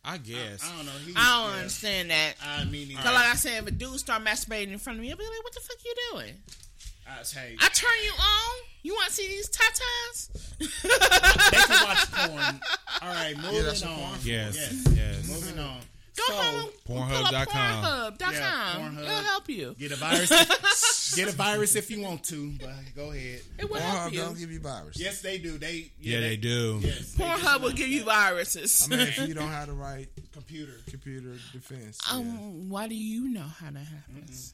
I 0.05 0.17
guess. 0.17 0.63
I 0.63 0.77
don't 0.77 0.85
know. 0.85 0.91
He, 1.05 1.13
I 1.15 1.41
don't 1.43 1.51
yeah. 1.51 1.57
understand 1.57 2.09
that. 2.09 2.33
I 2.41 2.63
mean, 2.63 2.95
Cause 2.95 3.03
like 3.05 3.15
I 3.27 3.35
said, 3.35 3.61
if 3.63 3.67
a 3.67 3.71
dude 3.71 3.99
start 3.99 4.23
masturbating 4.23 4.71
in 4.71 4.79
front 4.79 4.97
of 4.97 5.03
me, 5.03 5.11
I'll 5.11 5.17
be 5.17 5.23
like, 5.25 5.43
"What 5.43 5.53
the 5.53 5.59
fuck 5.59 5.77
you 5.83 5.93
doing?" 6.13 6.33
I, 7.09 7.39
hey, 7.39 7.55
I 7.59 7.69
turn 7.69 7.89
you 8.03 8.11
on. 8.11 8.59
You 8.81 8.93
want 8.93 9.07
to 9.09 9.13
see 9.13 9.27
these 9.27 9.49
tatas? 9.49 10.29
they 11.51 11.57
can 11.57 11.85
watch 11.85 12.11
porn. 12.13 12.61
All 13.01 13.13
right, 13.13 13.35
moving 13.37 13.63
that's 13.63 13.83
a 13.83 13.87
on. 13.87 13.95
porn. 13.97 14.19
yes. 14.23 14.55
Yes. 14.55 14.95
Yes. 14.95 15.27
Moving 15.29 15.59
on. 15.59 15.79
Go 16.15 16.23
so, 16.27 16.33
home. 16.33 16.69
Pornhub.com. 16.87 17.81
Pull 17.81 17.91
up 17.91 18.19
Pornhub.com. 18.19 18.33
Yeah, 18.33 18.75
Pornhub. 18.77 19.03
It'll 19.03 19.23
help 19.23 19.49
you. 19.49 19.75
Get 19.79 19.91
a 19.91 19.95
virus. 19.95 21.13
get 21.15 21.29
a 21.29 21.35
virus 21.35 21.75
if 21.75 21.89
you 21.89 22.01
want 22.01 22.23
to, 22.25 22.53
but 22.59 22.71
go 22.95 23.11
ahead. 23.11 23.41
It 23.57 23.69
will 23.69 23.79
help 23.79 24.13
you. 24.13 24.19
don't 24.19 24.37
give 24.37 24.51
you 24.51 24.59
virus. 24.59 24.99
Yes, 24.99 25.21
they 25.21 25.37
do. 25.37 25.57
They 25.57 25.91
Yeah, 25.99 26.19
they 26.19 26.35
do. 26.37 26.79
Yes, 26.81 27.15
Pornhub 27.15 27.39
just 27.41 27.61
will 27.61 27.71
give 27.71 27.87
you 27.87 28.03
viruses. 28.05 28.87
I 28.91 28.95
mean, 28.95 29.07
if 29.07 29.27
you 29.27 29.33
don't 29.33 29.49
have 29.49 29.67
the 29.67 29.73
right 29.73 30.07
computer. 30.33 30.73
computer 30.89 31.35
defense, 31.53 31.99
yeah. 32.09 32.17
um, 32.17 32.69
why 32.69 32.87
do 32.87 32.95
you 32.95 33.29
know 33.29 33.41
how 33.41 33.71
that 33.71 33.85
happens? 33.85 34.53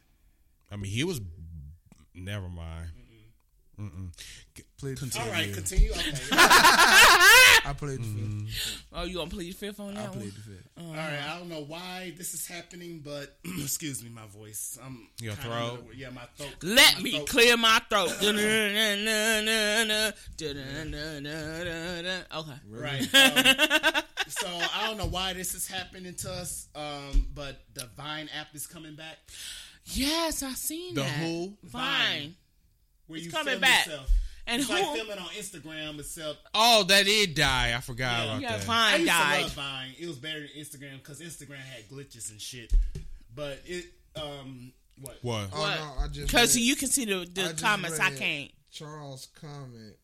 I 0.72 0.76
mean, 0.78 0.92
he 0.92 1.04
was. 1.04 1.20
Never 2.16 2.50
mind. 2.50 2.88
Plead 4.78 4.98
the 4.98 5.06
All 5.20 5.26
fifth. 5.26 5.32
right, 5.34 5.54
continue. 5.54 5.92
Okay. 5.96 6.12
I 7.68 7.74
played 7.78 8.00
the 8.00 8.04
Mm-hmm. 8.06 8.46
fifth. 8.46 8.84
Oh, 8.94 9.04
you 9.04 9.16
gonna 9.18 9.30
plead 9.30 9.56
fifth 9.56 9.80
on 9.80 9.98
I 9.98 10.02
that 10.02 10.10
one? 10.12 10.20
plead 10.20 10.34
the 10.34 10.42
fifth. 10.42 10.70
All 10.78 10.94
right. 10.94 11.20
I 11.28 11.40
don't 11.40 11.50
know 11.50 11.64
why 11.64 12.14
this 12.18 12.34
is 12.34 12.48
happening, 12.48 13.02
but 13.04 13.36
excuse 13.46 14.02
me, 14.04 14.10
my 14.10 14.26
voice. 14.28 14.78
I'm 14.84 15.08
Your 15.20 15.34
throat? 15.34 15.80
under 15.82 15.94
Yeah, 15.94 16.10
my 16.12 16.22
throat. 16.38 16.54
Let 16.62 16.98
my 16.98 17.02
me 17.04 17.12
throat- 17.18 17.28
clear 17.30 17.58
my 17.58 17.82
throat. 17.90 18.12
Okay. 22.36 22.60
Right. 22.70 23.08
Um, 24.26 24.32
so 24.32 24.48
I 24.48 24.88
don't 24.88 24.98
know 24.98 25.06
why 25.06 25.34
this 25.34 25.54
is 25.54 25.68
happening 25.68 26.16
to 26.16 26.32
us, 26.32 26.68
um, 26.76 27.28
but 27.36 27.62
the 27.76 27.88
Vine 27.96 28.28
app 28.36 28.56
is 28.56 28.66
coming 28.66 28.96
back. 28.96 29.18
Yes, 29.86 30.42
I 30.44 30.52
seen 30.54 30.96
The 30.96 31.02
that. 31.02 31.10
who? 31.12 31.54
Vine. 31.64 32.36
Where 33.08 33.18
It's 33.18 33.26
you 33.28 33.32
coming 33.32 33.60
back. 33.60 33.86
yourself. 33.86 34.10
And 34.48 34.62
It's 34.62 34.70
who? 34.70 34.76
like 34.76 34.96
filming 34.96 35.18
on 35.18 35.28
Instagram, 35.30 36.00
itself. 36.00 36.38
Oh, 36.54 36.84
that 36.84 37.06
did 37.06 37.36
die. 37.36 37.74
I 37.76 37.82
forgot 37.82 38.18
Yeah, 38.20 38.24
about 38.26 38.42
yeah, 38.42 38.58
that. 38.58 38.62
I 38.62 38.66
Vine 38.66 39.00
used 39.02 39.12
to 39.14 39.42
love 39.42 39.54
Vine. 39.54 39.96
It 40.00 40.08
was 40.08 40.18
better 40.18 40.40
than 40.40 40.50
Instagram 40.58 40.98
because 40.98 41.20
Instagram 41.22 41.58
had 41.58 41.90
glitches 41.90 42.30
and 42.32 42.40
shit. 42.42 42.72
But 43.34 43.60
it, 43.66 43.86
um, 44.16 44.72
what? 45.02 45.18
What? 45.22 45.50
Oh 45.54 45.60
What? 45.62 45.80
no, 45.80 46.04
I 46.04 46.08
just 46.08 46.28
Because 46.28 46.58
you 46.58 46.76
can 46.76 46.88
see 46.90 47.06
the, 47.06 47.20
the 47.20 47.26
just 47.26 47.62
comments. 47.64 48.00
I 48.00 48.12
can't. 48.12 48.52
Charles 48.72 49.28
comment. 49.40 49.96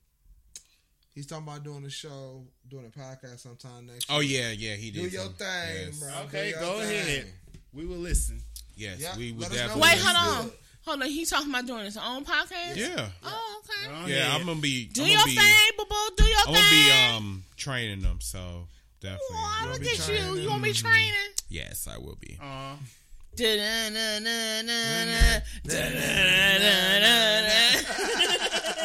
He's 1.13 1.25
talking 1.27 1.45
about 1.47 1.63
doing 1.63 1.83
a 1.85 1.89
show, 1.89 2.43
doing 2.69 2.85
a 2.85 2.89
podcast 2.99 3.39
sometime 3.41 3.85
next. 3.87 4.05
Oh 4.09 4.21
year. 4.21 4.49
yeah, 4.51 4.69
yeah, 4.71 4.75
he 4.75 4.91
did. 4.91 4.99
do 4.99 5.03
did. 5.09 5.13
your 5.13 5.25
thing, 5.25 5.87
yes. 5.87 5.99
bro. 5.99 6.09
Okay, 6.25 6.53
go 6.59 6.79
thing. 6.79 6.89
ahead. 6.89 7.25
We 7.73 7.85
will 7.85 7.97
listen. 7.97 8.41
Yes, 8.75 8.99
Yeah, 8.99 9.17
we 9.17 9.31
would 9.31 9.41
let 9.43 9.51
definitely. 9.53 9.81
Wait, 9.81 9.97
hold 9.99 10.17
on. 10.45 10.51
Hold 10.85 11.01
on. 11.03 11.07
He's 11.09 11.29
talking 11.29 11.49
about 11.49 11.65
doing 11.67 11.85
his 11.85 11.97
own 11.97 12.25
podcast? 12.25 12.75
Yeah, 12.75 13.07
Oh, 13.23 13.61
okay. 13.63 13.87
Go 14.01 14.07
yeah. 14.07 14.35
I'm 14.35 14.45
gonna 14.45 14.59
be. 14.59 14.85
Do 14.85 15.03
I'm 15.03 15.09
your 15.09 15.25
be, 15.25 15.35
thing, 15.35 15.69
boo 15.77 15.85
boo. 15.89 15.95
Do 16.17 16.23
your 16.25 16.37
I'm 16.39 16.45
thing. 16.45 16.53
gonna 16.55 16.69
be 16.71 17.15
um 17.17 17.43
training 17.57 18.01
them. 18.01 18.17
So 18.21 18.67
definitely. 18.99 19.25
Wow, 19.31 19.57
gonna 19.61 19.73
look 19.73 19.81
be 19.81 19.89
at 19.89 19.97
you. 20.07 20.15
training. 20.17 20.41
You 20.43 20.49
want 20.49 20.63
to 20.63 20.69
be 20.69 20.73
training? 20.73 21.13
Yes, 21.49 21.87
I 21.91 21.97
will 21.99 22.17
be. 22.19 22.37
Uh. 22.41 22.75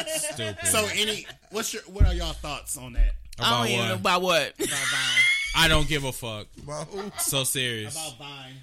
Stupid. 0.07 0.65
so, 0.67 0.87
any 0.95 1.25
what's 1.51 1.73
your 1.73 1.83
what 1.83 2.05
are 2.05 2.13
y'all 2.13 2.33
thoughts 2.33 2.77
on 2.77 2.93
that 2.93 3.13
I 3.39 3.43
about 3.43 3.57
don't 3.63 3.67
even 3.71 3.85
know 3.85 3.91
what? 3.91 3.99
about 3.99 4.21
what. 4.21 4.53
about 4.57 4.69
Vine? 4.69 5.23
I 5.57 5.67
don't 5.67 5.87
give 5.87 6.03
a 6.03 6.11
fuck. 6.11 6.47
Bro, 6.63 6.75
who- 6.85 7.11
So 7.19 7.43
serious. 7.43 7.95
About 7.95 8.17
Vine? 8.19 8.53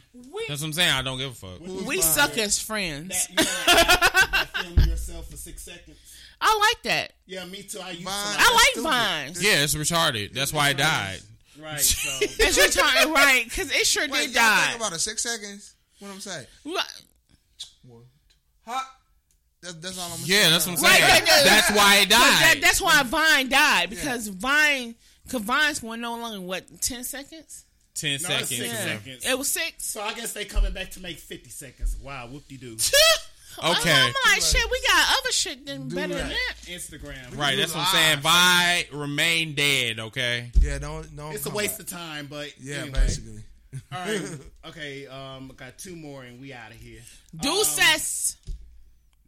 That's 0.49 0.61
what 0.61 0.69
I'm 0.69 0.73
saying. 0.73 0.91
I 0.93 1.03
don't 1.03 1.19
give 1.19 1.31
a 1.33 1.35
fuck. 1.35 1.61
We 1.87 2.01
suck 2.01 2.39
as 2.39 2.59
friends. 2.59 3.27
That 3.27 3.31
you 3.31 3.37
know, 3.37 3.43
that, 3.45 4.29
that 4.33 4.65
film 4.65 4.89
yourself 4.89 5.29
for 5.31 5.37
six 5.37 5.62
seconds. 5.62 5.97
I 6.41 6.59
like 6.75 6.83
that. 6.85 7.12
Yeah, 7.27 7.45
me 7.47 7.62
too. 7.62 7.81
I 7.81 7.91
used 7.93 8.05
Vine. 8.05 8.35
to. 8.35 8.41
I 8.41 8.53
like 8.55 8.62
stupid. 8.73 8.83
vines. 8.89 9.43
Yeah, 9.45 9.62
it's 9.65 9.75
retarded. 9.75 10.33
That's 10.35 10.53
why 10.53 10.71
it 10.71 10.77
died. 10.77 11.21
Right. 11.61 11.81
So 11.81 12.11
It's 12.21 12.57
your 12.57 12.69
time, 12.69 13.12
right? 13.12 13.45
Because 13.45 13.71
it 13.71 13.87
sure 13.87 14.03
Wait, 14.09 14.27
did 14.27 14.35
y'all 14.35 14.43
die. 14.43 14.66
think 14.66 14.77
about 14.81 14.93
it. 14.93 14.99
Six 15.01 15.23
seconds. 15.23 15.75
What 16.01 16.11
I'm 16.11 16.21
saying? 16.21 16.47
Right. 16.65 17.03
One, 17.87 18.03
hot. 18.66 18.85
That's, 19.62 19.75
that's 19.77 19.99
all 19.99 20.05
I'm. 20.12 20.19
Saying. 20.19 20.27
Yeah, 20.27 20.37
saying. 20.41 20.51
that's 20.53 20.66
what 20.66 20.79
I'm 20.79 20.85
Right, 20.85 20.93
saying. 21.01 21.23
yeah, 21.27 21.37
yeah. 21.39 21.45
That's 21.45 21.71
why 21.71 21.97
it 21.97 22.09
But 22.09 22.19
that, 22.19 22.51
died. 22.55 22.62
that's 22.62 22.81
why 22.83 23.03
Vine 23.05 23.49
died 23.49 23.91
because 23.91 24.29
Vine, 24.29 24.95
cause 25.31 25.43
Vines 25.43 25.83
were 25.83 25.97
no 25.97 26.17
longer 26.17 26.41
what 26.41 26.81
ten 26.81 27.05
seconds. 27.05 27.65
Ten 27.95 28.11
No, 28.11 28.15
it's 28.17 28.23
seconds. 28.27 28.49
six 28.49 28.61
yeah. 28.73 28.85
seconds. 28.85 29.27
It 29.27 29.39
was 29.39 29.49
six. 29.51 29.85
So 29.87 30.01
I 30.03 30.15
guess 30.15 30.33
they 30.33 30.45
coming 30.45 30.73
back 30.73 30.91
to 30.93 31.01
make 31.01 31.19
fifty 31.19 31.51
seconds. 31.51 31.97
Wow, 32.03 32.29
whoop 32.31 32.47
de 32.49 32.57
doo. 32.57 32.77
Okay. 33.57 33.93
I'm 33.93 34.13
like, 34.33 34.43
shit, 34.43 34.69
we 34.69 34.81
got 34.89 35.17
other 35.21 35.31
shit 35.31 35.65
than 35.65 35.89
better 35.89 36.13
than 36.15 36.29
that. 36.29 36.55
Instagram. 36.67 37.39
Right, 37.39 37.57
that's 37.57 37.73
what 37.73 37.87
I'm 37.87 37.95
saying. 37.95 38.19
Vi 38.19 38.87
remain 38.93 39.55
dead, 39.55 40.01
okay? 40.01 40.51
Yeah, 40.61 40.79
don't 40.81 41.15
don't. 41.15 41.33
It's 41.33 41.47
a 41.47 41.51
waste 41.51 41.79
back. 41.79 41.87
of 41.87 41.93
time, 41.93 42.27
but 42.29 42.53
Yeah, 42.61 42.79
anyway. 42.79 42.99
basically. 42.99 43.45
All 43.93 43.99
right. 44.01 44.21
Okay. 44.67 45.07
Um, 45.07 45.53
got 45.57 45.79
two 45.79 45.95
more, 45.95 46.25
and 46.25 46.41
we 46.41 46.53
out 46.53 46.73
of 46.73 46.79
here. 46.79 46.99
Deuces. 47.41 48.37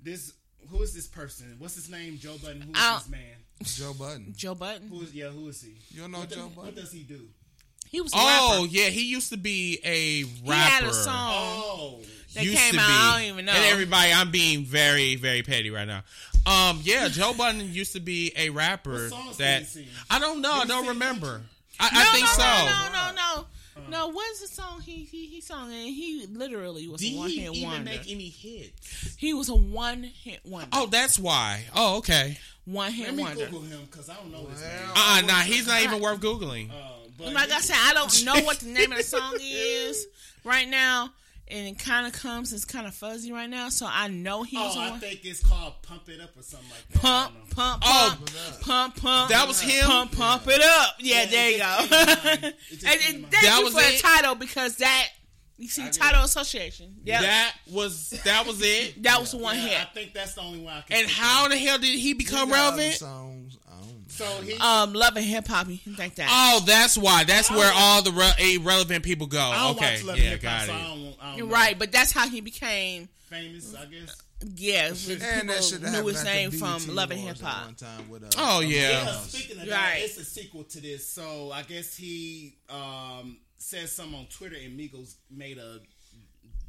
This 0.02 0.32
who 0.70 0.82
is 0.82 0.93
this 0.93 1.06
person? 1.06 1.55
What's 1.59 1.77
his 1.77 1.89
name? 1.89 2.18
Joe 2.18 2.35
Budden. 2.43 2.62
Who 2.62 2.70
is 2.73 2.77
I'll- 2.77 2.98
this 2.98 3.09
man? 3.09 3.20
Joe 3.62 3.94
Budden. 3.94 4.34
Joe 4.36 4.54
Budden. 4.54 4.88
Who 4.88 5.02
is 5.02 5.14
yeah? 5.14 5.28
Who 5.28 5.48
is 5.48 5.62
he? 5.62 5.74
You 5.94 6.02
don't 6.02 6.12
know 6.12 6.18
what 6.20 6.30
Joe 6.30 6.36
does, 6.36 6.44
Budden? 6.50 6.64
What 6.64 6.74
does 6.76 6.92
he 6.92 7.02
do? 7.02 7.20
He 7.88 8.00
was 8.00 8.12
a 8.12 8.16
Oh, 8.18 8.60
rapper. 8.62 8.66
yeah, 8.74 8.88
he 8.88 9.02
used 9.10 9.30
to 9.30 9.36
be 9.38 9.78
a 9.84 10.24
rapper. 10.48 10.52
He 10.54 10.70
had 10.70 10.84
a 10.84 10.92
song 10.92 11.14
Oh, 11.32 12.00
that 12.34 12.44
Used 12.44 12.56
came 12.58 12.74
to 12.74 12.80
out. 12.80 12.86
be. 12.86 12.92
I 12.92 13.12
don't 13.20 13.32
even 13.32 13.44
know. 13.46 13.52
And 13.52 13.64
everybody, 13.66 14.12
I'm 14.12 14.30
being 14.30 14.64
very, 14.64 15.14
very 15.16 15.42
petty 15.42 15.70
right 15.70 15.86
now. 15.86 16.02
Um, 16.44 16.80
yeah, 16.82 17.08
Joe 17.08 17.32
Budden 17.32 17.72
used 17.72 17.92
to 17.94 18.00
be 18.00 18.32
a 18.36 18.50
rapper 18.50 18.92
What 18.92 19.10
songs 19.10 19.36
that 19.38 19.58
did 19.60 19.68
he 19.68 19.72
sing? 19.84 19.86
I 20.10 20.18
don't 20.18 20.40
know. 20.42 20.52
I 20.52 20.58
Did 20.60 20.62
he 20.66 20.68
don't 20.78 20.88
remember. 20.88 21.40
I, 21.80 21.90
no, 21.94 22.00
I 22.00 22.04
think 22.12 22.24
no, 22.26 22.32
so. 22.32 22.42
No, 22.42 22.88
no, 22.92 23.10
no, 23.10 23.12
no. 23.16 23.46
No, 23.90 24.08
what's 24.08 24.40
the 24.40 24.48
song 24.48 24.80
he 24.80 25.04
he 25.04 25.26
he 25.26 25.40
sung? 25.40 25.70
And 25.70 25.86
he 25.94 26.26
literally 26.32 26.88
was 26.88 27.00
Did 27.00 27.14
a 27.14 27.18
one 27.18 27.28
he 27.28 27.40
hit 27.40 27.54
even 27.54 27.84
make 27.84 28.10
any 28.10 28.28
hits? 28.30 29.14
he 29.18 29.32
was 29.34 29.48
a 29.48 29.54
one 29.54 30.02
hit 30.02 30.40
wonder. 30.44 30.68
Oh, 30.72 30.86
that's 30.86 31.18
why. 31.18 31.64
Oh, 31.74 31.98
okay. 31.98 32.38
One 32.66 32.93
hit 32.93 33.06
let 33.06 33.14
me 33.16 33.22
wonder. 33.22 33.47
Google 33.47 33.62
him 33.62 33.80
because 33.90 34.10
I 34.10 34.14
don't 34.16 34.30
know 34.32 34.44
his 34.47 34.60
name. 34.60 34.70
Uh, 34.94 35.18
uh 35.22 35.26
nah, 35.26 35.40
he's 35.40 35.66
not 35.66 35.82
even 35.82 36.01
worth 36.02 36.20
googling. 36.20 36.70
Uh, 36.70 36.74
but 37.18 37.32
Like 37.32 37.51
I 37.51 37.60
said, 37.60 37.76
I 37.78 37.94
don't 37.94 38.24
know 38.26 38.44
what 38.44 38.59
the 38.60 38.66
name 38.68 38.93
of 38.93 38.98
the 38.98 39.05
song 39.05 39.34
is 39.40 40.06
right 40.44 40.68
now, 40.68 41.10
and 41.48 41.66
it 41.68 41.78
kind 41.78 42.06
of 42.06 42.12
comes. 42.12 42.52
It's 42.52 42.64
kind 42.66 42.86
of 42.86 42.94
fuzzy 42.94 43.32
right 43.32 43.48
now, 43.48 43.68
so 43.70 43.86
I 43.88 44.09
know 44.09 44.43
he 44.43 44.56
was 44.59 44.76
Oh, 44.76 44.80
a 44.80 44.82
I 44.82 44.90
one. 44.90 45.01
think 45.01 45.24
it's 45.24 45.40
called 45.43 45.80
"Pump 45.82 46.09
It 46.09 46.20
Up" 46.20 46.36
or 46.36 46.43
something 46.43 46.68
like 46.70 46.88
that. 46.88 46.98
I 46.98 47.01
Pump, 47.01 47.51
pump, 47.55 47.82
Oh, 47.86 48.18
pump, 48.18 48.60
pump, 48.62 48.97
pump. 48.97 49.30
that 49.30 49.47
was 49.48 49.60
him? 49.60 49.86
Pump, 49.86 50.12
pump 50.16 50.43
it 50.48 50.60
up. 50.62 50.97
Yeah, 50.98 51.22
Yeah, 51.22 51.26
there 51.30 51.51
you 51.52 51.59
go. 51.59 51.76
came 51.78 51.88
to 51.88 51.94
mind. 51.97 52.44
It 52.44 52.55
and, 52.70 52.80
just 52.80 52.82
came 52.84 52.98
to 53.01 53.06
and 53.16 53.26
thank 53.30 53.30
That 53.44 53.56
you 53.59 53.64
was 53.64 53.74
for 53.74 53.80
the 53.93 53.98
title 54.02 54.34
because 54.34 54.76
that 54.76 55.09
you 55.58 55.68
see 55.68 55.84
I 55.84 55.90
title 55.90 56.24
association. 56.24 56.96
Yeah, 57.04 57.22
that, 57.22 57.54
That 57.66 57.72
was 57.74 58.10
that 58.24 58.46
was 58.46 58.60
it. 58.62 59.02
That 59.02 59.20
was 59.20 59.30
the 59.32 59.38
one 59.38 59.56
Yeah, 59.56 59.62
hit. 59.62 59.80
I 59.80 59.84
think 59.94 60.14
that's 60.14 60.34
the 60.34 60.42
only 60.42 60.60
one 60.60 60.74
I 60.74 60.80
can. 60.82 60.98
And 60.98 61.06
think 61.06 61.18
how 61.18 61.46
of. 61.46 61.50
the 61.52 61.58
hell 61.58 61.78
did 61.78 61.86
he 61.88 61.98
He 62.00 62.12
become 62.14 62.50
relevant? 62.50 62.94
Songs. 62.94 63.58
I 63.66 63.78
don't 63.80 63.88
know. 63.88 63.94
So 64.08 64.24
he. 64.42 64.54
Um, 64.54 64.92
love 64.92 65.16
and 65.16 65.24
hip 65.24 65.46
hop. 65.46 65.68
You 65.68 65.76
think 65.76 66.14
that? 66.16 66.28
Oh, 66.30 66.62
that's 66.66 66.96
why. 66.96 67.24
That's 67.24 67.50
where 67.50 67.70
all 67.74 68.02
the 68.02 68.12
re- 68.12 68.56
irrelevant 68.56 69.04
people 69.04 69.26
go. 69.26 69.72
Okay, 69.72 70.00
yeah, 70.04 70.10
and 70.12 70.18
Hip 70.20 70.42
Hop, 70.42 70.42
got 70.42 70.64
it. 70.64 70.66
don't, 70.68 71.14
I 71.20 71.28
don't 71.30 71.38
You're 71.38 71.46
right, 71.48 71.78
but 71.78 71.90
that's 71.92 72.12
how 72.12 72.28
he 72.28 72.40
became. 72.40 73.08
Famous, 73.28 73.74
I 73.74 73.84
guess. 73.86 74.22
Yeah, 74.54 74.88
And 74.88 74.96
people 74.98 75.46
that 75.48 75.64
shit 75.64 75.82
knew 75.82 76.06
his 76.06 76.22
name 76.22 76.50
BET 76.50 76.58
from 76.60 76.94
Love 76.94 77.10
and 77.10 77.18
Hip 77.20 77.40
Hop. 77.40 77.64
one 77.66 77.74
time 77.74 78.08
with, 78.10 78.22
uh, 78.22 78.28
Oh 78.38 78.60
yeah. 78.60 78.90
Yeah, 79.04 79.12
speaking 79.12 79.60
of 79.62 79.66
that, 79.68 79.94
it's 79.96 80.18
a 80.18 80.24
sequel 80.24 80.64
to 80.64 80.80
this. 80.80 81.08
So 81.08 81.50
I 81.52 81.62
guess 81.62 81.96
he 81.96 82.56
um, 82.68 83.38
said 83.58 83.88
something 83.88 84.18
on 84.18 84.26
Twitter, 84.26 84.56
and 84.62 84.78
Migos 84.78 85.14
made 85.30 85.58
a 85.58 85.80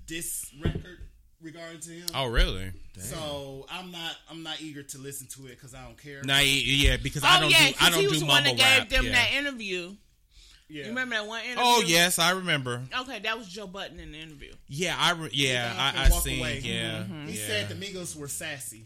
diss 0.05 0.51
record 0.64 0.99
regarding 1.41 1.80
to 1.81 1.89
him. 1.91 2.07
Oh 2.15 2.26
really? 2.27 2.72
So 2.97 3.65
I'm 3.69 3.91
not 3.91 4.15
I'm 4.30 4.43
not 4.43 4.61
eager 4.61 4.84
to 4.84 4.97
listen 4.97 5.27
to 5.35 5.45
it 5.47 5.51
because 5.51 5.73
I 5.73 5.84
don't 5.84 6.01
care. 6.01 6.22
Nah, 6.23 6.39
yeah, 6.39 6.97
because 6.97 7.23
Oh 7.23 7.27
I 7.27 7.39
don't 7.39 7.51
yeah, 7.51 7.69
do 7.69 7.73
I 7.81 7.89
don't 7.89 7.99
he 7.99 8.07
was 8.07 8.19
do 8.19 8.19
the 8.22 8.26
one 8.26 8.43
mumble 8.43 8.57
that 8.57 8.80
rap. 8.80 8.89
gave 8.89 8.97
them 8.97 9.05
yeah. 9.07 9.11
that 9.14 9.34
interview. 9.34 9.93
yeah. 10.69 10.84
You 10.84 10.89
remember 10.89 11.15
that 11.15 11.27
one 11.27 11.41
interview? 11.43 11.64
Oh 11.64 11.84
yes, 11.85 12.18
I 12.19 12.31
remember. 12.31 12.81
Okay, 13.01 13.19
that 13.19 13.38
was 13.38 13.47
Joe 13.47 13.68
Budden 13.68 13.99
in 13.99 14.11
the 14.14 14.18
interview. 14.19 14.53
Yeah, 14.68 14.95
I 14.97 15.11
re- 15.11 15.30
yeah, 15.34 15.69
He 15.69 15.76
got 15.77 15.80
up 15.89 15.95
I, 15.95 15.99
I 15.99 16.03
and 16.05 16.14
walk 16.14 16.23
seen 16.23 16.39
away. 16.39 16.59
yeah, 16.64 16.91
mm-hmm. 17.03 17.27
He 17.27 17.38
yeah. 17.39 17.45
said 17.47 17.69
the 17.69 17.76
Migos 17.76 18.15
were 18.15 18.27
sassy. 18.27 18.85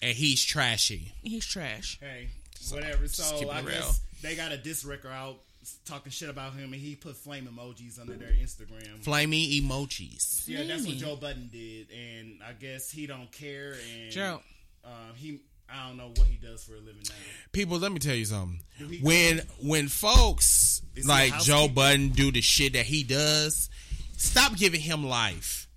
and 0.00 0.16
he's 0.16 0.42
trashy. 0.42 1.12
He's 1.22 1.44
trash. 1.44 1.98
Hey, 2.00 2.28
whatever. 2.70 3.02
just 3.02 3.16
So 3.16 3.50
I 3.50 3.60
guess 3.62 4.00
they 4.22 4.36
got 4.36 4.52
a 4.52 4.56
diss 4.56 4.84
record 4.84 5.10
out 5.12 5.36
talking 5.84 6.10
shit 6.12 6.28
about 6.28 6.54
him, 6.54 6.72
and 6.72 6.82
he 6.82 6.94
put 6.96 7.16
flame 7.16 7.48
emojis 7.52 8.00
under 8.00 8.14
their 8.14 8.28
Instagram. 8.30 9.02
Flamey 9.04 9.60
emojis. 9.62 10.46
Yeah, 10.46 10.64
that's 10.64 10.86
what 10.86 10.96
Joe 10.96 11.16
Budden 11.16 11.48
did, 11.52 11.88
and 11.90 12.40
I 12.46 12.52
guess 12.52 12.90
he 12.90 13.06
don't 13.06 13.30
care. 13.32 13.74
And 14.02 14.10
Joe. 14.10 14.40
uh, 14.84 14.88
he, 15.16 15.40
I 15.72 15.88
don't 15.88 15.96
know 15.96 16.08
what 16.16 16.26
he 16.26 16.36
does 16.36 16.64
for 16.64 16.74
a 16.74 16.78
living 16.78 17.02
now. 17.08 17.14
People, 17.52 17.78
let 17.78 17.92
me 17.92 17.98
tell 17.98 18.14
you 18.14 18.24
something. 18.24 18.60
Do 18.78 18.86
he- 18.88 18.98
When 19.00 19.40
when 19.62 19.88
folks 19.88 20.82
Is 20.96 21.06
like 21.08 21.30
Joe 21.40 21.54
housekeeper? 21.54 21.74
Budden 21.74 22.08
do 22.10 22.30
the 22.32 22.40
shit 22.40 22.74
that 22.74 22.86
he 22.86 23.02
does, 23.02 23.70
stop 24.16 24.56
giving 24.56 24.80
him 24.80 25.04
life. 25.04 25.68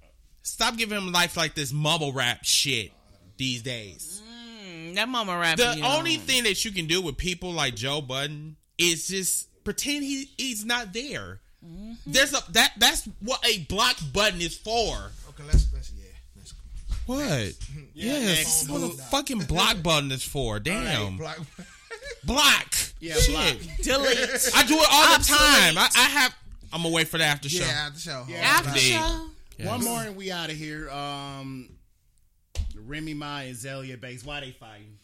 Stop 0.43 0.77
giving 0.77 0.97
him 0.97 1.11
life 1.11 1.35
like 1.37 1.55
this 1.55 1.73
mumble 1.73 2.13
rap 2.13 2.39
shit 2.43 2.91
these 3.37 3.61
days. 3.61 4.21
Mm, 4.65 4.95
that 4.95 5.09
mama 5.09 5.37
rap. 5.37 5.57
The 5.57 5.81
only 5.83 6.17
know. 6.17 6.23
thing 6.23 6.43
that 6.43 6.63
you 6.63 6.71
can 6.71 6.87
do 6.87 7.01
with 7.01 7.17
people 7.17 7.51
like 7.51 7.75
Joe 7.75 7.99
Budden 8.01 8.55
is 8.77 9.07
just 9.07 9.49
pretend 9.67 10.01
he 10.01 10.29
he's 10.37 10.63
not 10.63 10.93
there. 10.93 11.41
Mm-hmm. 11.63 11.91
There's 12.05 12.33
a 12.33 12.39
that 12.53 12.71
that's 12.77 13.03
what 13.19 13.45
a 13.45 13.59
block 13.65 13.97
button 14.13 14.39
is 14.39 14.57
for. 14.57 15.11
Okay, 15.27 15.43
let's 15.45 15.67
let's 15.73 15.91
yeah. 15.97 16.05
Let's 16.37 16.53
go. 16.53 16.59
What? 17.05 17.53
yes, 17.93 18.65
next. 18.65 18.69
what 18.69 18.81
a 18.81 18.93
fucking 18.95 19.39
block 19.39 19.83
button 19.83 20.09
is 20.13 20.23
for. 20.23 20.61
Damn, 20.61 21.17
Black. 21.17 21.37
block. 22.23 22.75
Yeah, 23.01 23.15
Shit. 23.15 23.35
block. 23.35 23.77
delete 23.81 24.51
I 24.55 24.65
do 24.65 24.75
it 24.75 24.87
all 24.89 25.17
the 25.17 25.25
time. 25.25 25.77
I, 25.77 25.89
I 25.97 26.03
have. 26.03 26.35
I'm 26.71 26.83
gonna 26.83 26.95
wait 26.95 27.09
for 27.09 27.17
the 27.17 27.25
after 27.25 27.49
show. 27.49 27.65
Yeah, 27.65 27.87
after 27.87 27.99
show. 27.99 28.25
Yeah. 28.29 28.37
after 28.37 28.69
Indeed. 28.69 28.81
show. 28.81 29.25
Yes. 29.57 29.67
One 29.67 29.83
more 29.83 30.01
and 30.01 30.15
we 30.15 30.31
out 30.31 30.49
of 30.49 30.55
here. 30.55 30.89
Um, 30.89 31.71
Remy 32.85 33.15
Ma 33.15 33.39
and 33.39 33.55
Zelia 33.55 33.97
Bates. 33.97 34.23
Why 34.23 34.39
they 34.39 34.51
fighting? 34.51 34.97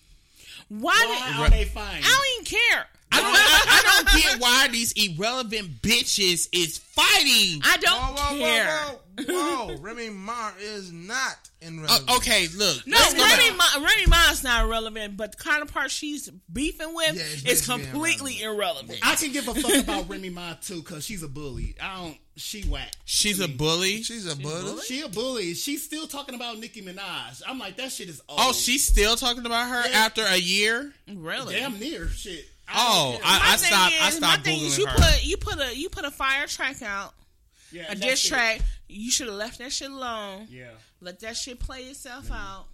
Why, 0.69 0.91
Why 0.93 1.31
did, 1.31 1.39
are 1.39 1.49
they 1.49 1.65
fighting? 1.65 2.03
I 2.05 2.35
don't 2.39 2.47
even 2.47 2.59
care. 2.59 2.87
I 3.13 3.21
don't, 3.21 3.35
I, 3.35 3.63
I 3.67 4.03
don't 4.03 4.21
get 4.21 4.41
why 4.41 4.67
these 4.71 4.91
irrelevant 4.93 5.81
bitches 5.81 6.47
is 6.51 6.77
fighting. 6.79 7.61
I 7.63 7.77
don't 7.77 7.99
Whoa, 7.99 8.33
whoa, 8.33 8.39
care. 8.39 8.67
whoa, 8.77 8.99
whoa, 9.27 9.67
whoa. 9.67 9.77
Remy 9.81 10.09
Ma 10.09 10.51
is 10.59 10.91
not 10.91 11.35
in 11.61 11.81
relevant. 11.81 12.09
Uh, 12.09 12.15
okay, 12.17 12.47
look. 12.55 12.85
No, 12.87 12.97
let's 12.97 13.13
go 13.13 13.19
back. 13.21 13.37
Remy, 13.39 13.55
Ma, 13.57 13.63
Remy 13.87 14.05
Ma's 14.07 14.43
not 14.43 14.65
irrelevant, 14.65 15.15
but 15.17 15.37
the 15.37 15.43
kind 15.43 15.61
of 15.61 15.71
part 15.71 15.91
she's 15.91 16.29
beefing 16.51 16.93
with 16.93 17.15
Yeah, 17.45 17.51
is 17.51 17.65
completely 17.65 18.41
irrelevant. 18.41 18.99
I 19.03 19.15
can 19.15 19.31
give 19.31 19.47
a 19.47 19.53
fuck 19.53 19.83
about 19.83 20.09
Remy 20.09 20.29
Ma 20.29 20.53
too, 20.55 20.81
cause 20.83 21.05
she's 21.05 21.23
a 21.23 21.27
bully. 21.27 21.75
I 21.81 22.01
don't. 22.03 22.17
She 22.35 22.63
whack. 22.63 22.91
She's 23.05 23.39
a 23.39 23.47
bully. 23.47 24.01
She's 24.01 24.25
a 24.25 24.35
bully. 24.35 24.81
She 24.81 25.01
a 25.01 25.07
bully. 25.07 25.53
She's 25.53 25.83
still 25.83 26.07
talking 26.07 26.33
about 26.33 26.57
Nicki 26.57 26.81
Minaj. 26.81 27.43
I'm 27.47 27.59
like, 27.59 27.77
that 27.77 27.91
shit 27.91 28.09
is 28.09 28.23
old. 28.27 28.39
Oh, 28.41 28.53
she's 28.53 28.83
still 28.83 29.15
talking 29.15 29.45
about 29.45 29.69
her 29.69 29.87
Yeah. 29.87 29.97
after 29.99 30.23
a 30.25 30.37
year. 30.37 30.91
Really? 31.13 31.53
damn 31.53 31.79
near 31.79 32.07
shit. 32.09 32.45
I 32.67 32.71
Oh, 32.75 33.11
don't. 33.13 33.21
I, 33.25 33.35
I 33.35 33.39
My 33.51 33.55
thing 33.57 33.67
stopped. 33.67 33.93
I 34.01 34.07
is- 34.07 34.13
stopped 34.15 34.37
my 34.37 34.43
thing 34.43 34.61
is 34.61 34.77
you 34.77 34.85
her. 34.87 34.95
put 34.97 35.23
you 35.23 35.37
put 35.37 35.59
a 35.59 35.75
you 35.77 35.89
put 35.89 36.05
a 36.05 36.11
fire 36.11 36.47
track 36.47 36.81
out, 36.81 37.13
yeah, 37.71 37.83
a 37.83 37.87
that's 37.89 37.99
diss 38.01 38.25
it. 38.25 38.29
track. 38.29 38.61
You 38.87 39.11
should 39.11 39.27
have 39.27 39.35
left 39.35 39.57
that 39.59 39.71
shit 39.71 39.89
alone. 39.91 40.47
Yeah. 40.49 40.69
Let 41.01 41.19
that 41.21 41.35
shit 41.35 41.59
play 41.59 41.81
itself 41.83 42.31
out. 42.31 42.65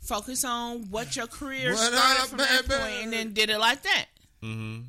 Focus 0.00 0.44
on 0.44 0.90
what 0.90 1.16
your 1.16 1.26
career 1.26 1.70
What 1.72 1.78
started 1.92 2.22
up, 2.22 2.28
from 2.28 2.38
that 2.38 2.66
point, 2.66 3.04
and 3.04 3.12
then 3.12 3.32
did 3.32 3.50
it 3.50 3.58
like 3.58 3.82
that. 3.82 4.06
Mm-hmm. 4.42 4.82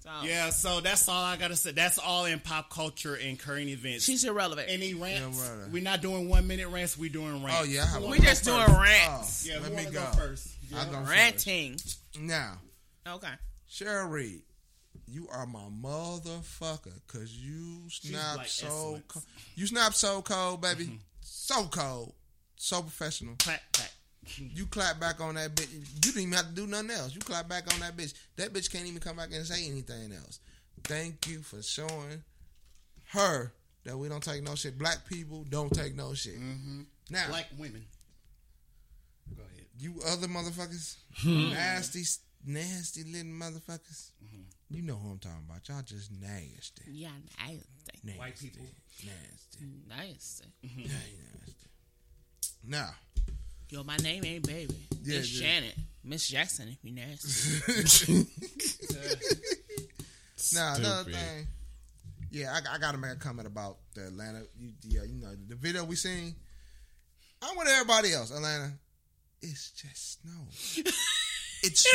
So 0.00 0.10
Yeah, 0.26 0.50
so 0.50 0.80
that's 0.80 1.08
all 1.08 1.22
I 1.22 1.36
gotta 1.36 1.54
say. 1.54 1.70
That's 1.72 1.98
all 1.98 2.24
in 2.24 2.40
pop 2.40 2.70
culture 2.70 3.14
and 3.14 3.38
current 3.38 3.68
events. 3.68 4.04
she's 4.04 4.24
irrelevant. 4.24 4.68
Any 4.70 4.94
rants? 4.94 5.38
Yeah, 5.38 5.60
right. 5.62 5.70
We're 5.70 5.82
not 5.82 6.00
doing 6.02 6.28
one 6.28 6.46
minute 6.48 6.68
rants. 6.68 6.98
We're 6.98 7.10
doing 7.10 7.42
rants. 7.44 7.60
Oh 7.60 7.64
yeah, 7.64 7.98
we 8.00 8.06
one. 8.06 8.20
just 8.22 8.44
doing 8.44 8.64
rants, 8.66 9.46
Yeah, 9.46 9.58
Let 9.60 9.72
me 9.74 9.84
go. 9.84 9.92
go 9.92 10.00
first? 10.16 10.48
I 10.74 10.84
go 10.86 10.92
first. 10.92 11.10
ranting. 11.10 11.76
Now, 12.18 12.58
Okay. 13.06 13.32
Sherry, 13.66 14.44
you 15.06 15.28
are 15.32 15.46
my 15.46 15.68
motherfucker 15.82 17.00
because 17.06 17.36
you 17.36 17.82
snap 17.88 18.38
like 18.38 18.46
so 18.46 18.66
excellence. 18.66 19.04
cold. 19.08 19.24
You 19.54 19.66
snap 19.66 19.94
so 19.94 20.22
cold, 20.22 20.62
baby. 20.62 20.84
Mm-hmm. 20.84 20.96
So 21.20 21.64
cold. 21.64 22.14
So 22.56 22.82
professional. 22.82 23.34
Clap, 23.38 23.60
clap. 23.72 23.90
You 24.38 24.66
clap 24.66 25.00
back 25.00 25.20
on 25.20 25.34
that 25.34 25.54
bitch. 25.54 25.72
You 25.72 26.00
didn't 26.00 26.22
even 26.22 26.32
have 26.34 26.48
to 26.48 26.54
do 26.54 26.66
nothing 26.66 26.90
else. 26.90 27.14
You 27.14 27.20
clap 27.20 27.48
back 27.48 27.72
on 27.74 27.80
that 27.80 27.96
bitch. 27.96 28.14
That 28.36 28.52
bitch 28.52 28.70
can't 28.70 28.86
even 28.86 29.00
come 29.00 29.16
back 29.16 29.30
and 29.32 29.44
say 29.44 29.66
anything 29.68 30.12
else. 30.12 30.38
Thank 30.84 31.26
you 31.26 31.40
for 31.40 31.60
showing 31.62 32.22
her 33.08 33.52
that 33.84 33.96
we 33.96 34.08
don't 34.08 34.22
take 34.22 34.42
no 34.42 34.54
shit. 34.54 34.78
Black 34.78 35.04
people 35.08 35.44
don't 35.48 35.72
take 35.72 35.96
no 35.96 36.14
shit. 36.14 36.38
Mm-hmm. 36.38 36.82
Now, 37.10 37.28
Black 37.28 37.48
women. 37.58 37.84
Go 39.36 39.42
ahead. 39.42 39.66
you 39.78 39.94
other 40.06 40.28
motherfuckers, 40.28 40.96
hmm. 41.16 41.50
nasty, 41.50 42.04
nasty 42.46 43.04
little 43.04 43.32
motherfuckers. 43.32 44.10
Mm-hmm. 44.24 44.42
You 44.70 44.82
know 44.82 44.96
who 44.96 45.10
I'm 45.10 45.18
talking 45.18 45.44
about. 45.48 45.68
Y'all 45.68 45.82
just 45.82 46.10
nasty. 46.12 46.84
Yeah, 46.90 47.08
nasty, 47.38 47.62
nasty 48.04 48.18
White 48.18 48.38
people. 48.38 48.66
Nasty. 49.04 49.66
nasty. 49.88 50.46
Mm-hmm. 50.64 50.80
nasty. 50.80 51.68
Now, 52.64 52.90
Yo, 53.72 53.82
my 53.84 53.96
name 53.96 54.22
ain't 54.26 54.46
baby. 54.46 54.74
Yeah, 55.02 55.18
it's 55.20 55.40
yeah. 55.40 55.48
Janet. 55.48 55.74
Miss 56.04 56.28
Jackson, 56.28 56.68
if 56.68 56.76
you 56.82 56.92
nasty. 56.92 58.26
now 60.54 60.74
another 60.74 61.10
thing. 61.10 61.46
Yeah, 62.30 62.52
I, 62.52 62.74
I 62.74 62.78
got 62.78 62.92
to 62.92 62.98
make 62.98 63.12
a 63.12 63.16
comment 63.16 63.46
about 63.46 63.78
the 63.94 64.08
Atlanta. 64.08 64.42
You, 64.58 64.72
yeah, 64.82 65.04
you 65.04 65.14
know 65.14 65.32
the 65.48 65.54
video 65.54 65.84
we 65.84 65.96
seen. 65.96 66.34
I'm 67.40 67.56
with 67.56 67.68
everybody 67.68 68.12
else. 68.12 68.30
Atlanta, 68.30 68.72
it's 69.40 69.70
just 69.70 70.20
snow. 70.20 70.84
It's 71.64 71.86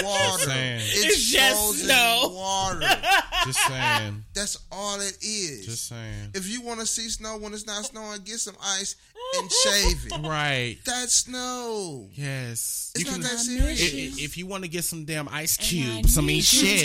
water. 0.04 0.42
saying. 0.44 0.80
It's, 0.82 1.04
It's 1.04 1.30
just 1.30 1.54
frozen 1.54 1.86
snow. 1.86 2.32
water. 2.34 2.80
Just 3.44 3.58
saying. 3.66 4.24
That's 4.34 4.56
all 4.70 5.00
it 5.00 5.16
is. 5.20 5.66
Just 5.66 5.88
saying. 5.88 6.30
If 6.34 6.48
you 6.48 6.62
want 6.62 6.78
to 6.78 6.86
see 6.86 7.08
snow 7.08 7.38
when 7.38 7.52
it's 7.52 7.66
not 7.66 7.84
snowing, 7.84 8.20
get 8.22 8.38
some 8.38 8.54
ice 8.62 8.94
and 9.38 9.50
shave 9.64 10.06
it. 10.06 10.26
Right. 10.28 10.76
That's 10.84 11.12
snow. 11.14 12.06
Yes. 12.12 12.92
It's 12.94 13.00
you 13.04 13.10
not 13.10 13.14
can. 13.14 13.22
that 13.22 13.38
serious. 13.40 13.82
i- 13.82 14.22
If 14.24 14.36
you 14.36 14.46
want 14.46 14.62
to 14.62 14.68
get 14.70 14.84
some 14.84 15.04
damn 15.04 15.28
ice 15.28 15.56
And 15.56 15.66
I 15.66 15.68
cubes, 15.96 16.18
I 16.18 16.20
mean 16.20 16.40
shit. 16.40 16.82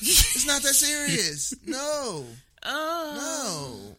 it's 0.00 0.46
not 0.46 0.62
that 0.62 0.74
serious. 0.74 1.52
No, 1.66 2.24
Oh, 2.64 3.86
no. 3.86 3.96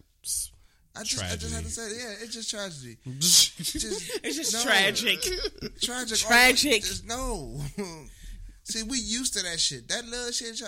I 0.96 1.04
just, 1.04 1.24
I 1.24 1.36
just 1.36 1.54
have 1.56 1.64
to 1.64 1.70
say, 1.70 1.90
yeah, 1.98 2.16
it's 2.22 2.34
just 2.34 2.50
tragedy. 2.52 2.98
Just, 3.20 3.60
it's 4.26 4.36
just 4.36 4.54
no. 4.54 4.62
tragic. 4.62 5.22
tragic, 5.82 6.18
Tragic. 6.18 6.82
Just, 6.82 7.06
no. 7.08 7.62
See, 8.64 8.84
we 8.84 8.98
used 8.98 9.34
to 9.36 9.44
that 9.44 9.60
shit. 9.60 9.88
That 9.88 10.06
little 10.06 10.32
shit, 10.32 10.62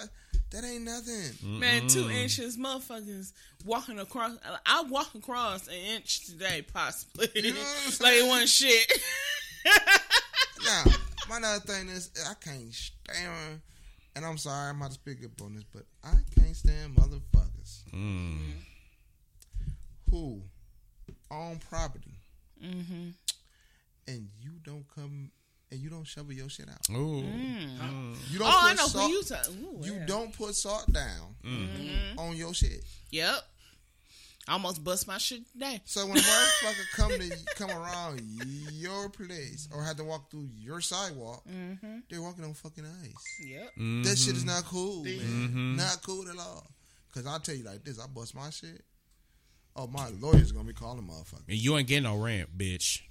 that 0.51 0.63
ain't 0.63 0.83
nothing. 0.83 1.59
Man, 1.59 1.87
two 1.87 2.09
inches, 2.09 2.57
motherfuckers 2.57 3.33
walking 3.65 3.99
across. 3.99 4.37
I 4.65 4.83
walk 4.83 5.13
across 5.15 5.67
an 5.67 5.73
inch 5.73 6.25
today, 6.25 6.65
possibly. 6.73 7.27
know 7.41 7.49
what 7.49 7.83
I'm 7.85 7.91
like 8.05 8.13
it 8.15 8.27
wasn't 8.27 8.49
shit. 8.49 8.91
Now, 10.65 10.83
my 11.29 11.37
other 11.45 11.59
thing 11.65 11.89
is, 11.89 12.11
I 12.29 12.33
can't 12.35 12.73
stand. 12.73 13.61
And 14.15 14.25
I'm 14.25 14.37
sorry, 14.37 14.69
I'm 14.69 14.77
about 14.77 14.87
to 14.89 14.93
speak 14.93 15.25
up 15.25 15.41
on 15.43 15.55
this, 15.55 15.63
but 15.73 15.83
I 16.03 16.13
can't 16.39 16.55
stand 16.55 16.95
motherfuckers 16.95 17.83
Mm. 17.93 18.37
Who 20.14 20.41
own 21.31 21.57
property 21.69 22.14
mm-hmm. 22.64 23.10
and 24.07 24.27
you 24.41 24.52
don't 24.64 24.85
come 24.94 25.31
and 25.72 25.80
you 25.81 25.90
don't 25.90 26.06
shovel 26.06 26.34
your 26.34 26.49
shit 26.49 26.69
out. 26.69 26.95
Ooh. 26.95 27.23
You 28.30 28.38
don't 28.40 28.48
Oh, 28.48 28.60
put 28.61 28.69
I 28.72 28.73
know 28.76 28.85
salt, 28.88 29.10
who 29.10 29.15
you 29.18 29.23
talking. 29.23 29.57
Ooh, 29.64 29.85
You 29.85 29.94
yeah. 29.95 30.06
don't 30.06 30.31
put 30.38 30.53
salt 30.56 30.91
down 30.94 31.35
Mm-hmm. 31.44 32.19
on 32.19 32.35
your 32.35 32.53
shit. 32.53 32.84
Yep. 33.11 33.35
I 34.48 34.53
almost 34.53 34.84
bust 34.84 35.07
my 35.07 35.18
shit 35.18 35.49
today. 35.53 35.81
So 35.85 36.06
when 36.06 36.18
a 36.18 36.19
motherfucker 36.22 36.91
come 36.95 37.11
to 37.11 37.38
come 37.56 37.72
around 37.72 38.22
your 38.73 39.10
place 39.10 39.68
or 39.73 39.81
have 39.84 39.95
to 39.98 40.03
walk 40.03 40.30
through 40.30 40.48
your 40.60 40.80
sidewalk, 40.81 41.44
Mm-hmm. 41.49 41.99
they're 42.10 42.22
walking 42.22 42.44
on 42.44 42.53
fucking 42.53 42.85
ice. 43.03 43.40
Yep. 43.44 43.72
That 44.03 44.18
shit 44.18 44.35
is 44.35 44.45
not 44.45 44.65
cool, 44.65 45.03
man. 45.06 45.14
Mm-hmm. 45.19 45.76
Not 45.77 45.99
cool 46.06 46.30
at 46.30 46.38
all. 46.38 46.68
Cause 47.15 47.26
I'll 47.26 47.40
tell 47.40 47.56
you 47.56 47.64
like 47.64 47.84
this, 47.84 47.99
I 47.99 48.06
bust 48.07 48.35
my 48.35 48.49
shit. 48.52 48.84
Oh, 49.75 49.87
my 49.87 50.07
lawyer's 50.19 50.51
gonna 50.51 50.65
be 50.67 50.73
calling 50.73 51.03
motherfucker. 51.07 51.47
And 51.47 51.57
you 51.57 51.75
ain't 51.77 51.87
getting 51.87 52.03
no 52.03 52.17
rent, 52.17 52.55
bitch. 52.57 53.01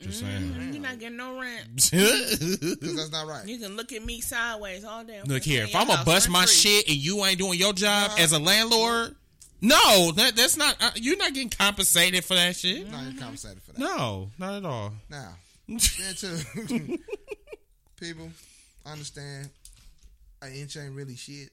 Just 0.00 0.20
saying. 0.20 0.54
You're 0.72 0.82
not 0.82 0.98
getting 0.98 1.16
no 1.16 1.38
rent. 1.40 1.90
That's 1.90 3.10
not 3.10 3.26
right. 3.26 3.46
You 3.46 3.58
can 3.58 3.76
look 3.76 3.92
at 3.92 4.04
me 4.04 4.20
sideways 4.20 4.84
all 4.84 5.04
day. 5.04 5.20
Look 5.26 5.42
here, 5.42 5.64
if 5.64 5.74
I'm 5.74 5.86
your 5.86 5.96
gonna 5.96 6.04
bust 6.04 6.28
my 6.28 6.40
rent-free. 6.40 6.54
shit 6.54 6.88
and 6.88 6.96
you 6.96 7.24
ain't 7.24 7.38
doing 7.38 7.58
your 7.58 7.72
job 7.72 8.10
Nah. 8.10 8.22
as 8.22 8.32
a 8.32 8.38
landlord, 8.38 9.14
no, 9.62 10.12
that 10.12 10.36
that's 10.36 10.56
not. 10.58 10.76
Uh, 10.80 10.90
you're 10.96 11.16
not 11.16 11.32
getting 11.32 11.48
compensated 11.48 12.24
for 12.24 12.34
that 12.34 12.56
shit. 12.56 12.90
Not 12.90 13.04
even 13.04 13.16
compensated 13.18 13.62
for 13.62 13.72
that. 13.72 13.78
No, 13.78 14.30
not 14.38 14.54
at 14.56 14.64
all. 14.66 14.92
Now, 15.08 15.32
too, 16.16 16.36
people, 18.00 18.30
I 18.84 18.92
understand 18.92 19.48
an 20.42 20.52
inch 20.52 20.76
ain't 20.76 20.94
really 20.94 21.16
shit, 21.16 21.48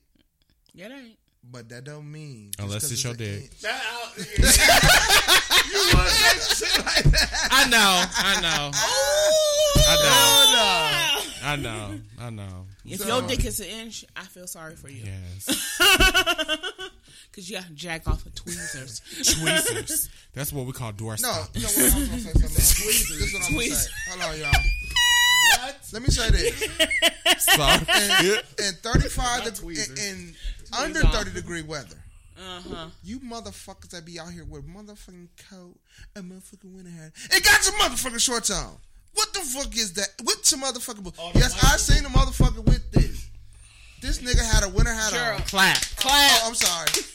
It 0.75 0.91
ain't. 0.91 1.17
But 1.51 1.69
that 1.69 1.83
don't 1.83 2.11
mean 2.11 2.51
unless 2.57 2.59
Unless 2.59 2.81
'cause 2.83 2.91
it's 2.93 3.03
your 3.03 3.11
an 3.13 3.17
dick. 3.17 3.41
inch- 3.43 3.61
Shout 3.61 3.73
out. 3.73 5.23
I 7.51 7.67
know, 7.69 8.03
I 8.17 8.41
know, 8.41 8.71
I 9.87 9.95
know, 11.35 11.47
I 11.47 11.55
know, 11.55 11.99
I 12.19 12.29
know. 12.29 12.65
If 12.85 12.99
So- 13.01 13.07
your 13.07 13.21
dick 13.27 13.45
is 13.45 13.59
an 13.59 13.67
inch, 13.67 14.05
I 14.15 14.23
feel 14.25 14.47
sorry 14.47 14.75
for 14.75 14.89
you. 14.89 15.03
Yes, 15.05 15.45
Because 17.31 17.49
you 17.49 17.57
got 17.57 17.65
to 17.67 17.73
jack 17.73 18.07
off 18.07 18.25
of 18.25 18.35
tweezers. 18.35 19.01
tweezers. 19.15 20.09
That's 20.33 20.51
what 20.53 20.65
we 20.65 20.73
call 20.73 20.91
door 20.91 21.11
No, 21.13 21.17
stop. 21.17 21.49
you 21.55 21.61
know 21.63 21.67
what? 21.69 21.77
I 21.79 21.83
was 21.83 21.93
gonna 21.93 22.19
say 22.19 22.31
something. 22.31 22.43
else. 22.43 22.73
This 22.73 23.09
is 23.09 23.33
what 23.33 23.43
I'm 23.43 23.53
gonna 23.53 23.75
say. 23.75 23.91
Hold 24.09 24.21
on, 24.21 24.39
y'all. 24.39 24.51
What? 25.59 25.77
Let 25.91 26.01
me 26.01 26.07
say 26.09 26.29
this: 26.29 26.59
Sorry. 27.39 28.37
in 28.67 28.73
35 28.81 29.17
Not 29.17 29.45
deg- 29.45 29.55
tweezers. 29.55 29.89
in, 29.99 30.19
in 30.19 30.35
under 30.79 31.05
off. 31.05 31.13
30 31.15 31.31
degree 31.31 31.61
weather, 31.61 31.97
Uh 32.37 32.61
huh. 32.69 32.87
you 33.03 33.19
motherfuckers 33.19 33.89
that 33.89 34.05
be 34.05 34.19
out 34.19 34.31
here 34.31 34.45
with 34.45 34.67
motherfucking 34.67 35.27
coat, 35.49 35.75
and 36.15 36.31
motherfucking 36.31 36.73
winter 36.73 36.89
hat, 36.91 37.11
It 37.31 37.43
got 37.43 37.61
some 37.63 37.75
motherfucking 37.75 38.19
shorts 38.21 38.49
on. 38.51 38.77
What 39.13 39.31
the 39.33 39.41
fuck 39.41 39.75
is 39.77 39.93
that? 39.93 40.09
With 40.23 40.43
some 40.45 40.61
motherfucking. 40.61 41.13
Oh, 41.19 41.31
yes, 41.35 41.55
I 41.63 41.77
seen 41.77 42.03
a 42.05 42.09
motherfucker 42.09 42.63
with 42.65 42.91
this. 42.91 43.27
This 44.01 44.17
nigga 44.19 44.43
had 44.43 44.63
a 44.63 44.69
winter 44.69 44.91
hat 44.93 45.11
Sure. 45.13 45.33
on. 45.33 45.41
Clap. 45.43 45.77
Oh, 46.05 46.43
I'm 46.47 46.55
sorry. 46.55 46.87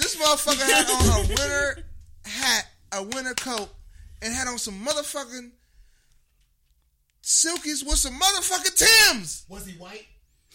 this 0.00 0.16
motherfucker 0.16 0.64
had 0.64 0.88
on 0.90 1.24
a 1.24 1.28
winter 1.28 1.84
hat, 2.24 2.66
a 2.92 3.02
winter 3.02 3.34
coat, 3.34 3.68
and 4.22 4.32
had 4.34 4.48
on 4.48 4.58
some 4.58 4.84
motherfucking 4.84 5.50
silkies 7.22 7.84
with 7.86 7.98
some 7.98 8.18
motherfucking 8.18 8.74
Tims. 9.12 9.44
Was 9.48 9.66
he 9.66 9.74
white? 9.74 10.06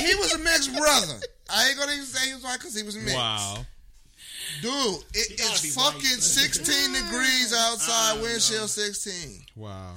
He 0.00 0.14
was 0.14 0.34
a 0.34 0.38
mixed 0.38 0.76
brother. 0.76 1.20
I 1.50 1.68
ain't 1.68 1.78
gonna 1.78 1.92
even 1.92 2.04
say 2.04 2.28
he 2.28 2.34
was 2.34 2.44
white 2.44 2.58
because 2.58 2.74
he 2.74 2.82
was 2.82 2.96
mixed. 2.96 3.14
Wow. 3.14 3.64
Dude, 4.62 4.72
it, 5.14 5.32
it's 5.32 5.74
fucking 5.74 5.94
white. 5.94 6.02
16 6.02 6.92
degrees 6.92 7.52
mm. 7.52 7.70
outside, 7.70 8.18
I 8.18 8.22
wind 8.22 8.40
chill 8.40 8.62
know. 8.62 8.66
16. 8.66 9.44
Wow. 9.56 9.92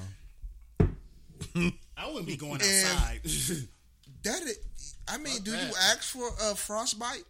I 1.97 2.07
wouldn't 2.07 2.27
be 2.27 2.37
going 2.37 2.61
outside. 2.61 3.21
That 4.23 4.43
I 5.07 5.17
mean, 5.17 5.41
do 5.41 5.49
you 5.49 5.57
ask 5.57 6.03
for 6.03 6.27
a 6.43 6.55
frostbite? 6.55 7.23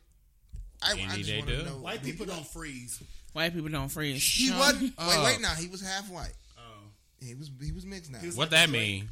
I, 0.81 0.91
I 0.91 1.15
just 1.15 1.29
they 1.29 1.37
want 1.37 1.49
to 1.49 1.57
do. 1.57 1.63
know. 1.63 1.71
White 1.77 2.03
people 2.03 2.25
don't 2.25 2.45
freeze. 2.45 3.01
White 3.33 3.53
people 3.53 3.69
don't 3.69 3.87
freeze. 3.87 4.21
He 4.21 4.47
Sean. 4.47 4.59
wasn't. 4.59 4.93
Oh. 4.97 5.09
Wait, 5.09 5.25
wait. 5.33 5.41
Now 5.41 5.53
he 5.53 5.67
was 5.67 5.81
half 5.81 6.09
white. 6.11 6.33
Oh. 6.57 6.89
He 7.21 7.33
was. 7.33 7.49
He 7.63 7.71
was 7.71 7.85
mixed 7.85 8.11
now. 8.11 8.19
was 8.21 8.35
What 8.35 8.51
like 8.51 8.51
that 8.51 8.67
a 8.67 8.71
Drake. 8.71 8.81
mean? 8.81 9.09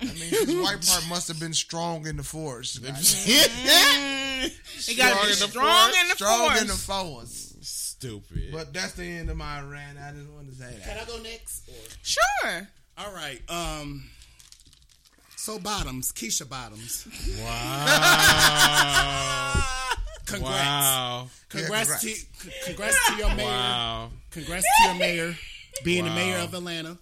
I 0.00 0.04
mean, 0.06 0.16
his 0.16 0.56
white 0.62 0.84
part 0.86 1.06
must 1.08 1.28
have 1.28 1.38
been 1.38 1.52
strong 1.54 2.06
in 2.06 2.16
the 2.16 2.22
force. 2.24 2.80
It 4.88 4.96
got 4.96 5.20
to 5.20 5.26
be 5.28 5.32
strong 5.34 5.92
in 6.02 6.08
the 6.08 6.14
strong 6.16 6.48
force. 6.48 6.60
in 6.62 6.66
the 6.66 6.72
force. 6.72 7.54
Stupid. 7.60 8.50
But 8.52 8.72
that's 8.74 8.94
the 8.94 9.04
end 9.04 9.30
of 9.30 9.36
my 9.36 9.60
rant. 9.60 9.96
I 9.98 10.10
just 10.10 10.28
wanted 10.28 10.50
to 10.50 10.56
say 10.56 10.72
that. 10.72 10.82
Can. 10.82 10.98
I 10.98 11.04
go 11.04 11.18
next? 11.22 11.68
Or? 11.68 11.74
Sure. 12.02 12.68
All 12.98 13.12
right. 13.14 13.40
Um. 13.48 14.10
So 15.36 15.58
bottoms, 15.60 16.10
Keisha 16.12 16.48
Bottoms. 16.48 17.06
wow. 17.40 17.52
Congrats. 20.26 20.54
wow. 20.54 21.28
Congrats, 21.48 22.04
Yeah, 22.04 22.14
to 22.14 22.16
congrats. 22.16 22.28
c- 22.42 22.50
congrats 22.64 23.06
to 23.08 23.14
your 23.16 23.34
mayor. 23.34 23.46
Wow. 23.46 24.10
Congrats 24.30 24.64
to 24.64 24.84
your 24.88 24.94
mayor 24.98 25.36
being 25.84 26.04
the 26.04 26.10
mayor 26.10 26.38
of 26.38 26.54
Atlanta. 26.54 26.96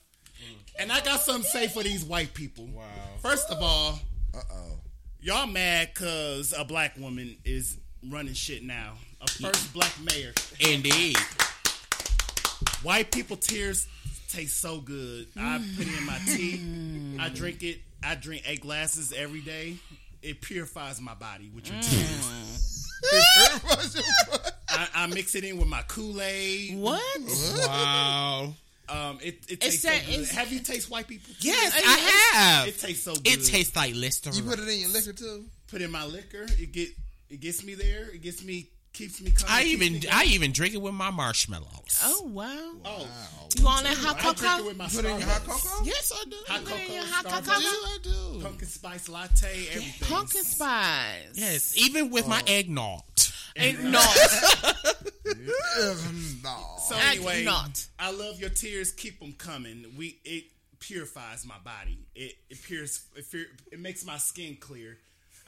And 0.80 0.90
I 0.90 1.00
got 1.02 1.20
something 1.20 1.44
to 1.44 1.48
say 1.50 1.68
for 1.68 1.82
these 1.82 2.04
white 2.04 2.32
people. 2.34 2.66
Wow. 2.72 2.84
First 3.20 3.50
of 3.50 3.58
all, 3.62 3.98
Uh 4.34 4.40
oh. 4.52 4.78
y'all 5.20 5.46
mad 5.46 5.90
because 5.92 6.54
a 6.56 6.64
black 6.64 6.96
woman 6.96 7.36
is 7.44 7.76
running 8.08 8.32
shit 8.34 8.62
now. 8.62 8.94
A 9.20 9.28
first 9.28 9.72
black 9.74 9.92
mayor. 10.02 10.32
Indeed. 10.60 11.16
White 12.82 13.10
people 13.12 13.36
tears 13.36 13.86
taste 14.28 14.58
so 14.60 14.80
good. 14.80 15.26
I 15.36 15.58
put 15.76 15.86
it 15.86 15.98
in 15.98 16.06
my 16.06 16.18
tea. 16.26 17.16
I 17.20 17.28
drink 17.28 17.62
it. 17.62 17.80
I 18.02 18.14
drink 18.14 18.44
eight 18.46 18.62
glasses 18.62 19.12
every 19.12 19.40
day. 19.42 19.76
It 20.22 20.40
purifies 20.40 20.98
my 21.00 21.14
body 21.14 21.50
with 21.54 21.68
your 21.70 21.80
tears. 21.82 22.88
I, 24.70 24.88
I 24.94 25.06
mix 25.08 25.34
it 25.34 25.44
in 25.44 25.58
with 25.58 25.68
my 25.68 25.82
Kool 25.88 26.20
Aid. 26.22 26.78
What? 26.78 27.02
Wow. 27.66 28.54
Um, 28.90 29.18
it, 29.22 29.44
it 29.48 29.64
It's 29.64 29.82
tastes 29.82 29.82
so 29.82 29.90
good. 30.16 30.28
Have 30.30 30.52
you 30.52 30.58
tasted 30.60 30.90
white 30.90 31.06
people? 31.06 31.32
Yes, 31.40 31.76
It- 31.78 31.84
I 31.86 32.36
have. 32.38 32.68
It 32.68 32.78
tastes 32.78 33.04
so 33.04 33.14
good. 33.14 33.26
It 33.26 33.44
tastes 33.44 33.76
like 33.76 33.94
Listerine. 33.94 34.34
You 34.36 34.42
put 34.42 34.58
it 34.58 34.68
in 34.68 34.80
your 34.80 34.90
liquor 34.90 35.12
too. 35.12 35.44
Put 35.70 35.80
in 35.82 35.90
my 35.92 36.04
liquor. 36.04 36.46
It 36.58 36.72
get 36.72 36.88
it 37.28 37.40
gets 37.40 37.62
me 37.64 37.74
there. 37.74 38.08
It 38.12 38.22
gets 38.22 38.42
me 38.42 38.66
keeps 38.92 39.20
me 39.20 39.30
coming. 39.30 39.54
I 39.54 39.62
keeps 39.62 39.72
even 39.82 39.92
me 40.00 40.08
I 40.10 40.24
even 40.24 40.50
drink 40.52 40.74
it 40.74 40.82
with 40.82 40.94
my 40.94 41.10
marshmallows. 41.10 42.00
Oh 42.04 42.22
wow. 42.32 42.72
oh 42.84 43.06
You 43.56 43.66
on 43.68 43.84
that 43.84 43.96
hot 43.96 44.16
I 44.18 44.22
drink 44.22 44.38
it 44.38 44.42
cocoa? 44.42 44.66
with 44.66 44.76
my 44.76 44.86
Put 44.88 45.04
it 45.04 45.10
in 45.10 45.18
your 45.20 45.28
hot 45.28 45.44
cocoa. 45.44 45.84
Yes, 45.84 46.12
I 46.12 46.24
do. 46.28 46.36
Hot 46.48 46.64
Put 46.64 46.72
in 46.72 46.78
cocoa, 46.80 46.92
your 46.94 47.04
hot 47.04 47.24
Starbucks, 47.26 47.44
cocoa? 47.46 47.60
I 47.62 47.98
do. 48.02 48.40
pumpkin 48.42 48.68
spice 48.68 49.08
latte, 49.08 49.66
everything. 49.70 50.08
Pumpkin 50.08 50.42
spice. 50.42 51.28
Yes, 51.34 51.76
even 51.78 52.10
with 52.10 52.26
my 52.26 52.42
eggnog. 52.48 53.02
Ain't 53.56 53.82
no. 55.38 55.94
no. 56.44 56.56
So 56.88 56.96
anyway, 56.96 57.40
do 57.40 57.44
not. 57.44 57.86
I 57.98 58.10
love 58.12 58.40
your 58.40 58.50
tears. 58.50 58.92
Keep 58.92 59.20
them 59.20 59.32
coming. 59.32 59.86
We 59.96 60.18
it 60.24 60.44
purifies 60.78 61.46
my 61.46 61.58
body. 61.64 61.98
It 62.14 62.34
it 62.48 62.62
pures. 62.62 63.04
It, 63.16 63.30
pur- 63.30 63.50
it 63.72 63.80
makes 63.80 64.04
my 64.04 64.16
skin 64.18 64.56
clear. 64.58 64.98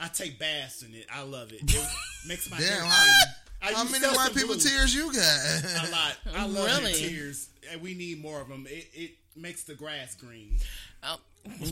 I 0.00 0.08
take 0.08 0.38
baths 0.38 0.82
in 0.82 0.94
it. 0.94 1.06
I 1.12 1.22
love 1.22 1.52
it. 1.52 1.62
It 1.62 1.88
makes 2.28 2.50
my 2.50 2.58
Damn, 2.58 2.66
hair 2.68 2.80
how- 2.84 3.02
clean. 3.02 3.34
I 3.64 3.72
How 3.74 3.84
many 3.84 4.04
Selsun 4.04 4.16
white 4.16 4.34
people 4.34 4.54
Blue 4.54 4.58
tears 4.58 4.92
you 4.92 5.12
got? 5.12 5.62
A 5.86 5.90
lot. 5.92 6.16
I 6.36 6.46
love 6.46 6.66
Really? 6.66 6.90
your 7.00 7.10
tears, 7.10 7.48
and 7.70 7.80
we 7.80 7.94
need 7.94 8.20
more 8.20 8.40
of 8.40 8.48
them. 8.48 8.66
It 8.68 8.88
it 8.92 9.10
makes 9.36 9.62
the 9.62 9.74
grass 9.74 10.16
green. 10.16 10.56
Oh, 11.04 11.16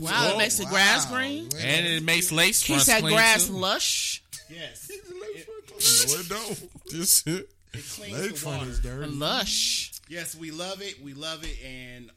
wow, 0.01 0.27
it 0.29 0.31
oh, 0.33 0.37
makes 0.37 0.57
the 0.57 0.65
grass 0.65 1.05
green. 1.05 1.49
And 1.59 1.85
it 1.85 2.03
makes 2.03 2.31
lace 2.31 2.63
Keeps 2.63 2.67
fronts 2.67 2.85
that 2.85 3.01
clean, 3.01 3.13
grass 3.15 3.47
too. 3.47 3.53
lush. 3.53 4.23
Yes, 4.49 4.89
it, 4.89 5.01
no, 5.09 6.19
it 6.19 6.29
don't. 6.29 6.89
Just- 6.89 7.27
it 7.73 7.83
cleans 7.89 8.41
the 8.41 8.47
water. 8.47 8.71
dirty. 8.81 9.11
Lush. 9.11 9.91
Yes, 10.09 10.35
we 10.35 10.51
love 10.51 10.81
it. 10.81 11.01
We 11.01 11.13
love 11.13 11.43
it, 11.43 11.57
and 11.65 12.09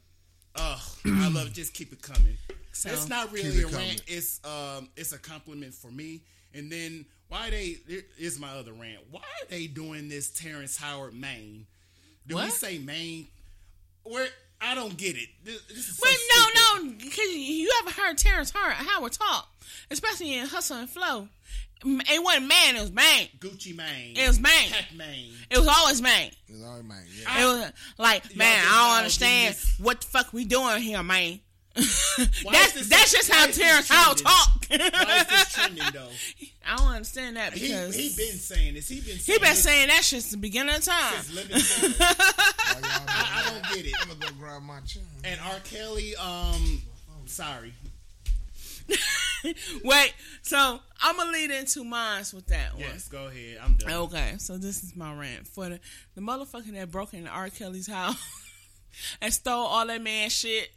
oh, 0.55 0.81
I 1.05 1.29
love 1.29 1.47
it. 1.47 1.53
Just 1.53 1.73
keep 1.73 1.93
it 1.93 2.01
coming. 2.01 2.37
it's 2.71 3.07
not 3.09 3.31
really 3.31 3.49
it 3.59 3.65
a 3.65 3.69
coming. 3.69 3.87
rant. 3.87 4.03
It's 4.07 4.41
um, 4.45 4.89
it's 4.95 5.13
a 5.13 5.19
compliment 5.19 5.73
for 5.73 5.89
me. 5.91 6.21
And 6.53 6.71
then 6.71 7.05
why 7.27 7.49
they? 7.49 7.77
There 7.87 8.01
is 8.17 8.39
my 8.39 8.49
other 8.49 8.73
rant. 8.73 8.99
Why 9.11 9.21
are 9.21 9.47
they 9.49 9.67
doing 9.67 10.09
this 10.09 10.29
Terrence 10.31 10.77
Howard 10.77 11.13
Maine? 11.13 11.65
Do 12.27 12.35
we 12.37 12.49
say 12.49 12.77
Maine? 12.77 13.27
Where 14.03 14.27
I 14.61 14.75
don't 14.75 14.95
get 14.97 15.15
it. 15.15 15.29
This, 15.43 15.61
this 15.67 15.77
is 15.77 15.97
so 15.97 16.03
Wait, 16.05 16.15
stupid. 16.15 16.59
no, 16.75 16.83
no, 16.83 16.91
because 16.97 17.29
you 17.35 17.71
ever 17.81 17.91
heard 18.01 18.17
Terrence 18.17 18.51
Howard, 18.51 18.73
Howard 18.73 19.11
talk, 19.13 19.47
especially 19.91 20.37
in 20.37 20.47
Hustle 20.47 20.77
and 20.77 20.89
Flow. 20.89 21.27
M- 21.85 22.01
It 22.01 22.23
wasn't 22.23 22.47
man, 22.47 22.75
it 22.75 22.81
was 22.81 22.91
man. 22.91 23.27
Gucci 23.39 23.75
Mane. 23.75 24.15
It 24.15 24.27
was 24.27 24.39
Maine. 24.39 24.69
Pac 24.71 24.93
Maine. 24.95 25.31
It 25.49 25.57
was 25.59 25.67
always 25.67 26.01
man. 26.01 26.31
It's 26.47 26.63
all 26.63 26.75
right, 26.77 26.85
man. 26.85 27.03
Yeah. 27.21 27.41
It 27.41 27.45
was 27.45 27.71
like, 27.97 28.25
Y'all 28.29 28.37
man, 28.37 28.63
I 28.67 28.87
don't 28.89 28.97
understand 28.99 29.55
do 29.55 29.59
this. 29.61 29.79
what 29.79 30.01
the 30.01 30.07
fuck 30.07 30.33
we 30.33 30.45
doing 30.45 30.81
here, 30.81 31.03
man. 31.03 31.39
is 31.77 32.15
that's 32.49 32.71
this- 32.73 32.87
that's 32.89 33.11
just 33.11 33.29
how 33.29 33.39
how 33.39 33.47
is 33.49 33.57
this 33.57 33.65
Terrence 33.65 33.89
Howard 33.89 34.17
trending? 34.17 34.91
talk. 34.91 35.03
Why 35.07 35.17
is 35.19 35.27
this 35.27 35.53
trending 35.53 35.83
though? 35.93 36.09
I 36.67 36.77
don't 36.77 36.87
understand 36.87 37.35
that 37.37 37.53
because 37.53 37.93
he 37.95 38.09
been 38.15 38.37
saying 38.37 38.73
this. 38.75 38.87
He 38.87 39.01
been 39.01 39.17
he 39.17 39.19
saying 39.19 39.39
been 39.41 39.49
this 39.49 39.63
saying 39.63 39.87
that 39.89 40.03
since 40.03 40.31
the 40.31 40.37
beginning 40.37 40.73
of 40.73 40.81
time. 40.83 41.13
since 41.21 41.33
living 41.35 41.57
single. 41.59 41.99
While 41.99 42.15
y'all 42.81 43.01
I, 43.07 43.43
I 43.45 43.49
don't 43.51 43.75
get 43.75 43.85
it. 43.85 43.93
I'm 44.01 44.07
gonna 44.07 44.19
go 44.21 44.27
grab 44.39 44.61
my 44.63 44.79
chair. 44.81 45.03
And 45.25 45.39
R. 45.41 45.59
Kelly, 45.65 46.15
um, 46.15 46.81
sorry. 47.25 47.73
Wait, 49.83 50.13
so 50.41 50.79
I'm 51.01 51.17
gonna 51.17 51.31
lead 51.31 51.51
into 51.51 51.83
mines 51.83 52.33
with 52.33 52.47
that 52.47 52.73
one. 52.73 52.81
Yes, 52.81 53.07
go 53.07 53.27
ahead. 53.27 53.57
I'm 53.63 53.75
done. 53.75 53.91
Okay, 53.91 54.33
so 54.37 54.57
this 54.57 54.83
is 54.83 54.95
my 54.95 55.13
rant 55.13 55.47
for 55.47 55.69
the 55.69 55.79
the 56.15 56.21
motherfucker 56.21 56.73
that 56.73 56.91
broke 56.91 57.13
into 57.13 57.29
R. 57.29 57.49
Kelly's 57.49 57.87
house 57.87 58.17
and 59.21 59.33
stole 59.33 59.65
all 59.65 59.85
that 59.87 60.01
man 60.01 60.29
shit. 60.29 60.69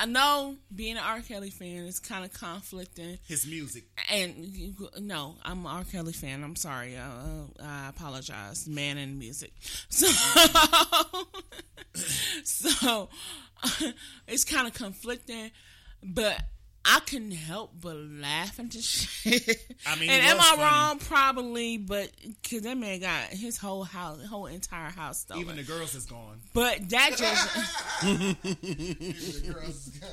I 0.00 0.06
know 0.06 0.54
being 0.72 0.96
an 0.96 1.02
R. 1.04 1.18
Kelly 1.22 1.50
fan 1.50 1.84
is 1.86 1.98
kind 1.98 2.24
of 2.24 2.32
conflicting, 2.32 3.18
His 3.26 3.44
music. 3.48 3.82
and 4.12 4.76
no, 5.00 5.34
I'm 5.42 5.66
an 5.66 5.72
R. 5.72 5.82
Kelly 5.84 6.12
fan. 6.12 6.44
I'm 6.44 6.54
sorry, 6.54 6.96
uh, 6.96 7.46
I 7.60 7.88
apologize, 7.88 8.68
man 8.68 8.98
and 8.98 9.18
music. 9.18 9.52
So, 9.90 10.06
so 12.44 13.08
it's 14.28 14.44
kind 14.44 14.68
of 14.68 14.74
conflicting, 14.74 15.50
but 16.02 16.40
I 16.84 17.00
couldn't 17.00 17.32
help 17.32 17.72
but 17.80 17.96
laugh 17.96 18.58
at 18.58 18.70
this 18.70 18.84
shit. 18.86 19.76
I 19.86 19.96
mean, 19.98 20.08
and 20.08 20.22
it 20.24 20.28
am 20.30 20.36
was 20.38 20.46
I 20.46 20.50
funny. 20.56 20.62
wrong? 20.62 20.98
Probably, 21.00 21.76
but 21.76 22.10
because 22.22 22.62
that 22.62 22.78
man 22.78 23.00
got 23.00 23.24
his 23.24 23.58
whole 23.58 23.84
house, 23.84 24.24
whole 24.24 24.46
entire 24.46 24.90
house 24.90 25.20
stolen. 25.20 25.42
Even 25.42 25.56
the 25.56 25.64
girls 25.64 25.94
is 25.94 26.06
gone. 26.06 26.40
but 26.54 26.88
that 26.88 27.10
just, 27.18 27.54
The 28.02 29.52
girls 29.52 29.88
got- 30.00 30.10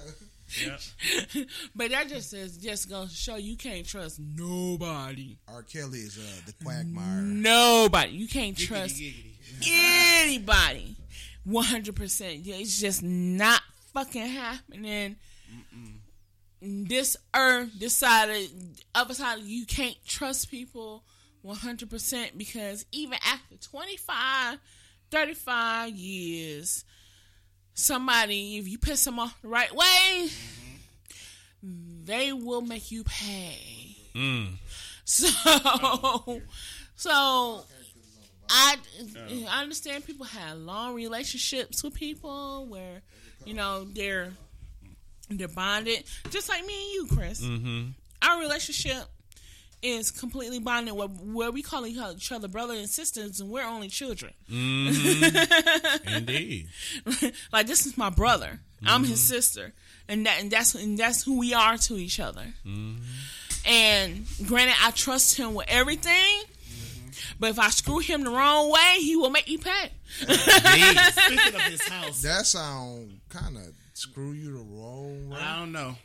Yep. 0.62 1.48
but 1.76 1.90
that 1.90 2.08
just 2.08 2.30
says 2.30 2.58
just 2.58 2.88
goes 2.88 3.10
to 3.10 3.16
show 3.16 3.36
you 3.36 3.58
can't 3.58 3.86
trust 3.86 4.20
nobody. 4.20 5.38
R. 5.48 5.64
Kelly 5.64 6.00
is 6.00 6.18
uh, 6.20 6.42
the 6.46 6.54
quagmire. 6.64 7.22
Nobody. 7.24 8.12
You 8.12 8.28
can't 8.28 8.56
Giggity, 8.56 8.68
trust 8.68 8.96
giggity. 8.96 9.34
anybody. 9.68 10.96
One 11.46 11.66
hundred 11.66 11.96
percent. 11.96 12.46
Yeah, 12.46 12.56
It's 12.58 12.80
just 12.80 13.02
not 13.02 13.60
fucking 13.94 14.28
happening. 14.28 15.16
This 16.66 17.16
earth, 17.36 17.70
this 17.78 17.96
side 17.96 18.30
of 18.30 18.48
other 18.96 19.14
side, 19.14 19.40
you 19.42 19.66
can't 19.66 19.98
trust 20.06 20.50
people 20.50 21.04
one 21.42 21.58
hundred 21.58 21.90
percent 21.92 22.38
because 22.38 22.86
even 22.92 23.20
after 23.24 23.56
25, 23.58 24.58
35 25.12 25.90
years, 25.92 26.84
somebody 27.76 28.58
if 28.58 28.68
you 28.68 28.80
piss 28.80 29.06
them 29.06 29.20
off 29.20 29.40
the 29.42 29.48
right 29.48 29.74
way, 29.76 30.28
they 31.62 32.34
will 32.34 32.62
make 32.62 32.92
you 32.92 33.04
pay. 33.04 33.96
Mm. 34.16 34.54
So, 35.04 36.42
so 36.96 37.64
I 38.50 38.78
I 39.50 39.62
understand 39.62 40.06
people 40.06 40.26
have 40.26 40.58
long 40.58 40.96
relationships 40.96 41.84
with 41.84 41.94
people 41.94 42.66
where 42.68 43.02
you 43.46 43.54
know 43.54 43.84
they're 43.84 44.34
they're 45.30 45.48
bonded, 45.48 46.04
just 46.30 46.50
like 46.50 46.66
me 46.66 46.74
and 46.74 46.94
you, 46.94 47.16
Chris. 47.16 47.42
Mm-hmm. 47.42 47.90
Our 48.22 48.40
relationship 48.40 49.06
is 49.82 50.10
completely 50.10 50.60
bonded 50.60 50.94
where, 50.96 51.08
where 51.08 51.52
we 51.52 51.62
call 51.62 51.86
each 51.86 52.32
other 52.32 52.48
brother 52.48 52.74
and 52.74 52.90
sisters, 52.90 53.40
and 53.40 53.50
we're 53.50 53.66
only 53.66 53.88
children. 53.88 54.34
Mm-hmm. 54.52 56.08
Indeed. 56.16 56.70
like 57.54 57.68
this 57.68 57.86
is 57.86 57.98
my 57.98 58.10
brother. 58.10 58.60
I'm 58.86 59.02
his 59.02 59.20
mm-hmm. 59.20 59.36
sister, 59.36 59.74
and 60.08 60.26
that 60.26 60.42
and 60.42 60.52
that's 60.52 60.76
and 60.76 60.98
that's 60.98 61.24
who 61.24 61.40
we 61.40 61.54
are 61.54 61.78
to 61.78 61.96
each 61.96 62.20
other. 62.20 62.54
Mm-hmm. 62.66 63.02
And 63.68 64.26
granted, 64.46 64.76
I 64.84 64.92
trust 64.92 65.38
him 65.38 65.56
with 65.56 65.66
everything, 65.68 66.44
But 67.40 67.50
if 67.52 67.60
I 67.60 67.70
screw 67.70 68.00
him 68.00 68.24
the 68.24 68.30
wrong 68.30 68.72
way, 68.72 68.98
he 69.00 69.16
will 69.16 69.32
make 69.32 69.48
me 69.48 69.58
pay. 69.58 69.90
Jeez. 70.22 71.12
Speaking 71.26 71.56
of 71.56 71.62
his 71.62 71.88
house, 71.88 72.22
That 72.22 72.46
sound 72.46 73.22
kind 73.30 73.58
of 73.58 73.74
screw 73.96 74.34
you 74.34 74.58
the 74.58 74.64
wrong 74.64 75.30
way. 75.30 75.38
I 75.40 75.60
don't 75.60 75.72
know. 75.72 75.96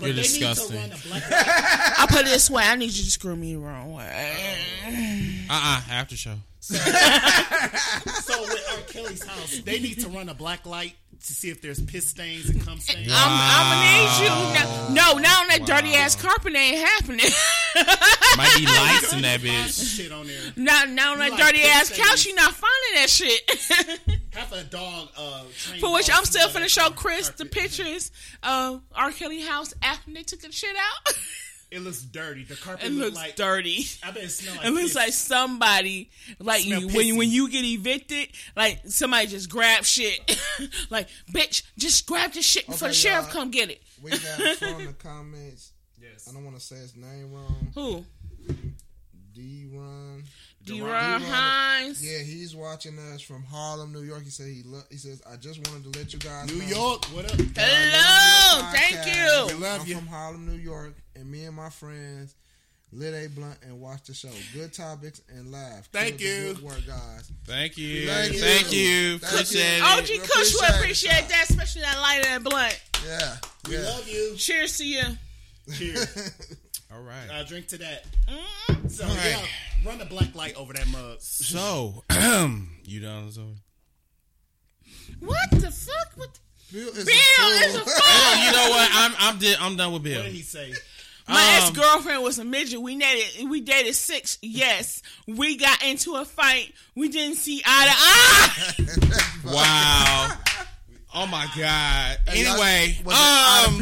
You're 0.00 0.12
disgusting. 0.12 0.76
need 0.76 0.90
to 0.90 0.90
run 0.90 0.98
a 0.98 1.08
black. 1.08 1.22
I 1.30 2.06
put 2.08 2.20
it 2.20 2.26
this 2.26 2.50
way: 2.50 2.64
I 2.64 2.74
need 2.76 2.90
you 2.90 3.04
to 3.04 3.10
screw 3.10 3.36
me 3.36 3.54
the 3.54 3.60
wrong 3.60 3.94
way. 3.94 5.46
Uh 5.48 5.52
uh 5.52 5.80
After 5.90 6.16
show. 6.16 6.34
so 6.60 6.74
with 6.76 8.68
R. 8.74 8.80
Kelly's 8.88 9.24
house, 9.24 9.60
they 9.64 9.78
need 9.78 10.00
to 10.00 10.08
run 10.08 10.28
a 10.28 10.34
black 10.34 10.66
light 10.66 10.94
to 11.24 11.32
see 11.32 11.48
if 11.50 11.62
there's 11.62 11.80
piss 11.80 12.08
stains 12.08 12.50
and 12.50 12.64
cum 12.64 12.78
stains. 12.78 13.10
I'm, 13.10 13.30
I'm 13.30 13.70
gonna 13.72 13.90
need 13.96 14.88
you. 14.90 14.94
No, 14.94 15.14
no, 15.14 15.18
not 15.18 15.42
on 15.42 15.48
that 15.48 15.64
dirty 15.64 15.94
ass 15.94 16.14
carpet. 16.14 16.52
It 16.52 16.58
ain't 16.58 16.86
happening. 16.86 17.30
Might 18.36 18.54
be 18.56 18.66
lights 18.66 19.12
in 19.12 19.22
that 19.22 19.40
bitch. 19.40 19.68
some 19.70 19.86
shit 19.86 20.12
on 20.12 20.26
there. 20.26 20.36
not, 20.56 20.88
not 20.90 21.12
on 21.14 21.18
that 21.18 21.30
like 21.32 21.40
dirty 21.40 21.62
ass 21.64 21.88
stains. 21.88 22.08
couch. 22.08 22.26
You 22.26 22.34
not 22.34 22.52
finding 22.54 22.94
that 22.94 23.08
shit. 23.10 24.20
Half 24.34 24.52
a 24.52 24.64
dog. 24.64 25.08
Uh, 25.16 25.42
For 25.80 25.92
which 25.92 26.10
I'm 26.12 26.24
still 26.24 26.48
smell 26.48 26.62
finna 26.62 26.64
that 26.64 26.70
show 26.70 26.80
carpet. 26.82 26.96
Chris 26.98 27.28
the 27.30 27.44
pictures 27.46 28.10
of 28.42 28.82
R. 28.94 29.10
Kelly 29.12 29.40
house 29.40 29.74
after 29.82 30.12
they 30.12 30.22
took 30.22 30.40
the 30.40 30.52
shit 30.52 30.76
out. 30.76 31.14
It 31.70 31.80
looks 31.80 32.00
dirty. 32.00 32.44
The 32.44 32.56
carpet 32.56 32.86
It 32.86 32.92
looks 32.92 33.14
like. 33.14 33.36
dirty. 33.36 33.84
I 34.02 34.10
bet 34.10 34.22
it 34.24 34.30
smell 34.30 34.56
like. 34.56 34.64
It 34.64 34.70
looks 34.70 34.84
piss. 34.86 34.94
like 34.94 35.12
somebody, 35.12 36.08
like 36.38 36.64
you, 36.64 36.76
when 36.86 36.88
pissy. 36.88 37.18
when 37.18 37.30
you 37.30 37.50
get 37.50 37.62
evicted, 37.62 38.28
like 38.56 38.80
somebody 38.86 39.26
just 39.26 39.50
grab 39.50 39.84
shit, 39.84 40.18
like 40.88 41.08
bitch, 41.30 41.64
just 41.76 42.06
grab 42.06 42.32
this 42.32 42.46
shit 42.46 42.64
before 42.66 42.88
the 42.88 42.94
sheriff 42.94 43.28
come 43.28 43.50
get 43.50 43.68
it. 43.70 43.82
We 44.02 44.12
got 44.12 44.20
from 44.56 44.86
the 44.86 44.94
comments. 44.94 45.72
Yes. 46.00 46.26
I 46.26 46.32
don't 46.32 46.42
want 46.42 46.56
to 46.56 46.62
say 46.62 46.76
his 46.76 46.96
name 46.96 47.34
wrong. 47.34 47.70
Who? 47.74 48.02
D 49.34 49.66
Run. 49.72 50.24
D-Ron 50.64 51.22
Hines. 51.22 52.04
Yeah, 52.04 52.18
he's 52.18 52.54
watching 52.54 52.98
us 52.98 53.22
from 53.22 53.42
Harlem, 53.44 53.90
New 53.92 54.02
York. 54.02 54.22
He 54.24 54.28
said 54.30 54.48
he 54.48 54.62
lo- 54.64 54.82
he 54.90 54.96
says 54.98 55.22
I 55.30 55.36
just 55.36 55.66
wanted 55.66 55.90
to 55.92 55.98
let 55.98 56.12
you 56.12 56.18
guys 56.18 56.46
New 56.52 56.60
know 56.62 56.66
York. 56.68 57.04
What 57.06 57.24
up? 57.24 57.40
Hello, 57.56 58.66
I 58.66 58.72
thank 58.74 59.06
you. 59.06 59.46
We 59.56 59.62
love 59.64 59.80
I'm 59.80 59.86
you. 59.86 59.94
from 59.96 60.06
Harlem, 60.08 60.46
New 60.46 60.58
York, 60.60 60.94
and 61.16 61.30
me 61.30 61.44
and 61.44 61.56
my 61.56 61.70
friends 61.70 62.34
lit 62.92 63.14
a 63.14 63.28
blunt 63.30 63.56
and 63.62 63.80
watch 63.80 64.02
the 64.04 64.14
show. 64.14 64.28
Good 64.52 64.74
topics 64.74 65.22
and 65.30 65.50
laugh. 65.50 65.88
Thank 65.92 66.18
Keep 66.18 66.20
you. 66.26 66.54
Good 66.54 66.62
work, 66.62 66.86
guys. 66.86 67.30
Thank 67.46 67.78
you. 67.78 68.06
Thank 68.08 68.32
you. 68.34 68.38
Thank 68.40 68.72
you. 68.72 69.18
Thank 69.18 69.32
Appreciate 69.32 69.78
you. 69.78 69.84
it. 69.84 70.22
OG 70.22 70.28
Kush 70.28 70.54
will 70.54 70.60
appreciate 70.64 70.70
it. 70.70 70.74
appreciate 70.80 71.28
that, 71.28 71.46
especially 71.48 71.82
that 71.82 71.98
light 71.98 72.26
and 72.26 72.44
blunt. 72.44 72.82
Yeah, 73.06 73.36
We 73.68 73.76
yeah. 73.76 73.84
love 73.84 74.06
you. 74.08 74.34
Cheers 74.36 74.76
to 74.78 74.86
you. 74.86 75.02
Cheers. 75.72 76.56
All 76.92 77.00
right. 77.02 77.28
uh, 77.32 77.44
drink 77.44 77.68
to 77.68 77.78
that. 77.78 78.04
Mm. 78.28 78.90
So 78.90 79.04
All 79.04 79.10
right. 79.14 79.30
yeah, 79.30 79.44
run 79.88 79.98
the 79.98 80.04
black 80.06 80.34
light 80.34 80.56
over 80.56 80.72
that 80.72 80.88
mug. 80.88 81.16
So, 81.20 82.02
you 82.84 83.00
done, 83.00 83.30
Zoe? 83.30 83.56
What 85.20 85.50
the 85.50 85.70
fuck? 85.70 86.12
What? 86.16 86.38
Bill 86.72 86.88
is 86.88 87.04
Bill 87.04 87.04
a 87.06 87.66
is 87.66 87.74
a 87.74 87.78
fool. 87.80 87.86
fool. 87.86 88.44
You 88.44 88.52
know 88.52 88.70
what? 88.70 88.88
I'm 88.92 89.12
I'm 89.18 89.38
di- 89.38 89.56
I'm 89.58 89.76
done 89.76 89.92
with 89.92 90.02
Bill. 90.02 90.18
What 90.18 90.24
did 90.26 90.34
he 90.34 90.42
say? 90.42 90.72
My 91.26 91.34
Um, 91.58 91.62
ex 91.64 91.70
girlfriend 91.78 92.22
was 92.22 92.38
a 92.38 92.44
midget. 92.44 92.80
We 92.80 92.96
dated. 92.98 93.48
We 93.50 93.60
dated 93.60 93.94
six. 93.94 94.38
Yes, 94.42 95.02
we 95.26 95.56
got 95.56 95.82
into 95.82 96.14
a 96.16 96.24
fight. 96.24 96.72
We 96.94 97.08
didn't 97.08 97.36
see 97.36 97.62
eye 97.66 98.74
to 98.78 98.82
eye. 98.84 99.24
Wow. 99.44 100.36
Oh 101.14 101.26
my 101.26 101.46
God. 101.56 102.18
Hey, 102.28 102.44
Anyway, 102.46 102.98
was 103.04 103.14
it 103.14 103.20
out 103.20 103.68
of 103.68 103.74
um. 103.74 103.80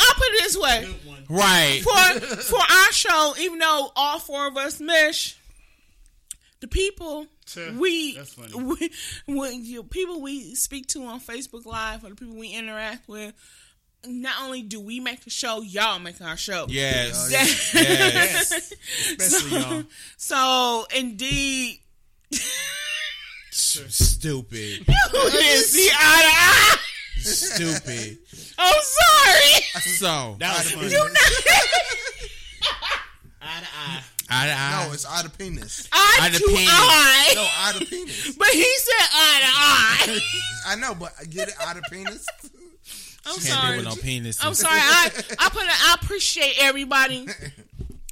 I'll 0.00 0.14
put 0.14 0.26
it 0.28 0.42
this 0.44 0.56
way: 0.56 0.88
right. 1.28 1.80
for 1.82 2.20
for 2.42 2.58
our 2.60 2.92
show, 2.92 3.34
even 3.40 3.58
though 3.58 3.90
all 3.96 4.18
four 4.18 4.46
of 4.46 4.56
us 4.56 4.80
mesh, 4.80 5.36
the 6.60 6.68
people 6.68 7.26
we, 7.78 8.14
that's 8.14 8.34
funny. 8.34 8.52
we 8.80 8.90
when 9.26 9.64
you 9.64 9.82
people 9.82 10.20
we 10.20 10.54
speak 10.54 10.86
to 10.88 11.02
on 11.04 11.20
Facebook 11.20 11.66
Live 11.66 12.04
or 12.04 12.10
the 12.10 12.14
people 12.14 12.36
we 12.36 12.48
interact 12.50 13.08
with, 13.08 13.32
not 14.06 14.42
only 14.42 14.62
do 14.62 14.80
we 14.80 15.00
make 15.00 15.24
the 15.24 15.30
show, 15.30 15.62
y'all 15.62 15.98
make 15.98 16.20
our 16.20 16.36
show. 16.36 16.66
Yes. 16.68 17.30
That- 17.30 17.48
Yes. 17.74 18.72
Especially 19.18 19.58
y'all. 19.58 19.84
So 20.16 20.86
indeed, 20.94 21.80
Stupid. 23.58 24.54
you 24.88 25.30
didn't 25.30 25.64
see 25.64 25.90
eye 25.92 26.22
to 26.22 26.28
eye. 26.30 26.76
Stupid. 27.22 28.18
I'm 28.58 28.74
sorry. 28.82 29.62
So, 29.96 30.36
That 30.38 30.56
was 30.58 30.70
funny. 30.72 30.90
You 30.90 30.98
not 30.98 31.16
Eye 33.40 33.60
to 33.60 33.66
eye. 33.66 34.02
I, 34.30 34.50
I, 34.50 34.86
No, 34.86 34.92
it's 34.92 35.06
out 35.06 35.24
of 35.24 35.36
penis. 35.38 35.88
eye 35.92 36.18
Eye 36.22 36.28
to 36.30 36.38
to 36.38 36.44
penis. 36.46 36.68
eye. 36.70 37.32
No, 37.34 37.46
out 37.60 37.80
of 37.82 37.88
penis. 37.88 38.36
But 38.36 38.48
he 38.48 38.62
said 38.76 39.08
eye 39.12 39.40
to 39.40 40.10
eye. 40.12 40.18
I 40.66 40.76
know, 40.76 40.94
but 40.94 41.12
I 41.20 41.24
get 41.24 41.48
it 41.48 41.54
out 41.60 41.76
of 41.78 41.82
penis. 41.90 42.26
I'm 43.26 43.34
can't 43.34 43.42
sorry. 43.42 43.76
deal 43.78 43.86
with 43.90 43.96
no 43.96 44.02
penis. 44.02 44.44
I'm 44.44 44.54
sorry. 44.54 44.78
I 44.80 45.10
I 45.38 45.48
put. 45.50 45.62
A, 45.62 45.68
I 45.70 45.96
appreciate 46.02 46.54
everybody 46.60 47.26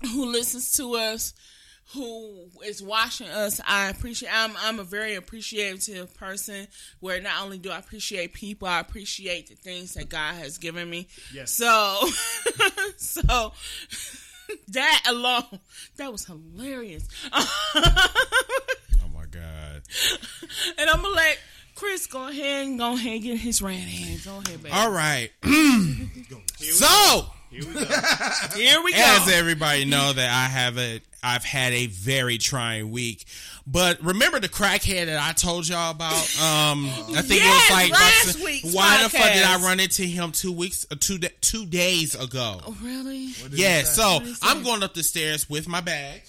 who 0.02 0.26
listens 0.32 0.72
to 0.72 0.94
us, 0.94 1.32
who 1.94 2.48
is 2.64 2.82
watching 2.82 3.28
us. 3.28 3.60
I 3.66 3.88
appreciate. 3.88 4.30
I'm 4.32 4.52
I'm 4.58 4.78
a 4.80 4.84
very 4.84 5.14
appreciative 5.14 6.14
person. 6.16 6.66
Where 7.00 7.20
not 7.20 7.42
only 7.42 7.58
do 7.58 7.70
I 7.70 7.78
appreciate 7.78 8.32
people, 8.32 8.66
I 8.68 8.80
appreciate 8.80 9.48
the 9.48 9.54
things 9.54 9.94
that 9.94 10.08
God 10.08 10.34
has 10.34 10.58
given 10.58 10.88
me. 10.90 11.08
Yes. 11.32 11.52
So, 11.52 11.96
so 12.96 13.52
that 14.68 15.02
alone, 15.08 15.60
that 15.96 16.10
was 16.12 16.24
hilarious. 16.26 17.06
Oh 19.02 19.08
my 19.14 19.26
God. 19.26 19.82
and 20.78 20.90
I'm 20.90 21.02
gonna 21.02 21.14
let 21.14 21.38
Chris 21.74 22.06
go 22.06 22.28
ahead 22.28 22.66
and 22.66 22.78
go 22.78 22.94
ahead 22.94 23.14
and 23.14 23.22
get 23.22 23.38
his 23.38 23.62
rant 23.62 23.82
in. 23.88 24.18
Go 24.24 24.40
ahead, 24.44 24.62
baby. 24.62 24.70
All 24.72 24.90
right. 24.90 25.30
so, 26.58 27.26
Here 27.50 27.64
we 27.66 27.72
go. 27.74 27.84
Here 28.54 28.82
we 28.82 28.92
go. 28.92 28.98
as 28.98 29.28
everybody 29.28 29.84
know 29.84 30.12
that 30.12 30.30
I 30.30 30.48
have 30.50 30.76
a 30.78 31.00
I've 31.26 31.44
had 31.44 31.72
a 31.72 31.86
very 31.86 32.38
trying 32.38 32.90
week. 32.90 33.24
But 33.66 34.00
remember 34.02 34.38
the 34.38 34.48
crackhead 34.48 35.06
that 35.06 35.20
I 35.20 35.32
told 35.32 35.66
y'all 35.66 35.90
about? 35.90 36.12
Um, 36.40 36.86
I 36.86 37.20
think 37.22 37.40
Yes, 37.42 37.70
it 37.70 37.72
was 37.72 37.80
like 37.82 37.90
last 37.90 38.34
about- 38.36 38.44
week's 38.44 38.72
why 38.72 39.02
the 39.02 39.08
fuck 39.08 39.32
did 39.32 39.42
I 39.42 39.56
run 39.60 39.80
into 39.80 40.02
him 40.04 40.30
two 40.30 40.52
weeks, 40.52 40.86
uh, 40.90 40.94
two 41.00 41.18
two 41.40 41.66
days 41.66 42.14
ago? 42.14 42.60
Oh, 42.64 42.76
really? 42.80 43.34
yeah, 43.50 43.82
so 43.82 44.20
did 44.20 44.28
he 44.28 44.34
say? 44.34 44.40
I'm 44.48 44.62
going 44.62 44.82
up 44.84 44.94
the 44.94 45.02
stairs 45.02 45.50
with 45.50 45.66
my 45.66 45.80
bag. 45.80 46.22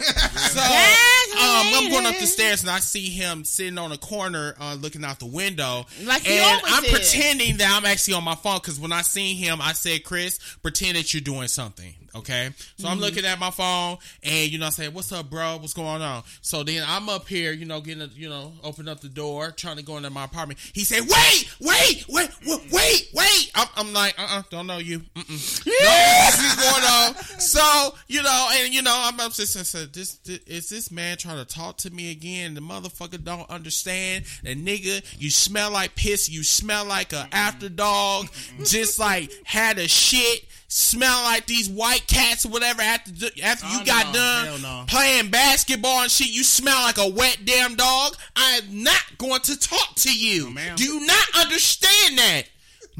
So 0.50 0.60
um, 0.60 1.66
I'm 1.74 1.90
going 1.90 2.06
up 2.06 2.18
the 2.18 2.26
stairs 2.26 2.62
and 2.62 2.70
I 2.70 2.80
see 2.80 3.08
him 3.08 3.44
sitting 3.44 3.78
on 3.78 3.92
a 3.92 3.98
corner, 3.98 4.54
uh, 4.60 4.74
looking 4.74 5.04
out 5.04 5.20
the 5.20 5.26
window. 5.26 5.86
Like 6.02 6.22
he 6.22 6.38
and 6.38 6.60
I'm 6.64 6.82
pretending 6.84 7.58
that 7.58 7.72
I'm 7.76 7.86
actually 7.86 8.14
on 8.14 8.24
my 8.24 8.34
phone 8.34 8.58
because 8.58 8.80
when 8.80 8.92
I 8.92 9.02
seen 9.02 9.36
him, 9.36 9.60
I 9.60 9.72
said, 9.72 10.04
"Chris, 10.04 10.38
pretend 10.62 10.96
that 10.96 11.14
you're 11.14 11.20
doing 11.20 11.48
something." 11.48 11.94
Okay, 12.14 12.50
so 12.76 12.84
Mm-hmm. 12.84 12.92
I'm 12.92 12.98
looking 12.98 13.24
at 13.24 13.38
my 13.38 13.50
phone 13.52 13.98
and 14.24 14.50
you 14.50 14.58
know 14.58 14.66
I 14.66 14.70
say, 14.70 14.88
"What's 14.88 15.12
up, 15.12 15.30
bro? 15.30 15.58
What's 15.58 15.74
going 15.74 16.02
on?" 16.02 16.24
So 16.40 16.64
then 16.64 16.82
I'm 16.86 17.08
up 17.08 17.28
here, 17.28 17.52
you 17.52 17.66
know, 17.66 17.80
getting, 17.80 18.02
a, 18.02 18.06
you 18.06 18.28
know, 18.28 18.52
open 18.64 18.88
up 18.88 19.00
the 19.00 19.08
door, 19.08 19.52
trying 19.52 19.76
to 19.76 19.84
go 19.84 19.96
into 19.96 20.10
my 20.10 20.24
apartment. 20.24 20.58
He 20.72 20.82
said, 20.82 21.02
"Wait, 21.02 21.54
wait, 21.60 22.04
wait, 22.08 22.30
wait, 22.44 22.72
wait, 22.72 23.08
wait." 23.14 23.50
I'm, 23.54 23.68
I'm 23.76 23.92
like, 23.92 24.18
"Uh, 24.18 24.26
uh 24.28 24.42
don't 24.50 24.66
know 24.66 24.78
you." 24.78 24.98
Mm-mm. 24.98 25.66
No, 25.66 26.26
this 26.26 26.40
is 26.40 26.54
going 26.56 26.84
on. 26.84 27.14
So 27.38 27.94
you 28.08 28.22
know, 28.22 28.48
and 28.52 28.72
you 28.74 28.82
know, 28.82 28.94
I'm 28.96 29.18
upset. 29.20 29.46
I 29.60 29.62
said, 29.64 29.92
"This, 29.92 30.14
this 30.24 30.40
is 30.46 30.68
this 30.68 30.90
man 30.90 31.16
trying 31.16 31.44
to 31.44 31.44
talk 31.44 31.76
to 31.78 31.90
me 31.90 32.10
again?" 32.10 32.54
The 32.54 32.60
motherfucker 32.60 33.22
don't 33.22 33.48
understand. 33.50 34.24
The 34.42 34.54
nigga, 34.54 35.04
you 35.18 35.30
smell 35.30 35.70
like 35.70 35.94
piss. 35.94 36.28
You 36.28 36.42
smell 36.44 36.84
like 36.84 37.12
a 37.12 37.28
after 37.32 37.68
dog. 37.68 38.28
Just 38.64 38.98
like 38.98 39.32
had 39.44 39.78
a 39.78 39.88
shit. 39.88 40.46
Smell 40.72 41.22
like 41.24 41.46
these 41.46 41.68
white 41.68 42.06
cats 42.06 42.46
or 42.46 42.50
whatever 42.50 42.80
after 42.80 43.10
after 43.42 43.66
you 43.66 43.78
Oh, 43.80 43.84
got 43.84 44.06
no. 44.06 44.12
done 44.52 44.62
no. 44.62 44.84
playing 44.86 45.28
basketball 45.30 46.02
and 46.02 46.10
shit. 46.10 46.28
You 46.28 46.44
smell 46.44 46.80
like 46.82 46.96
a 46.98 47.08
wet 47.08 47.38
damn 47.44 47.74
dog. 47.74 48.16
I 48.36 48.60
am 48.62 48.84
not 48.84 49.02
going 49.18 49.40
to 49.40 49.58
talk 49.58 49.96
to 49.96 50.16
you. 50.16 50.50
No. 50.54 50.76
Do 50.76 50.84
you 50.84 51.04
not 51.04 51.26
understand 51.40 52.18
that? 52.18 52.42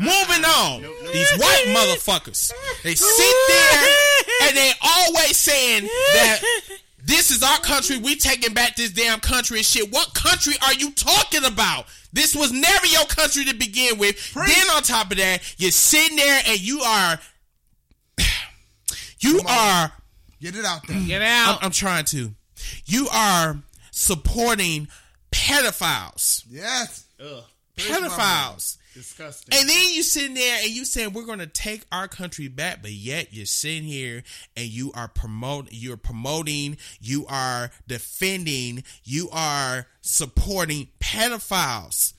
Moving 0.01 0.45
on. 0.45 0.83
These 1.13 1.31
white 1.39 1.67
motherfuckers. 1.69 2.53
They 2.83 2.95
sit 2.95 3.37
there 3.49 3.89
and 4.49 4.57
they 4.57 4.73
always 4.83 5.37
saying 5.37 5.85
that 6.15 6.41
this 7.05 7.31
is 7.31 7.43
our 7.43 7.59
country. 7.59 7.99
We 7.99 8.17
taking 8.17 8.55
back 8.55 8.77
this 8.77 8.93
damn 8.93 9.21
country 9.21 9.59
and 9.59 9.67
shit. 9.67 9.93
What 9.93 10.15
country 10.15 10.55
are 10.65 10.75
you 10.75 10.93
talking 10.93 11.45
about? 11.45 11.85
This 12.13 12.35
was 12.35 12.51
never 12.51 12.87
your 12.87 13.05
country 13.05 13.45
to 13.45 13.55
begin 13.55 13.99
with. 13.99 14.33
Then 14.35 14.71
on 14.75 14.83
top 14.83 15.11
of 15.11 15.19
that, 15.19 15.41
you're 15.59 15.71
sitting 15.71 16.17
there 16.17 16.43
and 16.47 16.61
you 16.61 16.81
are 16.81 17.21
you 19.21 19.43
are 19.47 19.93
Get 20.41 20.57
it 20.57 20.65
out 20.65 20.87
there. 20.87 20.99
Get 21.07 21.21
I'm, 21.21 21.49
out. 21.55 21.63
I'm 21.63 21.71
trying 21.71 22.07
to. 22.07 22.31
You 22.87 23.09
are 23.13 23.59
supporting 23.91 24.89
pedophiles. 25.31 26.45
Yes. 26.49 27.05
Ugh. 27.23 27.45
Pedophiles. 27.77 28.79
Disgusting. 28.95 29.55
And 29.57 29.69
then 29.69 29.95
you 29.95 30.03
sitting 30.03 30.35
there 30.35 30.59
and 30.63 30.71
you 30.71 30.85
saying 30.85 31.13
we're 31.13 31.25
going 31.25 31.39
to 31.39 31.47
take 31.47 31.83
our 31.93 32.09
country 32.09 32.49
back, 32.49 32.83
but 32.83 32.91
yet 32.91 33.33
you're 33.33 33.47
sitting 33.47 33.85
here 33.85 34.23
and 34.57 34.67
you 34.67 34.91
are 34.95 35.07
promote, 35.07 35.69
you're 35.71 35.97
promoting, 35.97 36.77
you 37.01 37.25
are 37.29 37.71
defending, 37.87 38.83
you 39.05 39.29
are 39.31 39.87
supporting 40.01 40.89
pedophiles. 40.99 42.15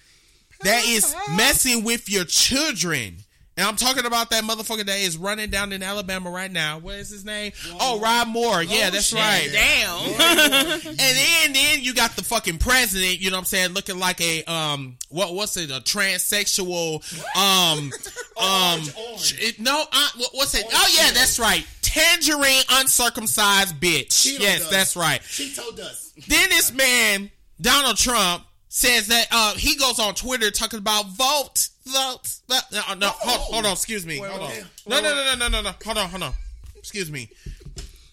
That 0.63 0.85
is 0.87 1.15
messing 1.35 1.83
with 1.83 2.09
your 2.09 2.23
children. 2.25 3.17
And 3.61 3.69
I'm 3.69 3.75
talking 3.75 4.07
about 4.07 4.31
that 4.31 4.43
motherfucker 4.43 4.87
that 4.87 4.97
is 4.97 5.17
running 5.17 5.51
down 5.51 5.71
in 5.71 5.83
Alabama 5.83 6.31
right 6.31 6.51
now. 6.51 6.79
What 6.79 6.95
is 6.95 7.09
his 7.09 7.23
name? 7.23 7.51
Oh, 7.79 7.99
Roy 7.99 8.25
Moore. 8.25 8.63
Yeah, 8.63 8.89
that's 8.89 9.13
right. 9.13 9.47
Damn. 9.51 10.81
And 10.81 10.97
then 10.97 11.53
then 11.53 11.81
you 11.83 11.93
got 11.93 12.15
the 12.15 12.23
fucking 12.23 12.57
president, 12.57 13.19
you 13.19 13.29
know 13.29 13.35
what 13.35 13.41
I'm 13.41 13.45
saying, 13.45 13.69
looking 13.73 13.99
like 13.99 14.19
a 14.19 14.43
um 14.45 14.97
what 15.09 15.35
what's 15.35 15.57
it, 15.57 15.69
a 15.69 15.75
transsexual 15.79 17.03
um 17.37 17.91
um 18.43 18.81
orange. 19.07 19.35
it- 19.39 19.59
no 19.59 19.83
uh, 19.91 20.07
what- 20.17 20.29
what's 20.33 20.55
it? 20.55 20.65
Oh 20.73 20.87
yeah, 20.97 21.11
that's 21.11 21.37
right. 21.37 21.63
Tangerine 21.83 22.63
uncircumcised 22.71 23.75
bitch. 23.75 24.07
Cheeto 24.07 24.39
yes, 24.39 24.59
dust. 24.61 24.71
that's 24.71 24.95
right. 24.95 25.21
Cheeto 25.21 25.75
dust. 25.77 26.15
Then 26.27 26.49
this 26.49 26.71
man, 26.73 27.29
Donald 27.59 27.97
Trump, 27.97 28.43
says 28.69 29.07
that 29.07 29.27
uh 29.31 29.53
he 29.55 29.75
goes 29.75 29.99
on 29.99 30.15
Twitter 30.15 30.49
talking 30.49 30.79
about 30.79 31.05
vote, 31.09 31.69
vote, 31.85 32.21
vote. 32.47 32.61
No, 32.71 32.93
no, 32.95 33.07
hold, 33.09 33.39
hold 33.41 33.65
on, 33.65 33.71
excuse 33.73 34.05
me. 34.05 34.17
Hold 34.17 34.41
on. 34.41 34.49
wait, 34.49 34.63
No, 34.87 35.01
no, 35.01 35.15
no, 35.15 35.23
no, 35.23 35.35
no, 35.35 35.47
no, 35.47 35.61
no. 35.61 35.71
Hold 35.85 35.97
on, 35.97 36.09
hold 36.09 36.23
on. 36.23 36.33
Excuse 36.77 37.11
me. 37.11 37.29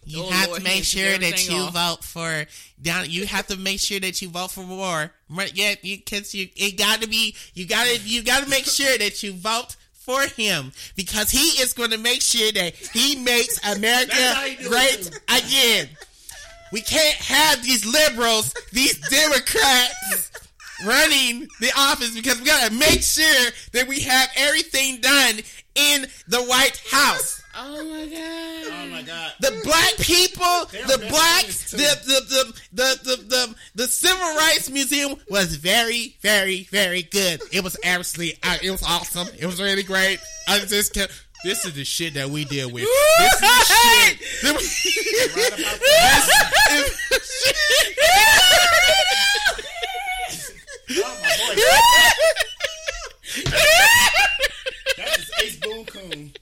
You 0.04 0.22
Oh, 0.24 0.30
have 0.30 0.48
Lord, 0.48 0.58
to 0.60 0.64
make 0.64 0.84
sure 0.84 1.18
that 1.18 1.48
you 1.50 1.58
off. 1.58 1.74
vote 1.74 2.04
for 2.04 2.46
down. 2.80 3.10
You 3.10 3.26
have 3.26 3.46
to 3.48 3.56
make 3.58 3.78
sure 3.78 4.00
that 4.00 4.22
you 4.22 4.30
vote 4.30 4.50
for 4.50 4.62
Moore. 4.62 5.12
Right, 5.28 5.54
Yeah, 5.54 5.74
you 5.82 5.98
cause 6.00 6.34
you 6.34 6.48
it 6.56 6.78
got 6.78 7.02
to 7.02 7.08
be. 7.08 7.34
You 7.52 7.66
got 7.66 7.86
to 7.86 7.98
you 7.98 8.22
got 8.22 8.42
to 8.42 8.48
make 8.48 8.64
sure 8.64 8.96
that 8.96 9.22
you 9.22 9.34
vote 9.34 9.76
for 9.92 10.22
him 10.22 10.72
because 10.96 11.30
he 11.30 11.60
is 11.62 11.74
going 11.74 11.90
to 11.90 11.98
make 11.98 12.22
sure 12.22 12.50
that 12.52 12.74
he 12.74 13.16
makes 13.16 13.58
America 13.66 14.12
That's 14.16 14.34
how 14.34 14.46
he 14.46 14.56
do 14.56 14.62
it, 14.62 14.68
great 14.70 15.20
again. 15.44 15.88
We 16.72 16.80
can't 16.80 17.16
have 17.16 17.62
these 17.62 17.84
liberals, 17.84 18.54
these 18.72 18.98
Democrats 19.10 20.47
running 20.86 21.48
the 21.60 21.72
office 21.76 22.14
because 22.14 22.38
we 22.38 22.46
got 22.46 22.68
to 22.68 22.74
make 22.74 23.02
sure 23.02 23.50
that 23.72 23.86
we 23.88 24.00
have 24.00 24.30
everything 24.36 25.00
done 25.00 25.36
in 25.74 26.06
the 26.28 26.42
White 26.44 26.80
House. 26.90 27.42
Oh 27.60 27.84
my 27.84 28.06
god. 28.06 28.72
Oh 28.72 28.86
my 28.90 29.02
god. 29.02 29.32
The 29.40 29.60
black 29.64 29.96
people, 29.98 30.66
the 30.70 30.96
They're 30.98 31.10
black, 31.10 31.46
the 31.46 31.76
the, 31.76 32.20
the 32.28 32.52
the 32.72 33.00
the 33.02 33.16
the 33.24 33.54
the 33.74 33.86
Civil 33.88 34.36
Rights 34.36 34.70
Museum 34.70 35.16
was 35.28 35.56
very, 35.56 36.16
very, 36.20 36.64
very 36.70 37.02
good. 37.02 37.42
It 37.52 37.64
was 37.64 37.76
absolutely, 37.84 38.38
uh, 38.44 38.58
it 38.62 38.70
was 38.70 38.82
awesome. 38.84 39.26
It 39.38 39.46
was 39.46 39.60
really 39.60 39.82
great. 39.82 40.20
I 40.46 40.60
just 40.60 40.94
kept. 40.94 41.12
This 41.44 41.64
is 41.64 41.74
the 41.74 41.84
shit 41.84 42.14
that 42.14 42.28
we 42.30 42.44
deal 42.44 42.68
with. 42.70 42.82
This 42.84 43.32
is 43.34 43.40
the 43.40 43.64
shit. 43.64 44.18
that 44.42 44.56
we- 49.56 49.64
Oh 50.90 51.18
my 51.22 51.28
boy. 51.38 51.54
That 54.96 55.18
is 55.18 55.30
Ace 55.42 55.56
Boone 55.56 55.84
Coon. 55.84 56.32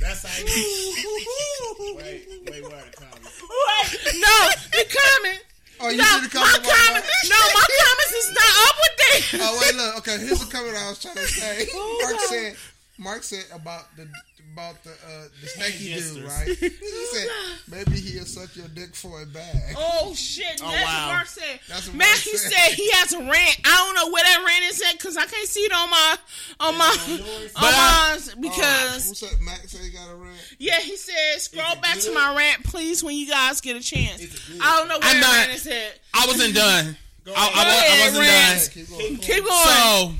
That's 0.00 0.22
how 0.24 0.38
you. 0.38 1.96
Wait, 1.96 2.26
wait, 2.50 2.62
where 2.62 2.74
are 2.74 2.84
the 2.84 2.96
comments? 2.96 3.42
Wait, 3.42 4.14
no, 4.20 4.36
the 4.72 4.84
comment. 4.86 5.42
Oh, 5.78 5.88
you 5.90 5.98
No, 5.98 6.04
see 6.04 6.28
the 6.28 6.38
my 6.40 6.58
comment? 6.62 7.04
No, 7.28 7.38
my 7.54 7.66
comments 7.78 8.14
is 8.14 8.28
not 8.32 8.52
up 8.66 8.76
with 8.80 8.96
this. 8.98 9.40
Oh 9.40 9.58
wait, 9.60 9.74
look. 9.76 9.96
Okay, 9.98 10.18
here's 10.18 10.40
the 10.40 10.46
comment 10.50 10.76
I 10.76 10.88
was 10.88 10.98
trying 11.00 11.16
to 11.16 11.26
say. 11.26 11.66
Oh, 11.74 11.98
Mark 12.02 12.20
said, 12.20 12.56
Mark 12.98 13.22
said 13.22 13.44
about 13.54 13.94
the 13.96 14.08
about 14.56 14.82
the 14.84 14.90
uh, 14.90 15.24
the 15.42 15.46
snaky 15.48 15.94
dude, 15.94 16.24
right? 16.24 16.48
He 16.58 17.06
said 17.12 17.28
maybe 17.70 18.00
he'll 18.00 18.24
suck 18.24 18.56
your 18.56 18.68
dick 18.68 18.94
for 18.94 19.20
a 19.22 19.26
bag. 19.26 19.74
Oh 19.76 20.14
shit! 20.14 20.46
That's 20.58 20.62
wow. 20.62 21.06
what 21.08 21.14
Mark 21.14 21.26
said. 21.26 21.60
That's 21.68 21.86
what 21.88 21.96
Matthew 21.96 22.32
Mark 22.32 22.42
said. 22.42 22.52
said 22.52 22.74
he 22.74 22.90
has 22.92 23.12
a 23.12 23.18
rant. 23.18 23.60
I 23.64 23.76
don't 23.84 23.94
know 23.94 24.12
where 24.12 24.24
that 24.24 24.44
rant 24.46 24.72
is 24.72 24.82
at 24.82 24.92
because 24.92 25.16
I 25.16 25.26
can't 25.26 25.46
see 25.48 25.60
it 25.60 25.72
on 25.72 25.90
my 25.90 26.16
on 26.60 26.78
my 26.78 26.96
on 27.10 27.20
But 27.54 27.74
I- 27.76 28.18
mine 28.18 28.40
because 28.40 29.08
What's 29.08 29.22
up, 29.22 29.40
Max? 29.42 29.72
Say 29.72 29.84
he 29.84 29.90
got 29.90 30.10
a 30.10 30.14
rant. 30.14 30.54
yeah, 30.58 30.80
he 30.80 30.96
said 30.96 31.38
scroll 31.40 31.72
it 31.72 31.82
back 31.82 31.98
to 31.98 32.12
my 32.14 32.34
rant, 32.36 32.64
please, 32.64 33.04
when 33.04 33.14
you 33.16 33.28
guys 33.28 33.60
get 33.60 33.76
a 33.76 33.80
chance. 33.80 34.20
Is? 34.22 34.58
I 34.62 34.78
don't 34.78 34.88
know 34.88 34.98
where 34.98 35.08
I'm 35.10 35.20
that 35.20 35.26
not- 35.26 35.36
rant 35.48 35.52
is 35.54 35.66
at. 35.66 36.00
I 36.14 36.26
wasn't 36.26 36.54
done. 36.54 36.96
I, 37.28 37.30
I, 37.30 37.32
Go 37.34 37.36
I 37.36 37.62
ahead, 37.62 38.06
wasn't 38.06 38.26
Rand. 38.26 38.60
done. 38.60 38.70
Keep 38.70 38.88
going. 38.88 39.16
Keep 39.18 39.44
going. 39.44 39.66
So, 39.66 40.12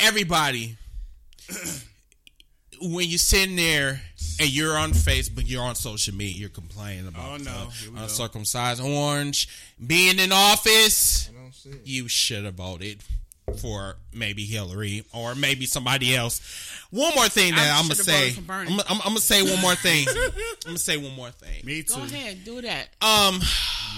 everybody, 0.00 0.76
when 2.80 3.08
you're 3.08 3.18
sitting 3.18 3.56
there 3.56 4.00
and 4.40 4.48
you're 4.50 4.76
on 4.78 4.92
Facebook, 4.92 5.42
you're 5.46 5.62
on 5.62 5.74
social 5.74 6.14
media, 6.14 6.40
you're 6.40 6.48
complaining 6.48 7.06
about 7.08 7.32
Oh, 7.32 7.36
no. 7.36 7.66
the 7.66 7.70
Here 7.72 7.90
uncircumcised 7.96 8.82
orange 8.82 9.48
being 9.86 10.18
in 10.18 10.32
office. 10.32 11.28
I 11.30 11.34
don't 11.42 11.54
see. 11.54 11.70
You 11.84 12.08
should 12.08 12.44
have 12.44 12.54
voted 12.54 13.02
for 13.60 13.96
maybe 14.14 14.44
Hillary 14.44 15.04
or 15.12 15.34
maybe 15.34 15.66
somebody 15.66 16.14
else. 16.14 16.40
One 16.90 17.14
more 17.16 17.28
thing 17.28 17.54
that 17.54 17.72
I 17.74 17.78
I'm 17.78 17.84
gonna 17.84 17.96
say. 17.96 18.30
voted 18.30 18.34
for 18.36 18.40
Bernie. 18.42 18.72
I'm, 18.72 18.80
I'm, 18.88 18.96
I'm 19.02 19.08
gonna 19.08 19.20
say 19.20 19.42
one 19.42 19.60
more 19.60 19.74
thing. 19.76 20.06
I'm 20.08 20.32
gonna 20.64 20.78
say 20.78 20.96
one 20.96 21.14
more 21.16 21.30
thing. 21.30 21.64
Me 21.64 21.82
too. 21.82 21.94
Go 21.96 22.02
ahead, 22.04 22.44
do 22.44 22.60
that. 22.62 22.88
Um, 23.02 23.40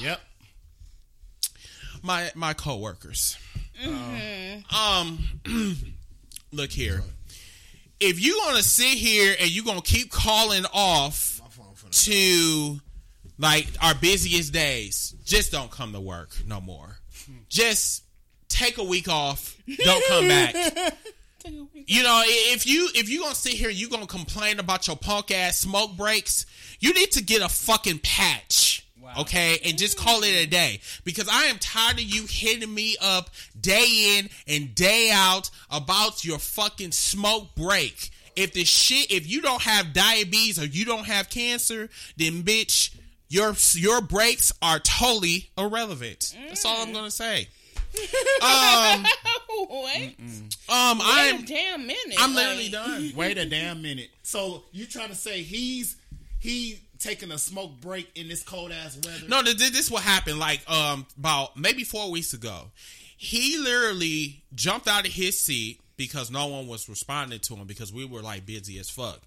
Yep. 0.00 0.20
my 2.02 2.30
my 2.34 2.54
coworkers. 2.54 3.36
Mm-hmm. 3.82 4.74
Um, 4.74 5.76
look 6.52 6.70
here. 6.70 7.02
If 8.02 8.20
you're 8.20 8.36
gonna 8.44 8.62
sit 8.62 8.98
here 8.98 9.34
and 9.40 9.50
you're 9.50 9.64
gonna 9.64 9.80
keep 9.82 10.10
calling 10.10 10.64
off 10.72 11.40
My 11.42 11.48
phone 11.48 11.90
to 11.90 12.80
like 13.38 13.68
our 13.80 13.94
busiest 13.94 14.52
days, 14.52 15.14
just 15.24 15.52
don't 15.52 15.70
come 15.70 15.92
to 15.92 16.00
work 16.00 16.30
no 16.46 16.60
more. 16.60 16.98
Just 17.48 18.02
take 18.48 18.78
a 18.78 18.84
week 18.84 19.08
off. 19.08 19.56
Don't 19.78 20.04
come 20.06 20.28
back. 20.28 20.54
You 21.44 22.04
know, 22.04 22.22
if 22.24 22.68
you 22.68 22.88
if 22.94 23.08
you 23.08 23.20
gonna 23.22 23.34
sit 23.34 23.54
here, 23.54 23.68
and 23.68 23.76
you 23.76 23.88
gonna 23.88 24.06
complain 24.06 24.60
about 24.60 24.86
your 24.86 24.94
punk 24.96 25.32
ass 25.32 25.58
smoke 25.58 25.96
breaks. 25.96 26.46
You 26.78 26.94
need 26.94 27.10
to 27.12 27.22
get 27.22 27.42
a 27.42 27.48
fucking 27.48 27.98
patch, 27.98 28.71
okay, 29.20 29.58
and 29.64 29.76
just 29.78 29.96
call 29.98 30.22
it 30.22 30.34
a 30.34 30.46
day. 30.46 30.80
Because 31.04 31.28
I 31.30 31.44
am 31.44 31.58
tired 31.58 31.94
of 31.98 32.02
you 32.04 32.24
hitting 32.28 32.72
me 32.72 32.96
up 33.00 33.30
day 33.60 34.18
in 34.18 34.28
and 34.46 34.74
day 34.74 35.10
out 35.12 35.50
about 35.70 36.24
your 36.24 36.38
fucking 36.38 36.92
smoke 36.92 37.54
break. 37.54 38.10
If 38.34 38.52
the 38.54 38.64
shit, 38.64 39.10
if 39.10 39.28
you 39.28 39.42
don't 39.42 39.62
have 39.62 39.92
diabetes 39.92 40.58
or 40.60 40.64
you 40.66 40.84
don't 40.84 41.04
have 41.04 41.28
cancer, 41.28 41.90
then 42.16 42.42
bitch, 42.42 42.94
your 43.28 43.54
your 43.74 44.00
breaks 44.00 44.52
are 44.62 44.78
totally 44.78 45.50
irrelevant. 45.58 46.34
That's 46.48 46.64
all 46.64 46.82
I'm 46.82 46.92
gonna 46.92 47.10
say. 47.10 47.48
Um, 48.42 49.04
Wait, 49.68 50.16
um, 50.68 50.98
wait 50.98 51.04
a 51.06 51.34
I'm 51.34 51.44
damn 51.44 51.86
minute. 51.86 52.16
I'm 52.18 52.34
Like, 52.34 52.44
literally 52.44 52.68
done. 52.70 53.12
Wait 53.14 53.36
a 53.38 53.44
damn 53.46 53.82
minute. 53.82 54.08
So 54.22 54.64
you 54.72 54.86
trying 54.86 55.10
to 55.10 55.14
say 55.14 55.42
he's 55.42 55.96
he 56.40 56.80
taking 57.02 57.30
a 57.32 57.38
smoke 57.38 57.80
break 57.80 58.10
in 58.16 58.28
this 58.28 58.42
cold 58.42 58.72
ass 58.72 58.96
weather? 59.04 59.26
No, 59.28 59.42
th- 59.42 59.56
th- 59.58 59.72
this 59.72 59.90
what 59.90 60.02
happened. 60.02 60.38
Like 60.38 60.60
um, 60.70 61.06
about 61.18 61.56
maybe 61.56 61.84
four 61.84 62.10
weeks 62.10 62.32
ago, 62.32 62.70
he 63.16 63.58
literally 63.58 64.42
jumped 64.54 64.88
out 64.88 65.06
of 65.06 65.12
his 65.12 65.38
seat 65.38 65.80
because 65.96 66.30
no 66.30 66.46
one 66.46 66.66
was 66.66 66.88
responding 66.88 67.38
to 67.40 67.54
him 67.54 67.66
because 67.66 67.92
we 67.92 68.04
were 68.04 68.20
like 68.22 68.46
busy 68.46 68.78
as 68.78 68.88
fuck. 68.90 69.20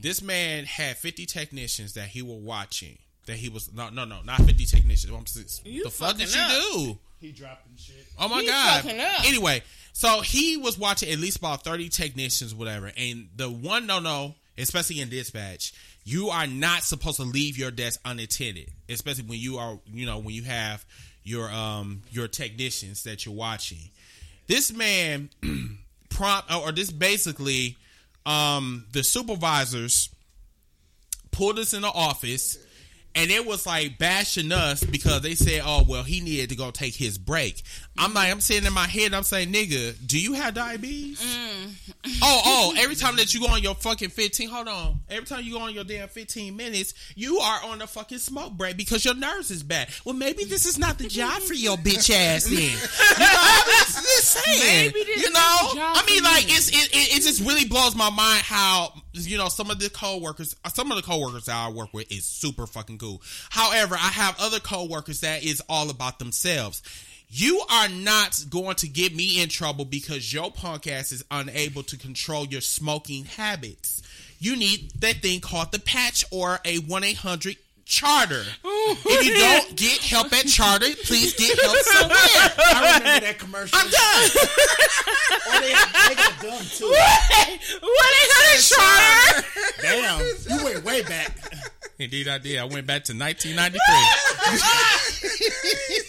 This 0.00 0.22
man 0.22 0.64
had 0.64 0.96
fifty 0.96 1.26
technicians 1.26 1.94
that 1.94 2.08
he 2.08 2.22
were 2.22 2.34
watching. 2.36 2.98
That 3.26 3.36
he 3.36 3.48
was 3.48 3.72
no 3.72 3.88
no 3.90 4.04
no 4.04 4.20
not 4.24 4.38
fifty 4.42 4.64
technicians. 4.66 5.12
I'm 5.12 5.22
s- 5.22 5.60
You 5.64 5.84
the 5.84 5.90
fuck 5.90 6.16
did 6.16 6.28
fucking 6.28 6.54
you 6.56 6.84
do? 6.86 6.98
He 7.20 7.32
dropping 7.32 7.72
shit. 7.76 8.06
Oh 8.18 8.28
my 8.28 8.40
You 8.42 8.48
god! 8.48 8.86
up. 8.86 9.26
Anyway, 9.26 9.62
so 9.92 10.20
he 10.20 10.56
was 10.56 10.78
watching 10.78 11.10
at 11.10 11.18
least 11.18 11.38
about 11.38 11.64
thirty 11.64 11.88
technicians, 11.88 12.54
whatever. 12.54 12.92
And 12.96 13.28
the 13.34 13.50
one 13.50 13.86
no 13.86 13.98
no, 14.00 14.34
especially 14.58 15.00
in 15.00 15.08
dispatch, 15.08 15.72
you 16.06 16.28
are 16.28 16.46
not 16.46 16.84
supposed 16.84 17.16
to 17.16 17.24
leave 17.24 17.58
your 17.58 17.72
desk 17.72 18.00
unattended, 18.04 18.70
especially 18.88 19.24
when 19.24 19.40
you 19.40 19.58
are 19.58 19.80
you 19.92 20.06
know 20.06 20.18
when 20.18 20.34
you 20.34 20.44
have 20.44 20.86
your 21.24 21.50
um 21.50 22.02
your 22.12 22.28
technicians 22.28 23.02
that 23.02 23.26
you're 23.26 23.34
watching. 23.34 23.90
This 24.46 24.72
man 24.72 25.28
prompt 26.08 26.54
or 26.54 26.70
this 26.70 26.92
basically 26.92 27.76
um 28.24 28.86
the 28.92 29.02
supervisors 29.02 30.08
pulled 31.32 31.58
us 31.58 31.74
in 31.74 31.82
the 31.82 31.88
office 31.88 32.56
and 33.16 33.30
it 33.30 33.46
was 33.46 33.66
like 33.66 33.98
bashing 33.98 34.52
us 34.52 34.84
because 34.84 35.22
they 35.22 35.34
said, 35.34 35.62
"Oh, 35.64 35.84
well, 35.88 36.02
he 36.02 36.20
needed 36.20 36.50
to 36.50 36.56
go 36.56 36.70
take 36.70 36.94
his 36.94 37.18
break." 37.18 37.62
I'm 37.98 38.12
like, 38.12 38.30
I'm 38.30 38.40
sitting 38.40 38.66
in 38.66 38.72
my 38.74 38.86
head, 38.86 39.14
I'm 39.14 39.22
saying, 39.22 39.52
"Nigga, 39.52 39.94
do 40.06 40.20
you 40.20 40.34
have 40.34 40.54
diabetes?" 40.54 41.20
Oh, 42.22 42.42
oh, 42.44 42.74
every 42.78 42.94
time 42.94 43.16
that 43.16 43.34
you 43.34 43.40
go 43.40 43.46
on 43.46 43.62
your 43.62 43.74
fucking 43.74 44.10
15, 44.10 44.48
hold 44.48 44.68
on. 44.68 45.00
Every 45.08 45.26
time 45.26 45.42
you 45.44 45.52
go 45.54 45.60
on 45.60 45.74
your 45.74 45.84
damn 45.84 46.08
15 46.08 46.54
minutes, 46.54 46.94
you 47.14 47.38
are 47.38 47.64
on 47.64 47.80
a 47.82 47.86
fucking 47.86 48.18
smoke 48.18 48.52
break 48.52 48.76
because 48.76 49.04
your 49.04 49.14
nerves 49.14 49.50
is 49.50 49.62
bad. 49.62 49.88
Well, 50.04 50.14
maybe 50.14 50.44
this 50.44 50.66
is 50.66 50.78
not 50.78 50.98
the 50.98 51.08
job 51.08 51.40
for 51.42 51.54
your 51.54 51.76
bitch 51.76 52.10
ass 52.10 52.44
then. 52.44 52.52
You 52.52 52.68
know, 52.68 53.32
I'm 53.32 53.64
just, 53.66 54.28
saying. 54.28 54.92
Maybe 54.92 55.04
this 55.04 55.22
you 55.22 55.30
know, 55.30 55.40
I 55.40 56.04
mean, 56.06 56.22
like, 56.22 56.44
it's, 56.44 56.68
it, 56.68 56.94
it, 56.94 57.16
it 57.16 57.22
just 57.22 57.40
really 57.40 57.64
blows 57.64 57.96
my 57.96 58.10
mind 58.10 58.42
how, 58.42 58.92
you 59.12 59.38
know, 59.38 59.48
some 59.48 59.70
of 59.70 59.78
the 59.78 59.88
coworkers, 59.88 60.54
some 60.72 60.90
of 60.90 60.96
the 60.96 61.02
coworkers 61.02 61.46
that 61.46 61.56
I 61.56 61.70
work 61.70 61.94
with 61.94 62.10
is 62.12 62.24
super 62.24 62.66
fucking 62.66 62.98
cool. 63.06 63.22
However, 63.50 63.94
I 63.94 64.08
have 64.08 64.36
other 64.40 64.60
coworkers 64.60 65.20
that 65.20 65.44
is 65.44 65.62
all 65.68 65.90
about 65.90 66.18
themselves. 66.18 66.82
You 67.28 67.60
are 67.70 67.88
not 67.88 68.44
going 68.50 68.76
to 68.76 68.88
get 68.88 69.14
me 69.14 69.42
in 69.42 69.48
trouble 69.48 69.84
because 69.84 70.32
your 70.32 70.50
punk 70.50 70.86
ass 70.86 71.12
is 71.12 71.24
unable 71.30 71.82
to 71.84 71.96
control 71.96 72.46
your 72.46 72.60
smoking 72.60 73.24
habits. 73.24 74.02
You 74.38 74.56
need 74.56 74.92
that 75.00 75.16
thing 75.16 75.40
called 75.40 75.72
the 75.72 75.80
patch 75.80 76.24
or 76.30 76.60
a 76.64 76.78
1 76.78 77.04
800 77.04 77.56
charter. 77.84 78.42
if 78.64 79.26
you 79.26 79.34
don't 79.34 79.76
get 79.76 79.98
help 79.98 80.32
at 80.32 80.46
charter, 80.46 80.86
please 81.04 81.34
get 81.34 81.58
help 81.60 81.76
somewhere. 81.78 82.18
I 82.18 82.98
remember 82.98 83.26
that 83.26 83.38
commercial. 83.38 83.78
I'm 83.78 83.90
done. 83.90 84.46
They, 85.46 85.72
they 85.72 86.14
got 86.14 86.40
dumb 86.40 86.62
too. 86.76 86.86
what 86.86 88.12
is 88.20 88.28
that, 88.70 89.40
Charter? 89.40 89.46
Damn, 89.82 90.58
you 90.58 90.64
went 90.64 90.84
way 90.84 91.02
back. 91.02 91.34
Indeed, 91.98 92.28
I 92.28 92.36
did. 92.38 92.58
I 92.58 92.64
went 92.64 92.86
back 92.86 93.04
to 93.04 93.14
1993. 93.14 93.80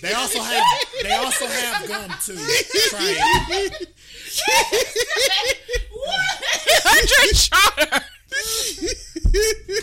They 0.01 0.14
also 0.14 0.39
have 0.41 0.64
they 1.01 1.11
also 1.14 1.47
have 1.47 1.88
gum 1.88 2.09
too. 2.23 2.35
Try 2.35 3.15
it. 3.18 3.88
Hundred 6.84 7.35
charter. 7.38 8.03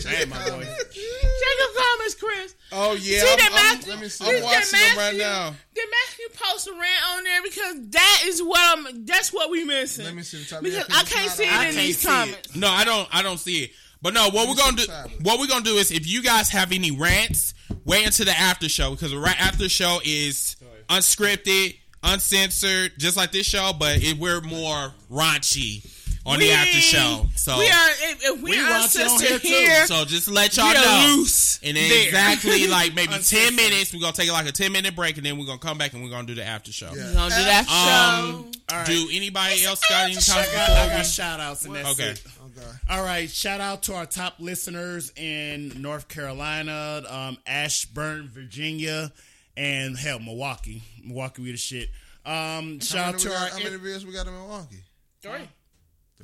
Damn, 0.03 0.29
my 0.29 0.49
boy. 0.49 0.63
Check 0.63 1.55
your 1.59 1.69
comments, 1.75 2.15
Chris. 2.15 2.55
Oh 2.71 2.93
yeah, 2.93 3.19
See 3.21 3.31
I'm, 3.31 3.37
that 3.37 3.51
I'm- 3.81 3.89
let 3.89 3.99
me 3.99 4.07
see. 4.09 4.25
I'm 4.25 4.41
watching 4.43 4.71
that 4.71 4.89
them 4.89 4.97
right 4.97 5.15
now. 5.17 5.53
Did 5.73 5.89
Matthew 5.89 6.29
post 6.39 6.67
a 6.67 6.71
rant 6.71 7.03
on 7.17 7.23
there 7.23 7.41
because 7.43 7.89
that 7.91 8.21
is 8.25 8.41
what 8.41 8.59
I'm. 8.77 9.05
That's 9.05 9.33
what 9.33 9.49
we 9.49 9.63
missing. 9.65 10.05
Let 10.05 10.15
me 10.15 10.21
see 10.23 10.37
the 10.39 10.45
top 10.45 10.63
because 10.63 10.87
that 10.87 10.97
I 10.97 11.03
can't 11.03 11.31
see 11.31 11.43
it 11.43 11.53
I 11.53 11.67
in 11.69 11.75
these 11.75 11.97
see 11.99 12.07
it. 12.07 12.11
comments. 12.11 12.55
No, 12.55 12.69
I 12.69 12.85
don't. 12.85 13.07
I 13.11 13.21
don't 13.21 13.37
see 13.39 13.63
it. 13.65 13.71
But 14.05 14.13
no, 14.13 14.29
what 14.29 14.47
we're 14.47 14.53
gonna 14.53 14.77
do? 14.77 14.83
What 15.23 15.39
we're 15.39 15.47
gonna 15.47 15.65
do 15.65 15.77
is, 15.77 15.89
if 15.89 16.05
you 16.07 16.21
guys 16.21 16.49
have 16.51 16.71
any 16.71 16.91
rants, 16.91 17.55
wait 17.85 18.05
until 18.05 18.27
the 18.27 18.37
after 18.39 18.69
show 18.69 18.91
because 18.91 19.09
the 19.09 19.17
right 19.17 19.35
after 19.41 19.67
show 19.67 19.97
is 20.05 20.57
unscripted, 20.89 21.75
uncensored, 22.03 22.91
just 22.99 23.17
like 23.17 23.31
this 23.31 23.47
show, 23.47 23.71
but 23.79 24.03
it, 24.03 24.19
we're 24.19 24.41
more 24.41 24.93
raunchy 25.11 25.83
on 26.23 26.37
the 26.37 26.51
after 26.51 26.79
show. 26.81 27.25
So 27.35 27.57
we 27.57 27.65
are. 27.67 27.89
If, 28.03 28.23
if 28.25 28.41
we, 28.43 28.51
We 28.51 28.59
are 28.59 28.69
raunchy 28.69 28.75
on 28.75 28.83
uncensored 28.83 29.41
here, 29.41 29.69
here, 29.69 29.81
too. 29.81 29.87
So 29.87 30.05
just 30.05 30.27
to 30.27 30.33
let 30.35 30.55
y'all 30.55 30.69
We 30.69 30.75
are 30.75 30.83
know. 30.85 31.15
loose 31.17 31.59
And 31.63 31.75
then 31.75 31.89
there. 31.89 32.05
exactly 32.07 32.67
like 32.67 32.93
maybe 32.93 33.13
ten 33.23 33.55
minutes, 33.55 33.91
we're 33.91 34.01
gonna 34.01 34.13
take 34.13 34.31
like 34.31 34.47
a 34.47 34.51
ten 34.51 34.71
minute 34.71 34.95
break, 34.95 35.17
and 35.17 35.25
then 35.25 35.39
we're 35.39 35.47
gonna 35.47 35.57
come 35.57 35.79
back 35.79 35.93
and 35.93 36.03
we're 36.03 36.11
gonna 36.11 36.27
do 36.27 36.35
the 36.35 36.45
after 36.45 36.71
show. 36.71 36.91
Yeah. 36.95 37.07
we 37.09 37.13
gonna 37.15 37.35
do 37.35 37.43
that 37.43 37.65
show. 37.67 38.29
Um, 38.37 38.51
All 38.71 38.77
right. 38.77 38.85
do 38.85 39.07
anybody 39.13 39.65
else 39.65 39.81
got 39.89 40.05
any 40.05 40.17
I 40.17 40.19
time 40.19 40.35
got, 40.45 40.51
before 40.51 40.75
I 40.75 40.87
got 40.89 40.97
we? 40.97 41.03
shout 41.05 41.39
outs 41.39 41.65
and 41.65 41.75
that's 41.75 41.89
Okay. 41.99 42.09
it. 42.11 42.23
Okay. 42.57 42.67
All 42.89 43.03
right, 43.03 43.29
shout 43.29 43.59
out 43.59 43.83
to 43.83 43.95
our 43.95 44.05
top 44.05 44.35
listeners 44.39 45.11
in 45.17 45.81
North 45.81 46.07
Carolina, 46.07 47.03
um, 47.09 47.37
Ashburn, 47.45 48.29
Virginia, 48.29 49.11
and 49.57 49.97
hell, 49.97 50.19
Milwaukee. 50.19 50.83
Milwaukee, 51.03 51.41
we 51.41 51.51
the 51.51 51.57
shit. 51.57 51.89
Um, 52.25 52.79
shout 52.79 53.15
out 53.15 53.19
to 53.19 53.29
we 53.29 53.35
our 53.35 53.49
got, 53.49 53.51
how 53.51 53.63
many 53.63 53.77
views 53.77 54.05
we 54.05 54.13
got 54.13 54.27
in 54.27 54.33
Milwaukee? 54.33 54.83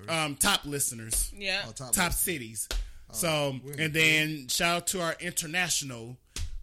um, 0.07 0.35
top 0.35 0.65
listeners, 0.65 1.31
Yeah. 1.37 1.63
Oh, 1.67 1.71
top. 1.71 1.91
top 1.91 2.13
cities. 2.13 2.67
So, 3.11 3.59
and 3.77 3.93
then 3.93 4.47
shout 4.47 4.75
out 4.77 4.87
to 4.87 5.01
our 5.01 5.15
international 5.19 6.15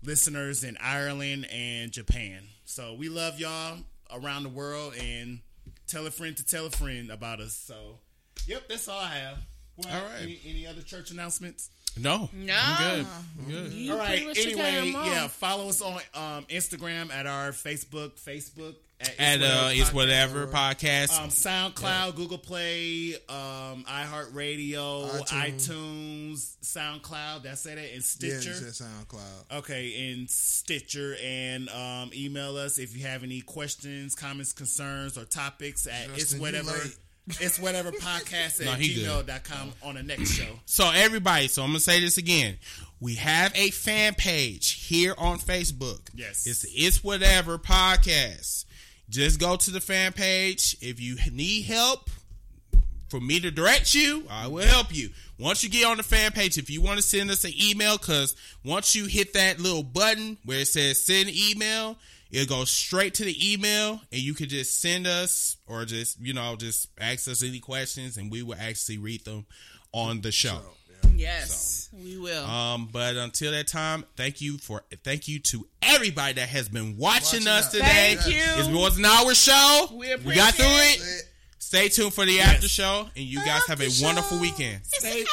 listeners 0.02 0.64
in 0.64 0.78
Ireland 0.80 1.46
and 1.52 1.92
Japan. 1.92 2.40
So 2.64 2.94
we 2.94 3.10
love 3.10 3.38
y'all 3.38 3.78
around 4.10 4.44
the 4.44 4.48
world, 4.48 4.94
and 4.98 5.40
tell 5.86 6.06
a 6.06 6.10
friend 6.10 6.36
to 6.38 6.44
tell 6.46 6.64
a 6.64 6.70
friend 6.70 7.10
about 7.10 7.40
us. 7.40 7.54
So, 7.54 7.98
yep, 8.46 8.66
that's 8.68 8.88
all 8.88 8.98
I 8.98 9.14
have. 9.16 9.38
Well, 9.84 9.94
All 9.96 10.02
right. 10.08 10.22
Any, 10.22 10.40
any 10.46 10.66
other 10.66 10.82
church 10.82 11.10
announcements? 11.10 11.70
No, 11.96 12.28
No. 12.32 12.54
I'm 12.56 12.96
good. 12.96 13.06
I'm 13.40 13.50
good. 13.50 13.72
You 13.72 13.92
All 13.92 13.98
pretty 14.06 14.26
right. 14.26 14.26
much 14.28 14.42
took 14.42 14.54
care 14.56 14.78
of 14.78 14.84
Anyway, 14.84 15.00
yeah. 15.06 15.26
Follow 15.28 15.68
us 15.68 15.80
on 15.80 15.94
um, 16.14 16.44
Instagram 16.48 17.12
at 17.12 17.26
our 17.26 17.50
Facebook, 17.50 18.20
Facebook 18.20 18.76
at 19.00 19.14
And 19.18 19.42
uh, 19.42 19.70
it's 19.72 19.92
whatever 19.92 20.46
podcast. 20.46 21.18
Um, 21.18 21.30
SoundCloud, 21.30 22.14
Google 22.14 22.38
Play, 22.38 23.14
um, 23.28 23.84
iHeartRadio, 23.88 25.10
iTunes. 25.28 25.68
iTunes, 25.68 26.56
SoundCloud. 26.62 27.42
That's 27.42 27.66
it. 27.66 27.78
And 27.78 27.88
Yeah, 27.94 28.00
Stitcher. 28.00 28.50
you 28.50 28.54
said 28.70 28.86
SoundCloud. 28.86 29.58
Okay, 29.58 30.12
and 30.12 30.28
Stitcher, 30.30 31.16
and 31.22 31.68
um, 31.70 32.10
email 32.14 32.56
us 32.56 32.78
if 32.78 32.96
you 32.96 33.06
have 33.06 33.22
any 33.24 33.40
questions, 33.40 34.14
comments, 34.14 34.52
concerns, 34.52 35.16
or 35.18 35.24
topics 35.24 35.86
at 35.86 36.08
Justin, 36.08 36.14
it's 36.14 36.34
you 36.34 36.40
whatever. 36.40 36.72
It's 37.40 37.58
whatever 37.58 37.92
podcast 37.92 38.60
No, 38.64 38.72
at 38.72 38.78
gmail.com 38.78 39.72
on 39.82 39.94
the 39.94 40.02
next 40.02 40.32
show. 40.32 40.58
So 40.66 40.90
everybody, 40.94 41.48
so 41.48 41.62
I'm 41.62 41.68
gonna 41.70 41.80
say 41.80 42.00
this 42.00 42.18
again. 42.18 42.56
We 43.00 43.14
have 43.16 43.52
a 43.54 43.70
fan 43.70 44.14
page 44.14 44.86
here 44.86 45.14
on 45.16 45.38
Facebook. 45.38 46.00
Yes. 46.14 46.46
It's 46.46 46.64
It's 46.68 47.04
Whatever 47.04 47.58
podcast. 47.58 48.64
Just 49.08 49.38
go 49.38 49.56
to 49.56 49.70
the 49.70 49.80
fan 49.80 50.12
page. 50.12 50.76
If 50.80 51.00
you 51.00 51.16
need 51.32 51.64
help 51.64 52.10
for 53.08 53.20
me 53.20 53.40
to 53.40 53.50
direct 53.50 53.94
you, 53.94 54.24
I 54.28 54.48
will 54.48 54.66
help 54.66 54.94
you. 54.94 55.10
Once 55.38 55.62
you 55.62 55.70
get 55.70 55.86
on 55.86 55.96
the 55.96 56.02
fan 56.02 56.32
page, 56.32 56.58
if 56.58 56.68
you 56.68 56.82
want 56.82 56.98
to 56.98 57.02
send 57.02 57.30
us 57.30 57.44
an 57.44 57.52
email, 57.62 57.96
because 57.96 58.34
once 58.64 58.94
you 58.94 59.06
hit 59.06 59.32
that 59.34 59.60
little 59.60 59.82
button 59.84 60.36
where 60.44 60.60
it 60.60 60.68
says 60.68 61.02
send 61.02 61.30
email, 61.30 61.96
it'll 62.30 62.58
go 62.58 62.64
straight 62.64 63.14
to 63.14 63.24
the 63.24 63.52
email 63.52 64.00
and 64.12 64.20
you 64.20 64.34
could 64.34 64.48
just 64.50 64.80
send 64.80 65.06
us 65.06 65.56
or 65.66 65.84
just, 65.84 66.20
you 66.20 66.32
know, 66.34 66.56
just 66.56 66.88
ask 67.00 67.28
us 67.28 67.42
any 67.42 67.60
questions 67.60 68.16
and 68.16 68.30
we 68.30 68.42
will 68.42 68.56
actually 68.58 68.98
read 68.98 69.24
them 69.24 69.46
on 69.92 70.20
the 70.20 70.32
show. 70.32 70.60
Yes, 71.14 71.88
we 71.92 72.16
will. 72.16 72.44
Um, 72.44 72.88
but 72.92 73.16
until 73.16 73.50
that 73.52 73.66
time, 73.66 74.04
thank 74.16 74.40
you 74.40 74.58
for 74.58 74.82
thank 75.04 75.26
you 75.26 75.38
to 75.40 75.66
everybody 75.82 76.34
that 76.34 76.48
has 76.48 76.68
been 76.68 76.96
watching, 76.96 77.40
Watching 77.40 77.48
us 77.48 77.66
us. 77.66 77.72
today. 77.72 78.16
Thank 78.16 78.26
you. 78.34 78.72
It 78.72 78.76
was 78.80 78.98
an 78.98 79.04
hour 79.04 79.34
show. 79.34 79.86
We 79.92 80.14
We 80.16 80.34
got 80.34 80.54
through 80.54 80.66
appreciate 80.66 81.00
it. 81.00 81.24
Stay 81.58 81.88
tuned 81.88 82.14
for 82.14 82.24
the 82.24 82.40
after 82.40 82.68
show, 82.68 83.08
and 83.16 83.24
you 83.24 83.44
guys 83.44 83.62
have 83.66 83.80
a 83.80 83.88
wonderful 84.02 84.38
weekend. 84.38 84.80
Stay. 84.86 85.24